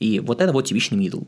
И 0.00 0.18
вот 0.20 0.40
это 0.40 0.52
вот 0.52 0.66
типичный 0.66 0.98
мидл. 0.98 1.22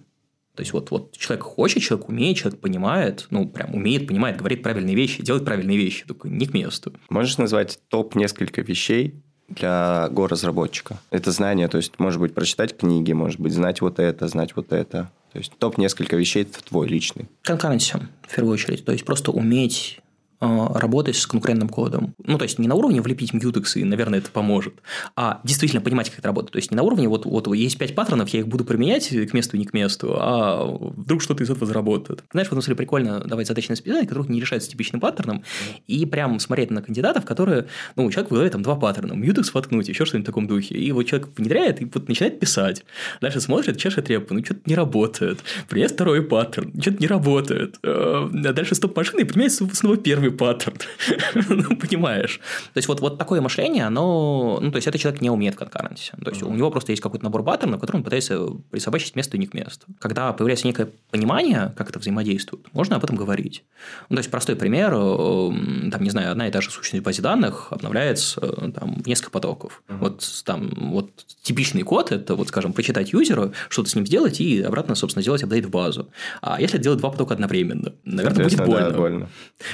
То 0.55 0.63
есть, 0.63 0.73
вот, 0.73 0.91
вот 0.91 1.17
человек 1.17 1.45
хочет, 1.45 1.83
человек 1.83 2.09
умеет, 2.09 2.39
человек 2.39 2.61
понимает, 2.61 3.27
ну, 3.31 3.47
прям 3.47 3.75
умеет, 3.75 4.09
понимает, 4.09 4.39
говорит 4.39 4.63
правильные 4.63 4.97
вещи, 4.97 5.23
делает 5.23 5.45
правильные 5.45 5.77
вещи, 5.77 6.05
только 6.07 6.29
не 6.29 6.47
к 6.47 6.55
месту. 6.55 6.95
Можешь 7.11 7.37
назвать 7.37 7.79
топ 7.89 8.15
несколько 8.15 8.63
вещей 8.63 9.23
для 9.49 10.09
го-разработчика? 10.11 10.99
Это 11.11 11.31
знание, 11.31 11.69
то 11.69 11.77
есть, 11.77 11.99
может 11.99 12.21
быть, 12.21 12.35
прочитать 12.35 12.75
книги, 12.75 13.13
может 13.13 13.39
быть, 13.39 13.53
знать 13.53 13.83
вот 13.83 13.99
это, 13.99 14.29
знать 14.29 14.57
вот 14.57 14.73
это. 14.73 15.11
То 15.33 15.39
есть, 15.39 15.53
топ 15.59 15.77
несколько 15.77 16.17
вещей 16.17 16.45
твой 16.45 16.89
личный. 16.89 17.29
Конкуренция, 17.43 18.09
в 18.27 18.35
первую 18.35 18.55
очередь. 18.55 18.83
То 18.83 18.93
есть, 18.93 19.05
просто 19.05 19.33
уметь 19.33 20.01
работать 20.41 21.17
с 21.17 21.27
конкурентным 21.27 21.69
кодом. 21.69 22.15
Ну, 22.25 22.39
то 22.39 22.45
есть, 22.45 22.59
не 22.59 22.69
на 22.69 22.75
уровне 22.75 23.01
влепить 23.01 23.33
мьютекс, 23.33 23.77
и, 23.77 23.85
наверное, 23.85 24.19
это 24.19 24.31
поможет, 24.31 24.75
а 25.15 25.41
действительно 25.45 25.83
понимать, 25.83 26.11
как 26.11 26.19
это 26.19 26.29
работает. 26.29 26.53
То 26.53 26.59
есть, 26.59 26.71
не 26.71 26.77
на 26.77 26.83
уровне, 26.83 27.09
вот, 27.09 27.25
вот 27.27 27.47
есть 27.55 27.79
пять 27.79 27.95
паттернов, 27.95 28.29
я 28.31 28.41
их 28.41 28.49
буду 28.49 28.65
применять 28.65 29.09
к 29.09 29.33
месту 29.33 29.57
и 29.57 29.61
не 29.61 29.67
к 29.67 29.73
месту, 29.73 30.17
а 30.19 30.65
вдруг 30.65 31.23
что-то 31.23 31.45
из 31.45 31.51
этого 31.51 31.67
заработает. 31.67 32.25
Знаешь, 32.33 32.49
в 32.49 32.53
этом 32.53 32.63
смысле 32.63 32.77
прикольно 32.77 33.21
давать 33.21 33.47
задачи 33.47 33.71
на 33.71 33.77
списание, 33.77 34.07
которых 34.07 34.29
не 34.29 34.41
решаются 34.41 34.71
типичным 34.71 35.01
паттерном, 35.01 35.43
и 35.87 36.05
прям 36.07 36.39
смотреть 36.41 36.71
на 36.71 36.83
кандидатов, 36.83 37.25
которые, 37.25 37.67
ну, 37.97 38.05
у 38.05 38.11
человека 38.11 38.29
в 38.29 38.33
голове 38.35 38.51
там 38.51 38.63
два 38.63 38.77
паттерна, 38.77 39.15
мьютекс 39.15 39.55
воткнуть, 39.55 39.89
еще 39.89 40.05
что-нибудь 40.05 40.27
в 40.27 40.31
таком 40.31 40.47
духе. 40.47 40.75
И 40.75 40.93
вот 40.93 41.05
человек 41.05 41.29
внедряет 41.37 41.81
и 41.81 41.85
вот 41.85 42.09
начинает 42.09 42.41
писать. 42.41 42.85
Дальше 43.21 43.41
смотрит, 43.41 43.79
чешет 43.79 44.09
репу, 44.09 44.35
ну, 44.35 44.45
что-то 44.45 44.61
не 44.67 44.75
работает. 44.75 45.39
Принес 45.69 45.93
второй 45.93 46.23
паттерн, 46.23 46.73
что-то 46.81 46.99
не 46.99 47.07
работает. 47.07 47.77
Э, 47.83 48.29
А 48.33 48.53
дальше 48.53 48.75
стоп-машина 48.75 49.21
и 49.21 49.25
применяется 49.25 49.69
снова 49.73 49.97
первый 49.97 50.26
паттерн. 50.31 50.77
ну, 51.49 51.77
понимаешь. 51.77 52.41
То 52.73 52.79
есть, 52.79 52.89
вот, 52.89 53.01
вот 53.01 53.19
такое 53.19 53.41
мышление, 53.41 53.87
оно... 53.87 54.59
Ну, 54.61 54.71
то 54.71 54.77
есть, 54.77 54.87
это 54.87 54.99
человек 54.99 55.21
не 55.21 55.31
умеет 55.31 55.57
конкуренции. 55.57 56.15
То 56.23 56.31
есть, 56.31 56.43
у 56.43 56.53
него 56.53 56.71
просто 56.71 56.93
есть 56.93 57.03
какой-то 57.03 57.25
набор 57.25 57.43
паттернов, 57.43 57.81
который 57.81 57.99
он 57.99 58.03
пытается 58.05 58.47
присобачить 58.71 59.17
место 59.17 59.37
и 59.37 59.41
не 59.41 59.47
к 59.47 59.55
месту. 59.55 59.87
Когда 59.99 60.33
появляется 60.33 60.67
некое 60.67 60.89
понимание, 61.11 61.73
как 61.77 61.91
это 61.91 61.99
взаимодействует, 61.99 62.73
можно 62.73 62.97
об 62.97 63.05
этом 63.05 63.17
говорить. 63.17 63.65
Ну, 64.09 64.17
то 64.17 64.21
есть, 64.21 64.31
простой 64.31 64.57
пример, 64.57 64.93
э, 64.95 65.91
там, 65.91 66.03
не 66.03 66.11
знаю, 66.11 66.33
одна 66.33 66.49
и 66.49 66.51
та 66.51 66.61
же 66.61 66.71
сущность 66.71 67.03
в 67.03 67.05
базе 67.05 67.23
данных 67.23 67.69
обновляется 67.71 68.41
э, 68.43 68.71
там, 68.73 69.03
в 69.03 69.07
несколько 69.07 69.31
потоков. 69.31 69.83
Вот 69.89 70.27
там 70.45 70.71
вот 70.77 71.11
типичный 71.43 71.83
код– 71.83 72.13
это, 72.13 72.35
вот, 72.35 72.49
скажем, 72.49 72.73
прочитать 72.73 73.13
юзеру, 73.13 73.53
что-то 73.69 73.91
с 73.91 73.95
ним 73.95 74.07
сделать 74.07 74.41
и 74.41 74.63
обратно, 74.63 74.95
собственно, 74.95 75.23
сделать 75.23 75.43
апдейт 75.43 75.67
в 75.67 75.71
базу. 75.71 76.09
А 76.43 76.61
если 76.61 76.79
делать 76.79 76.99
два 76.99 77.11
потока 77.11 77.35
одновременно? 77.35 77.93
Наверное, 78.05 78.45
будет 78.45 78.65
больно. 78.65 78.91
да, 78.91 78.97
больно. 78.97 79.29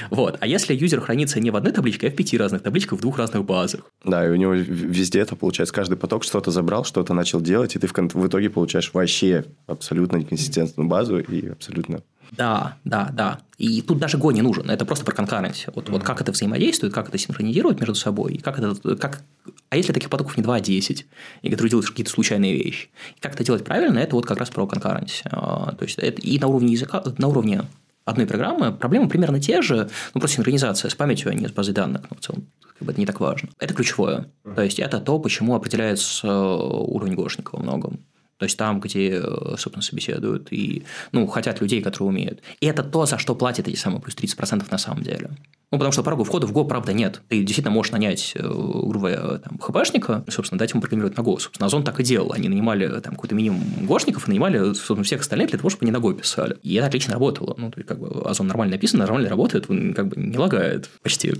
Вот. 0.09 0.37
А 0.43 0.45
если 0.45 0.75
юзер 0.75 0.99
хранится 0.99 1.39
не 1.39 1.51
в 1.51 1.55
одной 1.55 1.71
табличке, 1.71 2.09
а 2.09 2.11
в 2.11 2.15
пяти 2.15 2.37
разных 2.37 2.63
табличках 2.63 2.99
в 2.99 3.01
двух 3.01 3.17
разных 3.17 3.45
базах? 3.45 3.89
Да, 4.03 4.27
и 4.27 4.29
у 4.29 4.35
него 4.35 4.51
везде 4.51 5.21
это 5.21 5.37
получается. 5.37 5.73
Каждый 5.73 5.95
поток 5.95 6.25
что-то 6.25 6.51
забрал, 6.51 6.83
что-то 6.83 7.13
начал 7.13 7.39
делать, 7.39 7.77
и 7.77 7.79
ты 7.79 7.87
в, 7.87 7.93
в 7.93 8.27
итоге 8.27 8.49
получаешь 8.49 8.91
вообще 8.93 9.45
абсолютно 9.67 10.17
неконсистентную 10.17 10.89
базу 10.89 11.17
и 11.17 11.47
абсолютно... 11.47 12.01
Да, 12.31 12.75
да, 12.83 13.09
да. 13.13 13.39
И 13.57 13.81
тут 13.81 13.99
даже 13.99 14.17
Go 14.17 14.33
не 14.33 14.41
нужен. 14.41 14.69
Это 14.69 14.83
просто 14.83 15.05
про 15.05 15.15
конкуренцию. 15.15 15.71
Вот, 15.75 15.87
вот 15.87 16.03
как 16.03 16.19
это 16.19 16.33
взаимодействует, 16.33 16.93
как 16.93 17.07
это 17.07 17.17
синхронизирует 17.17 17.79
между 17.79 17.95
собой, 17.95 18.33
и 18.33 18.39
как 18.39 18.59
это, 18.59 18.97
как... 18.97 19.21
А 19.69 19.77
если 19.77 19.93
таких 19.93 20.09
потоков 20.09 20.35
не 20.35 20.43
2, 20.43 20.55
а 20.55 20.59
10, 20.59 21.05
и 21.41 21.49
которые 21.49 21.69
делают 21.69 21.89
какие-то 21.89 22.11
случайные 22.11 22.61
вещи? 22.61 22.89
И 23.15 23.21
как 23.21 23.35
это 23.35 23.45
делать 23.45 23.63
правильно, 23.63 23.97
это 23.97 24.17
вот 24.17 24.25
как 24.25 24.39
раз 24.39 24.49
про 24.49 24.67
конкуренцию. 24.67 25.29
А, 25.31 25.73
То 25.73 25.85
есть, 25.85 25.99
это 25.99 26.19
и 26.21 26.37
на 26.37 26.47
уровне 26.47 26.73
языка, 26.73 27.01
на 27.17 27.27
уровне 27.29 27.63
одной 28.05 28.25
программы 28.25 28.71
проблемы 28.71 29.07
примерно 29.07 29.39
те 29.39 29.61
же, 29.61 29.89
ну, 30.13 30.19
просто 30.19 30.37
синхронизация 30.37 30.89
с 30.89 30.95
памятью, 30.95 31.31
а 31.31 31.33
не 31.33 31.47
с 31.47 31.51
базой 31.51 31.73
данных, 31.73 32.01
но 32.09 32.17
в 32.17 32.19
целом 32.19 32.47
как 32.77 32.85
бы 32.85 32.91
это 32.91 32.99
не 32.99 33.05
так 33.05 33.19
важно. 33.19 33.49
Это 33.59 33.73
ключевое. 33.73 34.31
То 34.55 34.61
есть, 34.61 34.79
это 34.79 34.99
то, 34.99 35.19
почему 35.19 35.55
определяется 35.55 36.27
э, 36.27 36.31
уровень 36.31 37.15
гошника 37.15 37.55
во 37.55 37.61
многом. 37.61 37.99
То 38.43 38.45
есть 38.45 38.57
там, 38.57 38.81
где, 38.81 39.21
э, 39.23 39.55
собственно, 39.57 39.81
собеседуют 39.81 40.51
и, 40.51 40.83
ну, 41.13 41.27
хотят 41.27 41.61
людей, 41.61 41.81
которые 41.81 42.09
умеют. 42.09 42.41
И 42.59 42.65
это 42.65 42.83
то, 42.83 43.05
за 43.05 43.17
что 43.17 43.35
платят 43.35 43.69
эти 43.69 43.77
самые 43.77 44.01
плюс 44.01 44.15
30% 44.15 44.69
на 44.69 44.77
самом 44.77 45.01
деле. 45.01 45.29
Ну, 45.71 45.77
потому 45.77 45.93
что 45.93 46.03
порога 46.03 46.25
входа 46.25 46.45
в 46.45 46.51
Go, 46.51 46.67
правда, 46.67 46.91
нет. 46.91 47.21
Ты 47.29 47.39
действительно 47.39 47.73
можешь 47.73 47.93
нанять, 47.93 48.33
э, 48.35 48.41
грубо 48.41 49.11
говоря, 49.11 49.39
ХПшника, 49.61 50.25
собственно, 50.27 50.59
дать 50.59 50.71
ему 50.71 50.81
программировать 50.81 51.15
на 51.15 51.21
Go. 51.21 51.39
Собственно, 51.39 51.67
Озон 51.67 51.85
так 51.85 52.01
и 52.01 52.03
делал. 52.03 52.33
Они 52.33 52.49
нанимали 52.49 52.85
там 52.99 53.15
какой-то 53.15 53.33
минимум 53.33 53.63
гошников, 53.85 54.27
нанимали, 54.27 54.57
собственно, 54.73 55.03
всех 55.03 55.21
остальных 55.21 55.51
для 55.51 55.57
того, 55.57 55.69
чтобы 55.69 55.85
они 55.85 55.91
на 55.91 56.03
Go 56.03 56.13
писали. 56.13 56.57
И 56.63 56.75
это 56.75 56.87
отлично 56.87 57.13
работало. 57.13 57.55
Ну, 57.57 57.71
то 57.71 57.79
есть, 57.79 57.87
как 57.87 57.97
бы, 57.97 58.29
Озон 58.29 58.47
нормально 58.47 58.73
написан, 58.73 58.99
нормально 58.99 59.29
работает, 59.29 59.69
он 59.69 59.93
как 59.93 60.09
бы 60.09 60.17
не 60.21 60.37
лагает 60.37 60.89
почти. 61.01 61.33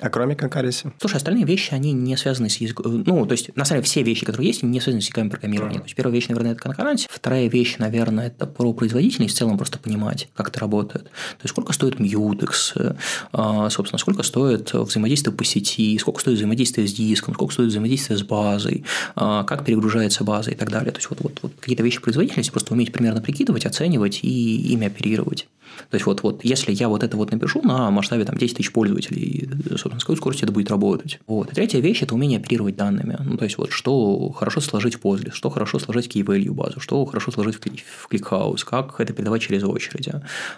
А 0.00 0.10
кроме 0.10 0.36
конкуренции? 0.36 0.92
Слушай, 1.00 1.16
остальные 1.16 1.44
вещи, 1.44 1.74
они 1.74 1.92
не 1.92 2.16
связаны 2.16 2.48
с 2.48 2.56
языком. 2.58 3.02
Ну, 3.04 3.26
то 3.26 3.32
есть, 3.32 3.54
на 3.56 3.64
самом 3.64 3.82
деле, 3.82 3.90
все 3.90 4.02
вещи, 4.02 4.24
которые 4.24 4.48
есть, 4.48 4.62
не 4.62 4.80
связаны 4.80 5.02
с 5.02 5.06
языками 5.06 5.28
программирования. 5.28 5.78
То 5.78 5.84
есть, 5.84 5.96
первая 5.96 6.14
вещь, 6.14 6.28
наверное, 6.28 6.52
это 6.52 6.60
конкуренция. 6.60 7.08
Вторая 7.12 7.48
вещь, 7.48 7.76
наверное, 7.78 8.28
это 8.28 8.46
про 8.46 8.72
производительность, 8.72 9.34
в 9.34 9.38
целом 9.38 9.58
просто 9.58 9.78
понимать, 9.78 10.28
как 10.34 10.48
это 10.50 10.60
работает. 10.60 11.04
То 11.04 11.42
есть, 11.42 11.50
сколько 11.50 11.72
стоит 11.72 11.96
Mutex, 11.98 12.96
э, 13.32 13.70
собственно, 13.70 13.98
сколько 13.98 14.22
стоит 14.22 14.72
взаимодействие 14.72 15.34
по 15.34 15.44
сети, 15.44 15.98
сколько 15.98 16.20
стоит 16.20 16.36
взаимодействие 16.36 16.86
с 16.86 16.92
диском, 16.92 17.34
сколько 17.34 17.52
стоит 17.52 17.70
взаимодействие 17.70 18.18
с 18.18 18.22
базой, 18.22 18.84
э, 19.16 19.44
как 19.46 19.64
перегружается 19.64 20.22
база 20.22 20.52
и 20.52 20.54
так 20.54 20.70
далее. 20.70 20.92
То 20.92 20.98
есть, 20.98 21.10
вот, 21.10 21.20
вот, 21.20 21.38
вот 21.42 21.52
какие-то 21.58 21.82
вещи 21.82 22.00
производительности 22.00 22.52
просто 22.52 22.72
уметь 22.72 22.92
примерно 22.92 23.20
прикидывать, 23.20 23.66
оценивать 23.66 24.20
и 24.22 24.72
ими 24.72 24.86
оперировать. 24.86 25.48
То 25.90 25.94
есть, 25.94 26.06
вот, 26.06 26.22
вот 26.22 26.44
если 26.44 26.72
я 26.72 26.88
вот 26.88 27.02
это 27.02 27.16
вот 27.16 27.30
напишу 27.30 27.62
на 27.62 27.90
масштабе 27.90 28.24
там, 28.24 28.36
10 28.36 28.56
тысяч 28.56 28.72
пользователей, 28.72 29.48
собственно, 29.70 29.87
с 29.96 30.04
какой 30.04 30.16
скоростью 30.16 30.46
это 30.46 30.52
будет 30.52 30.70
работать. 30.70 31.20
Вот. 31.26 31.50
И 31.50 31.54
третья 31.54 31.80
вещь– 31.80 32.02
это 32.02 32.14
умение 32.14 32.38
оперировать 32.38 32.76
данными. 32.76 33.16
Ну, 33.24 33.36
то 33.36 33.44
есть, 33.44 33.58
вот 33.58 33.72
что 33.72 34.30
хорошо 34.30 34.60
сложить 34.60 34.96
в 34.96 35.00
Postgres, 35.00 35.32
что 35.32 35.50
хорошо 35.50 35.78
сложить 35.78 36.06
в 36.12 36.16
key-value 36.16 36.52
базу, 36.52 36.80
что 36.80 37.04
хорошо 37.04 37.30
сложить 37.30 37.56
в, 37.56 38.08
ClickHouse, 38.10 38.64
как 38.64 39.00
это 39.00 39.12
передавать 39.12 39.42
через 39.42 39.64
очереди. 39.64 40.12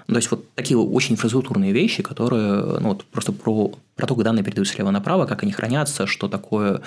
Ну, 0.07 0.15
то 0.15 0.19
есть, 0.19 0.31
вот 0.31 0.45
такие 0.55 0.79
очень 0.79 1.15
инфраструктурные 1.15 1.73
вещи, 1.73 2.03
которые 2.03 2.81
ну, 2.81 2.91
вот, 2.91 3.05
просто 3.05 3.33
про, 3.33 3.73
про 3.97 4.07
то, 4.07 4.15
как 4.15 4.25
данные 4.25 4.45
передаются 4.45 4.75
слева 4.75 4.91
направо, 4.91 5.27
как 5.27 5.43
они 5.43 5.53
хранятся, 5.53 6.07
что 6.07 6.29
такое 6.29 6.81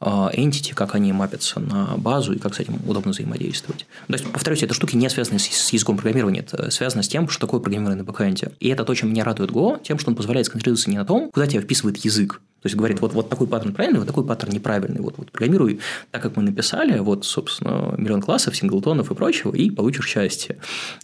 э, 0.00 0.06
entity, 0.06 0.74
как 0.74 0.94
они 0.94 1.12
мапятся 1.12 1.60
на 1.60 1.96
базу 1.96 2.32
и 2.32 2.38
как 2.38 2.54
с 2.54 2.60
этим 2.60 2.80
удобно 2.86 3.12
взаимодействовать. 3.12 3.86
То 4.06 4.12
есть, 4.12 4.26
повторюсь, 4.30 4.62
это 4.62 4.74
штуки 4.74 4.96
не 4.96 5.08
связаны 5.08 5.38
с, 5.38 5.44
с 5.44 5.72
языком 5.72 5.96
программирования, 5.96 6.40
это 6.40 6.70
связано 6.70 7.02
с 7.02 7.08
тем, 7.08 7.28
что 7.28 7.40
такое 7.40 7.60
программирование 7.60 8.02
на 8.02 8.04
бэкэнде. 8.04 8.52
И 8.60 8.68
это 8.68 8.84
то, 8.84 8.94
чем 8.94 9.10
меня 9.10 9.24
радует 9.24 9.50
Go, 9.50 9.80
тем, 9.82 9.98
что 9.98 10.10
он 10.10 10.16
позволяет 10.16 10.46
сконцентрироваться 10.46 10.90
не 10.90 10.96
на 10.96 11.04
том, 11.04 11.30
куда 11.30 11.46
тебя 11.46 11.62
язык, 12.04 12.40
то 12.66 12.68
есть 12.68 12.76
говорит, 12.76 13.00
вот, 13.00 13.12
вот 13.12 13.28
такой 13.28 13.46
паттерн 13.46 13.72
правильный, 13.72 14.00
вот 14.00 14.08
такой 14.08 14.24
паттерн 14.24 14.52
неправильный. 14.52 15.00
Вот, 15.00 15.14
вот 15.18 15.30
программируй 15.30 15.78
так, 16.10 16.20
как 16.20 16.36
мы 16.36 16.42
написали, 16.42 16.98
вот, 16.98 17.24
собственно, 17.24 17.94
миллион 17.96 18.20
классов, 18.20 18.56
синглтонов 18.56 19.08
и 19.12 19.14
прочего, 19.14 19.54
и 19.54 19.70
получишь 19.70 20.08
счастье. 20.08 20.56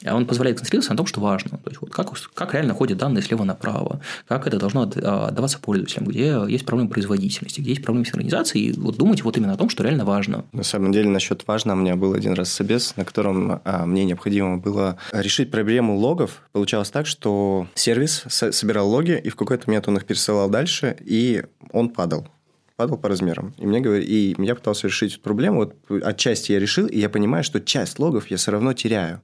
А 0.04 0.16
он 0.16 0.26
позволяет 0.26 0.56
концентрироваться 0.56 0.90
на 0.92 0.96
том, 0.96 1.06
что 1.06 1.20
важно. 1.20 1.58
То 1.58 1.70
есть, 1.70 1.80
вот 1.80 1.90
как, 1.90 2.10
как 2.34 2.54
реально 2.54 2.74
ходят 2.74 2.98
данные 2.98 3.22
слева 3.22 3.44
направо, 3.44 4.00
как 4.26 4.48
это 4.48 4.58
должно 4.58 4.82
отдаваться 4.82 5.60
пользователям, 5.60 6.08
где 6.08 6.36
есть 6.48 6.66
проблемы 6.66 6.90
производительности, 6.90 7.60
где 7.60 7.70
есть 7.70 7.84
проблемы 7.84 8.06
синхронизации, 8.06 8.58
и 8.58 8.72
вот 8.72 8.96
думать 8.96 9.22
вот 9.22 9.36
именно 9.36 9.52
о 9.52 9.56
том, 9.56 9.68
что 9.68 9.84
реально 9.84 10.04
важно. 10.04 10.44
На 10.50 10.64
самом 10.64 10.90
деле, 10.90 11.10
насчет 11.10 11.46
важно, 11.46 11.74
у 11.74 11.76
меня 11.76 11.94
был 11.94 12.14
один 12.14 12.32
раз 12.32 12.52
собес, 12.52 12.96
на 12.96 13.04
котором 13.04 13.60
а, 13.64 13.86
мне 13.86 14.04
необходимо 14.04 14.56
было 14.58 14.96
решить 15.12 15.52
проблему 15.52 15.96
логов. 15.96 16.42
Получалось 16.50 16.90
так, 16.90 17.06
что 17.06 17.68
сервис 17.76 18.24
собирал 18.26 18.90
логи, 18.90 19.16
и 19.22 19.28
в 19.28 19.36
какой-то 19.36 19.68
момент 19.68 19.86
он 19.86 19.96
их 19.96 20.06
пересылал 20.06 20.50
дальше, 20.50 20.96
и 21.12 21.44
он 21.72 21.90
падал 21.90 22.28
падал 22.76 22.98
по 22.98 23.09
размерам. 23.09 23.55
И 23.59 23.66
мне 23.66 23.80
говорили, 23.80 24.07
и 24.07 24.42
я 24.42 24.55
пытался 24.57 24.88
решить 24.88 25.12
эту 25.12 25.22
проблему. 25.22 25.59
Вот 25.59 26.03
отчасти 26.03 26.50
я 26.50 26.59
решил, 26.59 26.86
и 26.86 26.98
я 26.98 27.09
понимаю, 27.09 27.44
что 27.44 27.61
часть 27.61 28.00
логов 28.00 28.26
я 28.28 28.36
все 28.38 28.50
равно 28.50 28.72
теряю. 28.72 29.22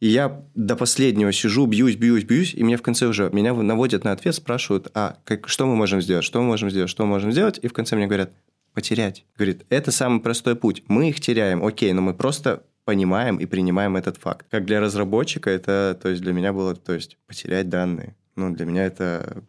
И 0.00 0.06
я 0.08 0.42
до 0.54 0.76
последнего 0.76 1.32
сижу, 1.32 1.66
бьюсь, 1.66 1.96
бьюсь, 1.96 2.24
бьюсь, 2.24 2.54
и 2.54 2.62
мне 2.62 2.76
в 2.76 2.82
конце 2.82 3.06
уже, 3.06 3.30
меня 3.32 3.52
наводят 3.52 4.04
на 4.04 4.12
ответ, 4.12 4.34
спрашивают, 4.34 4.88
а 4.94 5.18
как, 5.24 5.48
что 5.48 5.66
мы 5.66 5.74
можем 5.74 6.00
сделать, 6.00 6.24
что 6.24 6.40
мы 6.40 6.46
можем 6.46 6.70
сделать, 6.70 6.88
что 6.88 7.04
мы 7.04 7.10
можем 7.10 7.32
сделать, 7.32 7.58
и 7.60 7.66
в 7.66 7.72
конце 7.72 7.96
мне 7.96 8.06
говорят, 8.06 8.30
потерять. 8.74 9.24
Говорит, 9.36 9.66
это 9.70 9.90
самый 9.90 10.20
простой 10.20 10.54
путь. 10.54 10.84
Мы 10.86 11.08
их 11.08 11.20
теряем, 11.20 11.64
окей, 11.64 11.92
но 11.92 12.00
мы 12.00 12.14
просто 12.14 12.62
понимаем 12.84 13.38
и 13.38 13.46
принимаем 13.46 13.96
этот 13.96 14.18
факт. 14.18 14.46
Как 14.50 14.66
для 14.66 14.80
разработчика 14.80 15.50
это, 15.50 15.98
то 16.00 16.08
есть 16.08 16.22
для 16.22 16.32
меня 16.32 16.52
было, 16.52 16.76
то 16.76 16.94
есть 16.94 17.18
потерять 17.26 17.68
данные. 17.68 18.14
Ну, 18.36 18.54
для 18.54 18.66
меня 18.66 18.86
это 18.86 19.42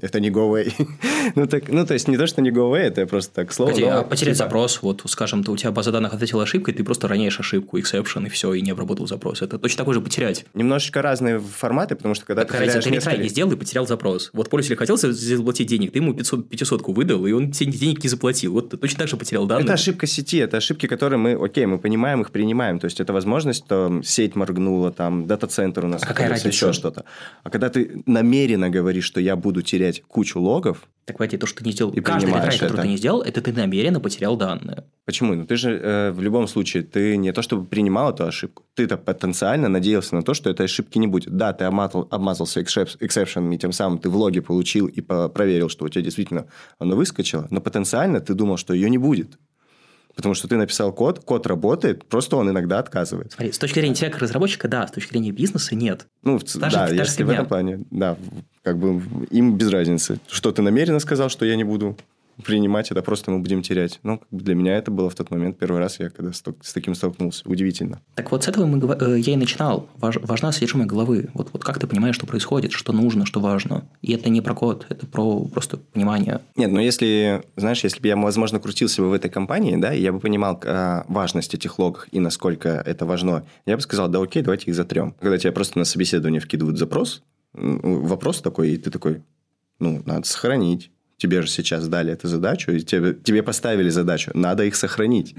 Это 0.00 0.20
не 0.20 0.30
go 0.30 0.48
away. 0.48 0.72
ну, 1.34 1.46
так, 1.46 1.68
ну, 1.68 1.84
то 1.84 1.94
есть, 1.94 2.06
не 2.06 2.16
то, 2.16 2.26
что 2.26 2.40
не 2.40 2.50
go 2.50 2.70
away, 2.72 2.82
это 2.82 3.04
просто 3.06 3.34
так 3.34 3.52
слово. 3.52 3.70
Погоди, 3.70 3.90
но, 3.90 3.98
а 3.98 4.02
потерять 4.04 4.36
типа, 4.36 4.44
запрос, 4.44 4.80
вот, 4.82 5.02
скажем, 5.06 5.42
ты, 5.42 5.50
у 5.50 5.56
тебя 5.56 5.72
база 5.72 5.90
данных 5.90 6.14
ответила 6.14 6.44
ошибкой, 6.44 6.74
ты 6.74 6.84
просто 6.84 7.08
роняешь 7.08 7.38
ошибку, 7.40 7.78
exception, 7.78 8.26
и 8.26 8.28
все, 8.28 8.52
и 8.54 8.60
не 8.62 8.70
обработал 8.70 9.08
запрос. 9.08 9.42
Это 9.42 9.58
точно 9.58 9.78
такой 9.78 9.94
же 9.94 10.00
потерять. 10.00 10.44
Немножечко 10.54 11.02
разные 11.02 11.40
форматы, 11.40 11.96
потому 11.96 12.14
что 12.14 12.26
когда 12.26 12.44
Какая 12.44 12.60
ты 12.60 12.66
разница, 12.66 12.84
ты 12.88 12.90
несколько- 12.94 13.10
нейтральный 13.10 13.28
сделал 13.28 13.52
и 13.52 13.56
потерял 13.56 13.86
запрос. 13.88 14.30
Вот 14.32 14.48
пользователь 14.50 14.76
хотел 14.78 14.96
за- 14.96 15.12
заплатить 15.12 15.66
денег, 15.68 15.92
ты 15.92 15.98
ему 15.98 16.14
500, 16.14 16.48
500 16.48 16.82
выдал, 16.88 17.26
и 17.26 17.32
он 17.32 17.50
тебе 17.50 17.72
денег 17.72 18.02
не 18.04 18.08
заплатил. 18.08 18.52
Вот 18.52 18.70
ты 18.70 18.76
точно 18.76 18.98
так 19.00 19.08
же 19.08 19.16
потерял 19.16 19.46
данные. 19.46 19.64
Это 19.64 19.72
ошибка 19.74 20.06
сети, 20.06 20.38
это 20.38 20.58
ошибки, 20.58 20.86
которые 20.86 21.18
мы, 21.18 21.32
окей, 21.32 21.66
мы 21.66 21.78
понимаем, 21.78 22.20
их 22.20 22.30
принимаем. 22.30 22.78
То 22.78 22.84
есть, 22.84 23.00
это 23.00 23.12
возможность, 23.12 23.64
что 23.64 24.00
сеть 24.04 24.36
моргнула, 24.36 24.92
там, 24.92 25.26
дата-центр 25.26 25.84
у 25.84 25.88
нас 25.88 26.02
А 26.04 26.06
какая 26.06 26.38
еще 26.38 26.72
что-то. 26.72 27.04
А 27.42 27.50
когда 27.50 27.68
ты 27.68 28.02
намеренно 28.06 28.70
говоришь, 28.70 29.04
что 29.04 29.20
я 29.20 29.34
буду 29.34 29.62
терять 29.62 29.87
кучу 30.06 30.40
логов, 30.40 30.88
Так, 31.04 31.18
Вадя, 31.20 31.38
то, 31.38 31.46
что 31.46 31.58
ты 31.60 31.64
не 31.64 31.72
сделал, 31.72 31.92
И 31.92 32.00
каждый 32.00 32.28
ретрай, 32.28 32.52
который 32.58 32.72
это. 32.74 32.82
ты 32.82 32.88
не 32.88 32.96
сделал, 32.98 33.22
это 33.22 33.40
ты 33.40 33.52
намеренно 33.52 33.98
потерял 34.00 34.36
данные. 34.36 34.84
Почему? 35.06 35.34
Ну, 35.34 35.46
ты 35.46 35.56
же 35.56 35.70
э, 35.70 36.10
в 36.12 36.20
любом 36.20 36.46
случае, 36.46 36.82
ты 36.82 37.16
не 37.16 37.32
то 37.32 37.40
чтобы 37.40 37.64
принимал 37.64 38.10
эту 38.12 38.24
ошибку, 38.26 38.64
ты-то 38.74 38.98
потенциально 38.98 39.68
надеялся 39.68 40.14
на 40.14 40.22
то, 40.22 40.34
что 40.34 40.50
этой 40.50 40.66
ошибки 40.66 40.98
не 40.98 41.06
будет. 41.06 41.32
Да, 41.34 41.52
ты 41.54 41.64
обмазал, 41.64 42.06
обмазался 42.10 42.62
эксепшенами, 42.62 43.56
тем 43.56 43.72
самым 43.72 43.98
ты 43.98 44.10
в 44.10 44.16
логе 44.16 44.42
получил 44.42 44.86
и 44.86 45.00
проверил, 45.00 45.70
что 45.70 45.86
у 45.86 45.88
тебя 45.88 46.02
действительно 46.04 46.46
оно 46.78 46.94
выскочило, 46.94 47.46
но 47.50 47.60
потенциально 47.62 48.20
ты 48.20 48.34
думал, 48.34 48.58
что 48.58 48.74
ее 48.74 48.90
не 48.90 48.98
будет. 48.98 49.38
Потому 50.18 50.34
что 50.34 50.48
ты 50.48 50.56
написал 50.56 50.92
код, 50.92 51.20
код 51.20 51.46
работает, 51.46 52.04
просто 52.04 52.34
он 52.36 52.50
иногда 52.50 52.80
отказывает. 52.80 53.30
Смотри, 53.30 53.52
с 53.52 53.58
точки 53.58 53.78
зрения 53.78 53.94
тебя 53.94 54.10
как 54.10 54.20
разработчика, 54.20 54.66
да, 54.66 54.84
с 54.84 54.90
точки 54.90 55.10
зрения 55.10 55.30
бизнеса 55.30 55.76
нет. 55.76 56.06
Ну, 56.24 56.38
в 56.38 56.42
ц- 56.44 56.58
Та 56.58 56.70
же- 56.70 56.76
да, 56.76 56.86
та 56.88 56.92
же 56.92 57.00
если 57.02 57.22
в 57.22 57.30
этом 57.30 57.46
плане, 57.46 57.84
да, 57.92 58.16
как 58.64 58.78
бы 58.78 59.00
им 59.30 59.56
без 59.56 59.70
разницы. 59.70 60.18
Что 60.26 60.50
ты 60.50 60.60
намеренно 60.60 60.98
сказал, 60.98 61.28
что 61.28 61.44
я 61.46 61.54
не 61.54 61.62
буду 61.62 61.96
принимать, 62.44 62.90
это 62.90 63.02
просто 63.02 63.30
мы 63.30 63.38
будем 63.38 63.62
терять. 63.62 64.00
Ну, 64.02 64.18
как 64.18 64.28
бы 64.30 64.42
для 64.42 64.54
меня 64.54 64.76
это 64.76 64.90
было 64.90 65.10
в 65.10 65.14
тот 65.14 65.30
момент 65.30 65.58
первый 65.58 65.78
раз, 65.78 65.98
я 65.98 66.10
когда 66.10 66.32
с, 66.32 66.42
таким 66.72 66.94
столкнулся. 66.94 67.42
Удивительно. 67.48 68.00
Так 68.14 68.30
вот, 68.30 68.44
с 68.44 68.48
этого 68.48 68.66
мы, 68.66 68.78
э, 68.78 69.18
я 69.18 69.32
и 69.32 69.36
начинал. 69.36 69.88
Важ- 69.96 70.20
важна 70.22 70.52
содержимое 70.52 70.86
головы. 70.86 71.28
Вот, 71.34 71.50
вот 71.52 71.64
как 71.64 71.78
ты 71.78 71.86
понимаешь, 71.86 72.14
что 72.14 72.26
происходит, 72.26 72.72
что 72.72 72.92
нужно, 72.92 73.26
что 73.26 73.40
важно. 73.40 73.88
И 74.02 74.12
это 74.12 74.28
не 74.30 74.40
про 74.40 74.54
код, 74.54 74.86
это 74.88 75.06
про 75.06 75.44
просто 75.46 75.76
понимание. 75.78 76.40
Нет, 76.56 76.70
но 76.70 76.80
если, 76.80 77.42
знаешь, 77.56 77.82
если 77.84 78.00
бы 78.00 78.08
я, 78.08 78.16
возможно, 78.16 78.60
крутился 78.60 79.02
бы 79.02 79.10
в 79.10 79.12
этой 79.12 79.30
компании, 79.30 79.76
да, 79.76 79.92
и 79.92 80.00
я 80.00 80.12
бы 80.12 80.20
понимал 80.20 80.60
а, 80.64 81.04
важность 81.08 81.54
этих 81.54 81.78
логов 81.78 82.06
и 82.10 82.20
насколько 82.20 82.68
это 82.68 83.06
важно, 83.06 83.44
я 83.66 83.76
бы 83.76 83.82
сказал, 83.82 84.08
да 84.08 84.20
окей, 84.22 84.42
давайте 84.42 84.70
их 84.70 84.76
затрем. 84.76 85.14
Когда 85.20 85.38
тебе 85.38 85.52
просто 85.52 85.78
на 85.78 85.84
собеседование 85.84 86.40
вкидывают 86.40 86.78
запрос, 86.78 87.22
вопрос 87.52 88.40
такой, 88.40 88.70
и 88.70 88.76
ты 88.76 88.90
такой, 88.90 89.22
ну, 89.78 90.02
надо 90.04 90.26
сохранить. 90.26 90.90
Тебе 91.18 91.42
же 91.42 91.48
сейчас 91.48 91.88
дали 91.88 92.12
эту 92.12 92.28
задачу, 92.28 92.70
и 92.70 92.80
тебе, 92.80 93.12
тебе 93.12 93.42
поставили 93.42 93.88
задачу, 93.90 94.30
надо 94.34 94.64
их 94.64 94.76
сохранить. 94.76 95.34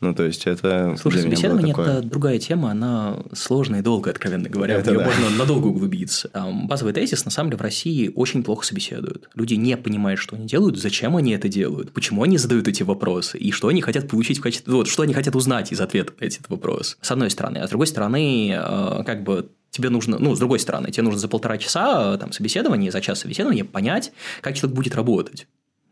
Ну, 0.00 0.14
то 0.14 0.22
есть, 0.22 0.46
это 0.46 0.94
Слушай, 1.00 1.22
для 1.22 1.30
меня 1.30 1.50
было 1.50 1.60
такое. 1.60 1.98
это 1.98 2.08
другая 2.08 2.38
тема, 2.38 2.70
она 2.70 3.18
сложная 3.32 3.80
и 3.80 3.82
долгая, 3.82 4.12
откровенно 4.12 4.48
говоря. 4.48 4.76
Это 4.76 4.90
в 4.90 4.94
нее 4.94 5.04
да. 5.04 5.06
можно 5.06 5.30
надолго 5.30 5.66
углубиться. 5.66 6.28
Там, 6.28 6.68
базовый 6.68 6.92
тезис, 6.92 7.24
на 7.24 7.32
самом 7.32 7.50
деле, 7.50 7.58
в 7.58 7.62
России 7.62 8.12
очень 8.14 8.44
плохо 8.44 8.64
собеседуют. 8.64 9.28
Люди 9.34 9.54
не 9.54 9.76
понимают, 9.76 10.20
что 10.20 10.36
они 10.36 10.46
делают, 10.46 10.78
зачем 10.78 11.16
они 11.16 11.32
это 11.32 11.48
делают, 11.48 11.90
почему 11.92 12.22
они 12.22 12.38
задают 12.38 12.68
эти 12.68 12.84
вопросы, 12.84 13.38
и 13.38 13.50
что 13.50 13.66
они 13.66 13.82
хотят 13.82 14.08
получить 14.08 14.38
в 14.38 14.42
качестве... 14.42 14.72
Вот, 14.72 14.86
что 14.86 15.02
они 15.02 15.14
хотят 15.14 15.34
узнать 15.34 15.72
из 15.72 15.80
ответа 15.80 16.12
на 16.20 16.26
этот 16.26 16.48
вопрос. 16.48 16.96
С 17.00 17.10
одной 17.10 17.30
стороны. 17.30 17.58
А 17.58 17.66
с 17.66 17.70
другой 17.70 17.88
стороны, 17.88 18.52
э, 18.56 19.02
как 19.04 19.24
бы 19.24 19.50
тебе 19.70 19.90
нужно, 19.90 20.18
ну, 20.18 20.34
с 20.34 20.38
другой 20.38 20.58
стороны, 20.58 20.90
тебе 20.90 21.04
нужно 21.04 21.18
за 21.18 21.28
полтора 21.28 21.58
часа 21.58 22.14
э, 22.14 22.18
там, 22.18 22.32
собеседования, 22.32 22.90
за 22.90 23.00
час 23.00 23.20
собеседования 23.20 23.64
понять, 23.64 24.12
как 24.40 24.56
человек 24.56 24.76
будет 24.76 24.94
работать. 24.94 25.46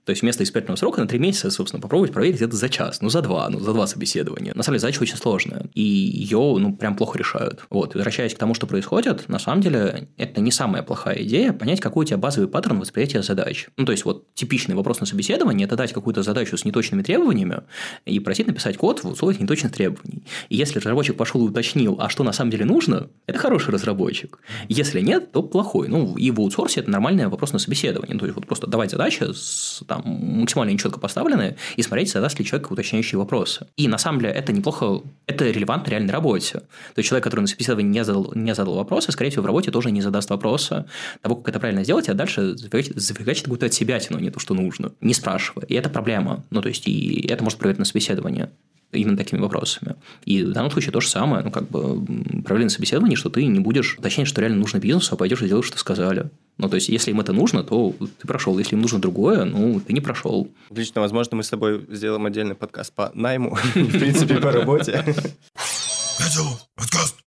То 0.06 0.10
есть 0.10 0.22
вместо 0.22 0.44
экспертного 0.44 0.76
срока 0.76 1.00
на 1.00 1.08
три 1.08 1.18
месяца, 1.18 1.50
собственно, 1.50 1.80
попробовать 1.82 2.12
проверить 2.12 2.40
это 2.40 2.54
за 2.54 2.68
час, 2.68 3.00
ну, 3.00 3.08
за 3.08 3.22
два, 3.22 3.48
ну, 3.50 3.58
за 3.58 3.72
два 3.72 3.88
собеседования. 3.88 4.52
На 4.54 4.62
самом 4.62 4.76
деле 4.76 4.80
задача 4.80 5.02
очень 5.02 5.16
сложная, 5.16 5.66
и 5.74 5.82
ее, 5.82 6.38
ну, 6.58 6.76
прям 6.76 6.94
плохо 6.94 7.18
решают. 7.18 7.64
Вот, 7.70 7.94
возвращаясь 7.94 8.32
к 8.32 8.38
тому, 8.38 8.54
что 8.54 8.68
происходит, 8.68 9.28
на 9.28 9.40
самом 9.40 9.62
деле 9.62 10.08
это 10.16 10.40
не 10.40 10.52
самая 10.52 10.84
плохая 10.84 11.22
идея 11.24 11.52
понять, 11.52 11.80
какой 11.80 12.04
у 12.04 12.06
тебя 12.06 12.18
базовый 12.18 12.48
паттерн 12.48 12.78
восприятия 12.78 13.20
задач. 13.22 13.66
Ну, 13.76 13.84
то 13.84 13.90
есть 13.90 14.04
вот 14.04 14.32
типичный 14.34 14.76
вопрос 14.76 15.00
на 15.00 15.06
собеседовании– 15.06 15.64
это 15.66 15.74
дать 15.74 15.92
какую-то 15.92 16.22
задачу 16.22 16.56
с 16.56 16.64
неточными 16.64 17.02
требованиями 17.02 17.62
и 18.04 18.20
просить 18.20 18.46
написать 18.46 18.76
код 18.76 19.02
в 19.02 19.08
условиях 19.08 19.40
неточных 19.40 19.72
требований. 19.72 20.22
И 20.48 20.56
если 20.56 20.78
разработчик 20.78 21.16
пошел 21.16 21.44
и 21.44 21.50
уточнил, 21.50 21.96
а 21.98 22.08
что 22.08 22.22
на 22.22 22.32
самом 22.32 22.52
деле 22.52 22.64
нужно, 22.64 23.08
это 23.26 23.40
хороший 23.40 23.70
разработчик. 23.70 24.38
Если 24.68 25.00
нет, 25.00 25.32
то 25.32 25.42
плохой. 25.42 25.88
Ну, 25.88 26.16
и 26.16 26.30
в 26.30 26.38
аутсорсе 26.38 26.78
это 26.78 26.90
нормальный 26.90 27.26
вопрос 27.26 27.52
на 27.52 27.58
собеседовании. 27.58 28.12
Ну, 28.12 28.20
То 28.20 28.26
есть, 28.26 28.36
вот 28.36 28.46
просто 28.46 28.68
давать 28.68 28.92
задачи 28.92 29.24
с, 29.32 29.82
там, 29.88 29.95
максимально 30.04 30.70
нечетко 30.72 31.00
поставленные 31.00 31.56
и 31.76 31.82
смотреть, 31.82 32.10
задаст 32.10 32.38
ли 32.38 32.44
человек 32.44 32.70
уточняющие 32.70 33.18
вопросы. 33.18 33.66
И 33.76 33.88
на 33.88 33.98
самом 33.98 34.20
деле 34.20 34.32
это 34.32 34.52
неплохо, 34.52 35.02
это 35.26 35.50
релевантно 35.50 35.90
реальной 35.90 36.12
работе. 36.12 36.60
То 36.60 36.98
есть 36.98 37.08
человек, 37.08 37.24
который 37.24 37.40
на 37.40 37.46
собеседовании 37.46 37.90
не 37.90 38.04
задал, 38.04 38.32
не 38.34 38.54
задал 38.54 38.76
вопросы, 38.76 39.12
скорее 39.12 39.30
всего, 39.30 39.42
в 39.42 39.46
работе 39.46 39.70
тоже 39.70 39.90
не 39.90 40.02
задаст 40.02 40.30
вопроса 40.30 40.86
того, 41.22 41.36
как 41.36 41.48
это 41.48 41.60
правильно 41.60 41.84
сделать, 41.84 42.08
а 42.08 42.14
дальше 42.14 42.56
зафигачит, 42.56 43.44
какую-то 43.44 43.66
от 43.66 43.74
себя 43.74 44.00
не 44.10 44.30
то, 44.30 44.38
что 44.38 44.54
нужно, 44.54 44.92
не 45.00 45.14
спрашивая. 45.14 45.64
И 45.66 45.74
это 45.74 45.88
проблема. 45.88 46.44
Ну, 46.50 46.62
то 46.62 46.68
есть, 46.68 46.86
и 46.86 47.26
это 47.28 47.42
может 47.42 47.58
проверить 47.58 47.78
на 47.78 47.84
собеседовании 47.84 48.48
именно 48.92 49.16
такими 49.16 49.40
вопросами. 49.40 49.96
И 50.24 50.42
в 50.42 50.52
данном 50.52 50.70
случае 50.70 50.92
то 50.92 51.00
же 51.00 51.08
самое, 51.08 51.42
ну, 51.42 51.50
как 51.50 51.68
бы, 51.68 52.02
на 52.06 52.68
собеседовании, 52.68 53.16
что 53.16 53.30
ты 53.30 53.44
не 53.46 53.60
будешь 53.60 53.96
уточнять, 53.98 54.28
что 54.28 54.40
реально 54.40 54.58
нужно 54.58 54.78
бизнесу, 54.78 55.14
а 55.14 55.16
пойдешь 55.16 55.42
и 55.42 55.46
сделаешь, 55.46 55.66
что 55.66 55.78
сказали. 55.78 56.30
Ну, 56.58 56.68
то 56.68 56.76
есть, 56.76 56.88
если 56.88 57.10
им 57.10 57.20
это 57.20 57.32
нужно, 57.32 57.62
то 57.62 57.94
ты 57.98 58.26
прошел. 58.26 58.58
Если 58.58 58.74
им 58.74 58.82
нужно 58.82 58.98
другое, 58.98 59.44
ну, 59.44 59.80
ты 59.80 59.92
не 59.92 60.00
прошел. 60.00 60.50
Отлично, 60.70 61.00
возможно, 61.02 61.36
мы 61.36 61.42
с 61.42 61.50
тобой 61.50 61.84
сделаем 61.90 62.24
отдельный 62.24 62.54
подкаст 62.54 62.92
по 62.94 63.10
найму, 63.14 63.54
в 63.74 63.98
принципе, 63.98 64.36
по 64.38 64.52
работе. 64.52 65.04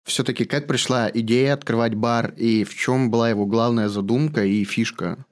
Все-таки 0.05 0.45
как 0.45 0.67
пришла 0.67 1.11
идея 1.13 1.55
открывать 1.55 1.95
бар, 1.95 2.33
и 2.37 2.65
в 2.65 2.75
чем 2.75 3.11
была 3.11 3.31
его 3.31 3.47
главная 3.47 3.89
задумка 3.89 4.45
и 4.45 4.65
фишка? 4.65 5.25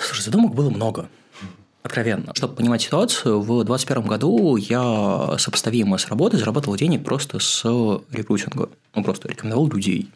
Слушай, 0.00 0.22
задумок 0.22 0.54
было 0.54 0.70
много. 0.70 1.08
Откровенно. 1.82 2.32
Чтобы 2.34 2.54
понимать 2.54 2.82
ситуацию, 2.82 3.40
в 3.40 3.64
2021 3.64 4.02
году 4.06 4.56
я 4.56 5.34
сопоставимо 5.38 5.98
с 5.98 6.06
работой 6.06 6.38
заработал 6.38 6.76
денег 6.76 7.04
просто 7.04 7.40
с 7.40 7.64
рекрутинга. 8.12 8.68
Ну, 8.94 9.02
просто 9.02 9.28
рекомендовал 9.28 9.68
людей. 9.68 10.08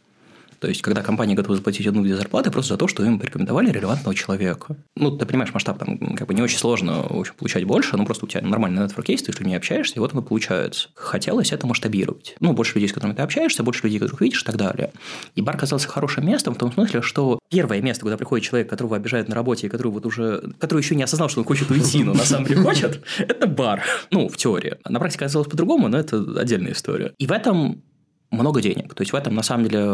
То 0.61 0.69
есть, 0.69 0.83
когда 0.83 1.03
компания 1.03 1.35
готова 1.35 1.57
заплатить 1.57 1.87
одну 1.87 2.03
две 2.03 2.17
зарплаты 2.17 2.51
просто 2.51 2.75
за 2.75 2.79
то, 2.79 2.89
что 2.89 3.05
им 3.05 3.19
порекомендовали 3.19 3.71
релевантного 3.71 4.15
человека. 4.15 4.77
Ну, 4.97 5.11
ты 5.11 5.27
понимаешь, 5.27 5.53
масштаб 5.53 5.79
там 5.79 6.17
как 6.17 6.29
бы 6.29 6.35
не 6.35 6.43
очень 6.43 6.59
сложно 6.59 7.03
в 7.03 7.21
общем, 7.21 7.35
получать 7.39 7.65
больше, 7.65 7.97
ну, 7.97 8.05
просто 8.05 8.27
у 8.27 8.29
тебя 8.29 8.43
нормальный 8.43 8.83
нетворк 8.83 9.09
есть, 9.09 9.27
ты 9.27 9.33
с 9.33 9.39
людьми 9.39 9.55
общаешься, 9.55 9.95
и 9.97 9.99
вот 9.99 10.13
оно 10.13 10.23
получается. 10.23 10.89
Хотелось 10.95 11.53
это 11.53 11.67
масштабировать. 11.67 12.37
Ну, 12.41 12.53
больше 12.53 12.75
людей, 12.75 12.89
с 12.89 12.93
которыми 12.93 13.17
ты 13.17 13.23
общаешься, 13.23 13.63
больше 13.63 13.85
людей, 13.85 13.99
которых 13.99 14.21
видишь 14.21 14.43
и 14.43 14.45
так 14.45 14.57
далее. 14.57 14.93
И 15.35 15.43
бар 15.43 15.57
казался 15.57 15.89
хорошим 15.89 16.27
местом 16.27 16.55
в 16.55 16.59
том 16.59 16.73
смысле, 16.73 17.03
что 17.03 17.39
первое 17.51 17.81
место, 17.81 18.03
куда 18.03 18.17
приходит 18.17 18.47
человек, 18.47 18.69
которого 18.69 18.97
обижают 18.97 19.29
на 19.29 19.35
работе, 19.35 19.67
и 19.67 19.71
который 19.71 19.89
вот 19.89 20.07
уже, 20.07 20.53
который 20.59 20.81
еще 20.81 20.95
не 20.95 21.03
осознал, 21.03 21.29
что 21.29 21.41
он 21.41 21.47
хочет 21.47 21.71
уйти, 21.71 22.03
но 22.05 22.15
на 22.15 22.25
самом 22.25 22.47
деле 22.47 22.63
хочет, 22.63 23.03
это 23.19 23.47
бар. 23.47 23.83
Ну, 24.11 24.29
в 24.29 24.37
теории. 24.37 24.77
На 24.89 24.99
практике 24.99 25.25
оказалось 25.25 25.49
по-другому, 25.49 25.89
но 25.89 25.99
это 25.99 26.19
отдельная 26.39 26.73
история. 26.73 27.13
И 27.19 27.27
в 27.27 27.33
этом 27.33 27.83
много 28.31 28.61
денег. 28.61 28.95
То 28.95 29.03
есть, 29.03 29.13
в 29.13 29.17
этом, 29.17 29.35
на 29.35 29.43
самом 29.43 29.69
деле, 29.69 29.85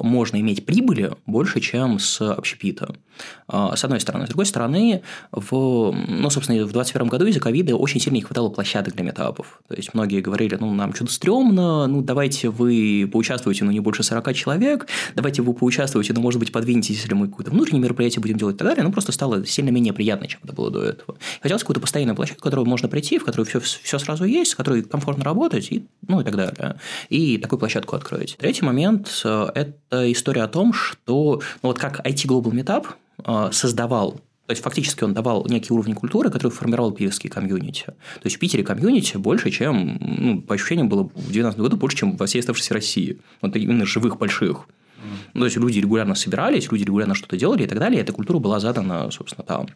можно 0.00 0.40
иметь 0.40 0.64
прибыли 0.64 1.12
больше, 1.26 1.60
чем 1.60 1.98
с 1.98 2.20
общепита. 2.20 2.94
А, 3.48 3.76
С 3.76 3.84
одной 3.84 4.00
стороны. 4.00 4.26
С 4.26 4.28
другой 4.28 4.46
стороны, 4.46 5.02
в, 5.30 5.52
ну, 5.92 6.30
собственно, 6.30 6.58
в 6.64 6.72
2021 6.72 7.08
году 7.08 7.26
из-за 7.26 7.40
ковида 7.40 7.76
очень 7.76 8.00
сильно 8.00 8.16
не 8.16 8.22
хватало 8.22 8.48
площадок 8.48 8.94
для 8.94 9.04
метапов. 9.04 9.60
То 9.68 9.74
есть, 9.74 9.94
многие 9.94 10.20
говорили, 10.20 10.56
ну, 10.58 10.72
нам 10.72 10.94
что-то 10.94 11.12
стрёмно, 11.12 11.86
ну, 11.86 12.02
давайте 12.02 12.48
вы 12.48 13.08
поучаствуете, 13.12 13.64
но 13.64 13.72
не 13.72 13.80
больше 13.80 14.02
40 14.02 14.34
человек, 14.34 14.86
давайте 15.14 15.42
вы 15.42 15.52
поучаствуете, 15.52 16.12
но, 16.14 16.20
может 16.20 16.40
быть, 16.40 16.52
подвинетесь, 16.52 16.96
если 16.96 17.14
мы 17.14 17.28
какое-то 17.28 17.50
внутреннее 17.50 17.82
мероприятие 17.82 18.22
будем 18.22 18.38
делать 18.38 18.56
и 18.56 18.58
так 18.58 18.68
далее. 18.68 18.84
Ну, 18.84 18.92
просто 18.92 19.12
стало 19.12 19.44
сильно 19.46 19.70
менее 19.70 19.92
приятно, 19.92 20.26
чем 20.26 20.40
это 20.42 20.54
было 20.54 20.70
до 20.70 20.82
этого. 20.82 21.18
Хотелось 21.42 21.62
какую-то 21.62 21.80
постоянную 21.80 22.16
площадку, 22.16 22.40
в 22.40 22.44
которую 22.44 22.66
можно 22.66 22.88
прийти, 22.88 23.18
в 23.18 23.24
которой 23.24 23.44
все, 23.44 23.60
все 23.60 23.98
сразу 23.98 24.24
есть, 24.24 24.52
с 24.52 24.54
которой 24.54 24.82
комфортно 24.82 25.24
работать, 25.24 25.70
и, 25.70 25.86
ну, 26.08 26.20
и 26.20 26.24
так 26.24 26.36
далее. 26.36 26.76
И 27.10 27.38
такую 27.38 27.58
площадку 27.82 27.96
открыть. 27.96 28.36
Третий 28.38 28.64
момент 28.64 29.08
э,– 29.24 29.48
это 29.54 30.12
история 30.12 30.42
о 30.42 30.48
том, 30.48 30.72
что, 30.72 31.40
ну, 31.62 31.68
вот 31.68 31.78
как 31.78 32.04
IT 32.06 32.26
Global 32.26 32.52
Meetup 32.52 32.86
э, 33.24 33.52
создавал 33.52 34.20
то 34.46 34.54
есть, 34.54 34.62
фактически 34.64 35.04
он 35.04 35.14
давал 35.14 35.46
некий 35.48 35.72
уровень 35.72 35.94
культуры, 35.94 36.28
который 36.28 36.50
формировал 36.52 36.90
питерские 36.90 37.30
комьюнити. 37.30 37.84
То 37.84 38.24
есть, 38.24 38.36
в 38.36 38.38
Питере 38.40 38.64
комьюнити 38.64 39.16
больше, 39.16 39.50
чем, 39.50 39.96
ну, 40.00 40.42
по 40.42 40.56
ощущениям, 40.56 40.88
было 40.88 41.04
в 41.04 41.12
2012 41.14 41.60
году 41.60 41.76
больше, 41.76 41.98
чем 41.98 42.16
во 42.16 42.26
всей 42.26 42.40
оставшейся 42.40 42.74
России. 42.74 43.18
Вот 43.40 43.56
именно 43.56 43.86
живых, 43.86 44.18
больших. 44.18 44.66
Ну, 45.34 45.40
то 45.40 45.44
есть, 45.46 45.56
люди 45.56 45.78
регулярно 45.78 46.14
собирались, 46.14 46.70
люди 46.70 46.84
регулярно 46.84 47.14
что-то 47.14 47.36
делали 47.36 47.64
и 47.64 47.66
так 47.66 47.78
далее. 47.78 47.98
И 47.98 48.02
эта 48.02 48.12
культура 48.12 48.38
была 48.38 48.60
задана, 48.60 49.10
собственно, 49.10 49.44
там. 49.44 49.68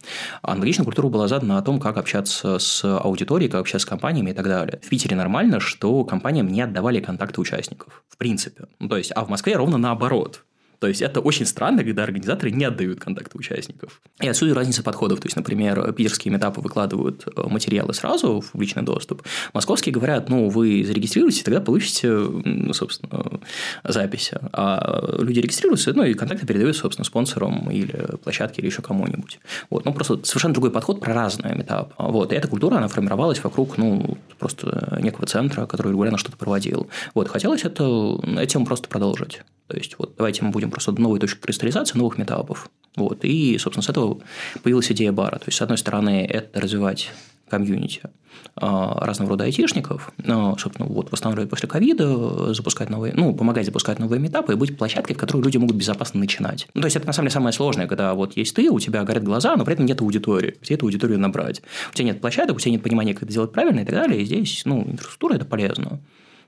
А 0.43 0.53
аналогичная 0.53 0.85
культура 0.85 1.09
была 1.09 1.29
задана 1.29 1.59
о 1.59 1.63
том, 1.63 1.81
как 1.81 1.97
общаться 1.97 2.59
с 2.59 2.85
аудиторией, 2.85 3.51
как 3.51 3.61
общаться 3.61 3.87
с 3.87 3.89
компаниями 3.89 4.31
и 4.31 4.35
так 4.35 4.47
далее. 4.47 4.81
В 4.83 4.89
Питере 4.89 5.17
нормально, 5.17 5.61
что 5.61 6.05
компаниям 6.05 6.49
не 6.49 6.61
отдавали 6.63 7.01
контакты 7.01 7.41
участников. 7.41 8.05
В 8.09 8.17
принципе. 8.17 8.67
Ну, 8.79 8.89
то 8.89 8.97
есть, 8.97 9.13
а 9.15 9.25
в 9.25 9.29
Москве 9.29 9.57
ровно 9.57 9.79
наоборот. 9.79 10.45
То 10.79 10.87
есть, 10.89 11.03
это 11.03 11.21
очень 11.21 11.47
странно, 11.47 11.85
когда 11.85 12.05
организаторы 12.05 12.51
не 12.51 12.65
отдают 12.65 13.01
контакты 13.01 13.39
участников. 13.39 14.01
И 14.21 14.29
отсюда 14.29 14.55
разница 14.55 14.83
подходов. 14.83 15.21
То 15.21 15.27
есть, 15.27 15.37
например, 15.37 15.93
питерские 15.93 16.33
метапы 16.33 16.61
выкладывают 16.61 17.25
э, 17.27 17.43
материалы 17.49 17.95
сразу 17.95 18.41
в 18.41 18.53
публичный 18.53 18.83
доступ. 18.83 19.23
Московские 19.53 19.93
говорят, 19.93 20.29
ну, 20.29 20.49
вы 20.49 20.85
зарегистрируетесь, 20.85 21.43
тогда 21.43 21.61
получите, 21.61 22.11
ну, 22.11 22.73
собственно, 22.73 23.41
запись. 23.85 24.31
А 24.53 25.17
люди 25.19 25.41
регистрируются, 25.41 25.93
ну, 25.93 26.05
и 26.05 26.15
контакты 26.15 26.47
передают, 26.47 26.77
собственно, 26.77 27.05
спонсорам 27.05 27.71
или 27.71 28.17
площадке, 28.23 28.61
или 28.61 28.69
еще 28.69 28.83
кому-нибудь. 28.83 29.39
Вот. 29.71 29.85
Ну, 29.85 29.93
просто 29.93 30.21
совершенно 30.25 30.55
другой 30.55 30.71
подход 30.71 31.01
про 31.01 31.15
разные 31.15 31.55
метапы. 31.55 31.95
Вот. 31.99 32.33
И 32.33 32.37
эта 32.37 32.49
культура, 32.49 32.77
она 32.77 32.89
формировалась 32.89 33.43
вокруг, 33.43 33.79
ну, 33.79 34.19
просто 34.39 34.99
некого 35.01 35.27
центра, 35.27 35.67
который 35.67 35.93
регулярно 35.93 36.19
что-то 36.19 36.37
проводил. 36.37 36.89
Вот. 37.15 37.29
Хотелось 37.29 37.65
это, 37.65 38.21
этим 38.39 38.67
просто 38.67 38.89
продолжить. 38.89 39.43
То 39.67 39.77
есть, 39.77 39.97
вот 39.99 40.15
давайте 40.17 40.45
мы 40.45 40.51
будем 40.51 40.66
просто 40.71 40.93
новые 40.93 41.21
точки 41.21 41.41
кристаллизации 41.41 41.99
новых 41.99 42.19
метапов. 42.19 42.71
Вот. 42.97 43.25
И, 43.25 43.59
собственно, 43.59 43.83
с 43.83 43.89
этого 43.89 44.21
появилась 44.63 44.91
идея 44.91 45.13
бара. 45.13 45.39
То 45.39 45.47
есть, 45.47 45.59
с 45.59 45.63
одной 45.63 45.79
стороны, 45.79 46.27
это 46.29 46.61
развивать 46.61 47.11
комьюнити 47.49 48.03
а, 48.57 49.05
разного 49.05 49.31
рода 49.31 49.45
айтишников, 49.45 50.13
но, 50.19 50.57
собственно, 50.59 50.89
вот 50.89 51.13
восстанавливать 51.13 51.51
после 51.51 51.69
ковида, 51.69 52.55
запускать 52.55 52.91
новые, 52.91 53.15
ну, 53.15 53.35
помогать 53.35 53.67
запускать 53.67 53.99
новые 53.99 54.19
метапы 54.19 54.55
и 54.55 54.57
быть 54.57 54.77
площадкой, 54.77 55.15
в 55.15 55.19
которой 55.19 55.43
люди 55.43 55.57
могут 55.59 55.77
безопасно 55.77 56.21
начинать. 56.21 56.67
Ну, 56.75 56.81
то 56.81 56.87
есть, 56.87 56.97
это 56.97 57.07
на 57.07 57.13
самом 57.13 57.27
деле 57.27 57.35
самое 57.35 57.53
сложное, 57.53 57.87
когда 57.87 58.15
вот 58.15 58.37
есть 58.37 58.55
ты, 58.57 58.69
у 58.71 58.81
тебя 58.81 59.05
горят 59.05 59.23
глаза, 59.23 59.55
но 59.57 59.65
при 59.65 59.75
этом 59.75 59.87
нет 59.87 60.01
аудитории, 60.01 60.57
где 60.61 60.75
эту 60.75 60.87
аудиторию 60.87 61.21
набрать. 61.21 61.63
У 61.93 61.95
тебя 61.95 62.07
нет 62.07 62.21
площадок, 62.21 62.57
у 62.57 62.61
тебя 62.61 62.73
нет 62.73 62.83
понимания, 62.83 63.15
как 63.15 63.25
это 63.25 63.33
делать 63.33 63.53
правильно 63.53 63.81
и 63.81 63.85
так 63.85 63.95
далее, 63.95 64.23
и 64.23 64.25
здесь, 64.25 64.63
ну, 64.65 64.83
инфраструктура– 64.83 65.35
это 65.37 65.45
полезно 65.45 66.01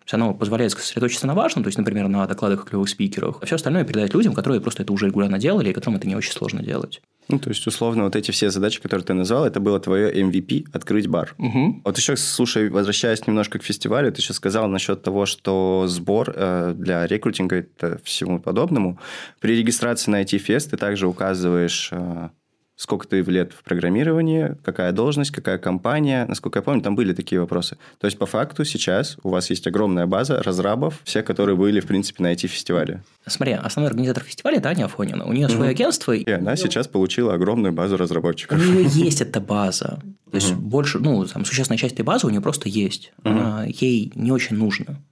есть 0.08 0.14
оно 0.14 0.34
позволяет 0.34 0.72
сосредоточиться 0.72 1.26
на 1.26 1.34
важном, 1.34 1.64
то 1.64 1.68
есть, 1.68 1.78
например, 1.78 2.08
на 2.08 2.26
докладах 2.26 2.62
о 2.62 2.66
клевых 2.66 2.88
спикерах, 2.88 3.38
а 3.42 3.46
все 3.46 3.56
остальное 3.56 3.84
передать 3.84 4.14
людям, 4.14 4.34
которые 4.34 4.60
просто 4.60 4.82
это 4.82 4.92
уже 4.92 5.06
регулярно 5.06 5.38
делали, 5.38 5.70
и 5.70 5.72
которым 5.72 5.96
это 5.96 6.08
не 6.08 6.16
очень 6.16 6.32
сложно 6.32 6.62
делать. 6.62 7.02
Ну, 7.28 7.38
то 7.38 7.50
есть, 7.50 7.66
условно, 7.66 8.04
вот 8.04 8.16
эти 8.16 8.30
все 8.30 8.48
задачи, 8.48 8.80
которые 8.80 9.04
ты 9.04 9.12
назвал, 9.12 9.44
это 9.44 9.60
было 9.60 9.78
твое 9.78 10.10
MVP– 10.10 10.68
открыть 10.72 11.08
бар. 11.08 11.34
Угу. 11.36 11.82
Вот 11.84 11.98
еще, 11.98 12.16
слушай, 12.16 12.70
возвращаясь 12.70 13.26
немножко 13.26 13.58
к 13.58 13.62
фестивалю, 13.62 14.10
ты 14.10 14.22
сейчас 14.22 14.38
сказал 14.38 14.66
насчет 14.68 15.02
того, 15.02 15.26
что 15.26 15.84
сбор 15.86 16.32
э, 16.34 16.72
для 16.74 17.06
рекрутинга– 17.06 17.56
это 17.56 18.00
всему 18.02 18.40
подобному. 18.40 18.98
При 19.40 19.58
регистрации 19.58 20.10
на 20.10 20.22
IT-фест 20.22 20.70
ты 20.70 20.78
также 20.78 21.06
указываешь 21.06 21.90
э, 21.92 22.30
сколько 22.78 23.08
ты 23.08 23.20
лет 23.22 23.52
в 23.52 23.64
программировании, 23.64 24.56
какая 24.64 24.92
должность, 24.92 25.32
какая 25.32 25.58
компания. 25.58 26.24
Насколько 26.26 26.60
я 26.60 26.62
помню, 26.62 26.80
там 26.80 26.94
были 26.94 27.12
такие 27.12 27.40
вопросы. 27.40 27.76
То 27.98 28.06
есть, 28.06 28.16
по 28.18 28.24
факту, 28.24 28.64
сейчас 28.64 29.16
у 29.24 29.30
вас 29.30 29.50
есть 29.50 29.66
огромная 29.66 30.06
база 30.06 30.40
разрабов, 30.42 31.00
все, 31.02 31.22
которые 31.22 31.56
были, 31.56 31.80
в 31.80 31.86
принципе, 31.86 32.22
на 32.22 32.32
IT-фестивале. 32.32 33.02
Смотри, 33.26 33.54
основной 33.54 33.90
организатор 33.90 34.22
фестиваля– 34.22 34.58
это 34.58 34.68
Аня 34.68 34.84
Афонина. 34.84 35.24
У 35.24 35.32
нее 35.32 35.46
угу. 35.46 35.56
свое 35.56 35.70
агентство. 35.72 36.12
И 36.12 36.30
она 36.30 36.54
сейчас 36.54 36.86
получила 36.86 37.34
огромную 37.34 37.72
базу 37.72 37.96
разработчиков. 37.96 38.58
У 38.58 38.62
нее 38.62 38.84
есть 38.84 39.20
эта 39.20 39.40
база. 39.40 40.00
То 40.30 40.36
есть, 40.36 40.54
больше, 40.54 41.00
ну, 41.00 41.24
там, 41.24 41.44
существенная 41.44 41.78
часть 41.78 41.94
этой 41.94 42.02
базы 42.02 42.28
у 42.28 42.30
нее 42.30 42.40
просто 42.40 42.68
есть. 42.68 43.12
Ей 43.24 44.12
не 44.14 44.30
очень 44.30 44.56
нужно. 44.56 45.02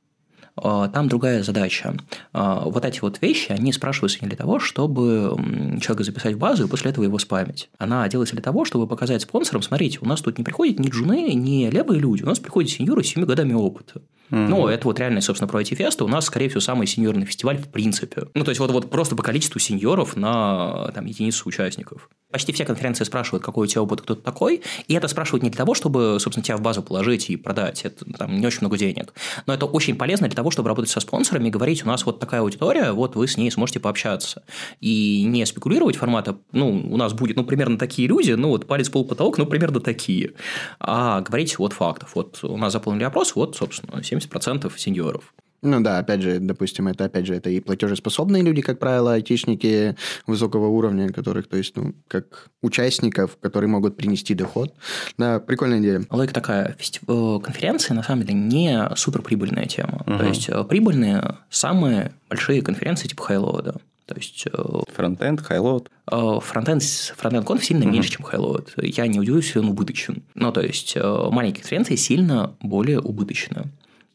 А, 0.57 0.89
там 0.89 1.09
другая 1.09 1.43
задача. 1.43 1.95
А, 2.33 2.61
вот 2.61 2.85
эти 2.85 3.01
вот 3.01 3.21
вещи, 3.21 3.53
они 3.53 3.73
спрашиваются 3.73 4.19
не 4.23 4.29
для 4.29 4.37
того, 4.37 4.59
чтобы 4.59 5.37
человека 5.81 6.05
записать 6.05 6.35
в 6.35 6.39
базу 6.39 6.65
и 6.65 6.69
после 6.69 6.91
этого 6.91 7.05
его 7.05 7.19
спамить. 7.19 7.69
Она 7.79 8.09
делается 8.09 8.35
для 8.35 8.43
того, 8.43 8.65
чтобы 8.65 8.87
показать 8.87 9.23
спонсорам, 9.23 9.63
смотрите, 9.63 9.99
у 10.01 10.07
нас 10.07 10.21
тут 10.21 10.39
не 10.39 10.45
приходят 10.45 10.79
ни 10.79 10.89
джуны, 10.89 11.35
ни 11.35 11.69
левые 11.69 12.01
люди, 12.01 12.23
у 12.23 12.27
нас 12.27 12.39
приходят 12.39 12.71
сеньоры 12.71 13.05
с 13.05 13.09
7 13.09 13.25
годами 13.25 13.53
опыта. 13.53 14.01
Mm-hmm. 14.31 14.47
Ну, 14.49 14.67
это 14.67 14.87
вот 14.87 14.99
реально, 14.99 15.21
собственно, 15.21 15.49
про 15.49 15.61
IT-фест. 15.61 16.03
У 16.03 16.09
нас, 16.09 16.27
скорее 16.27 16.49
всего, 16.49 16.61
самый 16.61 16.87
сеньорный 16.87 17.27
фестиваль 17.27 17.59
в 17.59 17.69
принципе. 17.69 18.25
Ну, 18.35 18.45
то 18.45 18.51
есть, 18.51 18.61
вот, 18.61 18.71
вот 18.71 18.91
просто 18.91 19.17
по 19.17 19.23
количеству 19.23 19.61
сеньоров 19.61 20.17
на 20.17 20.91
там, 20.95 21.07
единицу 21.07 21.49
участников. 21.49 22.09
Почти 22.33 22.53
все 22.53 22.65
конференции 22.65 23.05
спрашивают, 23.05 23.45
какой 23.45 23.67
у 23.67 23.67
тебя 23.67 23.83
опыт, 23.83 24.01
кто 24.01 24.17
такой. 24.17 24.63
И 24.89 24.95
это 24.95 25.07
спрашивают 25.07 25.45
не 25.45 25.51
для 25.51 25.59
того, 25.59 25.75
чтобы, 25.75 26.19
собственно, 26.19 26.45
тебя 26.45 26.57
в 26.57 26.61
базу 26.61 26.83
положить 26.83 27.31
и 27.31 27.37
продать. 27.37 27.85
Это 27.85 28.05
там 28.05 28.41
не 28.41 28.47
очень 28.47 28.61
много 28.61 28.77
денег. 28.77 29.15
Но 29.47 29.55
это 29.55 29.67
очень 29.67 29.95
полезно 29.95 30.27
для 30.27 30.35
того, 30.35 30.51
чтобы 30.51 30.69
работать 30.69 30.91
со 30.91 30.99
спонсорами 30.99 31.49
и 31.49 31.51
говорить, 31.51 31.85
у 31.85 31.87
нас 31.87 32.05
вот 32.05 32.19
такая 32.19 32.41
аудитория, 32.41 32.93
вот 32.93 33.15
вы 33.15 33.29
с 33.29 33.37
ней 33.37 33.51
сможете 33.51 33.79
пообщаться. 33.79 34.43
И 34.81 35.23
не 35.25 35.47
спекулировать 35.47 35.97
формата, 35.97 36.37
ну, 36.51 36.85
у 36.91 36.97
нас 36.97 37.13
будет, 37.13 37.37
ну, 37.37 37.45
примерно 37.45 37.79
такие 37.79 38.09
люди, 38.09 38.33
ну, 38.33 38.49
вот 38.49 38.67
палец 38.67 38.89
пол 38.89 39.05
потолок, 39.05 39.39
ну, 39.39 39.47
примерно 39.47 39.81
такие. 39.81 40.33
А 40.81 41.21
говорить 41.21 41.59
вот 41.59 41.73
фактов. 41.73 42.11
Вот 42.15 42.41
у 42.43 42.57
нас 42.57 42.73
заполнили 42.73 43.05
опрос, 43.05 43.37
вот, 43.37 43.57
собственно, 43.57 44.03
70% 44.19 44.73
сеньоров. 44.77 45.35
Ну 45.63 45.81
да, 45.81 45.99
опять 45.99 46.23
же, 46.23 46.39
допустим, 46.39 46.89
это 46.89 47.05
опять 47.07 47.27
же 47.27 47.35
это 47.35 47.51
и 47.51 47.61
платежеспособные 47.61 48.43
люди, 48.43 48.63
как 48.63 48.79
правило, 48.79 49.15
айтишники 49.15 49.97
высокого 50.27 50.67
уровня, 50.69 51.09
которых, 51.09 51.49
то 51.49 51.57
есть, 51.57 51.77
ну, 51.77 51.95
как 52.09 52.51
участников, 52.63 53.37
которые 53.41 53.69
могут 53.69 53.97
принести 53.97 54.35
доход. 54.35 54.75
Да, 55.19 55.41
прикольная 55.41 55.81
идея. 55.81 56.05
Логика 56.11 56.35
такая, 56.35 56.77
э, 56.77 57.41
конференции 57.43 57.95
на 57.95 58.03
самом 58.03 58.23
деле 58.23 58.35
не 58.35 58.89
суперприбыльная 58.95 59.67
тема. 59.67 60.05
Угу. 60.07 60.19
То 60.19 60.25
есть 60.25 60.49
э, 60.49 60.65
прибыльные 60.65 61.37
самые 61.51 62.13
большие 62.29 62.63
конференции 62.63 63.09
типа 63.09 63.25
Хайлоуда. 63.25 63.81
То 64.07 64.15
есть... 64.15 64.47
Э, 64.53 64.83
фронтенд, 64.95 65.41
хайлоуд. 65.41 65.91
Фронтенд, 66.07 66.83
фронтенд 67.17 67.45
конф 67.45 67.65
сильно 67.65 67.83
uh-huh. 67.83 67.91
меньше, 67.91 68.11
чем 68.11 68.23
хайлоуд. 68.23 68.73
Я 68.77 69.09
не 69.09 69.19
удивлюсь, 69.19 69.47
если 69.47 69.59
он 69.59 69.71
убыточен. 69.71 70.23
Ну, 70.37 70.53
то 70.53 70.61
есть, 70.61 70.97
маленькие 70.97 71.63
конференции 71.63 71.97
сильно 71.97 72.55
более 72.61 73.01
убыточны. 73.01 73.65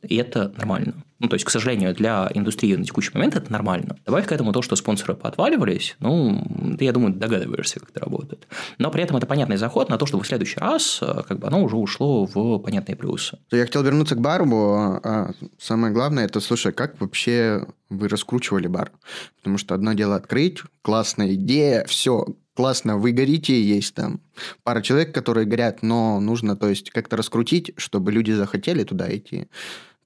И 0.04 0.16
это 0.16 0.52
нормально. 0.58 0.94
Ну, 1.20 1.28
то 1.28 1.36
есть, 1.36 1.46
к 1.46 1.52
сожалению, 1.52 1.94
для 1.94 2.32
индустрии 2.34 2.76
на 2.76 2.84
текущий 2.84 3.12
момент 3.14 3.36
это 3.36 3.52
нормально. 3.52 3.96
Добавь 4.08 4.26
к 4.26 4.32
этому 4.32 4.54
то, 4.54 4.64
что 4.64 4.76
спонсоры 4.76 5.14
поотваливались, 5.14 5.96
ну, 6.00 6.44
ты, 6.80 6.86
я 6.86 6.94
думаю, 6.94 7.14
догадываешься, 7.14 7.80
как 7.80 7.92
это 7.92 8.00
работает. 8.00 8.48
Но 8.80 8.90
при 8.90 9.04
этом 9.04 9.18
это 9.18 9.28
понятный 9.28 9.58
заход 9.58 9.90
на 9.90 10.00
то, 10.00 10.08
чтобы 10.08 10.24
в 10.24 10.28
следующий 10.28 10.60
раз 10.60 10.98
э, 11.04 11.22
как 11.28 11.38
бы 11.38 11.46
оно 11.46 11.62
уже 11.64 11.78
ушло 11.78 12.26
в 12.26 12.58
понятные 12.58 12.96
плюсы. 12.96 13.38
Я 13.52 13.66
хотел 13.66 13.84
вернуться 13.84 14.16
к 14.16 14.22
бару. 14.22 14.42
А 14.52 15.32
самое 15.60 15.94
главное, 15.94 16.26
это, 16.26 16.40
слушай, 16.40 16.74
как 16.74 17.00
вообще 17.00 17.68
вы 17.90 18.08
раскручивали 18.08 18.66
бар? 18.66 18.92
Потому 19.38 19.60
что 19.60 19.76
одно 19.76 19.94
дело 19.94 20.16
открыть, 20.16 20.64
классная 20.82 21.36
идея, 21.36 21.86
все, 21.86 22.26
классно, 22.56 22.98
вы 22.98 23.12
горите, 23.12 23.62
есть 23.62 23.94
там 23.94 24.22
пара 24.64 24.82
человек, 24.82 25.14
которые 25.14 25.46
горят, 25.46 25.84
но 25.84 26.20
нужно, 26.20 26.56
то 26.56 26.68
есть, 26.68 26.90
как-то 26.90 27.16
раскрутить, 27.16 27.74
чтобы 27.78 28.12
люди 28.12 28.32
захотели 28.32 28.84
туда 28.84 29.16
идти. 29.16 29.48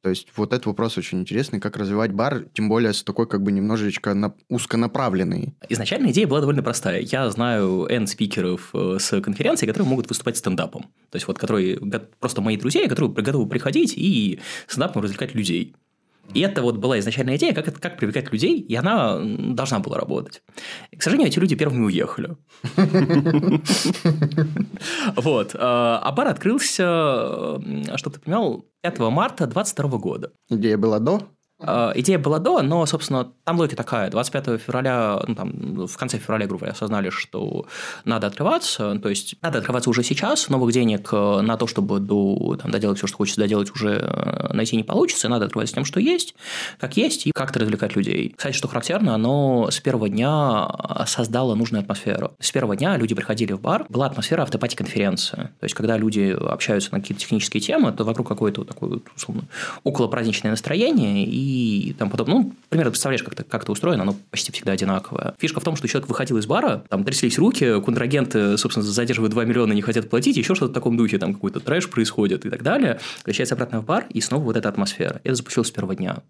То 0.06 0.12
есть 0.12 0.28
вот 0.36 0.54
этот 0.54 0.68
вопрос 0.68 1.00
очень 1.00 1.22
интересный, 1.22 1.60
как 1.60 1.78
развивать 1.78 2.12
бар, 2.12 2.46
тем 2.54 2.70
более 2.70 2.94
с 2.94 3.04
такой 3.04 3.28
как 3.28 3.42
бы 3.42 3.52
немножечко 3.52 4.14
на... 4.14 4.36
узконаправленной. 4.50 5.56
Изначально 5.68 6.12
идея 6.12 6.28
была 6.28 6.42
довольно 6.42 6.62
простая. 6.62 7.02
Я 7.02 7.28
знаю 7.32 7.88
N 7.90 8.06
спикеров 8.06 8.70
э, 8.76 8.98
с 9.00 9.20
конференции, 9.20 9.66
которые 9.66 9.90
могут 9.90 10.08
выступать 10.08 10.38
стендапом. 10.38 10.84
То 11.10 11.16
есть 11.16 11.28
вот 11.28 11.40
которые 11.40 11.80
просто 12.20 12.42
мои 12.42 12.56
друзья, 12.56 12.88
которые 12.88 13.14
готовы 13.14 13.50
приходить 13.50 13.96
и 13.98 14.40
стендапом 14.68 15.02
развлекать 15.02 15.34
людей. 15.34 15.74
И 16.34 16.42
это 16.42 16.62
вот 16.62 16.78
была 16.78 17.00
изначальная 17.00 17.38
идея, 17.38 17.54
как, 17.54 17.80
как 17.80 17.98
привлекать 17.98 18.32
людей, 18.32 18.60
и 18.60 18.76
она 18.76 19.20
должна 19.20 19.80
была 19.80 19.98
работать. 19.98 20.42
И, 20.92 20.98
к 20.98 21.04
сожалению, 21.04 21.32
эти 21.32 21.40
люди 21.40 21.56
первыми 21.56 21.86
уехали. 21.86 22.36
Вот. 25.16 25.56
А, 25.56 26.00
а 26.04 26.12
бар 26.12 26.28
открылся, 26.28 27.60
чтобы 27.96 28.16
ты 28.16 28.20
понимал, 28.20 28.66
5 28.82 29.00
марта 29.00 29.48
2022 29.48 30.00
года. 30.00 30.32
Идея 30.50 30.78
была 30.78 31.00
до? 31.00 31.22
Э, 31.60 31.92
идея 31.96 32.20
была 32.20 32.40
до, 32.40 32.62
но, 32.62 32.86
собственно, 32.86 33.32
там 33.44 33.58
логика 33.58 33.78
такая. 33.78 34.10
25 34.10 34.62
февраля, 34.62 35.22
ну, 35.26 35.36
там, 35.36 35.88
в 35.88 35.98
конце 35.98 36.18
февраля, 36.18 36.48
грубо 36.48 36.62
говоря, 36.62 36.74
осознали, 36.74 37.10
что 37.10 37.66
надо 38.04 38.28
открываться. 38.28 38.98
То 39.00 39.10
есть, 39.10 39.36
надо 39.42 39.60
открываться 39.60 39.90
уже 39.90 40.04
сейчас. 40.04 40.50
Новых 40.50 40.74
денег 40.74 41.10
э, 41.14 41.42
на 41.42 41.56
то, 41.58 41.68
чтобы 41.68 42.00
до, 42.00 42.58
там, 42.62 42.72
доделать 42.72 42.98
все, 42.98 43.08
что 43.08 43.18
хочется 43.18 43.40
доделать, 43.40 43.72
уже 43.72 44.00
э, 44.02 44.54
найти 44.54 44.76
не 44.76 44.84
получится. 44.84 45.30
Надо 45.30 45.46
открываться 45.46 45.76
тем, 45.76 45.86
что 45.86 46.00
есть, 46.00 46.36
как 46.80 46.98
есть, 46.98 47.26
и 47.28 47.32
как-то 47.32 47.60
развлекать 47.60 47.96
людей. 47.96 48.34
Кстати, 48.36 48.56
что 48.56 48.68
характерно, 48.68 49.16
оно 49.16 49.70
с 49.72 49.80
первого 49.80 50.10
дня 50.10 50.68
создало 51.08 51.56
нужную 51.56 51.84
атмосферу. 51.84 52.34
С 52.40 52.52
первого 52.52 52.76
дня 52.76 52.98
люди 52.98 53.16
приходили 53.16 53.54
в 53.54 53.62
бар, 53.62 53.86
была 53.88 54.08
атмосфера 54.08 54.42
автопати-конференции. 54.42 55.36
То 55.38 55.64
есть, 55.64 55.76
когда 55.76 55.98
люди 55.98 56.36
общаются 56.38 56.92
на 56.92 57.00
какие-то 57.00 57.22
технические 57.22 57.62
темы, 57.62 57.94
то 57.94 58.04
вокруг 58.04 58.28
какое-то 58.28 58.62
вот 58.62 58.68
такое, 58.68 59.00
условно, 59.16 59.44
около 59.84 60.08
праздничное 60.08 60.52
настроение, 60.52 61.24
и 61.26 61.45
и 61.46 61.94
там 61.94 62.10
подобное. 62.10 62.38
Ну, 62.38 62.54
примерно 62.70 62.92
представляешь, 62.92 63.22
как 63.22 63.34
это, 63.34 63.44
как 63.44 63.64
это 63.64 63.72
устроено, 63.72 64.02
оно 64.02 64.16
почти 64.32 64.52
всегда 64.52 64.72
одинаковое. 64.72 65.36
Фишка 65.38 65.60
в 65.60 65.64
том, 65.64 65.76
что 65.76 65.88
человек 65.88 66.10
выходил 66.10 66.38
из 66.38 66.48
бара, 66.48 66.84
там 66.90 67.04
тряслись 67.04 67.38
руки, 67.38 67.82
контрагенты, 67.82 68.58
собственно, 68.58 68.86
задерживают 68.86 69.32
2 69.32 69.46
миллиона, 69.46 69.74
не 69.74 69.82
хотят 69.84 70.10
платить, 70.10 70.38
еще 70.38 70.56
что-то 70.56 70.72
в 70.72 70.74
таком 70.74 70.98
духе, 70.98 71.20
там 71.20 71.36
какой-то 71.36 71.60
трэш 71.60 71.90
происходит 71.90 72.46
и 72.46 72.50
так 72.50 72.64
далее. 72.64 73.00
Возвращается 73.18 73.54
обратно 73.56 73.82
в 73.82 73.86
бар, 73.86 74.06
и 74.10 74.22
снова 74.22 74.44
вот 74.44 74.58
эта 74.58 74.70
атмосфера. 74.70 75.22
Это 75.24 75.36
запустилось 75.36 75.68
с 75.68 75.72
первого 75.72 75.96
дня. 75.96 76.24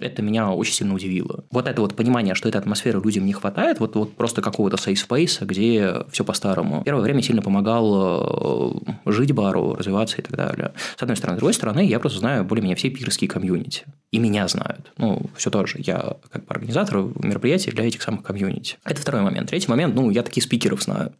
Это 0.00 0.22
меня 0.22 0.50
очень 0.50 0.74
сильно 0.74 0.94
удивило. 0.94 1.44
Вот 1.50 1.66
это 1.66 1.82
вот 1.82 1.94
понимание, 1.94 2.34
что 2.34 2.48
этой 2.48 2.58
атмосферы 2.58 3.00
людям 3.00 3.26
не 3.26 3.32
хватает, 3.32 3.78
вот, 3.80 3.94
вот 3.94 4.14
просто 4.14 4.40
какого-то 4.40 4.76
safe 4.76 4.94
space, 4.94 5.44
где 5.44 6.04
все 6.10 6.24
по-старому. 6.24 6.82
Первое 6.84 7.02
время 7.02 7.22
сильно 7.22 7.42
помогал 7.42 8.82
э, 9.06 9.10
жить 9.10 9.32
бару, 9.32 9.74
развиваться 9.74 10.18
и 10.18 10.22
так 10.22 10.36
далее. 10.36 10.72
С 10.96 11.02
одной 11.02 11.16
стороны. 11.16 11.36
С 11.36 11.40
другой 11.40 11.54
стороны, 11.54 11.86
я 11.86 12.00
просто 12.00 12.18
знаю 12.18 12.44
более-менее 12.44 12.76
все 12.76 12.90
питерские 12.90 13.28
комьюнити. 13.28 13.84
И 14.10 14.18
меня 14.18 14.48
знают. 14.48 14.92
Ну, 14.96 15.22
все 15.36 15.50
тоже. 15.50 15.78
Я 15.78 16.16
как 16.30 16.44
бы 16.44 16.54
организатор 16.54 16.98
мероприятий 16.98 17.70
для 17.70 17.86
этих 17.86 18.02
самых 18.02 18.22
комьюнити. 18.22 18.76
Это 18.84 19.00
второй 19.00 19.22
момент. 19.22 19.50
Третий 19.50 19.68
момент, 19.68 19.94
ну, 19.94 20.10
я 20.10 20.22
таких 20.22 20.44
спикеров 20.44 20.82
знаю. 20.82 21.12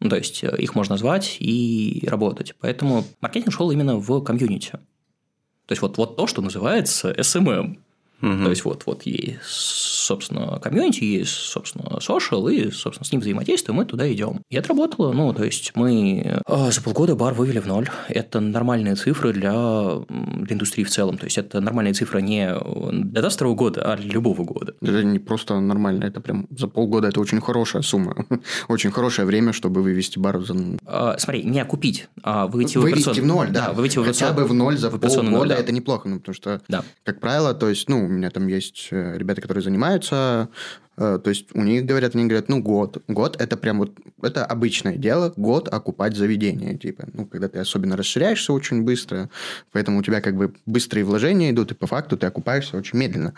Ну, 0.00 0.08
то 0.08 0.16
есть, 0.16 0.44
э, 0.44 0.54
их 0.58 0.74
можно 0.74 0.96
звать 0.96 1.36
и 1.40 2.06
работать. 2.08 2.54
Поэтому 2.60 3.04
маркетинг 3.20 3.52
шел 3.52 3.70
именно 3.70 3.96
в 3.96 4.20
комьюнити. 4.22 4.70
То 4.70 5.72
есть, 5.72 5.82
вот, 5.82 5.96
вот 5.98 6.16
то, 6.16 6.26
что 6.26 6.42
называется 6.42 7.10
SMM. 7.12 7.78
Угу. 8.22 8.44
То 8.44 8.50
есть, 8.50 8.64
вот, 8.64 8.82
вот 8.86 9.02
есть, 9.02 9.42
собственно, 9.42 10.58
комьюнити, 10.60 11.04
есть, 11.04 11.32
собственно, 11.32 11.98
social, 11.98 12.50
и, 12.52 12.70
собственно, 12.70 13.06
с 13.06 13.12
ним 13.12 13.20
взаимодействуем, 13.20 13.76
мы 13.76 13.84
туда 13.84 14.10
идем. 14.12 14.40
И 14.50 14.56
это 14.56 14.68
работало, 14.68 15.12
ну, 15.12 15.32
то 15.32 15.44
есть, 15.44 15.72
мы 15.74 16.40
э, 16.46 16.70
за 16.70 16.80
полгода 16.82 17.14
бар 17.14 17.34
вывели 17.34 17.58
в 17.58 17.66
ноль. 17.66 17.88
Это 18.08 18.40
нормальные 18.40 18.94
цифры 18.94 19.32
для, 19.32 19.52
для 20.08 20.54
индустрии 20.54 20.84
в 20.84 20.90
целом. 20.90 21.18
То 21.18 21.26
есть, 21.26 21.38
это 21.38 21.60
нормальные 21.60 21.94
цифры 21.94 22.22
не 22.22 22.54
для 22.90 23.20
22 23.20 23.54
года, 23.54 23.92
а 23.92 23.96
для 23.96 24.10
любого 24.10 24.44
года. 24.44 24.74
Это 24.80 25.02
не 25.02 25.18
просто 25.18 25.60
нормально, 25.60 26.04
это 26.04 26.20
прям 26.20 26.46
за 26.50 26.68
полгода 26.68 27.08
это 27.08 27.20
очень 27.20 27.40
хорошая 27.40 27.82
сумма. 27.82 28.26
очень 28.68 28.90
хорошее 28.90 29.26
время, 29.26 29.52
чтобы 29.52 29.82
вывести 29.82 30.18
бар 30.18 30.40
за... 30.40 30.56
А, 30.86 31.16
смотри, 31.18 31.44
не 31.44 31.60
окупить, 31.60 32.08
а 32.22 32.46
выйти, 32.46 32.78
вывести 32.78 33.20
в, 33.20 33.22
в 33.22 33.26
ноль, 33.26 33.48
да. 33.50 33.72
да 33.72 34.02
Хотя 34.04 34.32
в 34.32 34.36
бы 34.36 34.44
в 34.44 34.54
ноль 34.54 34.76
за 34.76 34.90
полгода, 34.90 35.22
ноль, 35.22 35.48
да. 35.48 35.56
это 35.56 35.72
неплохо, 35.72 36.08
ну, 36.08 36.18
потому 36.18 36.34
что, 36.34 36.60
да. 36.68 36.82
как 37.04 37.20
правило, 37.20 37.54
то 37.54 37.68
есть, 37.68 37.88
ну, 37.88 38.05
у 38.06 38.08
меня 38.08 38.30
там 38.30 38.46
есть 38.46 38.88
э, 38.90 39.16
ребята, 39.16 39.40
которые 39.40 39.62
занимаются 39.62 40.48
то 40.96 41.22
есть 41.26 41.54
у 41.54 41.62
них 41.62 41.84
говорят, 41.84 42.14
они 42.14 42.24
говорят, 42.24 42.48
ну, 42.48 42.62
год. 42.62 43.02
Год– 43.06 43.36
это 43.40 43.56
прям 43.56 43.78
вот, 43.78 43.92
это 44.22 44.44
обычное 44.44 44.96
дело, 44.96 45.32
год 45.36 45.68
окупать 45.72 46.16
заведение. 46.16 46.78
Типа, 46.78 47.04
ну, 47.12 47.26
когда 47.26 47.48
ты 47.48 47.58
особенно 47.58 47.96
расширяешься 47.96 48.52
очень 48.52 48.82
быстро, 48.82 49.28
поэтому 49.72 49.98
у 49.98 50.02
тебя 50.02 50.20
как 50.20 50.36
бы 50.36 50.54
быстрые 50.64 51.04
вложения 51.04 51.50
идут, 51.50 51.72
и 51.72 51.74
по 51.74 51.86
факту 51.86 52.16
ты 52.16 52.26
окупаешься 52.26 52.76
очень 52.76 52.98
медленно. 52.98 53.34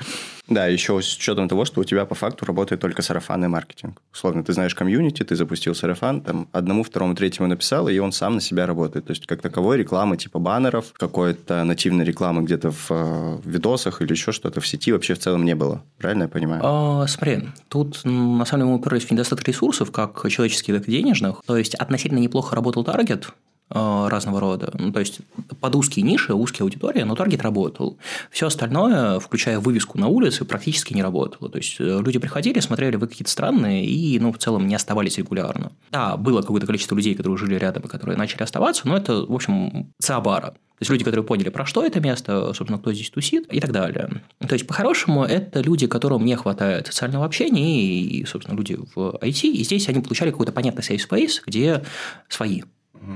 Да, 0.49 0.67
еще 0.67 1.01
с 1.03 1.17
учетом 1.17 1.49
того, 1.49 1.65
что 1.65 1.81
у 1.81 1.85
тебя 1.85 2.05
по 2.05 2.15
факту 2.15 2.47
работает 2.47 2.81
только 2.81 3.03
сарафанный 3.03 3.49
маркетинг. 3.49 4.01
Условно, 4.13 4.45
ты 4.45 4.53
знаешь 4.53 4.75
комьюнити, 4.75 5.25
ты 5.25 5.35
запустил 5.35 5.75
сарафан, 5.75 6.21
там, 6.21 6.49
одному, 6.53 6.83
второму, 6.85 7.15
третьему 7.15 7.49
написал, 7.49 7.89
и 7.89 7.99
он 7.99 8.13
сам 8.13 8.37
на 8.37 8.41
себя 8.41 8.67
работает. 8.67 9.07
То 9.07 9.11
есть, 9.13 9.27
как 9.27 9.43
таковой 9.43 9.79
рекламы 9.79 10.17
типа 10.17 10.39
баннеров, 10.39 10.93
какой-то 10.93 11.65
нативной 11.65 12.05
рекламы 12.05 12.43
где-то 12.43 12.71
в, 12.71 12.91
э, 12.91 13.39
в 13.43 13.49
видосах 13.49 14.01
или 14.01 14.13
еще 14.13 14.33
что-то 14.33 14.61
в 14.61 14.67
сети 14.67 14.93
вообще 14.93 15.15
в 15.15 15.19
целом 15.19 15.45
не 15.45 15.55
было. 15.55 15.83
Правильно 15.99 16.25
я 16.25 16.29
понимаю? 16.29 16.61
А, 16.65 17.07
смотри, 17.07 17.48
Тут, 17.69 18.01
на 18.05 18.45
самом 18.45 18.63
деле, 18.63 18.65
мы 18.65 18.75
уперлись 18.77 19.05
в 19.05 19.11
недостаток 19.11 19.47
ресурсов, 19.49 19.91
как 19.91 20.29
человеческих, 20.29 20.75
так 20.75 20.89
и 20.89 20.93
денежных. 20.93 21.43
То 21.47 21.57
есть, 21.57 21.75
относительно 21.75 22.19
неплохо 22.19 22.55
работал 22.55 22.85
таргет, 22.85 23.31
разного 23.71 24.41
рода. 24.41 24.71
Ну, 24.79 24.93
то 24.93 25.01
есть, 25.01 25.21
под 25.61 25.75
узкие 25.77 26.05
ниши, 26.05 26.33
узкие 26.33 26.65
аудитории, 26.65 27.03
но 27.03 27.15
таргет 27.15 27.43
работал. 27.43 27.99
Все 28.31 28.47
остальное, 28.47 29.21
включая 29.21 29.61
вывеску 29.61 29.99
на 29.99 30.09
улице, 30.09 30.45
практически 30.45 30.95
не 30.95 31.03
работало. 31.03 31.51
То 31.51 31.59
есть, 31.59 31.77
э, 31.79 32.01
люди 32.03 32.19
приходили, 32.19 32.61
смотрели, 32.61 32.97
вы 32.97 33.09
какие-то 33.09 33.31
странные, 33.31 33.85
и, 33.85 34.19
ну, 34.19 34.33
в 34.33 34.39
целом 34.39 34.67
не 34.67 34.75
оставались 34.75 35.19
регулярно. 35.19 35.73
Да, 35.91 36.17
было 36.17 36.41
какое-то 36.41 36.67
количество 36.67 36.95
людей, 36.95 37.15
которые 37.15 37.37
жили 37.37 37.57
рядом 37.57 37.83
и 37.83 37.89
которые 37.89 38.17
начали 38.17 38.43
оставаться, 38.43 38.89
но 38.89 38.97
это, 38.97 39.27
в 39.27 39.35
общем, 39.35 39.93
циабара. 40.01 40.55
То 40.79 40.83
есть 40.83 40.91
люди, 40.91 41.05
которые 41.05 41.27
поняли, 41.27 41.49
про 41.49 41.67
что 41.67 41.85
это 41.85 41.99
место, 41.99 42.53
собственно, 42.55 42.79
кто 42.79 42.93
здесь 42.93 43.11
тусит 43.11 43.53
и 43.53 43.59
так 43.59 43.73
далее. 43.73 44.23
То 44.39 44.53
есть, 44.53 44.65
по-хорошему, 44.65 45.25
это 45.25 45.61
люди, 45.61 45.89
которым 45.89 46.25
не 46.25 46.37
хватает 46.37 46.87
социального 46.87 47.25
общения, 47.25 47.83
и, 47.83 48.25
собственно, 48.25 48.57
люди 48.57 48.79
в 48.95 49.19
IT, 49.21 49.49
и 49.49 49.65
здесь 49.65 49.89
они 49.89 50.01
получали 50.01 50.31
какой-то 50.31 50.53
понятный 50.53 50.85
safe 50.85 51.01
space, 51.05 51.41
где 51.45 51.83
свои. 52.29 52.63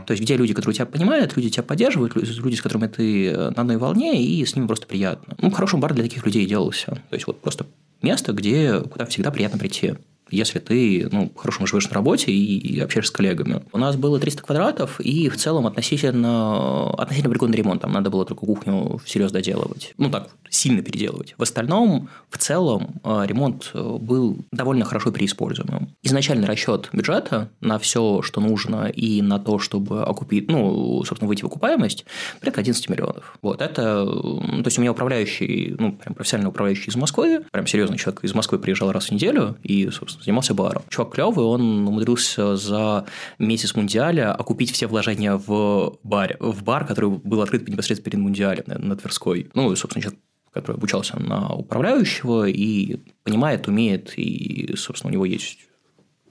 То 0.07 0.13
есть, 0.13 0.23
где 0.23 0.37
люди, 0.37 0.55
которые 0.55 0.75
тебя 0.75 0.87
понимают, 0.87 1.37
люди 1.37 1.51
тебя 1.51 1.63
поддерживают, 1.63 2.15
люди, 2.17 2.55
с 2.55 2.63
которыми 2.63 2.87
ты 2.87 3.33
на 3.37 3.49
одной 3.49 3.77
волне, 3.77 4.23
и 4.23 4.45
с 4.45 4.55
ними 4.57 4.67
просто 4.67 4.87
приятно. 4.87 5.37
Ну, 5.41 5.51
хороший 5.51 5.79
бар 5.79 5.95
для 5.95 6.05
таких 6.05 6.25
людей 6.27 6.47
делался. 6.47 6.87
То 6.87 7.15
есть, 7.15 7.27
вот 7.27 7.41
просто 7.41 7.67
место, 8.03 8.33
где, 8.33 8.81
куда 8.81 9.07
всегда 9.07 9.31
приятно 9.31 9.59
прийти 9.59 9.95
если 10.33 10.59
ты 10.59 11.09
ну, 11.11 11.29
по-хорошему 11.29 11.67
живешь 11.67 11.89
на 11.89 11.95
работе 11.95 12.33
и, 12.33 12.81
общаешься 12.81 13.13
с 13.13 13.15
коллегами. 13.15 13.63
У 13.73 13.79
нас 13.79 13.97
было 13.97 14.19
300 14.19 14.43
квадратов, 14.43 15.01
и 15.01 15.29
в 15.29 15.37
целом 15.37 15.67
относительно, 15.67 16.91
относительно 16.91 17.31
прикольный 17.31 17.57
ремонт. 17.57 17.83
Там 17.83 17.93
надо 17.93 18.11
было 18.11 18.25
только 18.25 18.47
кухню 18.47 19.01
всерьез 19.05 19.31
доделывать. 19.31 19.95
Ну, 19.99 20.11
так, 20.11 20.31
сильно 20.49 20.83
переделывать. 20.83 21.35
В 21.39 21.43
остальном, 21.43 22.09
в 22.31 22.39
целом, 22.39 23.01
э, 23.05 23.25
ремонт 23.27 23.71
э, 23.75 23.99
был 24.01 24.45
довольно 24.53 24.85
хорошо 24.85 25.11
переиспользуемым. 25.11 25.95
Изначальный 26.03 26.47
расчет 26.47 26.89
бюджета 26.93 27.51
на 27.61 27.79
все, 27.79 28.23
что 28.23 28.41
нужно, 28.41 28.87
и 28.87 29.23
на 29.23 29.39
то, 29.39 29.59
чтобы 29.59 30.03
окупить, 30.03 30.51
ну, 30.51 31.03
собственно, 31.05 31.29
выйти 31.29 31.43
в 31.43 31.47
окупаемость, 31.47 32.05
порядка 32.41 32.61
11 32.61 32.89
миллионов. 32.89 33.37
Вот 33.43 33.61
это, 33.61 34.05
то 34.05 34.63
есть 34.65 34.79
у 34.79 34.81
меня 34.81 34.93
управляющий, 34.93 35.75
ну, 35.79 35.93
прям 35.93 36.15
профессиональный 36.15 36.51
управляющий 36.51 36.91
из 36.91 36.97
Москвы, 36.97 37.45
прям 37.51 37.67
серьезный 37.67 37.99
человек 37.99 38.25
из 38.25 38.35
Москвы 38.35 38.59
приезжал 38.59 38.93
раз 38.93 39.07
в 39.07 39.11
неделю 39.13 39.57
и, 39.63 39.89
собственно, 39.91 40.22
занимался 40.23 40.55
баром. 40.55 40.83
Чувак 40.89 41.15
клевый, 41.15 41.45
он 41.45 41.87
умудрился 41.87 42.57
за 42.57 43.07
месяц 43.39 43.75
мундиаля 43.75 44.33
окупить 44.33 44.73
все 44.73 44.87
вложения 44.87 45.37
в 45.37 45.99
баре, 46.03 46.37
в 46.41 46.63
бар, 46.63 46.87
который 46.87 47.11
был 47.11 47.43
открыт 47.43 47.69
непосредственно 47.69 48.05
перед 48.11 48.19
мундиалем 48.19 48.65
на, 48.67 48.79
на 48.79 48.97
Тверской. 48.97 49.51
Ну, 49.55 49.73
и, 49.73 49.77
собственно, 49.77 50.03
человек 50.03 50.21
который 50.53 50.77
обучался 50.77 51.19
на 51.19 51.55
управляющего 51.55 52.47
и 52.47 53.01
понимает, 53.25 53.69
умеет, 53.69 54.13
и, 54.19 54.75
собственно, 54.77 55.11
у 55.11 55.15
него 55.15 55.25
есть 55.25 55.59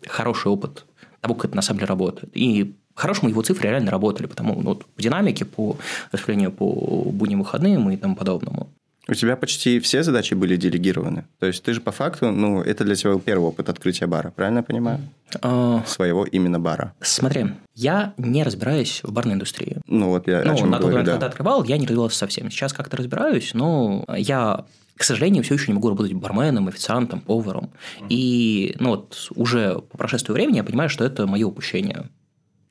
хороший 0.06 0.52
опыт 0.52 0.86
того, 1.22 1.36
как 1.36 1.46
это 1.46 1.56
на 1.56 1.62
самом 1.62 1.80
деле 1.80 1.90
работает. 1.90 2.30
И 2.36 2.76
хорошему 2.96 3.30
его 3.30 3.42
цифры 3.42 3.70
реально 3.70 3.92
работали, 3.92 4.28
потому 4.28 4.56
ну, 4.56 4.70
вот, 4.70 4.86
в 4.96 5.02
динамике 5.02 5.46
по 5.46 5.78
распределению 6.12 6.52
по 6.52 6.66
будним 7.12 7.40
выходным 7.40 7.90
и 7.90 7.98
тому 7.98 8.16
подобному. 8.16 8.70
У 9.08 9.14
тебя 9.14 9.36
почти 9.36 9.80
все 9.80 10.04
задачи 10.04 10.36
были 10.36 10.56
делегированы. 10.56 11.26
То 11.40 11.48
есть 11.48 11.64
ты 11.64 11.74
же 11.74 11.82
по 11.82 11.92
факту, 11.92 12.32
ну, 12.32 12.62
это 12.62 12.84
для 12.84 12.96
тебя 12.96 13.18
первый 13.18 13.46
опыт 13.46 13.68
открытия 13.68 14.06
бара, 14.06 14.32
правильно 14.36 14.60
я 14.60 14.64
понимаю? 14.64 15.00
А... 15.42 15.84
Своего 15.88 16.24
именно 16.26 16.60
бара. 16.60 16.94
Смотри, 17.02 17.48
я 17.74 18.14
не 18.18 18.44
разбираюсь 18.44 19.02
в 19.04 19.12
барной 19.12 19.34
индустрии. 19.34 19.78
Ну, 19.88 20.10
вот 20.10 20.28
я 20.28 20.44
ну, 20.44 20.54
о 20.54 20.56
чем 20.56 20.70
на 20.70 20.78
тот 20.78 20.88
момент, 20.88 21.06
да. 21.06 21.12
когда 21.14 21.28
открывал, 21.28 21.64
я 21.64 21.78
не 21.78 21.88
разбирался 21.88 22.18
совсем. 22.18 22.52
Сейчас 22.52 22.74
как-то 22.74 22.98
разбираюсь, 22.98 23.54
но 23.54 24.06
я 24.16 24.66
к 25.02 25.04
сожалению, 25.04 25.44
все 25.44 25.56
еще 25.56 25.66
не 25.70 25.74
могу 25.74 25.90
работать 25.90 26.14
барменом, 26.14 26.68
официантом, 26.68 27.22
поваром. 27.22 27.72
И 28.08 28.76
ну, 28.80 28.90
вот 28.90 29.30
уже 29.34 29.80
по 29.90 29.98
прошествию 29.98 30.36
времени 30.36 30.58
я 30.58 30.64
понимаю, 30.64 30.90
что 30.90 31.04
это 31.04 31.26
мое 31.26 31.48
упущение. 31.48 32.08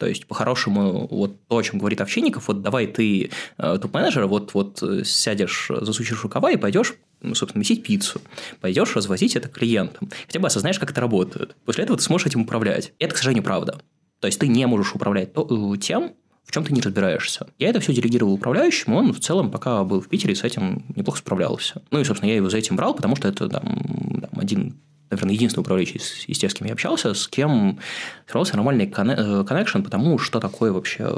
То 0.00 0.06
есть, 0.06 0.26
по-хорошему, 0.26 1.06
вот 1.10 1.46
то, 1.46 1.58
о 1.58 1.62
чем 1.62 1.78
говорит 1.78 2.00
Овчинников, 2.00 2.48
вот 2.48 2.62
давай 2.62 2.86
ты 2.86 3.30
э, 3.58 3.78
топ-менеджер, 3.78 4.26
вот, 4.26 4.54
вот 4.54 4.82
э, 4.82 5.04
сядешь, 5.04 5.70
засучишь 5.70 6.22
рукава 6.22 6.50
и 6.50 6.56
пойдешь 6.56 6.94
ну, 7.20 7.34
собственно, 7.34 7.60
месить 7.60 7.82
пиццу, 7.82 8.22
пойдешь 8.62 8.96
развозить 8.96 9.36
это 9.36 9.48
клиентам, 9.48 10.08
хотя 10.26 10.40
бы 10.40 10.46
осознаешь, 10.46 10.78
как 10.78 10.90
это 10.90 11.02
работает. 11.02 11.54
После 11.66 11.84
этого 11.84 11.98
ты 11.98 12.02
сможешь 12.02 12.26
этим 12.26 12.40
управлять. 12.40 12.94
Это, 12.98 13.14
к 13.14 13.18
сожалению, 13.18 13.44
правда. 13.44 13.82
То 14.20 14.26
есть, 14.26 14.40
ты 14.40 14.48
не 14.48 14.66
можешь 14.66 14.94
управлять 14.94 15.34
то, 15.34 15.46
э, 15.46 15.76
тем, 15.76 16.14
в 16.44 16.50
чем 16.50 16.64
ты 16.64 16.72
не 16.72 16.80
разбираешься. 16.80 17.46
Я 17.58 17.68
это 17.68 17.80
все 17.80 17.92
делегировал 17.92 18.32
управляющему, 18.32 18.96
он 18.96 19.12
в 19.12 19.20
целом, 19.20 19.50
пока 19.50 19.84
был 19.84 20.00
в 20.00 20.08
Питере, 20.08 20.34
с 20.34 20.44
этим 20.44 20.86
неплохо 20.96 21.18
справлялся. 21.18 21.82
Ну 21.90 22.00
и, 22.00 22.04
собственно, 22.04 22.30
я 22.30 22.36
его 22.36 22.48
за 22.48 22.56
этим 22.56 22.76
брал, 22.76 22.94
потому 22.94 23.16
что 23.16 23.28
это 23.28 23.50
там, 23.50 24.22
там 24.22 24.40
один 24.40 24.80
наверное, 25.10 25.34
единственный 25.34 25.62
управляющий 25.62 25.98
тех, 25.98 26.50
с 26.50 26.54
кем 26.54 26.66
я 26.66 26.72
общался, 26.72 27.14
с 27.14 27.26
кем 27.28 27.78
сформировался 28.26 28.56
нормальный 28.56 28.86
коннекшн, 28.86 29.82
потому 29.82 30.18
что 30.18 30.40
такое 30.40 30.72
вообще 30.72 31.10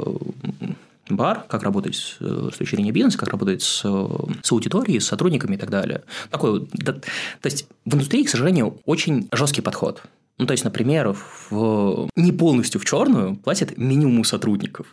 бар, 1.09 1.45
как 1.47 1.63
работать 1.63 1.95
с, 1.95 2.17
с 2.19 2.57
точки 2.57 2.75
зрения 2.75 2.91
бизнеса, 2.91 3.17
как 3.17 3.29
работать 3.29 3.61
с, 3.61 3.81
с 3.81 4.51
аудиторией, 4.51 4.99
с 4.99 5.05
сотрудниками 5.05 5.55
и 5.55 5.57
так 5.57 5.69
далее. 5.69 6.03
Такой, 6.29 6.67
да, 6.73 6.93
то 6.93 7.01
есть 7.43 7.67
в 7.85 7.95
индустрии, 7.95 8.23
к 8.23 8.29
сожалению, 8.29 8.79
очень 8.85 9.27
жесткий 9.31 9.61
подход. 9.61 10.01
Ну, 10.37 10.45
то 10.45 10.53
есть, 10.53 10.63
например, 10.63 11.15
в, 11.49 12.09
не 12.15 12.31
полностью 12.31 12.81
в 12.81 12.85
черную 12.85 13.35
платят 13.35 13.77
минимум 13.77 14.23
сотрудников 14.23 14.87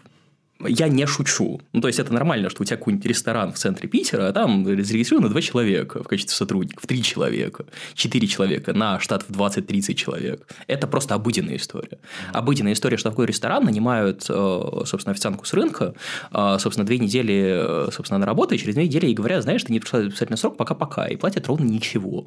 я 0.66 0.88
не 0.88 1.06
шучу. 1.06 1.60
Ну, 1.72 1.80
то 1.80 1.88
есть, 1.88 1.98
это 1.98 2.12
нормально, 2.12 2.50
что 2.50 2.62
у 2.62 2.64
тебя 2.64 2.76
какой-нибудь 2.76 3.06
ресторан 3.06 3.52
в 3.52 3.58
центре 3.58 3.88
Питера, 3.88 4.28
а 4.28 4.32
там 4.32 4.64
зарегистрировано 4.64 5.28
два 5.28 5.40
человека 5.40 6.02
в 6.02 6.08
качестве 6.08 6.34
сотрудников, 6.34 6.86
три 6.86 7.02
человека, 7.02 7.66
четыре 7.94 8.26
человека 8.26 8.72
на 8.72 9.00
штат 9.00 9.24
в 9.28 9.30
20-30 9.30 9.94
человек. 9.94 10.46
Это 10.66 10.86
просто 10.86 11.14
обыденная 11.14 11.56
история. 11.56 11.98
Обыденная 12.32 12.72
история, 12.72 12.96
что 12.96 13.10
такой 13.10 13.26
ресторан 13.26 13.64
нанимают, 13.64 14.26
э, 14.28 14.82
собственно, 14.86 15.12
официантку 15.12 15.44
с 15.44 15.52
рынка, 15.52 15.94
э, 16.32 16.56
собственно, 16.58 16.86
две 16.86 16.98
недели, 16.98 17.90
собственно, 17.90 18.16
она 18.16 18.26
работает, 18.26 18.60
через 18.60 18.74
две 18.74 18.84
недели 18.84 19.06
ей 19.06 19.14
говорят, 19.14 19.42
знаешь, 19.42 19.62
ты 19.62 19.72
не 19.72 19.80
пришла 19.80 20.00
обязательный 20.00 20.38
срок, 20.38 20.56
пока-пока, 20.56 21.06
и 21.06 21.16
платят 21.16 21.46
ровно 21.46 21.64
ничего. 21.64 22.26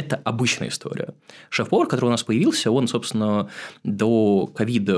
Это 0.00 0.16
обычная 0.16 0.68
история. 0.68 1.14
Шеф-повар, 1.50 1.86
который 1.86 2.06
у 2.06 2.10
нас 2.10 2.22
появился, 2.22 2.70
он, 2.70 2.88
собственно, 2.88 3.48
до 3.84 4.46
ковида 4.46 4.96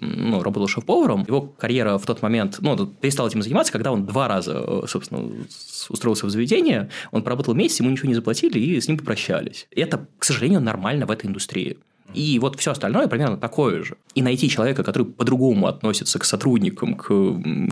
ну, 0.00 0.42
работал 0.42 0.68
шеф-поваром. 0.68 1.24
Его 1.26 1.42
карьера 1.42 1.98
в 1.98 2.06
тот 2.06 2.22
момент, 2.22 2.58
ну, 2.60 2.86
перестал 2.86 3.28
этим 3.28 3.42
заниматься, 3.42 3.72
когда 3.72 3.92
он 3.92 4.06
два 4.06 4.28
раза, 4.28 4.86
собственно, 4.86 5.30
устроился 5.88 6.26
в 6.26 6.30
заведение, 6.30 6.88
он 7.10 7.22
поработал 7.22 7.54
месяц, 7.54 7.80
ему 7.80 7.90
ничего 7.90 8.08
не 8.08 8.14
заплатили, 8.14 8.58
и 8.58 8.80
с 8.80 8.88
ним 8.88 8.98
попрощались. 8.98 9.66
Это, 9.70 10.06
к 10.18 10.24
сожалению, 10.24 10.60
нормально 10.60 11.06
в 11.06 11.10
этой 11.10 11.26
индустрии. 11.26 11.78
И 12.14 12.38
вот 12.38 12.58
все 12.58 12.72
остальное 12.72 13.06
примерно 13.08 13.36
такое 13.36 13.82
же. 13.82 13.96
И 14.14 14.22
найти 14.22 14.48
человека, 14.48 14.84
который 14.84 15.06
по-другому 15.06 15.66
относится 15.66 16.18
к 16.18 16.24
сотрудникам, 16.24 16.94
к 16.94 17.06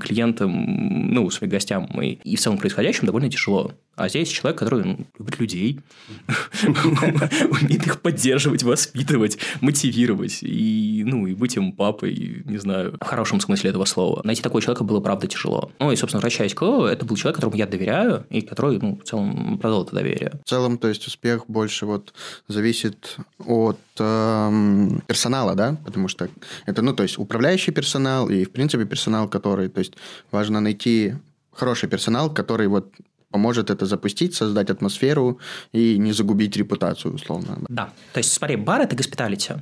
клиентам, 0.00 1.12
ну, 1.12 1.28
своим 1.30 1.50
гостям 1.50 1.86
и, 2.00 2.18
и 2.24 2.36
в 2.36 2.40
целом 2.40 2.58
происходящему 2.58 3.06
довольно 3.06 3.30
тяжело. 3.30 3.72
А 4.00 4.08
здесь 4.08 4.30
человек, 4.30 4.58
который 4.58 4.84
ну, 4.84 5.06
любит 5.18 5.38
людей, 5.38 5.80
умеет 6.62 7.86
их 7.86 8.00
поддерживать, 8.00 8.62
воспитывать, 8.62 9.36
мотивировать 9.60 10.38
и, 10.40 11.02
ну, 11.06 11.26
и 11.26 11.34
быть 11.34 11.56
им 11.56 11.72
папой, 11.72 12.42
не 12.46 12.56
знаю, 12.56 12.96
в 12.98 13.04
хорошем 13.04 13.40
смысле 13.40 13.68
этого 13.68 13.84
слова. 13.84 14.22
Найти 14.24 14.40
такого 14.40 14.62
человека 14.62 14.84
было, 14.84 15.00
правда, 15.00 15.26
тяжело. 15.26 15.70
Ну, 15.78 15.92
и, 15.92 15.96
собственно, 15.96 16.18
возвращаясь 16.18 16.54
к 16.54 16.62
это 16.64 17.04
был 17.04 17.16
человек, 17.16 17.36
которому 17.36 17.56
я 17.56 17.66
доверяю, 17.66 18.24
и 18.30 18.40
который, 18.40 18.78
ну, 18.78 18.96
в 18.96 19.06
целом, 19.06 19.58
продал 19.58 19.84
это 19.84 19.94
доверие. 19.94 20.40
В 20.46 20.48
целом, 20.48 20.78
то 20.78 20.88
есть, 20.88 21.06
успех 21.06 21.44
больше 21.46 21.84
вот 21.84 22.14
зависит 22.48 23.18
от 23.46 23.78
э, 23.98 24.88
персонала, 25.06 25.54
да? 25.54 25.76
Потому 25.84 26.08
что 26.08 26.30
это, 26.64 26.80
ну, 26.80 26.94
то 26.94 27.02
есть, 27.02 27.18
управляющий 27.18 27.70
персонал 27.72 28.30
и, 28.30 28.44
в 28.44 28.50
принципе, 28.50 28.86
персонал, 28.86 29.28
который, 29.28 29.68
то 29.68 29.80
есть, 29.80 29.92
важно 30.30 30.60
найти 30.60 31.16
хороший 31.52 31.88
персонал, 31.90 32.32
который 32.32 32.68
вот 32.68 32.94
поможет 33.30 33.70
это 33.70 33.86
запустить, 33.86 34.34
создать 34.34 34.70
атмосферу 34.70 35.38
и 35.72 35.98
не 35.98 36.12
загубить 36.12 36.56
репутацию, 36.56 37.14
условно. 37.14 37.58
Да, 37.68 37.92
то 38.12 38.18
есть, 38.18 38.32
смотри, 38.32 38.56
бар– 38.56 38.80
это 38.82 38.96
госпиталити, 38.96 39.54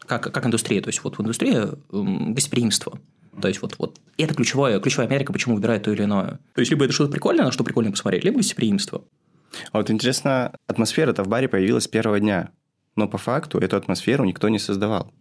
как, 0.00 0.32
как 0.32 0.46
индустрия. 0.46 0.80
То 0.80 0.88
есть, 0.88 1.02
вот 1.02 1.18
в 1.18 1.22
индустрии 1.22 1.68
гостеприимство. 1.90 2.98
То 3.40 3.48
есть, 3.48 3.62
вот, 3.62 3.76
вот 3.78 3.98
это 4.16 4.34
ключевое, 4.34 4.78
ключевая 4.80 5.08
Америка, 5.08 5.32
почему 5.32 5.54
выбирает 5.54 5.84
то 5.84 5.92
или 5.92 6.04
иное. 6.04 6.38
То 6.54 6.60
есть, 6.60 6.70
либо 6.70 6.84
это 6.84 6.92
что-то 6.92 7.12
прикольное, 7.12 7.44
на 7.44 7.52
что 7.52 7.64
прикольно 7.64 7.90
посмотреть, 7.90 8.24
либо 8.24 8.38
гостеприимство. 8.38 9.04
А 9.72 9.78
вот 9.78 9.90
интересно, 9.90 10.54
атмосфера-то 10.66 11.24
в 11.24 11.28
баре 11.28 11.48
появилась 11.48 11.84
с 11.84 11.88
первого 11.88 12.20
дня, 12.20 12.50
но 12.96 13.08
по 13.08 13.18
факту 13.18 13.58
эту 13.58 13.76
атмосферу 13.76 14.24
никто 14.24 14.48
не 14.48 14.58
создавал. 14.58 15.12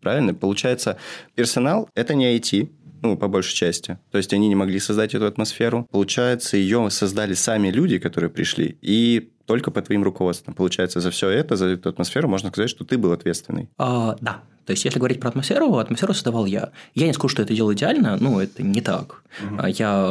Правильно? 0.00 0.34
Получается, 0.34 0.98
персонал– 1.34 1.88
это 1.94 2.14
не 2.14 2.36
IT, 2.36 2.68
ну, 3.04 3.16
по 3.16 3.28
большей 3.28 3.54
части. 3.54 3.98
То 4.10 4.18
есть 4.18 4.32
они 4.32 4.48
не 4.48 4.54
могли 4.54 4.78
создать 4.78 5.14
эту 5.14 5.26
атмосферу. 5.26 5.86
Получается, 5.90 6.56
ее 6.56 6.88
создали 6.90 7.34
сами 7.34 7.68
люди, 7.68 7.98
которые 7.98 8.30
пришли, 8.30 8.78
и 8.80 9.30
только 9.46 9.70
по 9.70 9.82
твоим 9.82 10.02
руководством. 10.02 10.54
Получается, 10.54 11.00
за 11.00 11.10
все 11.10 11.28
это, 11.28 11.56
за 11.56 11.66
эту 11.66 11.88
атмосферу 11.88 12.28
можно 12.28 12.50
сказать, 12.50 12.70
что 12.70 12.84
ты 12.84 12.98
был 12.98 13.12
ответственный. 13.12 13.68
А, 13.78 14.16
да, 14.20 14.42
то 14.66 14.70
есть, 14.70 14.84
если 14.84 14.98
говорить 14.98 15.20
про 15.20 15.28
атмосферу, 15.28 15.76
атмосферу 15.76 16.14
создавал 16.14 16.46
я. 16.46 16.70
Я 16.94 17.06
не 17.06 17.12
скажу, 17.12 17.28
что 17.28 17.42
это 17.42 17.54
делал 17.54 17.72
идеально, 17.74 18.16
ну, 18.18 18.40
это 18.40 18.62
не 18.62 18.80
так. 18.80 19.22
Угу. 19.42 19.66
Я, 19.66 20.08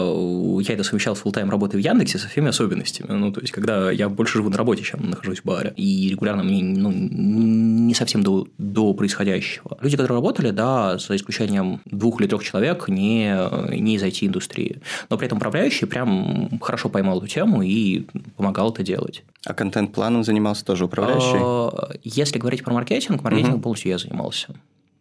я 0.61 0.73
это 0.73 0.83
совмещал 0.83 1.15
с 1.15 1.19
фултайм 1.19 1.49
работой 1.49 1.77
в 1.77 1.83
Яндексе 1.83 2.19
со 2.19 2.27
всеми 2.27 2.49
особенностями. 2.49 3.11
Ну, 3.11 3.31
то 3.31 3.41
есть, 3.41 3.51
когда 3.51 3.89
я 3.89 4.09
больше 4.09 4.37
живу 4.37 4.49
на 4.49 4.57
работе, 4.57 4.83
чем 4.83 5.09
нахожусь 5.09 5.39
в 5.39 5.45
баре. 5.45 5.73
И 5.75 6.09
регулярно 6.09 6.43
мне 6.43 6.63
ну, 6.63 6.91
не 6.91 7.95
совсем 7.95 8.21
до, 8.21 8.47
до 8.57 8.93
происходящего. 8.93 9.77
Люди, 9.81 9.97
которые 9.97 10.17
работали, 10.17 10.51
да, 10.51 10.99
за 10.99 11.15
исключением 11.15 11.81
двух 11.85 12.21
или 12.21 12.27
трех 12.27 12.43
человек, 12.43 12.87
не, 12.89 13.35
не 13.75 13.95
из 13.95 14.03
IT-индустрии. 14.03 14.81
Но 15.09 15.17
при 15.17 15.25
этом 15.25 15.39
управляющий 15.39 15.87
прям 15.87 16.59
хорошо 16.61 16.89
поймал 16.89 17.17
эту 17.17 17.27
тему 17.27 17.63
и 17.63 18.05
помогал 18.35 18.71
это 18.71 18.83
делать. 18.83 19.22
А 19.45 19.53
контент-планом 19.53 20.23
занимался 20.23 20.63
тоже 20.63 20.85
управляющий? 20.85 21.37
А, 21.37 21.91
если 22.03 22.39
говорить 22.39 22.63
про 22.63 22.73
маркетинг, 22.73 23.23
маркетингом 23.23 23.55
угу. 23.55 23.63
полностью 23.63 23.91
я 23.91 23.97
занимался. 23.97 24.55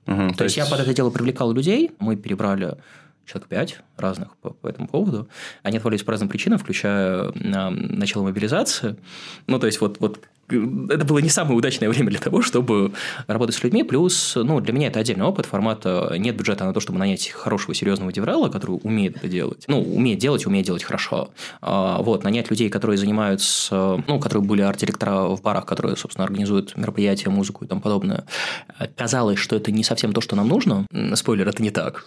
Угу, 0.06 0.34
то, 0.34 0.44
есть 0.44 0.56
я 0.56 0.66
под 0.66 0.80
это 0.80 0.92
дело 0.92 1.10
привлекал 1.10 1.52
людей, 1.52 1.92
мы 2.00 2.16
перебрали 2.16 2.76
человек 3.24 3.48
пять 3.48 3.78
разных 3.96 4.36
по, 4.38 4.50
по 4.50 4.66
этому 4.66 4.88
поводу. 4.88 5.28
Они 5.62 5.78
отвалились 5.78 6.02
по 6.02 6.10
разным 6.10 6.28
причинам, 6.28 6.58
включая 6.58 7.30
э, 7.30 7.70
начало 7.70 8.24
мобилизации. 8.24 8.96
Ну, 9.46 9.60
то 9.60 9.66
есть, 9.66 9.80
вот, 9.80 10.00
вот 10.00 10.20
это 10.48 11.04
было 11.04 11.18
не 11.18 11.28
самое 11.28 11.56
удачное 11.56 11.88
время 11.88 12.10
для 12.10 12.18
того, 12.18 12.42
чтобы 12.42 12.92
работать 13.26 13.54
с 13.54 13.62
людьми. 13.62 13.82
Плюс, 13.82 14.34
ну, 14.36 14.60
для 14.60 14.72
меня 14.72 14.88
это 14.88 15.00
отдельный 15.00 15.24
опыт 15.24 15.46
формата 15.46 16.14
нет 16.18 16.36
бюджета 16.36 16.64
на 16.64 16.72
то, 16.72 16.80
чтобы 16.80 16.98
нанять 16.98 17.28
хорошего, 17.30 17.74
серьезного 17.74 18.12
деврала, 18.12 18.48
который 18.48 18.78
умеет 18.82 19.16
это 19.16 19.28
делать. 19.28 19.64
Ну, 19.68 19.80
умеет 19.80 20.18
делать, 20.18 20.46
умеет 20.46 20.66
делать 20.66 20.84
хорошо. 20.84 21.30
А, 21.60 22.02
вот, 22.02 22.24
нанять 22.24 22.50
людей, 22.50 22.68
которые 22.68 22.98
занимаются, 22.98 24.02
ну, 24.06 24.18
которые 24.18 24.44
были 24.44 24.62
арт-директора 24.62 25.28
в 25.28 25.42
барах, 25.42 25.66
которые, 25.66 25.96
собственно, 25.96 26.24
организуют 26.24 26.76
мероприятия, 26.76 27.30
музыку 27.30 27.64
и 27.64 27.68
тому 27.68 27.80
подобное. 27.80 28.24
Казалось, 28.96 29.38
что 29.38 29.56
это 29.56 29.70
не 29.70 29.84
совсем 29.84 30.12
то, 30.12 30.20
что 30.20 30.36
нам 30.36 30.48
нужно. 30.48 30.86
Спойлер, 31.14 31.48
это 31.48 31.62
не 31.62 31.70
так. 31.70 32.06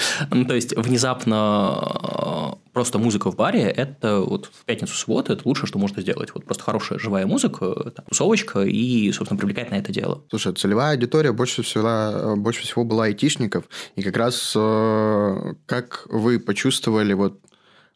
Ну, 0.30 0.44
то 0.44 0.54
есть, 0.54 0.76
внезапно 0.76 2.54
э, 2.54 2.70
просто 2.72 2.98
музыка 2.98 3.30
в 3.30 3.36
баре– 3.36 3.62
это 3.76 4.20
вот 4.20 4.46
в 4.46 4.64
пятницу, 4.64 4.94
субботу– 4.94 5.32
это 5.34 5.46
лучшее, 5.46 5.66
что 5.66 5.78
можно 5.78 6.02
сделать. 6.02 6.30
Вот 6.34 6.44
просто 6.44 6.64
хорошая 6.64 6.98
живая 6.98 7.26
музыка, 7.26 7.90
там, 7.90 8.04
тусовочка 8.06 8.62
и, 8.62 9.10
собственно, 9.12 9.38
привлекать 9.38 9.70
на 9.70 9.76
это 9.76 9.92
дело. 9.92 10.24
Слушай, 10.30 10.54
целевая 10.54 10.92
аудитория 10.92 11.32
больше 11.32 11.62
всего, 11.62 12.36
больше 12.36 12.62
всего 12.62 12.84
была 12.84 13.04
айтишников. 13.04 13.64
И 13.94 14.02
как 14.02 14.16
раз 14.16 14.52
э, 14.56 15.54
как 15.66 16.06
вы 16.08 16.38
почувствовали 16.38 17.12
вот 17.12 17.40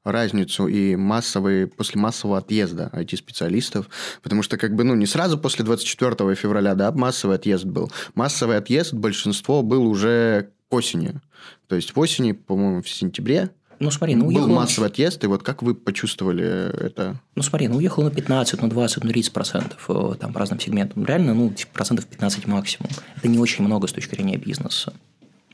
разницу 0.04 0.66
и 0.66 0.96
массовый, 0.96 1.66
после 1.66 2.00
массового 2.00 2.38
отъезда 2.38 2.90
IT-специалистов, 2.92 3.88
потому 4.22 4.42
что 4.42 4.56
как 4.56 4.74
бы, 4.74 4.84
ну, 4.84 4.94
не 4.94 5.06
сразу 5.06 5.38
после 5.38 5.64
24 5.64 6.34
февраля, 6.34 6.74
да, 6.74 6.90
массовый 6.92 7.36
отъезд 7.36 7.64
был. 7.64 7.90
Массовый 8.14 8.56
отъезд 8.56 8.94
большинство 8.94 9.62
был 9.62 9.86
уже 9.86 10.50
к 10.70 10.74
осени. 10.74 11.20
То 11.66 11.76
есть 11.76 11.96
осени, 11.96 12.32
по-моему, 12.32 12.82
в 12.82 12.88
сентябре 12.88 13.50
ну, 13.80 13.90
смотри, 13.90 14.14
ну, 14.14 14.26
уехал... 14.26 14.46
Был 14.46 14.54
массовый 14.54 14.90
отъезд, 14.90 15.24
и 15.24 15.26
вот 15.26 15.42
как 15.42 15.62
вы 15.62 15.74
почувствовали 15.74 16.44
это? 16.84 17.16
Ну, 17.34 17.42
смотри, 17.42 17.66
ну, 17.66 17.76
уехал 17.76 18.02
на 18.02 18.10
15, 18.10 18.60
на 18.60 18.68
20, 18.68 19.04
на 19.04 19.10
30 19.10 19.32
процентов 19.32 19.86
э, 19.88 20.14
там, 20.20 20.34
по 20.34 20.38
разным 20.38 20.60
сегментам. 20.60 21.06
Реально, 21.06 21.32
ну, 21.32 21.50
процентов 21.72 22.06
15 22.06 22.46
максимум. 22.46 22.90
Это 23.16 23.28
не 23.28 23.38
очень 23.38 23.64
много 23.64 23.88
с 23.88 23.92
точки 23.92 24.14
зрения 24.14 24.36
бизнеса. 24.36 24.92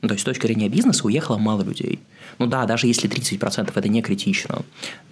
Ну, 0.01 0.07
то 0.07 0.13
есть, 0.13 0.21
с 0.21 0.25
точки 0.25 0.45
зрения 0.45 0.69
бизнеса 0.69 1.05
уехало 1.05 1.37
мало 1.37 1.63
людей. 1.63 1.99
Ну 2.39 2.45
да, 2.45 2.65
даже 2.65 2.87
если 2.87 3.09
30% 3.09 3.71
это 3.73 3.89
не 3.89 4.01
критично. 4.01 4.61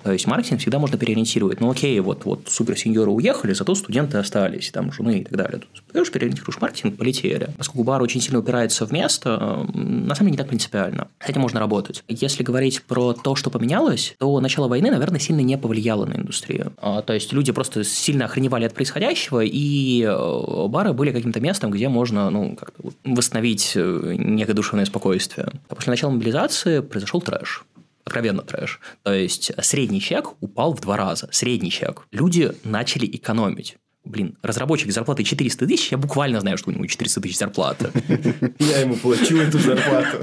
То 0.04 0.12
есть, 0.12 0.28
маркетинг 0.28 0.62
всегда 0.62 0.78
можно 0.78 0.98
переориентировать. 0.98 1.60
Ну 1.60 1.72
окей, 1.72 2.00
вот, 2.00 2.26
вот 2.26 2.48
суперсеньоры 2.48 3.10
уехали, 3.10 3.54
зато 3.54 3.74
студенты 3.74 4.18
остались, 4.18 4.70
там, 4.70 4.92
жены 4.92 5.20
и 5.20 5.24
так 5.24 5.36
далее. 5.36 5.62
Ты 5.92 6.12
переориентируешь 6.12 6.62
маркетинг, 6.62 6.98
полетели. 6.98 7.50
Поскольку 7.58 7.84
бар 7.84 8.02
очень 8.02 8.22
сильно 8.22 8.40
упирается 8.40 8.86
в 8.86 8.92
место, 8.92 9.66
на 9.74 10.14
самом 10.14 10.28
деле 10.28 10.32
не 10.32 10.38
так 10.38 10.48
принципиально. 10.50 11.08
С 11.20 11.30
этим 11.30 11.42
можно 11.42 11.60
работать. 11.60 12.04
Если 12.08 12.44
говорить 12.44 12.84
про 12.84 13.14
то, 13.14 13.36
что 13.36 13.50
поменялось, 13.50 14.16
то 14.20 14.40
начало 14.40 14.68
войны, 14.68 14.92
наверное, 14.92 15.20
сильно 15.20 15.42
не 15.42 15.58
повлияло 15.58 16.06
на 16.06 16.14
индустрию. 16.14 16.74
А, 16.78 17.02
то 17.02 17.14
есть, 17.14 17.34
люди 17.34 17.52
просто 17.52 17.84
сильно 17.84 18.26
охреневали 18.26 18.66
от 18.66 18.74
происходящего, 18.74 19.42
и 19.44 20.04
э, 20.04 20.68
бары 20.68 20.94
были 20.94 21.12
каким-то 21.12 21.40
местом, 21.40 21.72
где 21.72 21.90
можно 21.90 22.30
ну, 22.30 22.56
как-то 22.56 22.92
восстановить 23.04 23.74
э, 23.76 24.16
некое 24.18 24.54
душевное 24.76 24.86
спокойствие. 24.86 25.48
А 25.70 25.76
после 25.76 25.92
начала 25.92 26.12
мобилизации 26.12 26.80
произошел 26.82 27.22
трэш 27.22 27.64
откровенно 28.06 28.44
трэш. 28.44 28.80
То 29.02 29.14
есть 29.16 29.52
средний 29.64 30.00
чек 30.00 30.34
упал 30.40 30.76
в 30.76 30.80
два 30.80 30.96
раза. 30.96 31.28
Средний 31.32 31.72
чек. 31.72 32.04
Люди 32.12 32.52
начали 32.64 33.08
экономить. 33.08 33.78
Блин, 34.04 34.38
разработчик 34.44 34.92
зарплаты 34.92 35.24
400 35.24 35.66
тысяч, 35.66 35.92
я 35.92 35.98
буквально 35.98 36.40
знаю, 36.40 36.60
что 36.60 36.70
у 36.70 36.74
него 36.74 36.86
400 36.86 37.20
тысяч 37.22 37.40
зарплата. 37.40 37.90
Я 38.60 38.82
ему 38.82 38.96
плачу 38.96 39.38
эту 39.38 39.58
зарплату. 39.58 40.20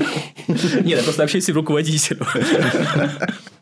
Нет, 0.46 0.98
я 0.98 1.02
просто 1.02 1.24
общаюсь 1.24 1.46
с 1.46 1.48
руководителем. 1.48 2.24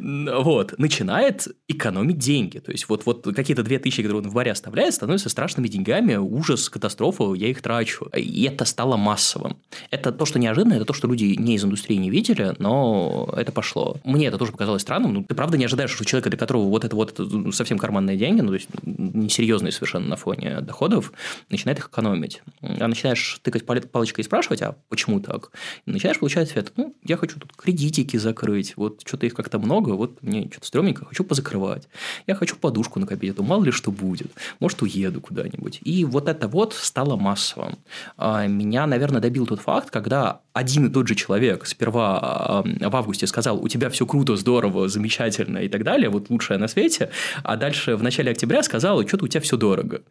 вот, 0.00 0.78
начинает 0.78 1.48
экономить 1.68 2.18
деньги. 2.18 2.58
То 2.58 2.72
есть, 2.72 2.88
вот, 2.88 3.06
вот 3.06 3.24
какие-то 3.34 3.62
две 3.62 3.78
тысячи, 3.78 4.02
которые 4.02 4.22
он 4.22 4.30
в 4.30 4.34
баре 4.34 4.52
оставляет, 4.52 4.94
становятся 4.94 5.28
страшными 5.28 5.68
деньгами, 5.68 6.16
ужас, 6.16 6.68
катастрофа, 6.68 7.34
я 7.34 7.48
их 7.48 7.62
трачу. 7.62 8.06
И 8.16 8.44
это 8.44 8.64
стало 8.64 8.96
массовым. 8.96 9.56
Это 9.90 10.12
то, 10.12 10.24
что 10.24 10.38
неожиданно, 10.38 10.74
это 10.74 10.84
то, 10.84 10.92
что 10.92 11.08
люди 11.08 11.36
не 11.38 11.54
из 11.54 11.64
индустрии 11.64 11.96
не 11.96 12.10
видели, 12.10 12.54
но 12.58 13.32
это 13.36 13.52
пошло. 13.52 13.96
Мне 14.04 14.26
это 14.26 14.38
тоже 14.38 14.52
показалось 14.52 14.82
странным. 14.82 15.14
Ну, 15.14 15.24
ты 15.24 15.34
правда 15.34 15.56
не 15.56 15.64
ожидаешь, 15.64 15.90
что 15.90 16.04
человека, 16.04 16.30
для 16.30 16.38
которого 16.38 16.68
вот 16.68 16.84
это 16.84 16.96
вот 16.96 17.18
это 17.18 17.52
совсем 17.52 17.78
карманные 17.78 18.16
деньги, 18.16 18.40
ну, 18.40 18.48
то 18.48 18.54
есть 18.54 18.68
несерьезные 18.82 19.72
совершенно 19.72 20.06
на 20.08 20.16
фоне 20.16 20.60
доходов, 20.60 21.12
начинает 21.50 21.78
их 21.78 21.88
экономить. 21.88 22.42
А 22.60 22.88
начинаешь 22.88 23.40
тыкать 23.42 23.64
палочкой 23.66 24.22
и 24.22 24.24
спрашивать, 24.24 24.62
а 24.62 24.76
почему 24.88 25.20
так? 25.20 25.50
И 25.86 25.90
начинаешь 25.90 26.18
получать 26.18 26.50
ответ, 26.50 26.72
ну, 26.76 26.94
я 27.04 27.16
хочу 27.16 27.38
тут 27.38 27.54
кредитики 27.56 28.16
закрыть, 28.16 28.76
вот 28.76 28.93
вот 28.94 29.06
что-то 29.06 29.26
их 29.26 29.34
как-то 29.34 29.58
много, 29.58 29.90
вот 29.90 30.22
мне 30.22 30.48
что-то 30.50 30.66
стрёмненько, 30.66 31.04
хочу 31.04 31.24
позакрывать. 31.24 31.88
Я 32.26 32.34
хочу 32.34 32.56
подушку 32.56 33.00
накопить, 33.00 33.32
а 33.32 33.34
то 33.34 33.42
мало 33.42 33.64
ли 33.64 33.70
что 33.70 33.90
будет. 33.90 34.32
Может, 34.60 34.82
уеду 34.82 35.20
куда-нибудь. 35.20 35.80
И 35.84 36.04
вот 36.04 36.28
это 36.28 36.48
вот 36.48 36.74
стало 36.74 37.16
массовым. 37.16 37.78
А, 38.16 38.46
меня, 38.46 38.86
наверное, 38.86 39.20
добил 39.20 39.46
тот 39.46 39.60
факт, 39.60 39.90
когда 39.90 40.40
один 40.52 40.86
и 40.86 40.90
тот 40.90 41.08
же 41.08 41.14
человек 41.14 41.66
сперва 41.66 42.18
а, 42.20 42.62
в 42.62 42.96
августе 42.96 43.26
сказал, 43.26 43.62
у 43.62 43.68
тебя 43.68 43.90
все 43.90 44.06
круто, 44.06 44.36
здорово, 44.36 44.88
замечательно 44.88 45.58
и 45.58 45.68
так 45.68 45.84
далее, 45.84 46.08
вот 46.08 46.30
лучшее 46.30 46.58
на 46.58 46.68
свете, 46.68 47.10
а 47.42 47.56
дальше 47.56 47.96
в 47.96 48.02
начале 48.02 48.30
октября 48.30 48.62
сказал, 48.62 49.06
что-то 49.06 49.24
у 49.24 49.28
тебя 49.28 49.40
все 49.40 49.56
дорого. 49.56 50.02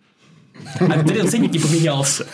А 0.79 1.27
ценник 1.27 1.51
не 1.51 1.59
поменялся. 1.59 2.25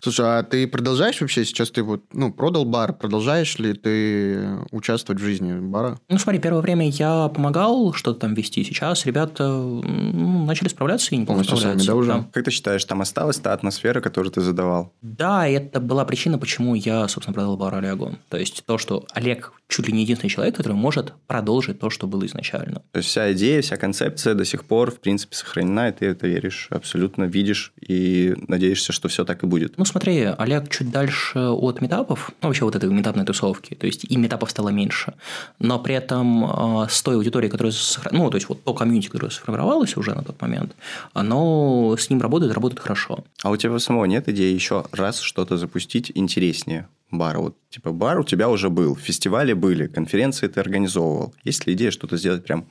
Слушай, 0.00 0.38
а 0.38 0.42
ты 0.42 0.66
продолжаешь 0.66 1.20
вообще 1.20 1.44
сейчас, 1.44 1.70
ты 1.70 1.82
вот, 1.82 2.02
ну, 2.12 2.32
продал 2.32 2.64
бар, 2.64 2.92
продолжаешь 2.92 3.58
ли 3.58 3.72
ты 3.72 4.58
участвовать 4.70 5.20
в 5.20 5.24
жизни 5.24 5.58
бара? 5.58 5.98
Ну, 6.08 6.18
смотри, 6.18 6.40
первое 6.40 6.62
время 6.62 6.88
я 6.88 7.28
помогал 7.28 7.92
что-то 7.92 8.20
там 8.20 8.34
вести, 8.34 8.64
сейчас 8.64 9.06
ребята 9.06 9.48
ну, 9.48 10.44
начали 10.44 10.68
справляться 10.68 11.14
и 11.14 11.18
не 11.18 11.26
Полностью 11.26 11.56
сами, 11.56 11.82
да, 11.82 11.94
уже? 11.94 12.12
Да. 12.12 12.26
Как 12.32 12.44
ты 12.44 12.50
считаешь, 12.50 12.84
там 12.84 13.00
осталась 13.00 13.38
та 13.38 13.52
атмосфера, 13.52 14.00
которую 14.00 14.32
ты 14.32 14.40
задавал? 14.40 14.92
Да, 15.02 15.46
это 15.46 15.80
была 15.80 16.04
причина, 16.04 16.38
почему 16.38 16.74
я, 16.74 17.08
собственно, 17.08 17.34
продал 17.34 17.56
бар 17.56 17.74
Олегу. 17.74 18.16
То 18.28 18.36
есть, 18.36 18.64
то, 18.66 18.78
что 18.78 19.06
Олег 19.12 19.52
чуть 19.68 19.88
ли 19.88 19.92
не 19.92 20.02
единственный 20.02 20.30
человек, 20.30 20.56
который 20.56 20.74
может 20.74 21.12
продолжить 21.26 21.80
то, 21.80 21.90
что 21.90 22.06
было 22.06 22.24
изначально. 22.26 22.82
То 22.92 22.98
есть, 22.98 23.08
вся 23.08 23.32
идея, 23.32 23.62
вся 23.62 23.76
концепция 23.76 24.34
до 24.34 24.44
сих 24.44 24.64
пор, 24.64 24.90
в 24.90 25.00
принципе, 25.00 25.34
сохранена, 25.34 25.88
и 25.88 25.92
ты 25.92 26.06
это 26.06 26.26
веришь 26.26 26.68
абсолютно, 26.70 26.95
видишь 27.26 27.72
и 27.80 28.34
надеешься, 28.48 28.92
что 28.92 29.08
все 29.08 29.24
так 29.24 29.42
и 29.42 29.46
будет. 29.46 29.78
Ну, 29.78 29.84
смотри, 29.84 30.22
Олег 30.38 30.68
чуть 30.70 30.90
дальше 30.90 31.38
от 31.38 31.80
метапов, 31.80 32.30
ну, 32.42 32.48
вообще 32.48 32.64
вот 32.64 32.76
этой 32.76 32.90
метапной 32.90 33.24
тусовки, 33.24 33.74
то 33.74 33.86
есть, 33.86 34.04
и 34.04 34.16
метапов 34.16 34.50
стало 34.50 34.70
меньше, 34.70 35.14
но 35.58 35.78
при 35.78 35.94
этом 35.94 36.44
э, 36.82 36.88
с 36.88 37.02
той 37.02 37.16
аудиторией, 37.16 37.50
которая, 37.50 37.72
ну, 38.10 38.30
то 38.30 38.36
есть, 38.36 38.48
вот 38.48 38.64
то 38.64 38.74
комьюнити, 38.74 39.08
которое 39.08 39.30
сформировалось 39.30 39.96
уже 39.96 40.14
на 40.14 40.22
тот 40.22 40.40
момент, 40.40 40.74
оно 41.12 41.96
с 41.98 42.10
ним 42.10 42.20
работает, 42.20 42.52
работает 42.52 42.80
хорошо. 42.80 43.24
А 43.42 43.50
у 43.50 43.56
тебя 43.56 43.78
самого 43.78 44.04
нет 44.06 44.28
идеи 44.28 44.52
еще 44.52 44.84
раз 44.92 45.20
что-то 45.20 45.56
запустить 45.56 46.12
интереснее? 46.14 46.88
бара. 47.10 47.38
Вот, 47.38 47.56
типа, 47.70 47.92
бар 47.92 48.18
у 48.18 48.24
тебя 48.24 48.48
уже 48.48 48.68
был, 48.68 48.96
фестивали 48.96 49.52
были, 49.52 49.86
конференции 49.86 50.48
ты 50.48 50.60
организовывал. 50.60 51.34
Есть 51.44 51.66
ли 51.66 51.74
идея 51.74 51.90
что-то 51.90 52.16
сделать 52.16 52.44
прям 52.44 52.66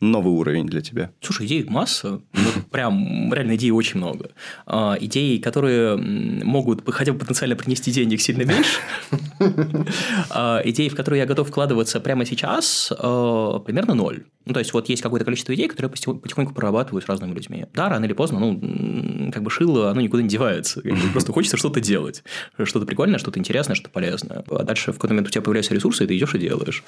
новый 0.00 0.32
уровень 0.32 0.66
для 0.66 0.80
тебя? 0.80 1.10
Слушай, 1.20 1.46
идей 1.46 1.64
масса. 1.64 2.20
Вот 2.32 2.66
прям 2.70 3.32
реально 3.32 3.56
идей 3.56 3.70
очень 3.70 3.98
много. 3.98 4.30
А, 4.66 4.96
идей, 5.00 5.38
которые 5.38 5.96
могут 5.96 6.82
хотя 6.90 7.12
бы 7.12 7.18
потенциально 7.18 7.56
принести 7.56 7.92
денег 7.92 8.20
сильно 8.20 8.42
меньше. 8.42 8.80
А, 10.30 10.60
идей, 10.64 10.88
в 10.88 10.94
которые 10.94 11.20
я 11.20 11.26
готов 11.26 11.48
вкладываться 11.48 12.00
прямо 12.00 12.24
сейчас, 12.24 12.92
а, 12.96 13.58
примерно 13.60 13.94
ноль. 13.94 14.24
Ну, 14.46 14.54
то 14.54 14.60
есть, 14.60 14.72
вот 14.72 14.88
есть 14.88 15.02
какое-то 15.02 15.24
количество 15.24 15.54
идей, 15.54 15.68
которые 15.68 15.90
потихоньку 15.90 16.54
прорабатываю 16.54 17.02
с 17.02 17.06
разными 17.06 17.34
людьми. 17.34 17.66
Да, 17.74 17.88
рано 17.88 18.04
или 18.04 18.14
поздно, 18.14 18.40
ну, 18.40 19.30
как 19.32 19.42
бы 19.42 19.50
шило, 19.50 19.90
оно 19.90 20.00
никуда 20.00 20.22
не 20.22 20.28
девается. 20.28 20.82
Просто 21.12 21.32
хочется 21.32 21.56
что-то 21.56 21.80
делать. 21.80 22.24
Что-то 22.62 22.86
прикольное, 22.86 23.18
что-то 23.18 23.38
интересное, 23.38 23.74
что-то 23.74 23.90
полезное. 23.90 24.44
А 24.50 24.62
дальше 24.62 24.92
в 24.92 24.94
какой-то 24.94 25.14
момент 25.14 25.28
у 25.28 25.30
тебя 25.30 25.42
появляются 25.42 25.74
ресурсы, 25.74 26.04
и 26.04 26.06
ты 26.06 26.16
идешь 26.16 26.34
и 26.34 26.38
делаешь. 26.38 26.82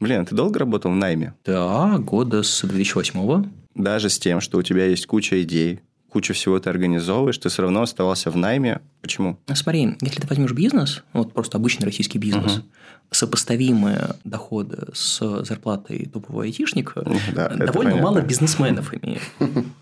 Блин, 0.00 0.24
ты 0.26 0.34
долго 0.34 0.58
работал 0.58 0.90
в 0.90 0.96
найме? 0.96 1.34
Да, 1.44 1.98
года 1.98 2.42
с 2.42 2.62
2008 2.62 3.44
Даже 3.74 4.08
с 4.08 4.18
тем, 4.18 4.40
что 4.40 4.58
у 4.58 4.62
тебя 4.62 4.86
есть 4.86 5.06
куча 5.06 5.42
идей, 5.42 5.80
кучу 6.12 6.34
всего 6.34 6.58
ты 6.58 6.68
организовываешь, 6.68 7.38
ты 7.38 7.48
все 7.48 7.62
равно 7.62 7.82
оставался 7.82 8.30
в 8.30 8.36
найме. 8.36 8.80
Почему? 9.00 9.38
Смотри, 9.54 9.96
если 10.02 10.20
ты 10.20 10.26
возьмешь 10.26 10.52
бизнес, 10.52 11.02
вот 11.14 11.32
просто 11.32 11.56
обычный 11.56 11.86
российский 11.86 12.18
бизнес, 12.18 12.58
угу 12.58 12.64
сопоставимые 13.12 14.16
доходы 14.24 14.88
с 14.94 15.44
зарплатой 15.44 16.06
тупого 16.06 16.44
айтишника, 16.44 17.04
да, 17.34 17.48
довольно 17.50 17.96
мало 17.96 18.20
бизнесменов 18.20 18.92
имеет. 18.94 19.22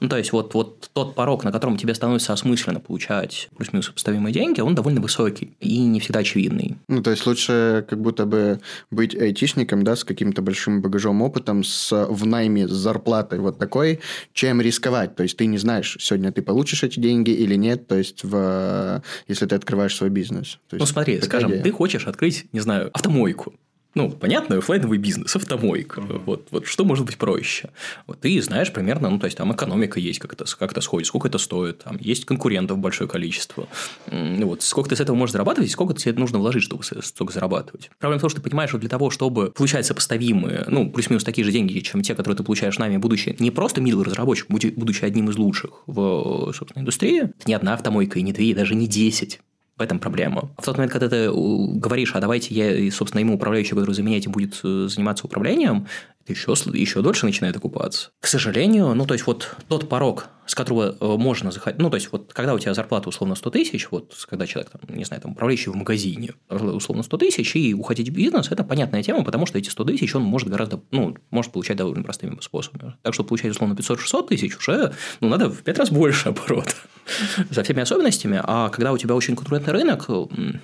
Ну, 0.01 0.09
то 0.09 0.19
есть, 0.19 0.33
вот, 0.33 0.55
вот 0.55 0.91
тот 0.93 1.15
порог, 1.15 1.45
на 1.45 1.53
котором 1.53 1.77
тебе 1.77 1.95
становится 1.95 2.33
осмысленно 2.33 2.81
получать 2.81 3.49
плюс-минус 3.57 3.87
сопоставимые 3.87 4.33
деньги, 4.33 4.61
он 4.61 4.75
довольно 4.75 5.01
высокий 5.01 5.53
и 5.61 5.79
не 5.81 6.01
всегда 6.01 6.21
очевидный. 6.21 6.77
Ну, 6.89 7.03
то 7.03 7.11
есть, 7.11 7.27
лучше 7.27 7.87
как 7.89 8.01
будто 8.01 8.27
бы 8.27 8.61
быть 8.91 9.15
айтишником, 9.15 9.85
да, 9.85 9.97
с 9.97 10.05
каким-то 10.05 10.43
большим 10.43 10.83
багажом 10.83 11.23
опытом, 11.23 11.63
с, 11.63 11.93
в 11.93 12.27
найме 12.27 12.67
с 12.67 12.73
зарплатой 12.73 13.39
вот 13.39 13.59
такой, 13.59 14.01
чем 14.33 14.61
рисковать. 14.61 15.15
То 15.15 15.23
есть, 15.23 15.37
ты 15.37 15.47
не 15.47 15.59
знаешь, 15.59 15.97
сегодня 16.01 16.20
ты 16.29 16.43
получишь 16.43 16.83
эти 16.85 17.01
деньги 17.01 17.31
или 17.31 17.55
нет, 17.55 17.87
то 17.87 17.97
есть, 17.97 18.25
в, 18.25 19.03
если 19.29 19.47
ты 19.47 19.55
открываешь 19.55 19.97
свой 19.97 20.11
бизнес. 20.11 20.59
То 20.69 20.77
есть, 20.77 20.81
ну, 20.81 20.87
смотри, 20.87 21.21
скажем, 21.21 21.51
идея. 21.51 21.63
ты 21.63 21.71
хочешь 21.73 22.07
открыть, 22.07 22.47
не 22.53 22.61
знаю, 22.61 22.91
автомойку. 22.93 23.55
Ну, 23.95 24.11
понятно, 24.11 24.59
офлайновый 24.59 24.99
бизнес, 24.99 25.35
автомойка. 25.35 26.01
Mm-hmm. 26.01 26.23
Вот, 26.25 26.49
вот 26.51 26.67
что 26.67 26.85
может 26.85 27.05
быть 27.05 27.19
проще? 27.19 27.71
Вот 28.07 28.21
ты 28.21 28.41
знаешь 28.41 28.73
примерно, 28.73 29.11
ну, 29.11 29.19
то 29.19 29.25
есть 29.25 29.37
там 29.37 29.53
экономика 29.53 29.99
есть, 29.99 30.21
как 30.21 30.33
это, 30.33 30.45
как 30.59 30.71
это 30.71 30.81
сходит, 30.81 31.09
сколько 31.09 31.27
это 31.27 31.39
стоит, 31.39 31.79
там 31.79 31.97
есть 32.01 32.25
конкурентов 32.25 32.79
большое 32.79 33.11
количество. 33.11 33.69
Ну, 34.11 34.47
вот 34.47 34.63
сколько 34.63 34.91
ты 34.91 34.97
с 34.97 35.01
этого 35.01 35.17
можешь 35.17 35.33
зарабатывать, 35.33 35.69
и 35.69 35.73
сколько 35.73 35.95
тебе 35.95 36.13
нужно 36.13 36.39
вложить, 36.39 36.63
чтобы 36.63 36.85
столько 36.85 37.33
зарабатывать. 37.33 37.91
Проблема 37.99 38.19
в 38.19 38.21
том, 38.21 38.31
что 38.31 38.41
ты 38.41 38.49
понимаешь, 38.49 38.71
что 38.71 38.79
для 38.79 38.89
того, 38.89 39.11
чтобы 39.11 39.51
получать 39.51 39.87
сопоставимые, 39.87 40.65
ну, 40.69 40.91
плюс-минус 40.91 41.25
такие 41.25 41.45
же 41.45 41.51
деньги, 41.51 41.81
чем 41.81 42.03
те, 42.03 42.15
которые 42.15 42.37
ты 42.37 42.45
получаешь 42.45 42.79
нами, 42.79 42.97
будучи 42.97 43.35
не 43.41 43.51
просто 43.51 43.81
middle 43.81 44.05
разработчик, 44.05 44.49
будучи 44.49 45.05
одним 45.05 45.31
из 45.31 45.37
лучших 45.37 45.83
в, 45.87 46.53
собственно, 46.53 46.83
индустрии, 46.83 47.33
ни 47.47 47.53
одна 47.53 47.75
автомойка, 47.75 48.21
и 48.21 48.23
не 48.23 48.33
две, 48.33 48.51
и 48.51 48.55
даже 48.55 48.75
не 48.75 48.87
десять 48.87 49.41
в 49.81 49.83
этом 49.83 49.99
проблема. 49.99 50.51
В 50.59 50.65
тот 50.65 50.77
момент, 50.77 50.93
когда 50.93 51.09
ты 51.09 51.31
говоришь, 51.33 52.15
а 52.15 52.21
давайте 52.21 52.55
я, 52.55 52.91
собственно, 52.93 53.21
ему 53.21 53.35
управляющий, 53.35 53.71
который 53.71 53.95
за 53.95 54.03
меня 54.03 54.19
этим 54.19 54.31
будет 54.31 54.61
э, 54.63 54.89
заниматься 54.89 55.27
управлением, 55.27 55.87
еще, 56.31 56.55
еще 56.73 57.03
дольше 57.03 57.27
начинает 57.27 57.57
окупаться. 57.57 58.11
К 58.21 58.27
сожалению, 58.27 58.95
ну, 58.95 59.07
то 59.07 59.15
есть, 59.15 59.27
вот 59.27 59.57
тот 59.69 59.89
порог, 59.89 60.29
с 60.47 60.55
которого 60.55 60.97
э, 60.99 61.17
можно 61.17 61.51
заходить, 61.53 61.81
ну, 61.81 61.91
то 61.91 61.97
есть, 61.97 62.11
вот 62.11 62.33
когда 62.33 62.55
у 62.55 62.59
тебя 62.59 62.75
зарплата 62.75 63.09
условно 63.09 63.35
100 63.35 63.51
тысяч, 63.51 63.89
вот 63.91 64.15
когда 64.29 64.47
человек, 64.47 64.71
там, 64.71 64.97
не 64.97 65.05
знаю, 65.05 65.23
там, 65.23 65.33
управляющий 65.33 65.71
в 65.71 65.77
магазине, 65.77 66.35
условно 66.49 67.03
100 67.03 67.17
тысяч, 67.19 67.57
и 67.57 67.75
уходить 67.75 68.09
в 68.09 68.13
бизнес, 68.13 68.51
это 68.51 68.65
понятная 68.65 69.03
тема, 69.03 69.25
потому 69.25 69.47
что 69.47 69.59
эти 69.59 69.69
100 69.69 69.85
тысяч 69.85 70.15
он 70.15 70.23
может 70.23 70.49
гораздо, 70.49 70.81
ну, 70.91 71.17
может 71.31 71.53
получать 71.53 71.77
довольно 71.77 72.03
простыми 72.03 72.39
способами. 72.41 72.95
Так 73.03 73.15
что 73.15 73.25
получать, 73.25 73.51
условно, 73.51 73.75
500-600 73.75 74.29
тысяч 74.29 74.57
уже, 74.57 74.93
ну, 75.21 75.29
надо 75.29 75.51
в 75.51 75.63
5 75.63 75.79
раз 75.79 75.91
больше 75.91 76.31
оборота 76.31 76.75
со 77.51 77.63
всеми 77.63 77.81
особенностями, 77.81 78.41
а 78.43 78.69
когда 78.71 78.93
у 78.93 78.99
тебя 78.99 79.15
очень 79.15 79.37
конкурентный 79.37 79.73
рынок, 79.73 80.09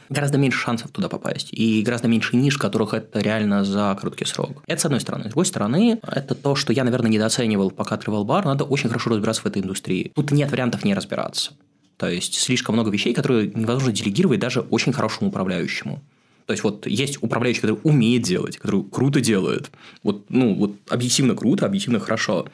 гораздо 0.09 0.39
меньше 0.39 0.59
шансов 0.59 0.91
туда 0.91 1.09
попасть, 1.09 1.49
и 1.53 1.83
гораздо 1.83 2.09
меньше 2.09 2.37
ниш, 2.37 2.59
которых 2.59 2.95
это 2.95 3.21
реально 3.21 3.65
за 3.65 3.97
короткий 3.99 4.25
срок. 4.25 4.63
Это 4.67 4.81
с 4.81 4.85
одной 4.85 5.01
стороны. 5.01 5.25
С 5.25 5.29
другой 5.29 5.47
стороны, 5.47 5.56
это 6.03 6.35
то, 6.35 6.55
что 6.55 6.73
я, 6.73 6.85
наверное, 6.85 7.11
недооценивал, 7.11 7.71
пока 7.71 7.95
открывал 7.95 8.25
бар, 8.25 8.45
надо 8.45 8.65
очень 8.65 8.89
хорошо 8.89 9.11
разбираться 9.11 9.43
в 9.43 9.47
этой 9.47 9.63
индустрии. 9.63 10.13
Тут 10.15 10.31
нет 10.31 10.51
вариантов 10.51 10.85
не 10.85 10.95
разбираться. 10.95 11.53
То 11.97 12.09
есть, 12.09 12.35
слишком 12.35 12.75
много 12.75 12.91
вещей, 12.91 13.15
которые 13.15 13.49
невозможно 13.49 13.93
делегировать 13.93 14.41
даже 14.41 14.61
очень 14.61 14.93
хорошему 14.93 15.31
управляющему. 15.31 16.03
То 16.47 16.53
есть, 16.53 16.63
вот 16.63 16.87
есть 16.87 17.23
управляющий, 17.23 17.61
который 17.61 17.81
умеет 17.83 18.23
делать, 18.23 18.59
который 18.59 18.85
круто 18.85 19.21
делает. 19.21 19.71
Вот, 20.03 20.27
ну, 20.29 20.55
вот 20.55 20.77
объективно 20.89 21.35
круто, 21.35 21.67
объективно 21.67 21.99
хорошо. 21.99 22.47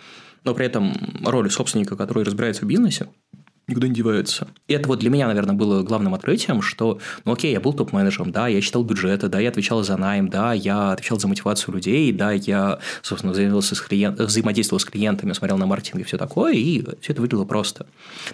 Но 0.44 0.54
при 0.54 0.66
этом 0.66 0.94
роль 1.24 1.50
собственника, 1.50 1.96
который 1.96 2.24
разбирается 2.24 2.64
в 2.64 2.68
бизнесе, 2.68 3.08
никуда 3.73 3.89
не 3.89 3.94
девается. 3.94 4.49
И 4.69 4.74
это 4.74 4.89
вот 4.89 5.01
для 5.01 5.11
меня, 5.11 5.27
наверное, 5.27 5.55
было 5.55 5.82
главным 5.82 6.15
открытием, 6.15 6.62
что, 6.62 6.99
ну 7.24 7.32
окей, 7.32 7.53
я 7.53 7.61
был 7.61 7.73
топ-менеджером, 7.73 8.32
да, 8.32 8.49
я 8.49 8.61
считал 8.61 8.85
бюджеты, 8.85 9.28
да, 9.28 9.40
я 9.40 9.49
отвечал 9.49 9.82
за 9.82 9.97
найм, 9.97 10.28
да, 10.28 10.53
я 10.53 10.93
отвечал 10.93 11.19
за 11.19 11.28
мотивацию 11.28 11.74
людей, 11.74 12.12
да, 12.12 12.32
я, 12.32 12.78
собственно, 13.03 13.32
взаимодействовал 13.32 13.77
с, 13.77 13.81
клиент, 13.81 14.20
взаимодействовал 14.20 14.81
с 14.81 14.85
клиентами, 14.85 15.32
смотрел 15.32 15.59
на 15.59 15.66
маркетинг 15.66 16.01
и 16.01 16.05
все 16.05 16.19
такое, 16.19 16.55
и 16.55 16.85
все 17.01 17.12
это 17.12 17.20
выглядело 17.20 17.44
просто. 17.44 17.86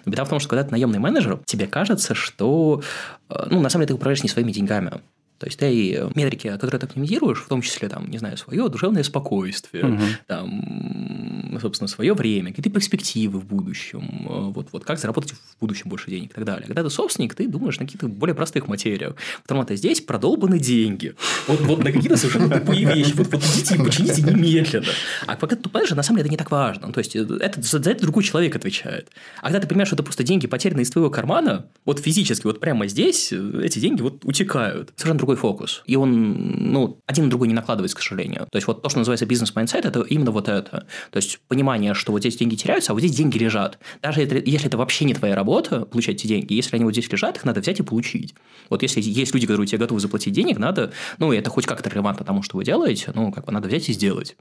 Но 0.04 0.12
беда 0.12 0.24
в 0.24 0.28
том, 0.28 0.40
что 0.40 0.48
когда 0.48 0.64
ты 0.64 0.70
наемный 0.70 0.98
менеджер, 0.98 1.40
тебе 1.44 1.66
кажется, 1.66 2.14
что, 2.14 2.82
э, 3.30 3.46
ну, 3.50 3.60
на 3.60 3.68
самом 3.68 3.82
деле 3.82 3.88
ты 3.88 3.94
управляешь 3.94 4.22
не 4.22 4.28
своими 4.28 4.52
деньгами. 4.52 5.00
То 5.38 5.46
есть 5.46 5.58
ты 5.58 6.08
метрики, 6.14 6.48
которые 6.48 6.80
ты 6.80 6.86
оптимизируешь, 6.86 7.42
в 7.42 7.48
том 7.48 7.62
числе, 7.62 7.88
там, 7.88 8.10
не 8.10 8.18
знаю, 8.18 8.36
свое 8.36 8.68
душевное 8.68 9.02
спокойствие, 9.02 9.84
угу. 9.84 10.02
там, 10.26 11.58
собственно, 11.60 11.88
свое 11.88 12.14
время, 12.14 12.50
какие-то 12.50 12.70
перспективы 12.70 13.40
в 13.40 13.44
будущем, 13.44 14.52
вот, 14.52 14.68
вот 14.72 14.84
как 14.84 14.98
заработать 14.98 15.32
в 15.32 15.60
будущем 15.60 15.88
больше 15.88 16.10
денег 16.10 16.30
и 16.30 16.34
так 16.34 16.44
далее. 16.44 16.66
Когда 16.66 16.82
ты 16.82 16.90
собственник, 16.90 17.34
ты 17.34 17.48
думаешь 17.48 17.78
на 17.78 17.86
каких-то 17.86 18.08
более 18.08 18.34
простых 18.34 18.68
материях. 18.68 19.14
Потому 19.42 19.62
что 19.62 19.76
здесь 19.76 20.00
продолбаны 20.00 20.58
деньги. 20.58 21.14
Вот, 21.46 21.60
вот 21.60 21.84
на 21.84 21.92
какие-то 21.92 22.16
совершенно 22.16 22.58
тупые 22.58 22.84
вещи. 22.84 23.12
Вот, 23.14 23.28
вот 23.28 23.42
идите 23.44 23.76
и 23.76 23.78
почините 23.78 24.22
немедленно. 24.22 24.86
А 25.26 25.36
пока 25.36 25.56
ты 25.56 25.62
топ-ом, 25.62 25.90
на 25.90 26.02
самом 26.02 26.18
деле 26.18 26.26
это 26.26 26.30
не 26.32 26.36
так 26.36 26.50
важно. 26.50 26.92
То 26.92 26.98
есть, 26.98 27.14
это, 27.16 27.62
за, 27.62 27.82
за 27.82 27.90
это 27.90 28.02
другой 28.02 28.24
человек 28.24 28.56
отвечает. 28.56 29.10
А 29.40 29.46
когда 29.46 29.60
ты 29.60 29.66
понимаешь, 29.66 29.88
что 29.88 29.96
это 29.96 30.02
просто 30.02 30.24
деньги 30.24 30.46
потеряны 30.46 30.82
из 30.82 30.90
твоего 30.90 31.10
кармана, 31.10 31.66
вот 31.84 32.00
физически, 32.00 32.46
вот 32.46 32.60
прямо 32.60 32.86
здесь 32.86 33.32
эти 33.32 33.78
деньги 33.78 34.02
вот 34.02 34.24
утекают. 34.24 34.92
Совершенно 34.96 35.18
другой 35.28 35.36
фокус. 35.36 35.82
И 35.84 35.94
он, 35.96 36.72
ну, 36.72 37.00
один 37.06 37.24
на 37.24 37.30
другой 37.30 37.48
не 37.48 37.54
накладывается, 37.54 37.96
к 37.96 38.00
сожалению. 38.00 38.48
То 38.50 38.56
есть, 38.56 38.66
вот 38.66 38.82
то, 38.82 38.88
что 38.88 38.98
называется 38.98 39.26
бизнес-майндсет, 39.26 39.84
это 39.84 40.00
именно 40.00 40.30
вот 40.30 40.48
это. 40.48 40.86
То 41.10 41.16
есть, 41.16 41.40
понимание, 41.48 41.92
что 41.92 42.12
вот 42.12 42.20
здесь 42.20 42.36
деньги 42.36 42.54
теряются, 42.54 42.92
а 42.92 42.94
вот 42.94 43.00
здесь 43.00 43.14
деньги 43.14 43.36
лежат. 43.36 43.78
Даже 44.00 44.22
если 44.22 44.66
это 44.66 44.78
вообще 44.78 45.04
не 45.04 45.12
твоя 45.12 45.34
работа, 45.34 45.84
получать 45.84 46.16
эти 46.16 46.26
деньги. 46.26 46.54
Если 46.54 46.76
они 46.76 46.84
вот 46.84 46.92
здесь 46.92 47.10
лежат, 47.12 47.36
их 47.36 47.44
надо 47.44 47.60
взять 47.60 47.78
и 47.80 47.82
получить. 47.82 48.34
Вот 48.70 48.82
если 48.82 49.02
есть 49.02 49.34
люди, 49.34 49.46
которые 49.46 49.66
тебе 49.66 49.78
готовы 49.78 50.00
заплатить 50.00 50.32
денег, 50.32 50.58
надо, 50.58 50.92
ну, 51.18 51.32
это 51.32 51.50
хоть 51.50 51.66
как-то 51.66 51.90
релевантно 51.90 52.24
тому, 52.24 52.42
что 52.42 52.56
вы 52.56 52.64
делаете, 52.64 53.12
ну, 53.14 53.30
как 53.30 53.44
бы 53.44 53.52
надо 53.52 53.68
взять 53.68 53.88
и 53.90 53.92
сделать. 53.92 54.36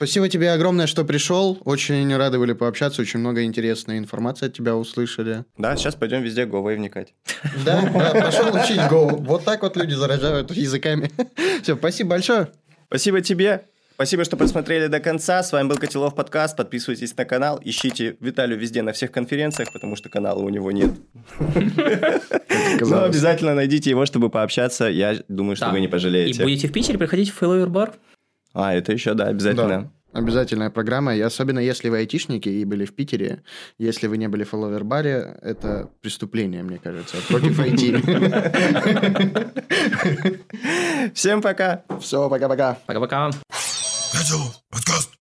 Спасибо 0.00 0.30
тебе 0.30 0.50
огромное, 0.52 0.86
что 0.86 1.04
пришел. 1.04 1.58
Очень 1.66 2.16
рады 2.16 2.38
были 2.38 2.54
пообщаться, 2.54 3.02
очень 3.02 3.20
много 3.20 3.44
интересной 3.44 3.98
информации 3.98 4.46
от 4.46 4.54
тебя 4.54 4.74
услышали. 4.74 5.44
Да, 5.58 5.76
сейчас 5.76 5.94
пойдем 5.94 6.22
везде 6.22 6.46
Go 6.46 6.62
вникать. 6.74 7.12
Да, 7.66 7.82
пошел 8.14 8.46
учить 8.46 8.78
Go. 8.78 9.22
Вот 9.22 9.44
так 9.44 9.60
вот 9.60 9.76
люди 9.76 9.92
заражают 9.92 10.52
языками. 10.52 11.10
Все, 11.62 11.76
спасибо 11.76 12.08
большое. 12.08 12.48
Спасибо 12.86 13.20
тебе. 13.20 13.66
Спасибо, 13.92 14.24
что 14.24 14.38
посмотрели 14.38 14.86
до 14.86 15.00
конца. 15.00 15.42
С 15.42 15.52
вами 15.52 15.68
был 15.68 15.76
Котелов 15.76 16.14
подкаст. 16.14 16.56
Подписывайтесь 16.56 17.14
на 17.14 17.26
канал. 17.26 17.60
Ищите 17.62 18.16
Виталию 18.20 18.58
везде 18.58 18.80
на 18.80 18.94
всех 18.94 19.12
конференциях, 19.12 19.70
потому 19.70 19.96
что 19.96 20.08
канала 20.08 20.38
у 20.38 20.48
него 20.48 20.72
нет. 20.72 20.92
Но 22.80 23.04
обязательно 23.04 23.54
найдите 23.54 23.90
его, 23.90 24.06
чтобы 24.06 24.30
пообщаться. 24.30 24.86
Я 24.86 25.18
думаю, 25.28 25.56
что 25.56 25.68
вы 25.68 25.80
не 25.80 25.88
пожалеете. 25.88 26.40
И 26.40 26.42
будете 26.42 26.68
в 26.68 26.72
Питере, 26.72 26.96
приходите 26.96 27.32
в 27.32 27.42
Failover 27.42 27.66
Bar. 27.66 27.92
А, 28.52 28.74
это 28.74 28.92
еще, 28.92 29.14
да, 29.14 29.26
обязательно. 29.26 29.92
Обязательная 30.12 30.70
программа, 30.70 31.14
и 31.14 31.20
особенно 31.20 31.60
если 31.60 31.88
вы 31.88 31.98
айтишники 31.98 32.48
и 32.48 32.64
были 32.64 32.84
в 32.84 32.92
Питере, 32.96 33.44
если 33.78 34.08
вы 34.08 34.18
не 34.18 34.26
были 34.26 34.42
в 34.42 34.52
Follower 34.52 34.82
баре, 34.82 35.38
это 35.40 35.88
преступление, 36.00 36.64
мне 36.64 36.78
кажется, 36.78 37.18
против 37.28 37.60
IT. 37.60 37.94
Всем 41.14 41.40
пока. 41.40 41.84
Все, 42.00 42.28
пока-пока. 42.28 42.76
Пока-пока. 42.86 43.30
Подкаст. 44.70 45.19